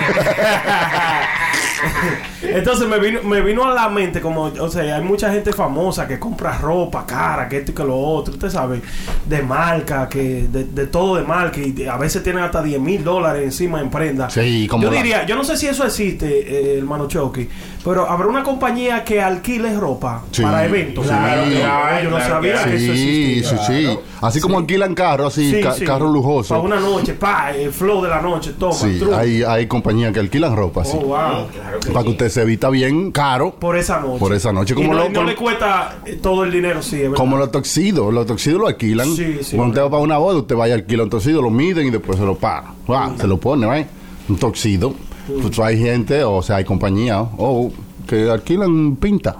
Entonces 2.54 2.88
me 2.88 2.98
vino, 2.98 3.22
me 3.22 3.40
vino 3.40 3.64
a 3.64 3.74
la 3.74 3.88
mente 3.88 4.20
como, 4.20 4.44
o 4.44 4.68
sea, 4.68 4.96
hay 4.96 5.02
mucha 5.02 5.32
gente 5.32 5.52
famosa 5.52 6.06
que 6.06 6.18
compra 6.18 6.56
ropa 6.58 7.04
cara, 7.06 7.48
que 7.48 7.58
esto 7.58 7.72
y 7.72 7.74
que 7.74 7.84
lo 7.84 7.96
otro, 7.98 8.34
usted 8.34 8.50
sabe, 8.50 8.80
de 9.26 9.42
marca, 9.42 10.08
que 10.08 10.46
de, 10.50 10.64
de 10.64 10.86
todo 10.86 11.16
de 11.16 11.22
marca 11.22 11.60
y 11.60 11.72
de- 11.72 11.88
a 11.88 11.96
veces 11.96 12.22
tienen 12.22 12.42
hasta 12.44 12.62
10 12.62 12.80
mil 12.80 13.02
dólares 13.04 13.42
encima 13.44 13.80
en 13.80 13.90
prenda. 13.90 14.30
Sí, 14.30 14.66
como 14.68 14.84
Yo 14.84 14.90
la- 14.90 14.96
diría, 14.96 15.26
yo 15.26 15.36
no 15.36 15.44
sé 15.44 15.56
si 15.56 15.66
eso 15.66 15.84
existe, 15.84 16.26
eh, 16.74 16.78
hermano 16.78 17.08
Chucky, 17.08 17.48
pero 17.84 18.08
habrá 18.08 18.26
una 18.26 18.42
compañía 18.42 19.04
que 19.04 19.20
alquile 19.22 19.74
ropa 19.76 20.22
Sí. 20.30 20.42
para 20.42 20.64
eventos. 20.64 21.06
Claro, 21.06 21.42
Sí. 21.46 21.56
claro, 21.56 22.04
yo 22.04 22.10
no 22.10 22.16
claro 22.16 22.34
sabía 22.34 22.64
que 22.64 22.70
que 22.70 22.76
eso 22.76 22.92
Sí, 22.94 23.38
existía. 23.38 23.66
sí, 23.66 23.86
sí. 23.86 23.98
Así 24.22 24.40
como 24.40 24.58
alquilan 24.58 24.94
carros, 24.94 25.32
así, 25.34 25.50
Sí, 25.52 25.60
ca- 25.60 25.72
sí. 25.72 25.84
carros 25.84 26.00
Para 26.08 26.12
lujosos. 26.12 26.64
una 26.64 26.80
noche, 26.80 27.12
pa, 27.14 27.52
el 27.52 27.70
flow 27.70 28.02
de 28.02 28.08
la 28.08 28.20
noche, 28.22 28.54
toma, 28.58 28.72
Sí, 28.74 29.00
hay, 29.14 29.42
hay 29.42 29.66
compañías 29.66 30.12
que 30.12 30.20
alquilan 30.20 30.56
ropa, 30.56 30.84
sí. 30.84 30.96
Oh, 31.00 31.06
wow. 31.06 31.16
Claro 31.52 31.80
que 31.80 31.90
Para 31.90 32.00
que 32.02 32.08
sí. 32.08 32.10
usted 32.12 32.28
se 32.36 32.42
evita 32.42 32.68
bien 32.70 33.10
caro. 33.12 33.54
Por 33.58 33.76
esa 33.76 34.00
noche. 34.00 34.18
Por 34.18 34.32
esa 34.34 34.52
noche, 34.52 34.74
Y 34.74 34.76
como 34.76 34.92
no, 34.94 35.04
lo- 35.04 35.08
no 35.08 35.24
le 35.24 35.34
cuesta 35.34 35.96
eh, 36.04 36.18
todo 36.22 36.44
el 36.44 36.52
dinero, 36.52 36.82
sí, 36.82 36.96
es 36.96 37.02
verdad. 37.02 37.16
Como 37.16 37.36
los 37.38 37.50
toxidos, 37.50 38.12
los 38.12 38.26
toxidos 38.26 38.60
lo 38.60 38.66
alquilan. 38.68 39.08
Sí, 39.14 39.38
sí. 39.42 39.56
Cuando 39.56 39.72
usted 39.72 39.82
va 39.82 39.90
para 39.90 40.02
una 40.02 40.18
boda, 40.18 40.38
usted 40.38 40.54
vaya 40.54 40.74
a 40.74 40.76
alquilar 40.76 41.04
un 41.04 41.10
toxido, 41.10 41.40
lo 41.42 41.50
miden 41.50 41.86
y 41.86 41.90
después 41.90 42.18
se 42.18 42.24
lo 42.24 42.34
paga. 42.36 42.74
Ah, 42.88 43.10
Se 43.18 43.26
lo 43.26 43.38
pone, 43.38 43.66
¿right? 43.72 43.86
Un 44.28 44.36
toxido. 44.36 44.94
Pues 45.42 45.58
hay 45.58 45.78
gente, 45.78 46.22
o 46.24 46.40
sea, 46.42 46.56
hay 46.56 46.64
compañías, 46.64 47.24
o 47.38 47.72
que 48.06 48.30
alquilan 48.30 48.96
pinta. 48.96 49.36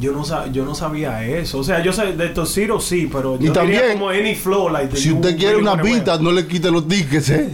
Yo 0.00 0.12
no, 0.12 0.24
sab- 0.24 0.52
yo 0.52 0.64
no 0.64 0.74
sabía 0.74 1.24
eso. 1.24 1.58
O 1.58 1.64
sea, 1.64 1.82
yo 1.82 1.92
sé 1.92 2.12
de 2.12 2.28
Tociro 2.28 2.80
sí, 2.80 3.08
pero 3.12 3.36
Y 3.40 3.46
yo 3.46 3.52
diría 3.52 3.52
también, 3.80 3.92
como 3.98 4.10
any 4.10 4.34
flow. 4.34 4.68
Like, 4.68 4.96
Si 4.96 5.10
usted 5.12 5.36
quiere 5.36 5.56
una 5.56 5.74
vista, 5.74 6.18
no 6.18 6.30
le 6.30 6.46
quite 6.46 6.70
los 6.70 6.86
tickets, 6.86 7.30
¿eh? 7.30 7.48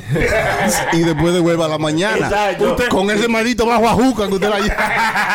y 0.92 0.98
después 0.98 1.32
devuelva 1.32 1.66
a 1.66 1.68
la 1.68 1.78
mañana. 1.78 2.26
Exacto. 2.26 2.70
Usted- 2.72 2.88
Con 2.88 3.10
ese 3.10 3.28
maldito 3.28 3.64
bajo 3.66 3.88
ajuca 3.88 4.28
que 4.28 4.34
usted 4.34 4.48
la 4.50 4.58
lleva. 4.60 4.74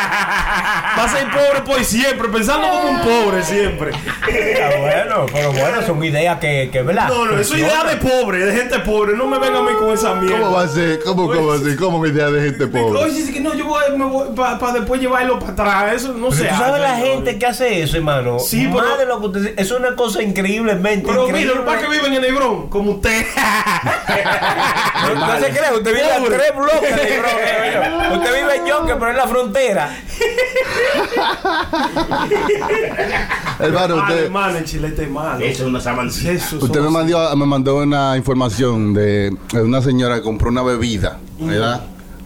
Va 0.98 1.04
a 1.04 1.08
ser 1.08 1.26
pobre 1.30 1.62
por 1.64 1.84
siempre, 1.84 2.28
pensando 2.28 2.68
como 2.68 2.90
un 2.90 3.00
pobre 3.00 3.42
siempre. 3.42 3.90
Ah, 3.94 4.70
bueno, 4.80 5.26
pero 5.32 5.52
bueno, 5.52 5.82
son 5.86 6.04
ideas 6.04 6.38
que, 6.38 6.68
que 6.72 6.82
¿verdad? 6.82 7.08
No, 7.08 7.24
no, 7.26 7.38
eso 7.38 7.54
es 7.54 7.60
idea 7.60 7.84
de 7.84 7.96
pobre, 7.96 8.44
de 8.44 8.52
gente 8.54 8.78
pobre. 8.80 9.16
No 9.16 9.26
me 9.26 9.38
venga 9.38 9.58
a 9.60 9.62
mí 9.62 9.70
con 9.78 9.92
esa 9.92 10.14
mierda. 10.16 10.38
¿Cómo 10.40 10.52
va 10.56 10.64
a 10.64 10.68
ser? 10.68 11.00
¿Cómo, 11.04 11.26
cómo 11.32 11.52
así? 11.52 11.76
¿Cómo 11.76 12.06
idea 12.06 12.30
de 12.30 12.42
gente 12.50 12.66
pobre? 12.66 13.00
Oye, 13.04 13.14
dice 13.14 13.32
que 13.32 13.40
no, 13.40 13.54
yo 13.54 13.66
voy, 13.66 13.82
me 13.96 14.04
voy 14.04 14.28
para 14.34 14.72
después 14.72 15.00
llevarlo 15.00 15.38
para 15.38 15.52
atrás. 15.52 15.94
Eso 15.94 16.08
no 16.12 16.28
Pero 16.28 16.32
sé. 16.42 16.48
Gente 17.00 17.38
que 17.38 17.46
hace 17.46 17.82
eso, 17.82 17.96
hermano. 17.96 18.38
Sí, 18.38 18.68
Más 18.68 18.82
pero- 18.84 18.96
de 18.98 19.06
lo 19.06 19.20
que 19.20 19.26
usted 19.26 19.40
dice, 19.40 19.54
es 19.56 19.70
una 19.72 19.96
cosa 19.96 20.22
increíblemente 20.22 21.06
Pero 21.06 21.26
increíble. 21.26 21.54
mira, 21.54 21.64
para 21.66 21.80
que 21.80 21.88
viven 21.88 22.12
en 22.14 22.24
Hebrón, 22.24 22.68
como 22.68 22.92
usted. 22.92 23.24
No, 25.14 25.40
se 25.40 25.48
cree, 25.50 25.72
usted 25.74 25.94
vive 25.94 26.12
a 26.12 26.22
tres 26.22 26.52
bloques 26.56 26.96
de 26.96 27.14
Hebrón, 27.16 28.12
Usted 28.18 28.34
vive 28.40 28.56
en 28.56 28.66
Yonke, 28.66 28.94
pero 28.96 29.10
en 29.10 29.16
la 29.16 29.26
frontera. 29.28 29.90
Hermano, 33.58 33.96
usted, 33.96 34.24
hermano, 34.24 34.58
el 34.58 34.64
chilete 34.64 35.04
es 35.04 35.10
malo. 35.10 35.44
Eso 35.44 35.62
es 35.62 35.68
una 35.68 35.80
sabancita. 35.80 36.30
Eso 36.32 36.56
usted 36.60 36.80
me, 36.80 36.90
mandó, 36.90 37.36
me 37.36 37.46
mandó 37.46 37.76
una 37.78 38.16
información 38.16 38.94
de, 38.94 39.36
de 39.52 39.62
una 39.62 39.82
señora 39.82 40.16
que 40.16 40.22
compró 40.22 40.48
una 40.50 40.62
bebida, 40.62 41.18
¿verdad? 41.38 41.82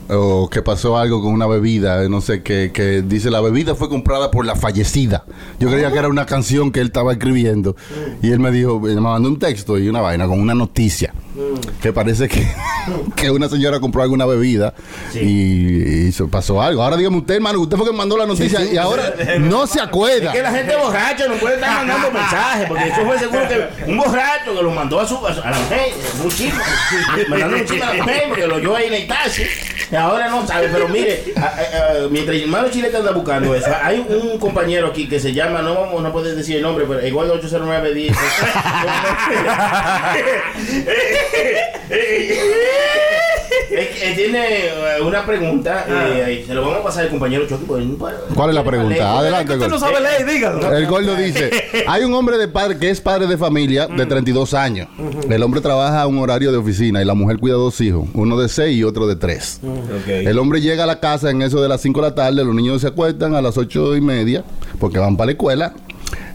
O 0.08 0.50
que 0.50 0.60
pasó 0.60 0.98
algo 0.98 1.22
con 1.22 1.32
una 1.32 1.46
bebida, 1.46 2.06
no 2.08 2.20
sé, 2.20 2.42
que, 2.42 2.70
que 2.72 3.02
dice 3.02 3.30
la 3.30 3.40
bebida 3.40 3.74
fue 3.74 3.88
comprada 3.88 4.30
por 4.30 4.44
la 4.44 4.54
fallecida. 4.54 5.24
Yo 5.58 5.70
creía 5.70 5.90
que 5.90 5.98
era 5.98 6.08
una 6.08 6.26
canción 6.26 6.70
que 6.70 6.80
él 6.80 6.86
estaba 6.88 7.12
escribiendo. 7.12 7.74
Y 8.22 8.30
él 8.30 8.38
me 8.38 8.50
dijo, 8.50 8.80
me 8.80 8.94
mandó 8.96 9.28
un 9.28 9.38
texto 9.38 9.78
y 9.78 9.88
una 9.88 10.00
vaina 10.00 10.26
con 10.26 10.40
una 10.40 10.54
noticia. 10.54 11.14
Que 11.82 11.92
parece 11.92 12.28
que, 12.28 12.46
que 13.16 13.30
una 13.30 13.48
señora 13.48 13.80
compró 13.80 14.02
alguna 14.02 14.26
bebida 14.26 14.74
y, 15.14 16.08
y 16.08 16.12
pasó 16.30 16.60
algo. 16.62 16.82
Ahora 16.82 16.96
dígame 16.96 17.18
usted, 17.18 17.34
hermano, 17.36 17.60
usted 17.60 17.76
fue 17.76 17.86
que 17.86 17.92
mandó 17.92 18.16
la 18.16 18.26
noticia 18.26 18.64
y 18.64 18.76
ahora 18.76 19.14
no 19.38 19.66
se 19.66 19.80
acuerda. 19.80 20.30
Es 20.30 20.36
que 20.36 20.42
la 20.42 20.50
gente 20.52 20.76
borracha 20.76 21.26
no 21.28 21.34
puede 21.34 21.54
estar 21.56 21.74
mandando 21.76 22.10
mensajes, 22.12 22.66
porque 22.68 22.88
eso 22.88 23.04
fue 23.04 23.18
seguro 23.18 23.42
que 23.48 23.90
un 23.90 23.96
borracho 23.98 24.54
que 24.56 24.62
lo 24.62 24.70
mandó 24.70 25.00
a 25.00 25.06
su 25.06 25.24
a, 25.26 25.30
la 25.32 25.58
mujer, 25.58 25.92
un 26.22 26.30
chico, 26.30 26.56
mandando 27.28 27.56
un 27.56 27.64
chico 27.64 27.84
a 27.84 27.94
la 27.94 28.02
mujer, 28.02 28.22
porque 28.28 28.46
lo 28.46 28.54
oyó 28.56 28.76
ahí 28.76 28.86
en 28.86 28.94
el 28.94 29.06
taxi, 29.06 29.42
y 29.90 29.94
ahora 29.96 30.28
no 30.28 30.46
sabe, 30.46 30.68
pero 30.72 30.88
mire, 30.88 31.24
a- 31.36 31.40
a- 31.40 32.04
a- 32.04 32.08
mientras 32.10 32.36
hermano 32.38 32.68
Chile 32.70 32.88
te 32.90 32.96
anda 32.96 33.12
buscando 33.12 33.54
eso, 33.54 33.70
hay 33.82 34.04
un, 34.08 34.30
un 34.32 34.38
compañero 34.38 34.88
aquí 34.88 35.08
que 35.08 35.20
se 35.20 35.32
llama, 35.32 35.62
no 35.62 35.74
vamos, 35.74 36.02
no 36.02 36.12
puedes 36.12 36.36
decir 36.36 36.56
el 36.56 36.62
nombre, 36.62 36.84
pero 36.88 37.06
igual 37.06 37.30
809 37.30 37.94
dice. 37.94 38.14
Tiene 44.16 44.66
eh, 44.66 45.00
una 45.02 45.24
pregunta, 45.26 45.84
eh, 45.88 46.44
se 46.46 46.54
lo 46.54 46.62
vamos 46.62 46.78
a 46.78 46.82
pasar 46.82 47.04
al 47.04 47.10
compañero 47.10 47.46
Chucky. 47.46 47.64
¿Cuál 48.34 48.48
es 48.50 48.54
la 48.54 48.64
pregunta? 48.64 49.18
Adelante, 49.18 49.54
Usted 49.54 49.68
no 49.68 49.78
Gordo. 49.78 49.86
sabe 49.86 50.00
leer, 50.00 50.26
dígalo. 50.26 50.76
El 50.76 50.86
gordo 50.86 51.14
dice, 51.16 51.50
hay 51.86 52.04
un 52.04 52.14
hombre 52.14 52.38
de 52.38 52.48
padre 52.48 52.78
que 52.78 52.90
es 52.90 53.00
padre 53.00 53.26
de 53.26 53.36
familia 53.36 53.86
de 53.86 54.06
32 54.06 54.54
años. 54.54 54.88
El 55.28 55.42
hombre 55.42 55.60
trabaja 55.60 56.02
a 56.02 56.06
un 56.06 56.18
horario 56.18 56.52
de 56.52 56.58
oficina 56.58 57.02
y 57.02 57.04
la 57.04 57.14
mujer 57.14 57.38
cuida 57.38 57.54
dos 57.54 57.80
hijos, 57.80 58.06
uno 58.14 58.38
de 58.38 58.48
6 58.48 58.76
y 58.76 58.84
otro 58.84 59.06
de 59.06 59.16
3. 59.16 59.60
El 60.06 60.38
hombre 60.38 60.60
llega 60.60 60.84
a 60.84 60.86
la 60.86 61.00
casa 61.00 61.30
en 61.30 61.42
eso 61.42 61.60
de 61.60 61.68
las 61.68 61.80
5 61.80 62.00
de 62.00 62.08
la 62.08 62.14
tarde, 62.14 62.44
los 62.44 62.54
niños 62.54 62.80
se 62.80 62.88
acuestan 62.88 63.34
a 63.34 63.42
las 63.42 63.58
8 63.58 63.96
y 63.96 64.00
media 64.00 64.44
porque 64.78 64.98
van 64.98 65.16
para 65.16 65.26
la 65.26 65.32
escuela. 65.32 65.74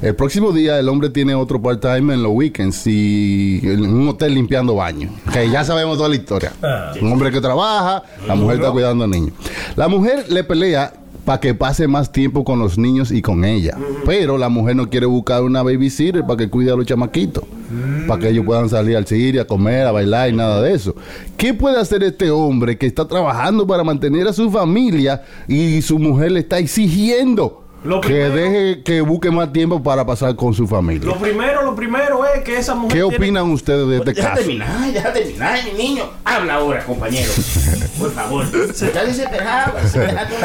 El 0.02 0.16
próximo 0.16 0.52
día 0.52 0.80
el 0.80 0.88
hombre 0.88 1.10
tiene 1.10 1.36
otro 1.36 1.62
part-time 1.62 2.14
en 2.14 2.24
los 2.24 2.32
weekends 2.34 2.88
y 2.88 3.60
en 3.64 3.86
un 3.86 4.08
hotel 4.08 4.34
limpiando 4.34 4.76
baños. 4.76 5.12
Que 5.34 5.50
ya 5.50 5.64
sabemos 5.64 5.98
toda 5.98 6.10
la 6.10 6.16
historia. 6.16 6.54
Un 7.02 7.12
hombre 7.12 7.32
que 7.32 7.42
trabaja, 7.42 8.04
la 8.28 8.36
mujer 8.36 8.58
está 8.58 8.72
cuidando 8.72 9.04
a 9.04 9.08
niños. 9.08 9.34
La 9.76 9.88
mujer 9.88 10.32
le 10.32 10.44
pelea 10.44 10.94
para 11.26 11.40
que 11.40 11.54
pase 11.54 11.88
más 11.88 12.12
tiempo 12.12 12.44
con 12.44 12.60
los 12.60 12.78
niños 12.78 13.12
y 13.12 13.22
con 13.22 13.46
ella. 13.46 13.78
Pero 14.06 14.38
la 14.38 14.50
mujer 14.50 14.76
no 14.76 14.90
quiere 14.90 15.06
buscar 15.06 15.44
una 15.44 15.62
babysitter 15.62 16.24
para 16.24 16.38
que 16.38 16.50
cuide 16.50 16.72
a 16.72 16.76
los 16.76 16.86
chamaquitos. 16.86 17.44
Para 18.08 18.20
que 18.20 18.30
ellos 18.30 18.46
puedan 18.46 18.68
salir 18.68 18.98
al 18.98 19.06
cine, 19.06 19.42
a 19.42 19.46
comer, 19.46 19.86
a 19.86 19.92
bailar 19.92 20.30
y 20.30 20.34
nada 20.34 20.62
de 20.62 20.74
eso. 20.74 20.96
¿Qué 21.38 21.54
puede 21.54 21.80
hacer 21.80 22.04
este 22.04 22.32
hombre 22.32 22.78
que 22.78 22.88
está 22.88 23.08
trabajando 23.08 23.68
para 23.68 23.84
mantener 23.84 24.28
a 24.28 24.34
su 24.34 24.50
familia 24.50 25.22
y 25.48 25.82
su 25.84 26.00
mujer 26.00 26.32
le 26.32 26.40
está 26.40 26.58
exigiendo 26.58 27.69
Lo 27.84 28.02
que 28.02 28.14
deje 28.14 28.84
que 28.84 29.02
busque 29.02 29.32
más 29.32 29.52
tiempo 29.54 29.82
para 29.82 30.06
pasar 30.06 30.36
con 30.36 30.54
su 30.54 30.68
familia? 30.68 31.06
Lo 31.08 31.16
primero, 31.16 31.64
lo 31.64 31.76
primero 31.76 32.26
es 32.26 32.44
que 32.44 32.58
esa 32.58 32.76
mujer. 32.76 32.98
¿Qué 32.98 33.04
tiene- 33.04 33.16
opinan 33.16 33.52
ustedes 33.52 33.88
de 33.88 33.98
este 33.98 34.14
Deja 34.14 34.30
caso? 34.30 34.40
terminar, 34.42 34.92
deja 34.92 35.14
terminar, 35.14 35.60
mi 35.66 35.84
niño. 35.84 36.04
Habla 36.26 36.56
ahora, 36.56 36.86
compañero. 36.86 37.32
Por 37.98 38.12
favor. 38.12 38.46
Está 38.70 39.04
desesperado. 39.06 39.74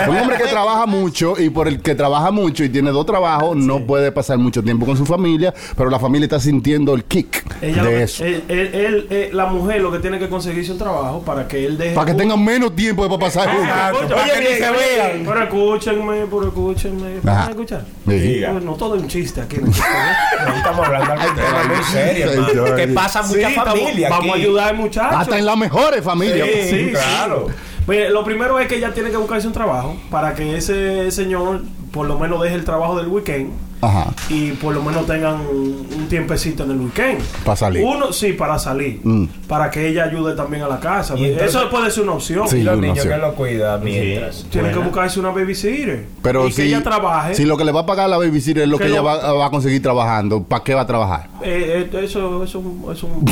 Un 0.09 0.17
hombre 0.17 0.37
que 0.37 0.45
trabaja 0.49 0.87
mucho 0.87 1.35
y 1.39 1.51
por 1.51 1.69
el 1.69 1.81
que 1.81 1.95
trabaja 1.95 2.31
mucho 2.31 2.65
y 2.65 2.69
tiene 2.69 2.91
dos 2.91 3.07
trabajos 3.07 3.57
no 3.57 3.81
puede 3.87 4.13
pasar 4.13 4.39
mucho 4.39 4.63
tiempo 4.63 4.87
con 4.87 4.97
su 4.97 5.05
familia, 5.07 5.53
pero 5.77 5.91
la 5.91 5.99
familia 5.99 6.25
está 6.27 6.41
sintiendo 6.41 6.95
el 6.95 7.05
kick 7.05 7.45
Ella 7.61 7.83
de 7.85 8.03
eso. 8.05 8.25
él- 8.25 8.45
él- 8.49 8.71
él- 8.75 9.07
eh, 9.11 9.31
la 9.33 9.47
mujer 9.47 9.81
lo 9.81 9.91
que 9.93 9.99
tiene 9.99 10.19
que 10.19 10.29
conseguirse 10.29 10.73
un 10.73 10.79
trabajo 10.79 11.23
para 11.23 11.47
que 11.49 11.65
él 11.67 11.77
deje. 11.79 11.95
Para 11.95 12.07
que 12.13 12.15
tengan 12.15 12.43
menos 12.45 12.75
tiempo 12.77 13.07
para 13.09 13.19
pasar 13.19 13.49
juntos. 13.49 14.03
Oye, 14.03 14.15
para 14.15 14.25
que 14.35 14.41
bien, 14.41 14.53
ni 14.53 14.59
se 14.59 14.71
vean. 14.71 15.23
Pero 15.25 15.43
escúchenme, 15.43 16.27
pero 16.31 16.49
escúchenme. 16.49 17.24
Ajá. 17.27 17.39
¿Van 17.41 17.49
a 17.49 17.51
escuchar? 17.51 17.85
Sí. 18.09 18.43
No 18.63 18.75
todo 18.75 18.97
es 18.97 19.03
un 19.03 19.09
chiste 19.09 19.41
aquí. 19.41 19.57
en 19.57 19.67
el 19.67 19.73
chiste. 19.73 19.89
No 20.47 20.55
estamos 20.57 20.87
hablando 20.87 21.23
de 21.23 21.29
un 21.31 21.37
tema 21.37 21.63
muy 21.75 21.85
serio, 21.85 22.31
hermano. 22.33 22.77
Que 22.77 22.89
pasa 22.89 23.23
mucha 23.23 23.49
Sí, 23.49 23.55
familia 23.55 24.11
Vamos 24.11 24.31
a 24.31 24.35
ayudar 24.35 24.69
al 24.69 24.77
muchacho. 24.77 25.17
Hasta 25.17 25.39
en 25.39 25.47
las 25.47 25.57
mejores 25.57 26.05
familias. 26.05 26.49
Sí, 26.53 26.69
Sí, 26.71 26.91
claro. 26.91 27.47
Mire, 27.87 28.11
lo 28.11 28.25
primero 28.25 28.59
es 28.59 28.67
que 28.67 28.77
ella 28.77 28.93
tiene 28.95 29.11
que 29.11 29.17
buscarse 29.17 29.47
un 29.47 29.53
trabajo 29.53 29.97
para 30.11 30.35
que 30.35 30.57
ese 30.57 31.11
señor 31.11 31.63
por 31.93 32.07
lo 32.07 32.19
menos 32.19 32.43
deje 32.43 32.55
el 32.55 32.65
trabajo 32.65 32.97
del 32.97 33.09
weekend 33.09 33.53
Ajá. 33.85 34.07
y 34.29 34.53
por 34.53 34.75
lo 34.75 34.83
menos 34.83 35.07
tengan 35.07 35.35
un, 35.41 36.07
tiempecito 36.09 36.65
en 36.65 36.71
el 36.73 36.79
weekend. 36.81 37.21
Para 37.45 37.57
salir. 37.57 37.83
Uno, 37.85 38.13
sí, 38.13 38.33
para 38.35 38.59
salir. 38.59 39.01
Mm. 39.03 39.25
Para 39.49 39.71
que 39.71 39.89
ella 39.89 40.05
ayude 40.05 40.35
también 40.37 40.63
a 40.63 40.69
la 40.69 40.79
casa. 40.79 41.17
Y 41.17 41.25
entonces- 41.25 41.49
Eso 41.55 41.71
puede 41.71 41.91
ser 41.91 42.03
una 42.05 42.13
opción. 42.13 42.47
Sí. 42.49 42.59
Y 42.59 42.63
los 42.63 42.75
una 42.77 42.83
niños 42.89 42.99
opción. 43.05 43.21
que 43.21 43.27
lo 43.27 43.35
cuidan 43.35 43.83
mientras. 43.85 44.45
Tiene 44.51 44.71
que 44.71 44.79
buscarse 44.79 45.19
una 45.21 45.31
babysitter. 45.31 46.07
Pero 46.23 46.47
y 46.47 46.51
si, 46.53 46.57
que 46.63 46.69
ella 46.69 46.83
trabaje. 46.83 47.35
si 47.35 47.45
lo 47.45 47.57
que 47.57 47.65
le 47.65 47.73
va 47.73 47.81
a 47.81 47.87
pagar 47.87 48.09
la 48.09 48.19
babysitter 48.19 48.63
es 48.65 48.69
lo 48.69 48.79
Que 48.79 48.85
que, 48.85 48.91
ella 48.91 48.99
lo- 48.99 49.05
va, 49.05 49.33
va 49.33 49.47
a 49.47 49.51
conseguir 49.51 49.83
trabajando, 49.83 50.43
¿para 50.45 50.63
qué 50.63 50.75
va 50.75 50.83
a 50.83 50.87
trabajar? 50.87 51.29
Eh, 51.43 51.89
eh, 51.93 52.01
eso 52.05 52.43
es 52.45 52.55
un, 52.55 52.87
es 52.93 53.03
un 53.03 53.25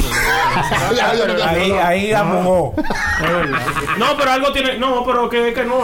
Ahí, 1.46 1.70
ahí 1.72 2.10
la 2.10 2.24
mojó. 2.24 2.74
No, 3.98 4.06
pero 4.18 4.30
algo 4.30 4.52
tiene. 4.52 4.78
No, 4.78 5.04
pero 5.04 5.28
que, 5.28 5.52
que 5.52 5.64
no, 5.64 5.82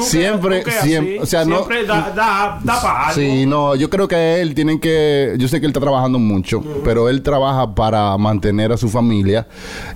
Siempre, 0.00 0.58
nunca 0.58 0.70
siempre, 0.82 1.14
así. 1.14 1.22
o 1.22 1.26
sea, 1.26 1.44
no- 1.44 1.66
da, 1.86 2.12
da, 2.14 2.58
da 2.62 2.82
para 2.82 3.08
algo. 3.08 3.14
Sí, 3.20 3.46
no, 3.46 3.74
yo 3.74 3.88
creo 3.90 4.03
que 4.08 4.40
él 4.40 4.54
tiene 4.54 4.78
que, 4.80 5.34
yo 5.38 5.48
sé 5.48 5.60
que 5.60 5.66
él 5.66 5.70
está 5.70 5.80
trabajando 5.80 6.18
mucho, 6.18 6.62
pero 6.84 7.08
él 7.08 7.22
trabaja 7.22 7.74
para 7.74 8.16
mantener 8.18 8.72
a 8.72 8.76
su 8.76 8.88
familia 8.88 9.46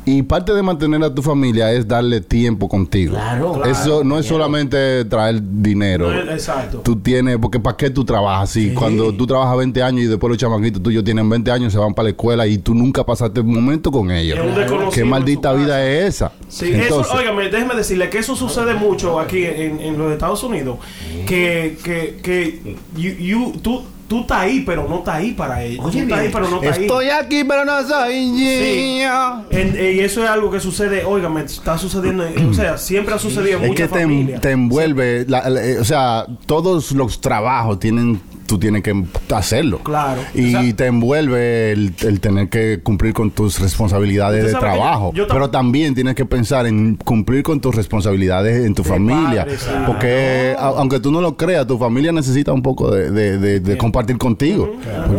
y 0.05 0.23
parte 0.23 0.53
de 0.55 0.63
mantener 0.63 1.03
a 1.03 1.15
tu 1.15 1.23
familia 1.23 1.73
es 1.73 1.87
darle 1.87 2.21
tiempo 2.21 2.69
contigo. 2.69 3.15
Claro. 3.15 3.65
Eso 3.65 4.05
no 4.05 4.19
es 4.19 4.27
solamente 4.27 5.05
traer 5.07 5.41
dinero. 5.43 6.11
No 6.13 6.33
exacto. 6.33 6.79
Tú 6.79 6.97
tienes, 6.97 7.39
porque 7.39 7.61
¿para 7.61 7.77
qué 7.77 7.91
tú 7.91 8.05
trabajas? 8.05 8.51
Si 8.51 8.71
cuando 8.75 9.13
tú 9.13 9.27
trabajas 9.27 9.57
20 9.59 9.83
años 9.83 10.03
y 10.03 10.07
después 10.07 10.29
los 10.31 10.39
chamaquitos 10.39 10.83
tuyos 10.83 11.05
tienen 11.05 11.29
20 11.29 11.51
años, 11.51 11.73
se 11.73 11.79
van 11.79 11.95
para 11.95 12.05
la 12.05 12.11
escuela 12.11 12.47
y 12.47 12.59
tú 12.59 12.75
nunca 12.75 13.05
pasaste 13.05 13.41
un 13.41 13.53
momento 13.55 13.91
con 13.91 14.11
ellos. 14.11 14.39
¿Qué 14.93 15.05
maldita 15.05 15.53
vida 15.53 15.85
es 15.87 16.15
esa? 16.17 16.33
Sí, 16.49 16.71
Entonces, 16.73 17.07
eso, 17.13 17.19
óigame, 17.19 17.49
déjeme 17.51 17.75
decirle 17.75 18.09
que 18.11 18.19
eso 18.19 18.35
sucede 18.37 18.75
mucho 18.75 19.19
aquí 19.21 19.45
en, 19.45 19.81
en 19.81 19.99
los 19.99 20.13
Estados 20.13 20.43
Unidos. 20.43 20.79
Que, 21.27 21.77
que, 21.85 22.19
que 22.23 22.77
you, 22.97 23.11
you- 23.19 23.53
tú, 23.63 23.83
tú 24.09 24.21
estás 24.23 24.39
ahí, 24.41 24.61
pero 24.67 24.89
no 24.89 24.99
estás 24.99 25.17
ahí 25.17 25.33
para 25.33 25.63
ellos. 25.63 25.83
Tú 25.83 25.89
Oye, 25.89 26.01
estás 26.03 26.19
ahí, 26.19 26.31
pero 26.33 26.49
no 26.49 26.57
estás 26.57 26.77
ahí. 26.79 26.83
Estoy 26.85 27.11
aquí, 27.11 27.45
pero 27.45 27.65
no 27.65 27.87
soy 27.87 28.13
Sí. 28.37 29.01
En- 29.51 29.77
eh, 29.77 29.93
y 29.97 30.01
eso 30.01 30.25
es 30.25 30.31
algo 30.31 30.51
que 30.51 30.61
sucede, 30.61 31.05
óigame, 31.05 31.43
está 31.43 31.77
sucediendo, 31.79 32.27
en- 32.27 32.51
o 32.51 32.55
sea, 32.55 32.79
siempre 32.79 33.15
ha 33.15 33.19
sucedido 33.19 33.59
en 33.59 33.65
Es 33.65 33.69
muchas 33.71 33.89
que 33.89 33.95
te, 33.95 34.01
familias. 34.01 34.41
te 34.41 34.51
envuelve, 34.51 35.25
la- 35.29 35.49
la- 35.49 35.65
eh, 35.65 35.79
o 35.79 35.85
sea, 35.85 36.27
todos 36.47 36.93
los 36.93 37.21
trabajos 37.21 37.79
tienen 37.79 38.21
tú 38.49 38.59
tienes 38.59 38.82
que 38.82 39.05
hacerlo. 39.32 39.78
Claro. 39.84 40.20
Y 40.34 40.72
te 40.72 40.86
envuelve 40.86 41.70
el, 41.72 41.92
el 42.01 42.18
tener 42.20 42.49
que 42.49 42.80
cumplir 42.82 43.12
con 43.12 43.30
tus 43.30 43.61
responsabilidades 43.61 44.44
de 44.46 44.53
trabajo. 44.59 45.12
yo- 45.14 45.24
yo 45.24 45.26
tam- 45.28 45.34
Pero 45.34 45.51
también 45.51 45.94
tienes 45.94 46.14
que 46.14 46.24
pensar 46.24 46.66
en 46.66 46.96
cumplir 46.96 47.42
con 47.44 47.61
tus 47.61 47.74
responsabilidades 47.74 48.64
en 48.64 48.74
tu 48.74 48.82
familia. 48.82 49.44
padre, 49.44 49.59
sí. 49.59 49.66
Porque 49.86 50.57
a- 50.59 50.66
aunque 50.78 50.99
tú 51.01 51.12
no 51.12 51.20
lo 51.20 51.36
creas, 51.36 51.66
tu 51.66 51.78
familia 51.78 52.11
necesita 52.11 52.53
un 52.53 52.62
poco 52.62 52.90
de, 52.90 53.11
de- 53.11 53.38
de- 53.38 53.61
de 53.61 53.76
compartir 53.78 54.18
contigo. 54.18 54.72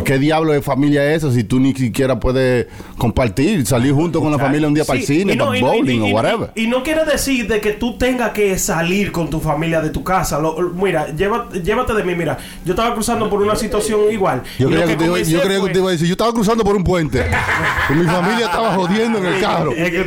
¿Qué 0.04 0.18
diablo 0.20 0.52
de 0.54 0.62
familia 0.62 1.06
es 1.14 1.24
esa 1.24 1.32
si 1.34 1.44
tú 1.44 1.60
ni 1.60 1.74
siquiera 1.74 2.20
puedes 2.20 2.68
compartir, 2.98 3.66
salir 3.66 3.94
junto 3.94 4.20
con 4.22 4.32
la 4.32 4.40
familia 4.40 4.68
un 4.68 4.74
día 4.74 4.86
para 4.86 5.00
el 5.00 5.06
Sí, 5.06 5.20
cine, 5.20 5.36
no- 5.36 5.48
para 5.50 5.60
bowling 5.60 6.02
y- 6.04 6.10
y- 6.10 6.12
o 6.12 6.16
whatever? 6.16 6.52
Y, 6.56 6.68
no 6.68 6.84
quiere 6.84 7.06
decir 7.06 7.48
de 7.48 7.60
que 7.62 7.74
tú 7.74 7.98
tengas 7.98 8.32
que 8.32 8.58
salir 8.58 9.12
con 9.12 9.30
tu 9.30 9.40
familia 9.40 9.82
de 9.82 9.90
tu 9.90 10.04
casa. 10.04 10.40
Lo- 10.40 10.60
lo- 10.62 10.70
mira, 10.74 11.14
llévate, 11.16 11.62
llévate 11.62 11.94
de 11.94 12.04
mí. 12.04 12.16
Mira, 12.16 12.38
yo 12.66 12.74
estaba 12.74 12.94
cruzando 12.94 13.19
por 13.28 13.42
una 13.42 13.56
situación 13.56 14.02
igual. 14.12 14.44
Yo 14.60 14.68
creía, 14.70 14.86
que, 14.86 14.96
te 14.96 15.04
iba, 15.06 15.14
comencé 15.14 15.32
yo 15.32 15.42
creía 15.42 15.62
que 15.64 15.70
te 15.70 15.80
iba 15.80 15.90
a 15.90 15.92
decir, 15.94 16.08
yo 16.08 16.14
estaba 16.14 16.32
cruzando 16.32 16.64
por 16.64 16.76
un 16.76 16.84
puente. 16.84 17.26
y 17.90 17.94
mi 17.94 18.06
familia 18.06 18.46
estaba 18.46 18.76
jodiendo 18.76 19.18
en 19.18 19.26
el 19.26 19.42
carro. 19.42 19.72
Es 19.72 19.90
que 19.90 20.04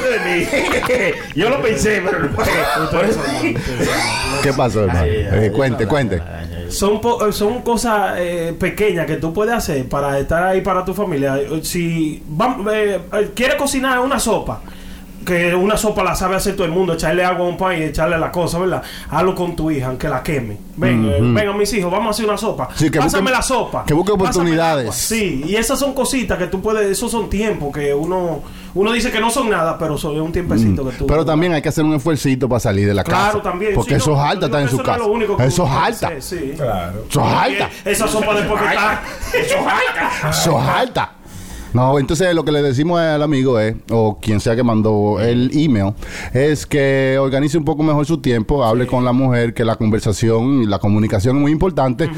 de 0.00 0.18
mí. 0.36 1.12
Yo 1.36 1.48
lo 1.50 1.62
pensé, 1.62 2.02
pero 2.04 2.18
no. 2.24 2.90
Por 2.90 3.04
eso. 3.04 3.20
¿Qué 4.42 4.52
pasó, 4.52 4.80
hermano? 4.84 5.04
Eh, 5.06 5.52
cuente, 5.54 5.86
cuente. 5.86 6.20
son, 6.68 7.00
po- 7.00 7.30
son 7.32 7.62
cosas 7.62 8.14
eh, 8.18 8.54
pequeñas 8.58 9.06
que 9.06 9.16
tú 9.16 9.32
puedes 9.32 9.54
hacer 9.54 9.88
para 9.88 10.18
estar 10.18 10.42
ahí 10.42 10.60
para 10.60 10.84
tu 10.84 10.94
familia. 10.94 11.38
Si 11.62 12.22
vam- 12.36 12.68
eh, 12.72 13.00
eh, 13.12 13.30
quieres 13.34 13.56
cocinar 13.56 14.00
una 14.00 14.18
sopa, 14.18 14.60
que 15.24 15.54
una 15.54 15.76
sopa 15.76 16.02
la 16.04 16.14
sabe 16.14 16.36
hacer 16.36 16.54
todo 16.54 16.66
el 16.66 16.72
mundo, 16.72 16.94
echarle 16.94 17.24
agua 17.24 17.46
a 17.46 17.48
un 17.48 17.56
pan 17.56 17.78
y 17.78 17.82
echarle 17.84 18.18
la 18.18 18.30
cosa, 18.30 18.58
¿verdad? 18.58 18.82
Hazlo 19.10 19.34
con 19.34 19.56
tu 19.56 19.70
hija, 19.70 19.96
que 19.98 20.08
la 20.08 20.22
queme. 20.22 20.56
Ven, 20.76 21.04
eh, 21.08 21.18
vengan 21.20 21.56
mis 21.56 21.72
hijos, 21.74 21.90
vamos 21.90 22.08
a 22.08 22.10
hacer 22.10 22.24
una 22.26 22.36
sopa. 22.36 22.68
Sí, 22.74 22.90
que 22.90 22.98
Pásame 22.98 23.22
busque- 23.30 23.32
la 23.36 23.42
sopa. 23.42 23.84
que 23.86 23.94
busque 23.94 24.12
oportunidades. 24.12 24.94
Sí, 24.94 25.44
y 25.46 25.56
esas 25.56 25.78
son 25.78 25.94
cositas 25.94 26.36
que 26.38 26.46
tú 26.48 26.60
puedes, 26.60 26.86
esos 26.90 27.10
son 27.10 27.28
tiempos 27.30 27.72
que 27.72 27.94
uno 27.94 28.42
uno 28.76 28.90
dice 28.90 29.12
que 29.12 29.20
no 29.20 29.30
son 29.30 29.48
nada, 29.50 29.78
pero 29.78 29.96
son 29.96 30.20
un 30.20 30.32
tiempecito 30.32 30.84
que 30.90 30.96
tú. 30.96 31.06
Pero 31.06 31.24
también 31.24 31.52
hay 31.52 31.62
que 31.62 31.68
hacer 31.68 31.84
un 31.84 31.94
esfuercito 31.94 32.48
para 32.48 32.58
salir 32.58 32.88
de 32.88 32.94
la 32.94 33.04
Claro, 33.04 33.38
casa. 33.38 33.42
también. 33.42 33.72
Porque 33.72 33.90
Sí, 33.90 33.96
eso 33.98 34.10
no, 34.10 34.16
es 34.16 34.22
alta 34.32 34.46
en 34.46 34.52
su 34.52 34.58
eso 34.66 34.76
no 34.78 34.82
es 34.82 34.86
casa. 34.88 34.98
lo 34.98 35.06
único 35.12 35.36
que 35.36 35.44
Eso 35.44 35.64
es 35.64 35.70
alta. 35.70 36.06
hacer, 36.08 36.22
sí. 36.22 36.52
Claro. 36.56 37.04
Eso 37.08 37.20
es 37.24 37.32
alta. 37.32 37.70
Esa 37.84 38.08
sopa 38.08 38.34
después 38.34 38.60
que 38.62 38.68
está. 38.68 39.02
Eso 39.32 39.54
es 39.54 39.60
alta. 39.60 40.30
Eso 40.30 40.58
es 40.60 40.68
alta. 40.68 41.12
No, 41.74 41.98
entonces 41.98 42.34
lo 42.34 42.44
que 42.44 42.52
le 42.52 42.62
decimos 42.62 43.00
al 43.00 43.22
amigo 43.22 43.58
es, 43.58 43.74
o 43.90 44.18
quien 44.20 44.40
sea 44.40 44.56
que 44.56 44.62
mandó 44.62 45.20
el 45.20 45.50
email, 45.52 45.92
es 46.32 46.66
que 46.66 47.18
organice 47.20 47.58
un 47.58 47.64
poco 47.64 47.82
mejor 47.82 48.06
su 48.06 48.18
tiempo, 48.18 48.64
hable 48.64 48.86
con 48.86 49.04
la 49.04 49.12
mujer, 49.12 49.52
que 49.52 49.64
la 49.64 49.76
conversación 49.76 50.62
y 50.62 50.66
la 50.66 50.78
comunicación 50.78 51.36
es 51.36 51.42
muy 51.42 51.52
importante, 51.52 52.08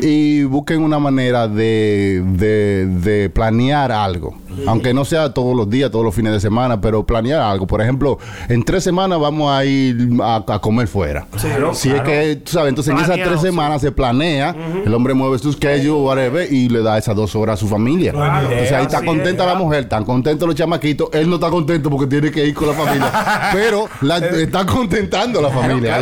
y 0.00 0.44
busquen 0.44 0.82
una 0.82 0.98
manera 0.98 1.48
de, 1.48 2.22
de, 2.24 2.86
de 2.86 3.30
planear 3.30 3.90
algo. 3.90 4.34
Aunque 4.66 4.94
no 4.94 5.04
sea 5.04 5.34
todos 5.34 5.54
los 5.54 5.68
días, 5.68 5.90
todos 5.90 6.04
los 6.04 6.14
fines 6.14 6.32
de 6.32 6.40
semana, 6.40 6.80
pero 6.80 7.04
planear 7.04 7.42
algo. 7.42 7.66
Por 7.66 7.82
ejemplo, 7.82 8.18
en 8.48 8.64
tres 8.64 8.82
semanas 8.84 9.20
vamos 9.20 9.52
a 9.52 9.64
ir 9.66 10.08
a, 10.22 10.42
a 10.48 10.58
comer 10.60 10.88
fuera. 10.88 11.26
Claro, 11.38 11.74
si 11.74 11.90
es 11.90 12.00
que, 12.00 12.36
tú 12.36 12.52
sabes, 12.52 12.70
entonces 12.70 12.94
en 12.94 13.00
esas 13.00 13.16
tres 13.16 13.40
sí. 13.40 13.48
semanas 13.48 13.82
se 13.82 13.92
planea, 13.92 14.56
el 14.84 14.94
hombre 14.94 15.12
mueve 15.12 15.38
su 15.38 15.52
schedule, 15.52 16.02
whatever, 16.02 16.50
y 16.50 16.70
le 16.70 16.80
da 16.80 16.96
esas 16.96 17.14
dos 17.14 17.34
horas 17.36 17.54
a 17.54 17.56
su 17.58 17.68
familia. 17.68 18.12
Claro. 18.12 18.48
Entonces 18.50 18.72
ahí 18.72 18.86
está 18.86 19.02
Contenta 19.06 19.46
la 19.46 19.54
mujer, 19.54 19.80
están 19.84 20.04
contentos 20.04 20.46
los 20.46 20.54
chamaquitos, 20.56 21.08
él 21.12 21.28
no 21.28 21.36
está 21.36 21.48
contento 21.50 21.88
porque 21.90 22.06
tiene 22.06 22.30
que 22.30 22.44
ir 22.46 22.54
con 22.54 22.68
la 22.68 22.74
familia, 22.74 23.50
pero 23.52 23.88
la, 24.02 24.18
está 24.18 24.66
contentando 24.66 25.38
a 25.38 25.42
la 25.42 25.50
familia. 25.50 25.96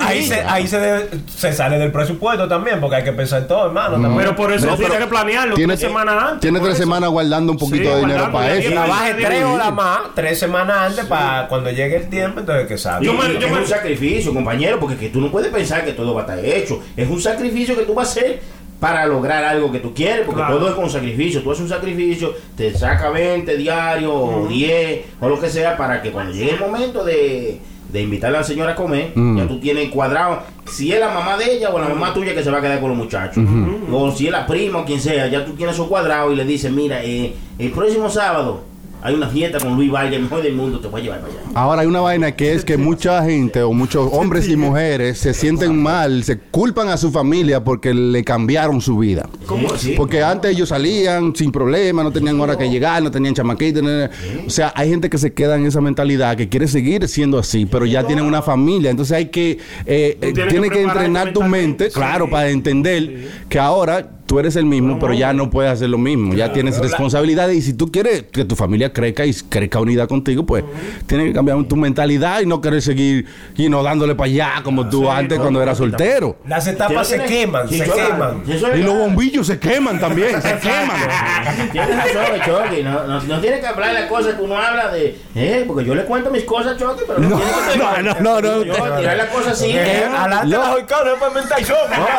ahí 0.00 0.24
se, 0.26 0.40
ahí 0.42 0.66
se, 0.66 0.78
debe- 0.78 1.08
se 1.28 1.52
sale 1.52 1.78
del 1.78 1.92
presupuesto 1.92 2.48
también, 2.48 2.80
porque 2.80 2.96
hay 2.96 3.04
que 3.04 3.12
pensar 3.12 3.46
todo, 3.46 3.66
hermano. 3.66 4.14
Pero 4.16 4.34
por 4.36 4.52
eso 4.52 4.66
No, 4.66 4.76
tienes 4.76 4.92
pero 4.94 5.04
que 5.04 5.10
planearlo 5.10 5.54
tiene- 5.54 5.76
tres 5.76 5.88
semanas 5.88 6.22
antes. 6.22 6.40
Tiene 6.40 6.58
tres 6.60 6.74
eso. 6.74 6.82
semanas 6.82 7.10
guardando 7.10 7.52
un 7.52 7.58
poquito 7.58 7.84
Sí, 7.84 7.88
de 7.94 8.00
dinero 8.00 8.32
para 8.32 8.54
eso. 8.54 8.70
Trabaje 8.70 9.14
tres 9.14 9.44
horas 9.44 9.72
más, 9.74 9.98
tres 10.14 10.38
semanas 10.38 10.76
antes, 10.90 11.04
para 11.06 11.48
cuando 11.48 11.70
llegue 11.70 11.96
el 11.96 12.08
tiempo, 12.08 12.40
entonces 12.40 12.66
que 12.66 12.78
sabe. 12.78 13.04
Yo 13.04 13.12
me- 13.12 13.28
Y 13.28 13.38
yo 13.38 13.46
es 13.46 13.52
me- 13.52 13.58
un 13.60 13.66
sacrificio, 13.66 14.32
compañero, 14.32 14.78
porque 14.80 14.96
que 14.96 15.08
tú 15.08 15.20
no 15.20 15.30
puedes 15.30 15.50
pensar 15.52 15.84
que 15.84 15.92
todo 15.92 16.14
va 16.14 16.22
a 16.22 16.24
estar 16.24 16.44
hecho. 16.44 16.80
Es 16.96 17.08
un 17.08 17.20
sacrificio 17.20 17.76
que 17.76 17.82
tú 17.84 17.94
vas 17.94 18.08
a 18.08 18.10
hacer 18.12 18.40
para 18.80 19.06
lograr 19.06 19.44
algo 19.44 19.72
que 19.72 19.80
tú 19.80 19.92
quieres, 19.92 20.24
porque 20.24 20.40
Claro. 20.40 20.58
todo 20.58 20.68
es 20.68 20.74
con 20.74 20.88
sacrificio. 20.88 21.42
Tú 21.42 21.50
haces 21.50 21.62
un 21.62 21.68
sacrificio, 21.68 22.32
te 22.56 22.72
saca 22.76 23.10
20 23.10 23.56
diarios 23.56 24.12
o 24.14 24.46
10 24.48 25.04
o 25.20 25.28
lo 25.28 25.40
que 25.40 25.48
sea, 25.50 25.76
para 25.76 26.00
que 26.02 26.10
cuando 26.12 26.32
llegue 26.32 26.52
el 26.52 26.60
momento 26.60 27.02
de, 27.04 27.58
de 27.92 28.02
invitar 28.02 28.30
a 28.34 28.38
la 28.38 28.44
señora 28.44 28.72
a 28.72 28.76
comer, 28.76 29.12
Mm. 29.14 29.38
ya 29.38 29.48
tú 29.48 29.58
tienes 29.58 29.88
cuadrado 29.90 30.40
si 30.70 30.92
es 30.92 31.00
la 31.00 31.08
mamá 31.08 31.36
de 31.38 31.54
ella 31.56 31.70
o 31.70 31.78
la 31.80 31.88
mamá 31.88 32.12
tuya 32.14 32.34
que 32.34 32.42
se 32.44 32.50
va 32.50 32.58
a 32.58 32.60
quedar 32.60 32.78
con 32.80 32.90
los 32.90 32.98
muchachos. 32.98 33.42
O 33.90 34.12
si 34.12 34.26
es 34.26 34.32
la 34.32 34.46
prima 34.46 34.80
o 34.80 34.84
quien 34.84 35.00
sea, 35.00 35.26
ya 35.26 35.44
tú 35.44 35.52
tienes 35.54 35.74
eso 35.74 35.88
cuadrado 35.88 36.30
y 36.32 36.36
le 36.36 36.44
dices, 36.44 36.70
mira, 36.70 37.02
eh, 37.02 37.32
el 37.58 37.70
próximo 37.70 38.08
sábado 38.10 38.60
hay 39.02 39.14
una 39.14 39.28
fiesta 39.28 39.58
con 39.60 39.76
Luis 39.76 39.92
Valle, 39.92 40.16
el 40.16 40.22
mejor 40.22 40.42
del 40.42 40.54
mundo, 40.54 40.80
te 40.80 40.88
voy 40.88 41.00
a 41.00 41.04
llevar 41.04 41.20
para 41.20 41.32
allá. 41.32 41.42
Ahora 41.54 41.82
hay 41.82 41.86
una 41.86 42.00
vaina 42.00 42.32
que 42.32 42.52
es 42.52 42.64
que 42.64 42.76
mucha 42.76 43.22
gente 43.24 43.62
o 43.62 43.72
muchos 43.72 44.08
hombres 44.12 44.48
y 44.48 44.56
mujeres 44.56 45.18
se 45.18 45.34
sienten 45.34 45.80
mal, 45.80 46.24
se 46.24 46.38
culpan 46.38 46.88
a 46.88 46.96
su 46.96 47.10
familia 47.10 47.62
porque 47.62 47.94
le 47.94 48.24
cambiaron 48.24 48.80
su 48.80 48.98
vida. 48.98 49.28
¿Cómo 49.46 49.72
así? 49.72 49.94
Porque 49.96 50.22
antes 50.22 50.50
ellos 50.50 50.70
salían 50.70 51.34
sin 51.36 51.52
problema, 51.52 52.02
no 52.02 52.10
tenían 52.10 52.40
hora 52.40 52.56
que 52.56 52.68
llegar, 52.68 53.02
no 53.02 53.10
tenían 53.10 53.34
chamaquitos. 53.34 53.82
no, 53.82 53.88
no. 53.88 54.08
O 54.46 54.50
sea, 54.50 54.72
hay 54.74 54.90
gente 54.90 55.08
que 55.08 55.18
se 55.18 55.32
queda 55.32 55.56
en 55.56 55.66
esa 55.66 55.80
mentalidad 55.80 56.36
que 56.36 56.48
quiere 56.48 56.66
seguir 56.66 57.06
siendo 57.08 57.38
así, 57.38 57.66
pero 57.66 57.86
ya 57.86 58.04
tienen 58.04 58.24
una 58.24 58.42
familia. 58.42 58.90
Entonces 58.90 59.16
hay 59.16 59.26
que, 59.26 59.52
eh, 59.86 60.18
eh, 60.20 60.32
tienes 60.32 60.44
que 60.44 60.50
tiene 60.50 60.70
que 60.70 60.82
entrenar 60.82 61.32
tu 61.32 61.42
mente, 61.42 61.90
claro, 61.90 62.26
sí. 62.26 62.30
para 62.32 62.48
entender 62.48 63.28
que 63.48 63.58
ahora 63.58 64.17
tú 64.28 64.38
eres 64.38 64.54
el 64.56 64.66
mismo, 64.66 64.98
pero 65.00 65.14
ya 65.14 65.32
no 65.32 65.48
puedes 65.50 65.72
hacer 65.72 65.88
lo 65.88 65.98
mismo. 65.98 66.34
Ya 66.34 66.52
tienes 66.52 66.78
responsabilidades 66.78 67.56
y 67.56 67.62
si 67.62 67.72
tú 67.72 67.90
quieres 67.90 68.24
que 68.30 68.44
tu 68.44 68.54
familia 68.54 68.92
crezca 68.92 69.24
y 69.26 69.32
crezca 69.34 69.80
unida 69.80 70.06
contigo, 70.06 70.44
pues 70.46 70.62
tienes 71.06 71.28
que 71.28 71.32
cambiar 71.32 71.60
tu 71.64 71.74
mentalidad 71.76 72.40
y 72.42 72.46
no 72.46 72.60
querer 72.60 72.82
seguir 72.82 73.26
y 73.56 73.68
no 73.68 73.82
dándole 73.82 74.14
para 74.14 74.26
allá 74.30 74.52
como 74.62 74.88
tú 74.88 75.10
antes 75.10 75.38
cuando 75.40 75.60
eras 75.62 75.78
soltero. 75.78 76.36
Las 76.46 76.66
etapas 76.66 77.08
se 77.08 77.16
Tienes- 77.18 77.28
queman, 77.30 77.68
se 77.68 77.84
queman. 77.84 78.42
Y 78.76 78.82
los 78.82 78.94
bombillos 78.98 79.46
se 79.46 79.58
queman 79.58 79.98
también, 79.98 80.40
se 80.42 80.58
queman. 80.60 81.70
Tienes 81.72 81.96
razón, 81.96 82.40
Chucky. 82.44 82.82
No, 82.82 83.06
no, 83.06 83.22
no 83.22 83.40
tiene 83.40 83.60
que 83.60 83.66
hablar 83.66 83.94
las 83.94 84.04
cosas 84.10 84.34
que 84.34 84.42
uno 84.42 84.56
habla 84.58 84.88
de. 84.92 85.18
Eh, 85.34 85.64
porque 85.66 85.84
yo 85.86 85.94
le 85.94 86.04
cuento 86.04 86.30
mis 86.30 86.44
cosas, 86.44 86.76
Chucky, 86.76 87.04
pero 87.06 87.18
no, 87.18 87.30
No, 87.30 87.38
no, 87.76 88.02
no, 88.02 88.20
no, 88.20 88.40
no. 88.40 88.62
Yo, 88.64 88.74
tirar 88.98 89.16
las 89.16 89.28
cosas 89.28 89.52
así. 89.52 89.70
Eh, 89.70 90.04
Adelante 90.04 90.48
no. 90.56 90.76
es 90.78 90.84
para 90.84 91.38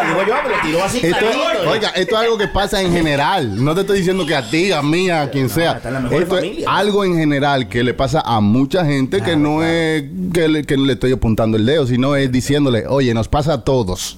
digo 0.08 0.24
yo, 0.28 0.34
pero 0.44 0.56
tiró 0.64 0.84
así. 0.84 1.02
Oiga, 1.68 1.90
esto 2.02 2.16
es 2.16 2.22
algo 2.22 2.38
que 2.38 2.48
pasa 2.48 2.82
en 2.82 2.92
general. 2.92 3.64
No 3.64 3.74
te 3.76 3.82
estoy 3.82 3.98
diciendo 4.00 4.26
que 4.26 4.36
a 4.36 4.50
ti, 4.50 4.72
a 4.72 4.82
mí, 4.82 5.10
a 5.10 5.30
quien 5.30 5.50
sea. 5.50 5.82
Esto 6.12 6.38
es 6.40 6.64
algo 6.68 7.04
en 7.06 7.16
general 7.18 7.68
que 7.68 7.84
le 7.84 7.94
pasa 7.94 8.22
a 8.26 8.40
mucha 8.42 8.86
gente 8.86 9.22
que 9.22 9.36
no 9.36 9.64
es 9.64 10.04
que 10.34 10.48
le, 10.48 10.64
que 10.66 10.78
le 10.78 10.94
estoy 10.94 11.12
apuntando 11.12 11.58
el 11.58 11.66
dedo, 11.66 11.86
sino 11.88 12.16
es 12.16 12.32
diciéndole, 12.32 12.86
oye, 12.88 13.14
nos 13.14 13.28
pasa 13.28 13.54
a 13.54 13.62
todos. 13.64 14.18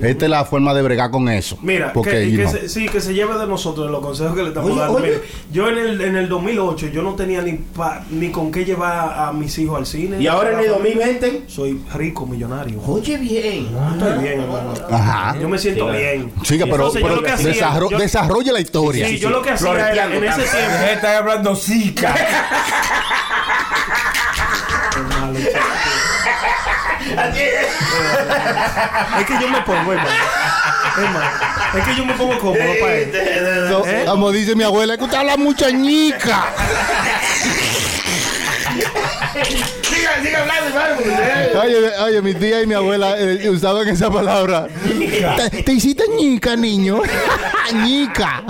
Esta 0.00 0.24
es 0.24 0.30
la 0.30 0.44
forma 0.44 0.72
de 0.74 0.82
bregar 0.82 1.10
con 1.10 1.28
eso. 1.28 1.58
Mira, 1.62 1.92
Porque, 1.92 2.34
que, 2.34 2.48
se, 2.48 2.68
sí, 2.68 2.88
que 2.88 3.00
se 3.00 3.12
lleve 3.12 3.36
de 3.38 3.46
nosotros 3.46 3.90
los 3.90 4.00
consejos 4.00 4.34
que 4.34 4.42
le 4.42 4.48
estamos 4.48 4.70
Oye, 4.70 4.80
dando. 4.80 4.94
oye. 4.94 5.06
Mire, 5.08 5.20
yo 5.52 5.68
en 5.68 5.78
el, 5.78 6.00
en 6.00 6.16
el 6.16 6.28
2008 6.28 6.88
yo 6.88 7.02
no 7.02 7.14
tenía 7.14 7.42
ni 7.42 7.52
pa- 7.52 8.04
ni 8.10 8.30
con 8.30 8.50
qué 8.50 8.64
llevar 8.64 9.12
a 9.28 9.32
mis 9.32 9.58
hijos 9.58 9.78
al 9.78 9.86
cine. 9.86 10.20
Y 10.20 10.26
ahora 10.26 10.52
en 10.54 10.60
el 10.60 10.68
2020. 10.68 11.42
soy 11.48 11.80
rico, 11.94 12.26
millonario. 12.26 12.80
Oye, 12.86 13.16
bien. 13.18 13.66
Estoy 13.92 14.22
bien, 14.22 14.40
hermano. 14.40 14.72
Ajá. 14.90 15.36
Yo 15.40 15.48
me 15.48 15.58
siento 15.58 15.90
Sí, 15.90 15.96
bien. 15.98 16.32
Chica, 16.42 16.64
pero, 16.64 16.76
Entonces, 16.76 17.00
yo 17.02 17.06
pero 17.08 17.09
lo 17.16 17.22
que 17.22 17.30
hacía- 17.32 17.48
desarro- 17.52 17.90
yo- 17.90 17.98
desarrolla 17.98 18.52
la 18.52 18.60
historia. 18.60 19.06
Sí, 19.08 19.18
yo 19.18 19.30
lo 19.30 19.42
que 19.42 19.50
hacía 19.50 19.90
era, 19.90 20.04
en 20.06 20.24
ese 20.24 20.44
está. 20.44 20.58
tiempo. 20.58 20.84
Está 20.92 21.18
hablando 21.18 21.56
zika. 21.56 22.14
Es 29.18 29.26
que 29.26 29.32
yo 29.40 29.48
me 29.48 29.60
pongo, 29.62 29.92
hermano. 29.92 30.10
Hermano, 30.96 31.30
Es 31.78 31.84
que 31.84 31.94
yo 31.96 32.04
me 32.04 32.14
pongo 32.14 32.38
cómodo 32.38 32.58
para 32.80 32.94
él. 32.94 33.12
So, 33.68 33.86
¿Eh? 33.86 34.04
Como 34.06 34.30
dice 34.32 34.54
mi 34.54 34.64
abuela, 34.64 34.96
que 34.96 35.04
usted 35.04 35.18
habla 35.18 35.36
mucha 35.36 35.70
ñica. 35.70 36.44
Hablando, 40.20 41.60
Oye, 41.60 41.98
oye, 42.04 42.22
mi 42.22 42.34
tía 42.34 42.62
y 42.62 42.66
mi 42.66 42.74
abuela 42.74 43.18
eh, 43.18 43.48
usaban 43.48 43.88
esa 43.88 44.10
palabra. 44.10 44.66
Te, 45.50 45.62
te 45.62 45.72
hiciste 45.72 46.04
ñica, 46.18 46.56
niño. 46.56 47.00
ñica. 47.84 48.42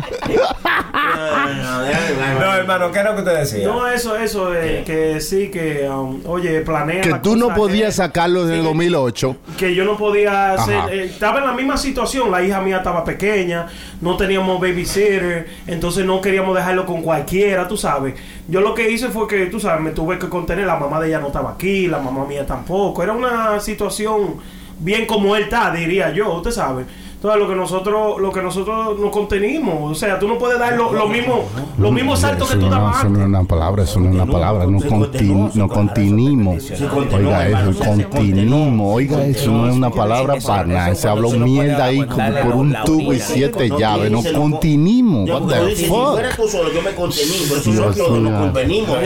No, 2.40 2.54
hermano, 2.54 2.90
¿qué 2.90 2.98
es 3.00 3.04
lo 3.04 3.12
que 3.14 3.18
usted 3.20 3.38
decía? 3.38 3.66
No, 3.68 3.86
eso, 3.88 4.16
eso, 4.16 4.54
eh, 4.54 4.82
que 4.86 5.20
sí, 5.20 5.48
que, 5.50 5.88
um, 5.88 6.20
oye, 6.26 6.60
planea. 6.62 7.00
Que 7.02 7.10
la 7.10 7.22
tú 7.22 7.36
no 7.36 7.54
podías 7.54 7.88
que- 7.90 7.92
sacarlo 7.92 8.44
desde 8.44 8.58
el 8.58 8.64
2008. 8.64 9.36
que 9.58 9.74
yo 9.74 9.84
no 9.84 9.96
podía 9.96 10.54
hacer, 10.54 10.80
eh, 10.90 11.04
estaba 11.04 11.38
en 11.40 11.46
la 11.46 11.52
misma 11.52 11.76
situación, 11.76 12.30
la 12.30 12.42
hija 12.42 12.60
mía 12.60 12.78
estaba 12.78 13.04
pequeña, 13.04 13.66
no 14.00 14.16
teníamos 14.16 14.60
babysitter, 14.60 15.48
entonces 15.66 16.04
no 16.04 16.20
queríamos 16.20 16.54
dejarlo 16.56 16.86
con 16.86 17.02
cualquiera, 17.02 17.66
tú 17.68 17.76
sabes. 17.76 18.14
Yo 18.48 18.60
lo 18.60 18.74
que 18.74 18.90
hice 18.90 19.08
fue 19.08 19.26
que, 19.28 19.46
tú 19.46 19.60
sabes, 19.60 19.80
me 19.82 19.90
tuve 19.90 20.18
que 20.18 20.28
contener, 20.28 20.66
la 20.66 20.76
mamá 20.76 21.00
de 21.00 21.08
ella 21.08 21.20
no 21.20 21.28
estaba 21.28 21.50
aquí, 21.52 21.86
la 21.86 21.98
mamá 21.98 22.24
mía 22.24 22.46
tampoco, 22.46 23.02
era 23.02 23.12
una 23.12 23.60
situación 23.60 24.36
bien 24.78 25.06
como 25.06 25.36
él 25.36 25.44
está, 25.44 25.70
diría 25.72 26.10
yo, 26.12 26.32
usted 26.34 26.50
sabe. 26.52 26.84
Entonces, 27.22 27.38
lo 27.38 27.48
que 27.50 27.54
nosotros, 27.54 28.18
lo 28.18 28.32
que 28.32 28.40
nosotros 28.40 28.98
nos 28.98 29.10
contenimos. 29.10 29.92
O 29.92 29.94
sea, 29.94 30.18
tú 30.18 30.26
no 30.26 30.38
puedes 30.38 30.58
dar 30.58 30.72
lo, 30.74 30.90
lo 30.90 31.06
mismo, 31.06 31.44
los 31.76 31.92
mismos 31.92 32.20
saltos 32.20 32.48
que 32.48 32.56
tú 32.56 32.64
no, 32.64 32.70
dabas 32.70 33.00
eso 33.00 33.10
no 33.10 33.20
es 33.20 33.26
una 33.26 33.44
palabra, 33.44 33.82
eso 33.82 34.00
no 34.00 34.08
es 34.08 34.14
una 34.14 34.24
palabra. 34.24 34.66
No, 34.66 34.80
continu, 34.80 35.50
no 35.52 35.68
continimos. 35.68 36.70
Oiga 37.12 37.46
eso, 37.46 37.84
continimos. 37.84 38.94
Oiga 38.96 39.26
eso, 39.26 39.50
no 39.50 39.68
es 39.68 39.76
una 39.76 39.90
palabra 39.90 40.36
para 40.42 40.64
nada. 40.64 40.94
Se 40.94 41.08
habló 41.08 41.30
mierda 41.32 41.84
ahí 41.84 42.06
como 42.06 42.32
por 42.42 42.54
un 42.56 42.74
tubo 42.86 43.12
y 43.12 43.20
siete 43.20 43.68
llaves. 43.68 44.10
No 44.10 44.22
continimos. 44.34 45.28
Yo, 45.28 45.40
What 45.40 45.48
the 45.48 45.76
fuck? 45.76 46.12
fuera 46.12 46.30
tú 46.34 46.48
solo, 46.48 46.72
yo 46.72 46.80
me 46.80 46.94
contení, 46.94 47.36
pero 47.50 47.60
si 47.60 47.72
Dios 47.72 47.98
mío. 47.98 48.30
nos 48.30 48.40
convenimos. 48.40 48.96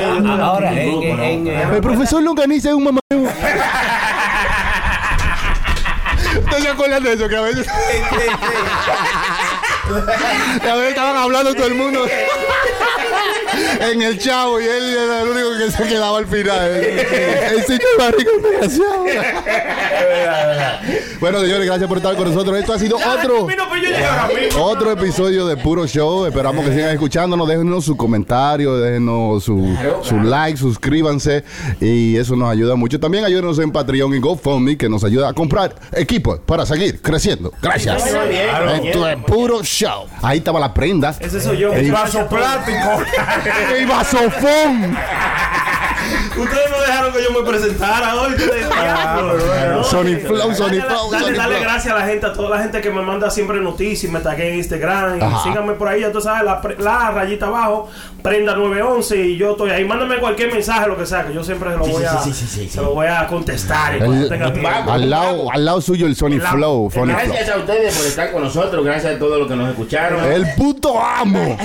Ahora, 0.41 0.73
El 0.73 1.81
profesor 1.81 2.23
Longaniza 2.23 2.69
es 2.69 2.75
un 2.77 2.85
mamá. 2.85 3.01
Que 6.85 6.91
a 10.70 10.74
veces 10.74 10.91
estaban 10.91 11.16
hablando 11.16 11.55
todo 11.55 11.66
el 11.66 11.74
mundo. 11.74 12.07
en 13.81 14.03
el 14.03 14.19
chavo 14.19 14.61
y 14.61 14.65
él 14.65 14.97
era 14.97 15.23
el 15.23 15.29
único 15.29 15.57
que 15.59 15.71
se 15.71 15.85
quedaba 15.89 16.19
al 16.19 16.27
final. 16.27 16.70
El 16.70 17.65
señor 17.65 17.82
Barriga 17.99 18.31
es 18.36 18.43
desgraciado. 18.43 19.05
bueno, 21.20 21.41
señores, 21.41 21.66
gracias 21.66 21.89
por 21.89 21.99
estar 21.99 22.16
con 22.16 22.28
nosotros. 22.28 22.59
Esto 22.59 22.73
ha 22.73 22.78
sido 22.78 22.97
otro. 22.97 23.47
Otro 24.59 24.93
episodio 24.93 25.47
de 25.47 25.57
Puro 25.57 25.86
Show. 25.86 26.27
Esperamos 26.27 26.65
que 26.65 26.73
sigan 26.73 26.91
escuchándonos. 26.91 27.49
Déjenos 27.49 27.85
su 27.85 27.97
comentario, 27.97 28.77
déjenos 28.78 29.45
su, 29.45 29.77
su 30.03 30.20
like, 30.20 30.59
suscríbanse. 30.59 31.45
Y 31.81 32.16
eso 32.16 32.36
nos 32.36 32.51
ayuda 32.51 32.77
mucho. 32.77 32.99
También 33.01 33.24
ayúdenos 33.24 33.59
en 33.59 33.70
Patreon 33.73 34.15
y 34.15 34.19
GoFundMe, 34.19 34.77
que 34.77 34.89
nos 34.89 35.05
ayuda 35.05 35.28
a 35.28 35.32
comprar 35.32 35.74
equipos 35.93 36.41
para 36.45 36.66
seguir 36.66 37.01
creciendo. 37.01 37.53
Gracias. 37.62 38.05
Bien, 38.28 38.86
Esto 38.86 39.09
es 39.09 39.16
Puro 39.24 39.62
Show. 39.62 40.07
Ahí 40.23 40.39
estaba 40.39 40.61
la 40.61 40.73
prenda. 40.73 41.15
Ese 41.20 41.41
soy 41.41 41.59
yo. 41.59 41.73
El 41.73 41.91
vaso 41.93 42.27
plástico. 42.28 42.78
¡El 43.56 43.86
vasofón! 43.86 44.97
Ustedes 46.36 46.70
no 46.70 46.81
dejaron 46.81 47.12
que 47.12 47.23
yo 47.23 47.31
me 47.31 47.48
presentara 47.48 48.15
hoy. 48.16 48.35
No, 49.70 49.85
Sony 49.85 50.19
Flow, 50.20 50.55
Sony 50.55 50.81
Flow, 50.81 51.11
Dale, 51.11 51.32
dale 51.32 51.61
gracias 51.61 51.94
a 51.94 51.98
la 51.98 52.06
gente, 52.06 52.27
a 52.27 52.32
toda 52.32 52.51
la 52.51 52.62
gente 52.62 52.81
que 52.81 52.90
me 52.90 53.02
manda 53.02 53.31
siempre 53.31 53.61
noticias, 53.61 54.11
me 54.11 54.20
tagué 54.20 54.51
en 54.51 54.56
Instagram. 54.56 55.19
Y 55.19 55.43
síganme 55.43 55.74
por 55.74 55.89
ahí, 55.89 56.01
ya 56.01 56.12
tú 56.12 56.20
sabes, 56.20 56.44
la, 56.78 57.11
rayita 57.11 57.47
abajo, 57.47 57.89
prenda 58.23 58.55
911 58.55 59.16
y 59.27 59.36
yo 59.36 59.52
estoy 59.52 59.70
ahí. 59.70 59.85
Mándame 59.85 60.19
cualquier 60.19 60.52
mensaje, 60.52 60.89
lo 60.89 60.97
que 60.97 61.06
sea, 61.06 61.24
que 61.27 61.35
yo 61.35 61.44
siempre 61.44 61.70
se 61.70 61.77
lo 61.77 61.86
voy 61.86 62.05
a, 62.05 62.19
sí, 62.19 62.32
sí, 62.32 62.47
sí, 62.47 62.62
sí. 62.62 62.69
se 62.69 62.81
lo 62.81 62.94
voy 62.94 63.06
a 63.06 63.27
contestar. 63.27 63.94
El- 63.94 64.28
tenga 64.28 64.47
al, 64.47 65.11
lado, 65.11 65.51
al 65.52 65.65
lado 65.65 65.81
suyo 65.81 66.06
el 66.06 66.16
Sony 66.16 66.40
Flow. 66.40 66.90
Sony 66.90 67.05
Flow. 67.05 67.06
Gracias 67.06 67.48
a 67.51 67.59
ustedes 67.59 67.94
por 67.97 68.06
estar 68.06 68.32
con 68.32 68.43
nosotros, 68.43 68.85
gracias 68.85 69.16
a 69.16 69.19
todos 69.19 69.39
los 69.39 69.48
que 69.48 69.56
nos 69.56 69.69
escucharon. 69.69 70.24
El 70.32 70.47
puto 70.55 71.01
amo. 71.01 71.56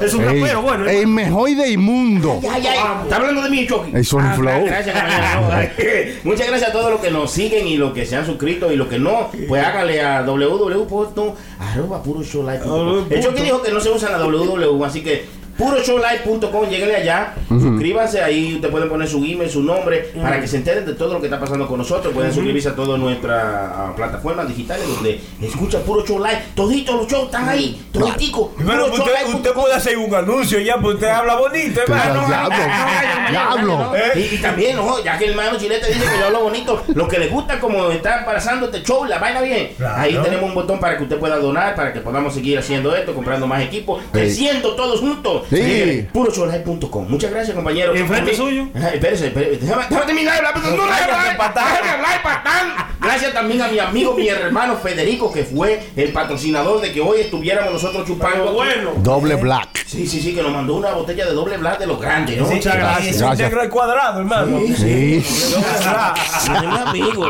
Es 0.00 0.14
un 0.14 0.24
rapero, 0.24 0.62
bueno. 0.62 0.88
el 0.88 1.06
mejor 1.06 1.50
de 1.50 1.70
inmundo. 1.70 2.40
Ay, 2.42 2.66
ay, 2.66 2.78
está 3.02 3.16
hablando 3.16 3.42
de 3.42 3.50
mí, 3.50 3.59
Chucky. 3.66 3.90
El 3.94 4.04
Sony 4.04 4.34
Flow. 4.36 4.64
Gracias, 4.64 4.96
caballero. 4.96 6.20
Muchas 6.24 6.46
gracias 6.46 6.70
a 6.70 6.72
todos 6.72 6.90
los 6.90 7.00
que 7.00 7.10
nos 7.10 7.30
siguen 7.30 7.66
y 7.66 7.76
los 7.76 7.92
que 7.92 8.06
se 8.06 8.16
han 8.16 8.24
suscrito 8.26 8.72
y 8.72 8.76
los 8.76 8.88
que 8.88 8.98
no, 8.98 9.30
pues 9.48 9.64
hágale 9.64 10.02
a 10.02 10.22
www.puroshowlive.com. 10.22 13.06
El 13.10 13.22
Chucky 13.22 13.42
dijo 13.42 13.62
que 13.62 13.72
no 13.72 13.80
se 13.80 13.90
usa 13.90 14.10
la 14.10 14.18
www, 14.18 14.84
así 14.84 15.02
que 15.02 15.39
puroshowlive.com, 15.60 16.68
lléguenle 16.68 16.96
allá, 16.96 17.34
suscríbanse 17.48 18.22
ahí, 18.22 18.54
ustedes 18.54 18.72
pueden 18.72 18.88
poner 18.88 19.06
su 19.06 19.18
email, 19.18 19.50
su 19.50 19.62
nombre, 19.62 20.10
para 20.20 20.40
que 20.40 20.48
se 20.48 20.56
enteren 20.56 20.86
de 20.86 20.94
todo 20.94 21.14
lo 21.14 21.20
que 21.20 21.26
está 21.26 21.38
pasando 21.38 21.66
con 21.68 21.78
nosotros. 21.78 22.12
Pueden 22.14 22.32
suscribirse 22.32 22.70
a 22.70 22.74
todas 22.74 22.98
nuestras 22.98 23.42
ah, 23.42 23.92
plataformas 23.94 24.48
digitales 24.48 24.88
donde 24.88 25.20
escuchan 25.42 25.82
Puro 25.82 26.04
Show 26.06 26.18
Live. 26.18 26.42
Toditos 26.54 26.94
los 26.96 27.06
shows 27.06 27.26
están 27.26 27.48
ahí, 27.48 27.80
toditico. 27.92 28.54
Pero 28.56 28.86
usted, 28.86 29.34
usted 29.34 29.52
puede 29.52 29.74
hacer 29.74 29.98
un 29.98 30.14
anuncio 30.14 30.58
ya, 30.60 30.78
pues 30.78 30.94
usted 30.94 31.08
habla 31.08 31.36
bonito, 31.36 31.80
hermano. 31.82 32.26
Diablo. 32.26 32.56
Diablo. 33.30 33.92
Y, 34.16 34.34
y 34.34 34.38
también, 34.38 34.78
ojo, 34.78 35.04
ya 35.04 35.18
que 35.18 35.24
el 35.26 35.30
hermano 35.32 35.58
Chilete 35.58 35.88
dice 35.88 36.00
que 36.00 36.18
yo 36.18 36.26
hablo 36.26 36.40
bonito, 36.44 36.82
lo 36.94 37.06
que 37.06 37.18
le 37.18 37.28
gusta 37.28 37.60
como 37.60 37.90
está 37.90 38.24
pasando 38.24 38.66
este 38.66 38.82
show, 38.82 39.04
la 39.04 39.18
vaina 39.18 39.42
bien. 39.42 39.72
Ahí 39.94 40.18
tenemos 40.22 40.48
un 40.48 40.54
botón 40.54 40.80
para 40.80 40.96
que 40.96 41.02
usted 41.02 41.18
pueda 41.18 41.36
donar, 41.36 41.74
para 41.74 41.92
que 41.92 42.00
podamos 42.00 42.32
seguir 42.34 42.58
haciendo 42.58 42.94
esto, 42.96 43.14
comprando 43.14 43.46
más 43.46 43.62
equipos, 43.62 44.02
creciendo 44.12 44.74
todos 44.74 45.00
juntos. 45.00 45.42
Sí. 45.50 46.06
Muchas 46.14 47.30
gracias, 47.30 47.54
compañero. 47.54 47.94
¿Y 47.94 47.98
enfrente 48.00 48.34
suyo? 48.34 48.68
Espérese, 48.74 49.26
espérese. 49.28 49.58
Déjame, 49.64 49.82
déjame 49.88 50.06
terminar 50.06 50.32
de 50.34 50.38
hablar, 50.38 50.54
pero 50.54 50.76
no 50.76 50.82
Cállate, 50.86 51.60
déjame 51.60 51.90
hablar, 51.90 52.22
patán. 52.22 52.90
Gracias 53.00 53.32
también 53.32 53.62
a 53.62 53.68
mi 53.68 53.78
amigo, 53.78 54.14
mi 54.14 54.28
hermano 54.28 54.76
Federico, 54.76 55.32
que 55.32 55.42
fue 55.44 55.82
el 55.96 56.12
patrocinador 56.12 56.80
de 56.80 56.92
que 56.92 57.00
hoy 57.00 57.20
estuviéramos 57.22 57.72
nosotros 57.72 58.06
chupando. 58.06 58.44
Pero 58.44 58.52
bueno. 58.52 58.92
Doble 58.98 59.34
black. 59.36 59.84
Sí, 59.86 60.06
sí, 60.06 60.20
sí, 60.20 60.34
que 60.34 60.42
nos 60.42 60.52
mandó 60.52 60.76
una 60.76 60.92
botella 60.92 61.26
de 61.26 61.32
doble 61.32 61.56
black 61.56 61.80
de 61.80 61.86
los 61.88 62.00
grandes, 62.00 62.38
¿no? 62.38 62.46
Muchas 62.46 62.76
gracias. 62.76 63.16
Es 63.16 63.22
un 63.22 63.26
Gracias. 63.28 63.48
negro 63.48 63.62
al 63.62 63.68
cuadrado, 63.70 64.20
hermano. 64.20 64.60
Sí. 64.76 65.24
Amigo. 66.86 67.26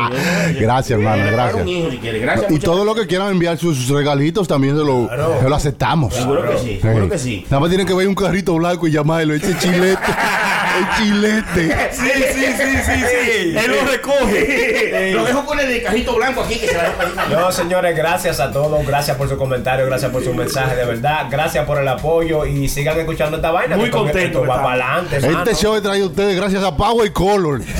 Gracias, 0.59 0.99
hermano. 0.99 1.23
Gracias. 1.31 2.51
Y 2.51 2.59
todo 2.59 2.85
lo 2.85 2.93
que 2.93 3.07
quieran 3.07 3.31
enviar 3.31 3.57
sus 3.57 3.87
regalitos 3.89 4.47
también 4.47 4.77
se 4.77 4.83
lo, 4.83 5.09
se 5.41 5.49
lo 5.49 5.55
aceptamos. 5.55 6.13
Seguro 6.13 6.47
que 6.51 6.57
sí, 6.59 6.79
seguro 6.79 7.09
que 7.09 7.17
sí. 7.17 7.45
Nada 7.49 7.61
más 7.61 7.69
tienen 7.69 7.87
que 7.87 7.93
ver 7.93 8.07
un 8.11 8.15
carrito 8.15 8.53
blanco 8.55 8.87
y 8.87 8.91
llamarlo. 8.91 9.33
Ese 9.33 9.57
chilete. 9.57 10.01
el 10.77 10.85
chilete. 10.97 11.89
Sí, 11.91 12.11
sí, 12.33 12.45
sí, 12.57 12.77
sí, 12.85 13.03
sí. 13.09 13.57
Él 13.57 13.71
lo 13.71 13.91
recoge. 13.91 15.11
Lo 15.13 15.23
dejo 15.23 15.45
con 15.45 15.59
el 15.59 15.83
cajito 15.83 16.15
blanco 16.15 16.41
aquí 16.41 16.59
que 16.59 16.67
se 16.67 16.75
la 16.75 16.83
dejo 16.83 16.97
para 17.15 17.27
No, 17.29 17.51
señores, 17.51 17.95
gracias 17.95 18.39
a 18.39 18.51
todos. 18.51 18.85
Gracias 18.85 19.17
por 19.17 19.29
su 19.29 19.37
comentario, 19.37 19.85
gracias 19.85 20.11
por 20.11 20.23
su 20.23 20.33
mensaje, 20.33 20.75
de 20.75 20.85
verdad. 20.85 21.27
Gracias 21.29 21.65
por 21.65 21.79
el 21.79 21.87
apoyo 21.87 22.45
y 22.45 22.67
sigan 22.67 22.99
escuchando 22.99 23.37
esta 23.37 23.51
vaina. 23.51 23.77
Muy 23.77 23.89
contento 23.89 24.41
Va 24.41 24.61
para 24.61 24.95
adelante, 24.95 25.17
Este 25.17 25.55
show 25.55 25.75
a 25.75 26.05
ustedes 26.05 26.35
gracias 26.35 26.63
a 26.63 26.75
Power 26.75 27.11
Color. 27.11 27.61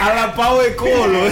A 0.00 0.14
la 0.14 0.34
Power 0.34 0.76
Color. 0.76 1.30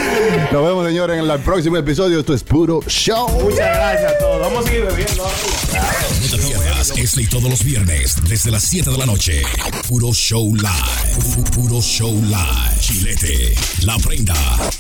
Nos 0.52 0.64
vemos, 0.66 0.86
señores, 0.86 1.22
en 1.22 1.30
el 1.30 1.40
próximo 1.40 1.76
episodio. 1.76 2.20
Esto 2.20 2.34
es 2.34 2.43
puro 2.43 2.80
show. 2.89 3.28
Muchas 3.40 3.59
gracias 3.76 4.12
a 4.12 4.18
todos. 4.18 4.40
Vamos 4.40 4.64
a 4.64 4.68
seguir 4.68 4.84
bebiendo. 4.86 5.24
No 5.24 6.28
te 6.30 6.39
pierdas 6.39 6.90
este 6.97 7.22
y 7.22 7.26
todos 7.26 7.44
los 7.51 7.62
viernes 7.64 8.16
desde 8.28 8.51
las 8.51 8.62
7 8.64 8.90
de 8.90 8.98
la 8.98 9.06
noche. 9.06 9.43
Puro 9.89 10.12
Show 10.12 10.55
Live. 10.56 11.18
Pu- 11.36 11.51
Puro 11.51 11.80
Show 11.80 12.12
Live. 12.24 12.80
Chilete, 12.80 13.55
La 13.82 13.97
Prenda, 13.98 14.34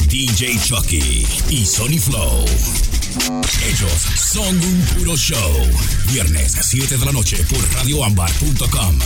DJ 0.08 0.58
Chucky 0.58 1.26
y 1.50 1.64
Sony 1.66 1.98
Flow. 2.00 2.44
Ellos 3.66 3.92
son 4.16 4.56
un 4.56 4.86
puro 4.96 5.16
show. 5.16 5.52
Viernes 6.12 6.56
7 6.60 6.96
de 6.96 7.04
la 7.06 7.12
noche 7.12 7.36
por 7.48 7.58
radioambar.com. 7.74 8.98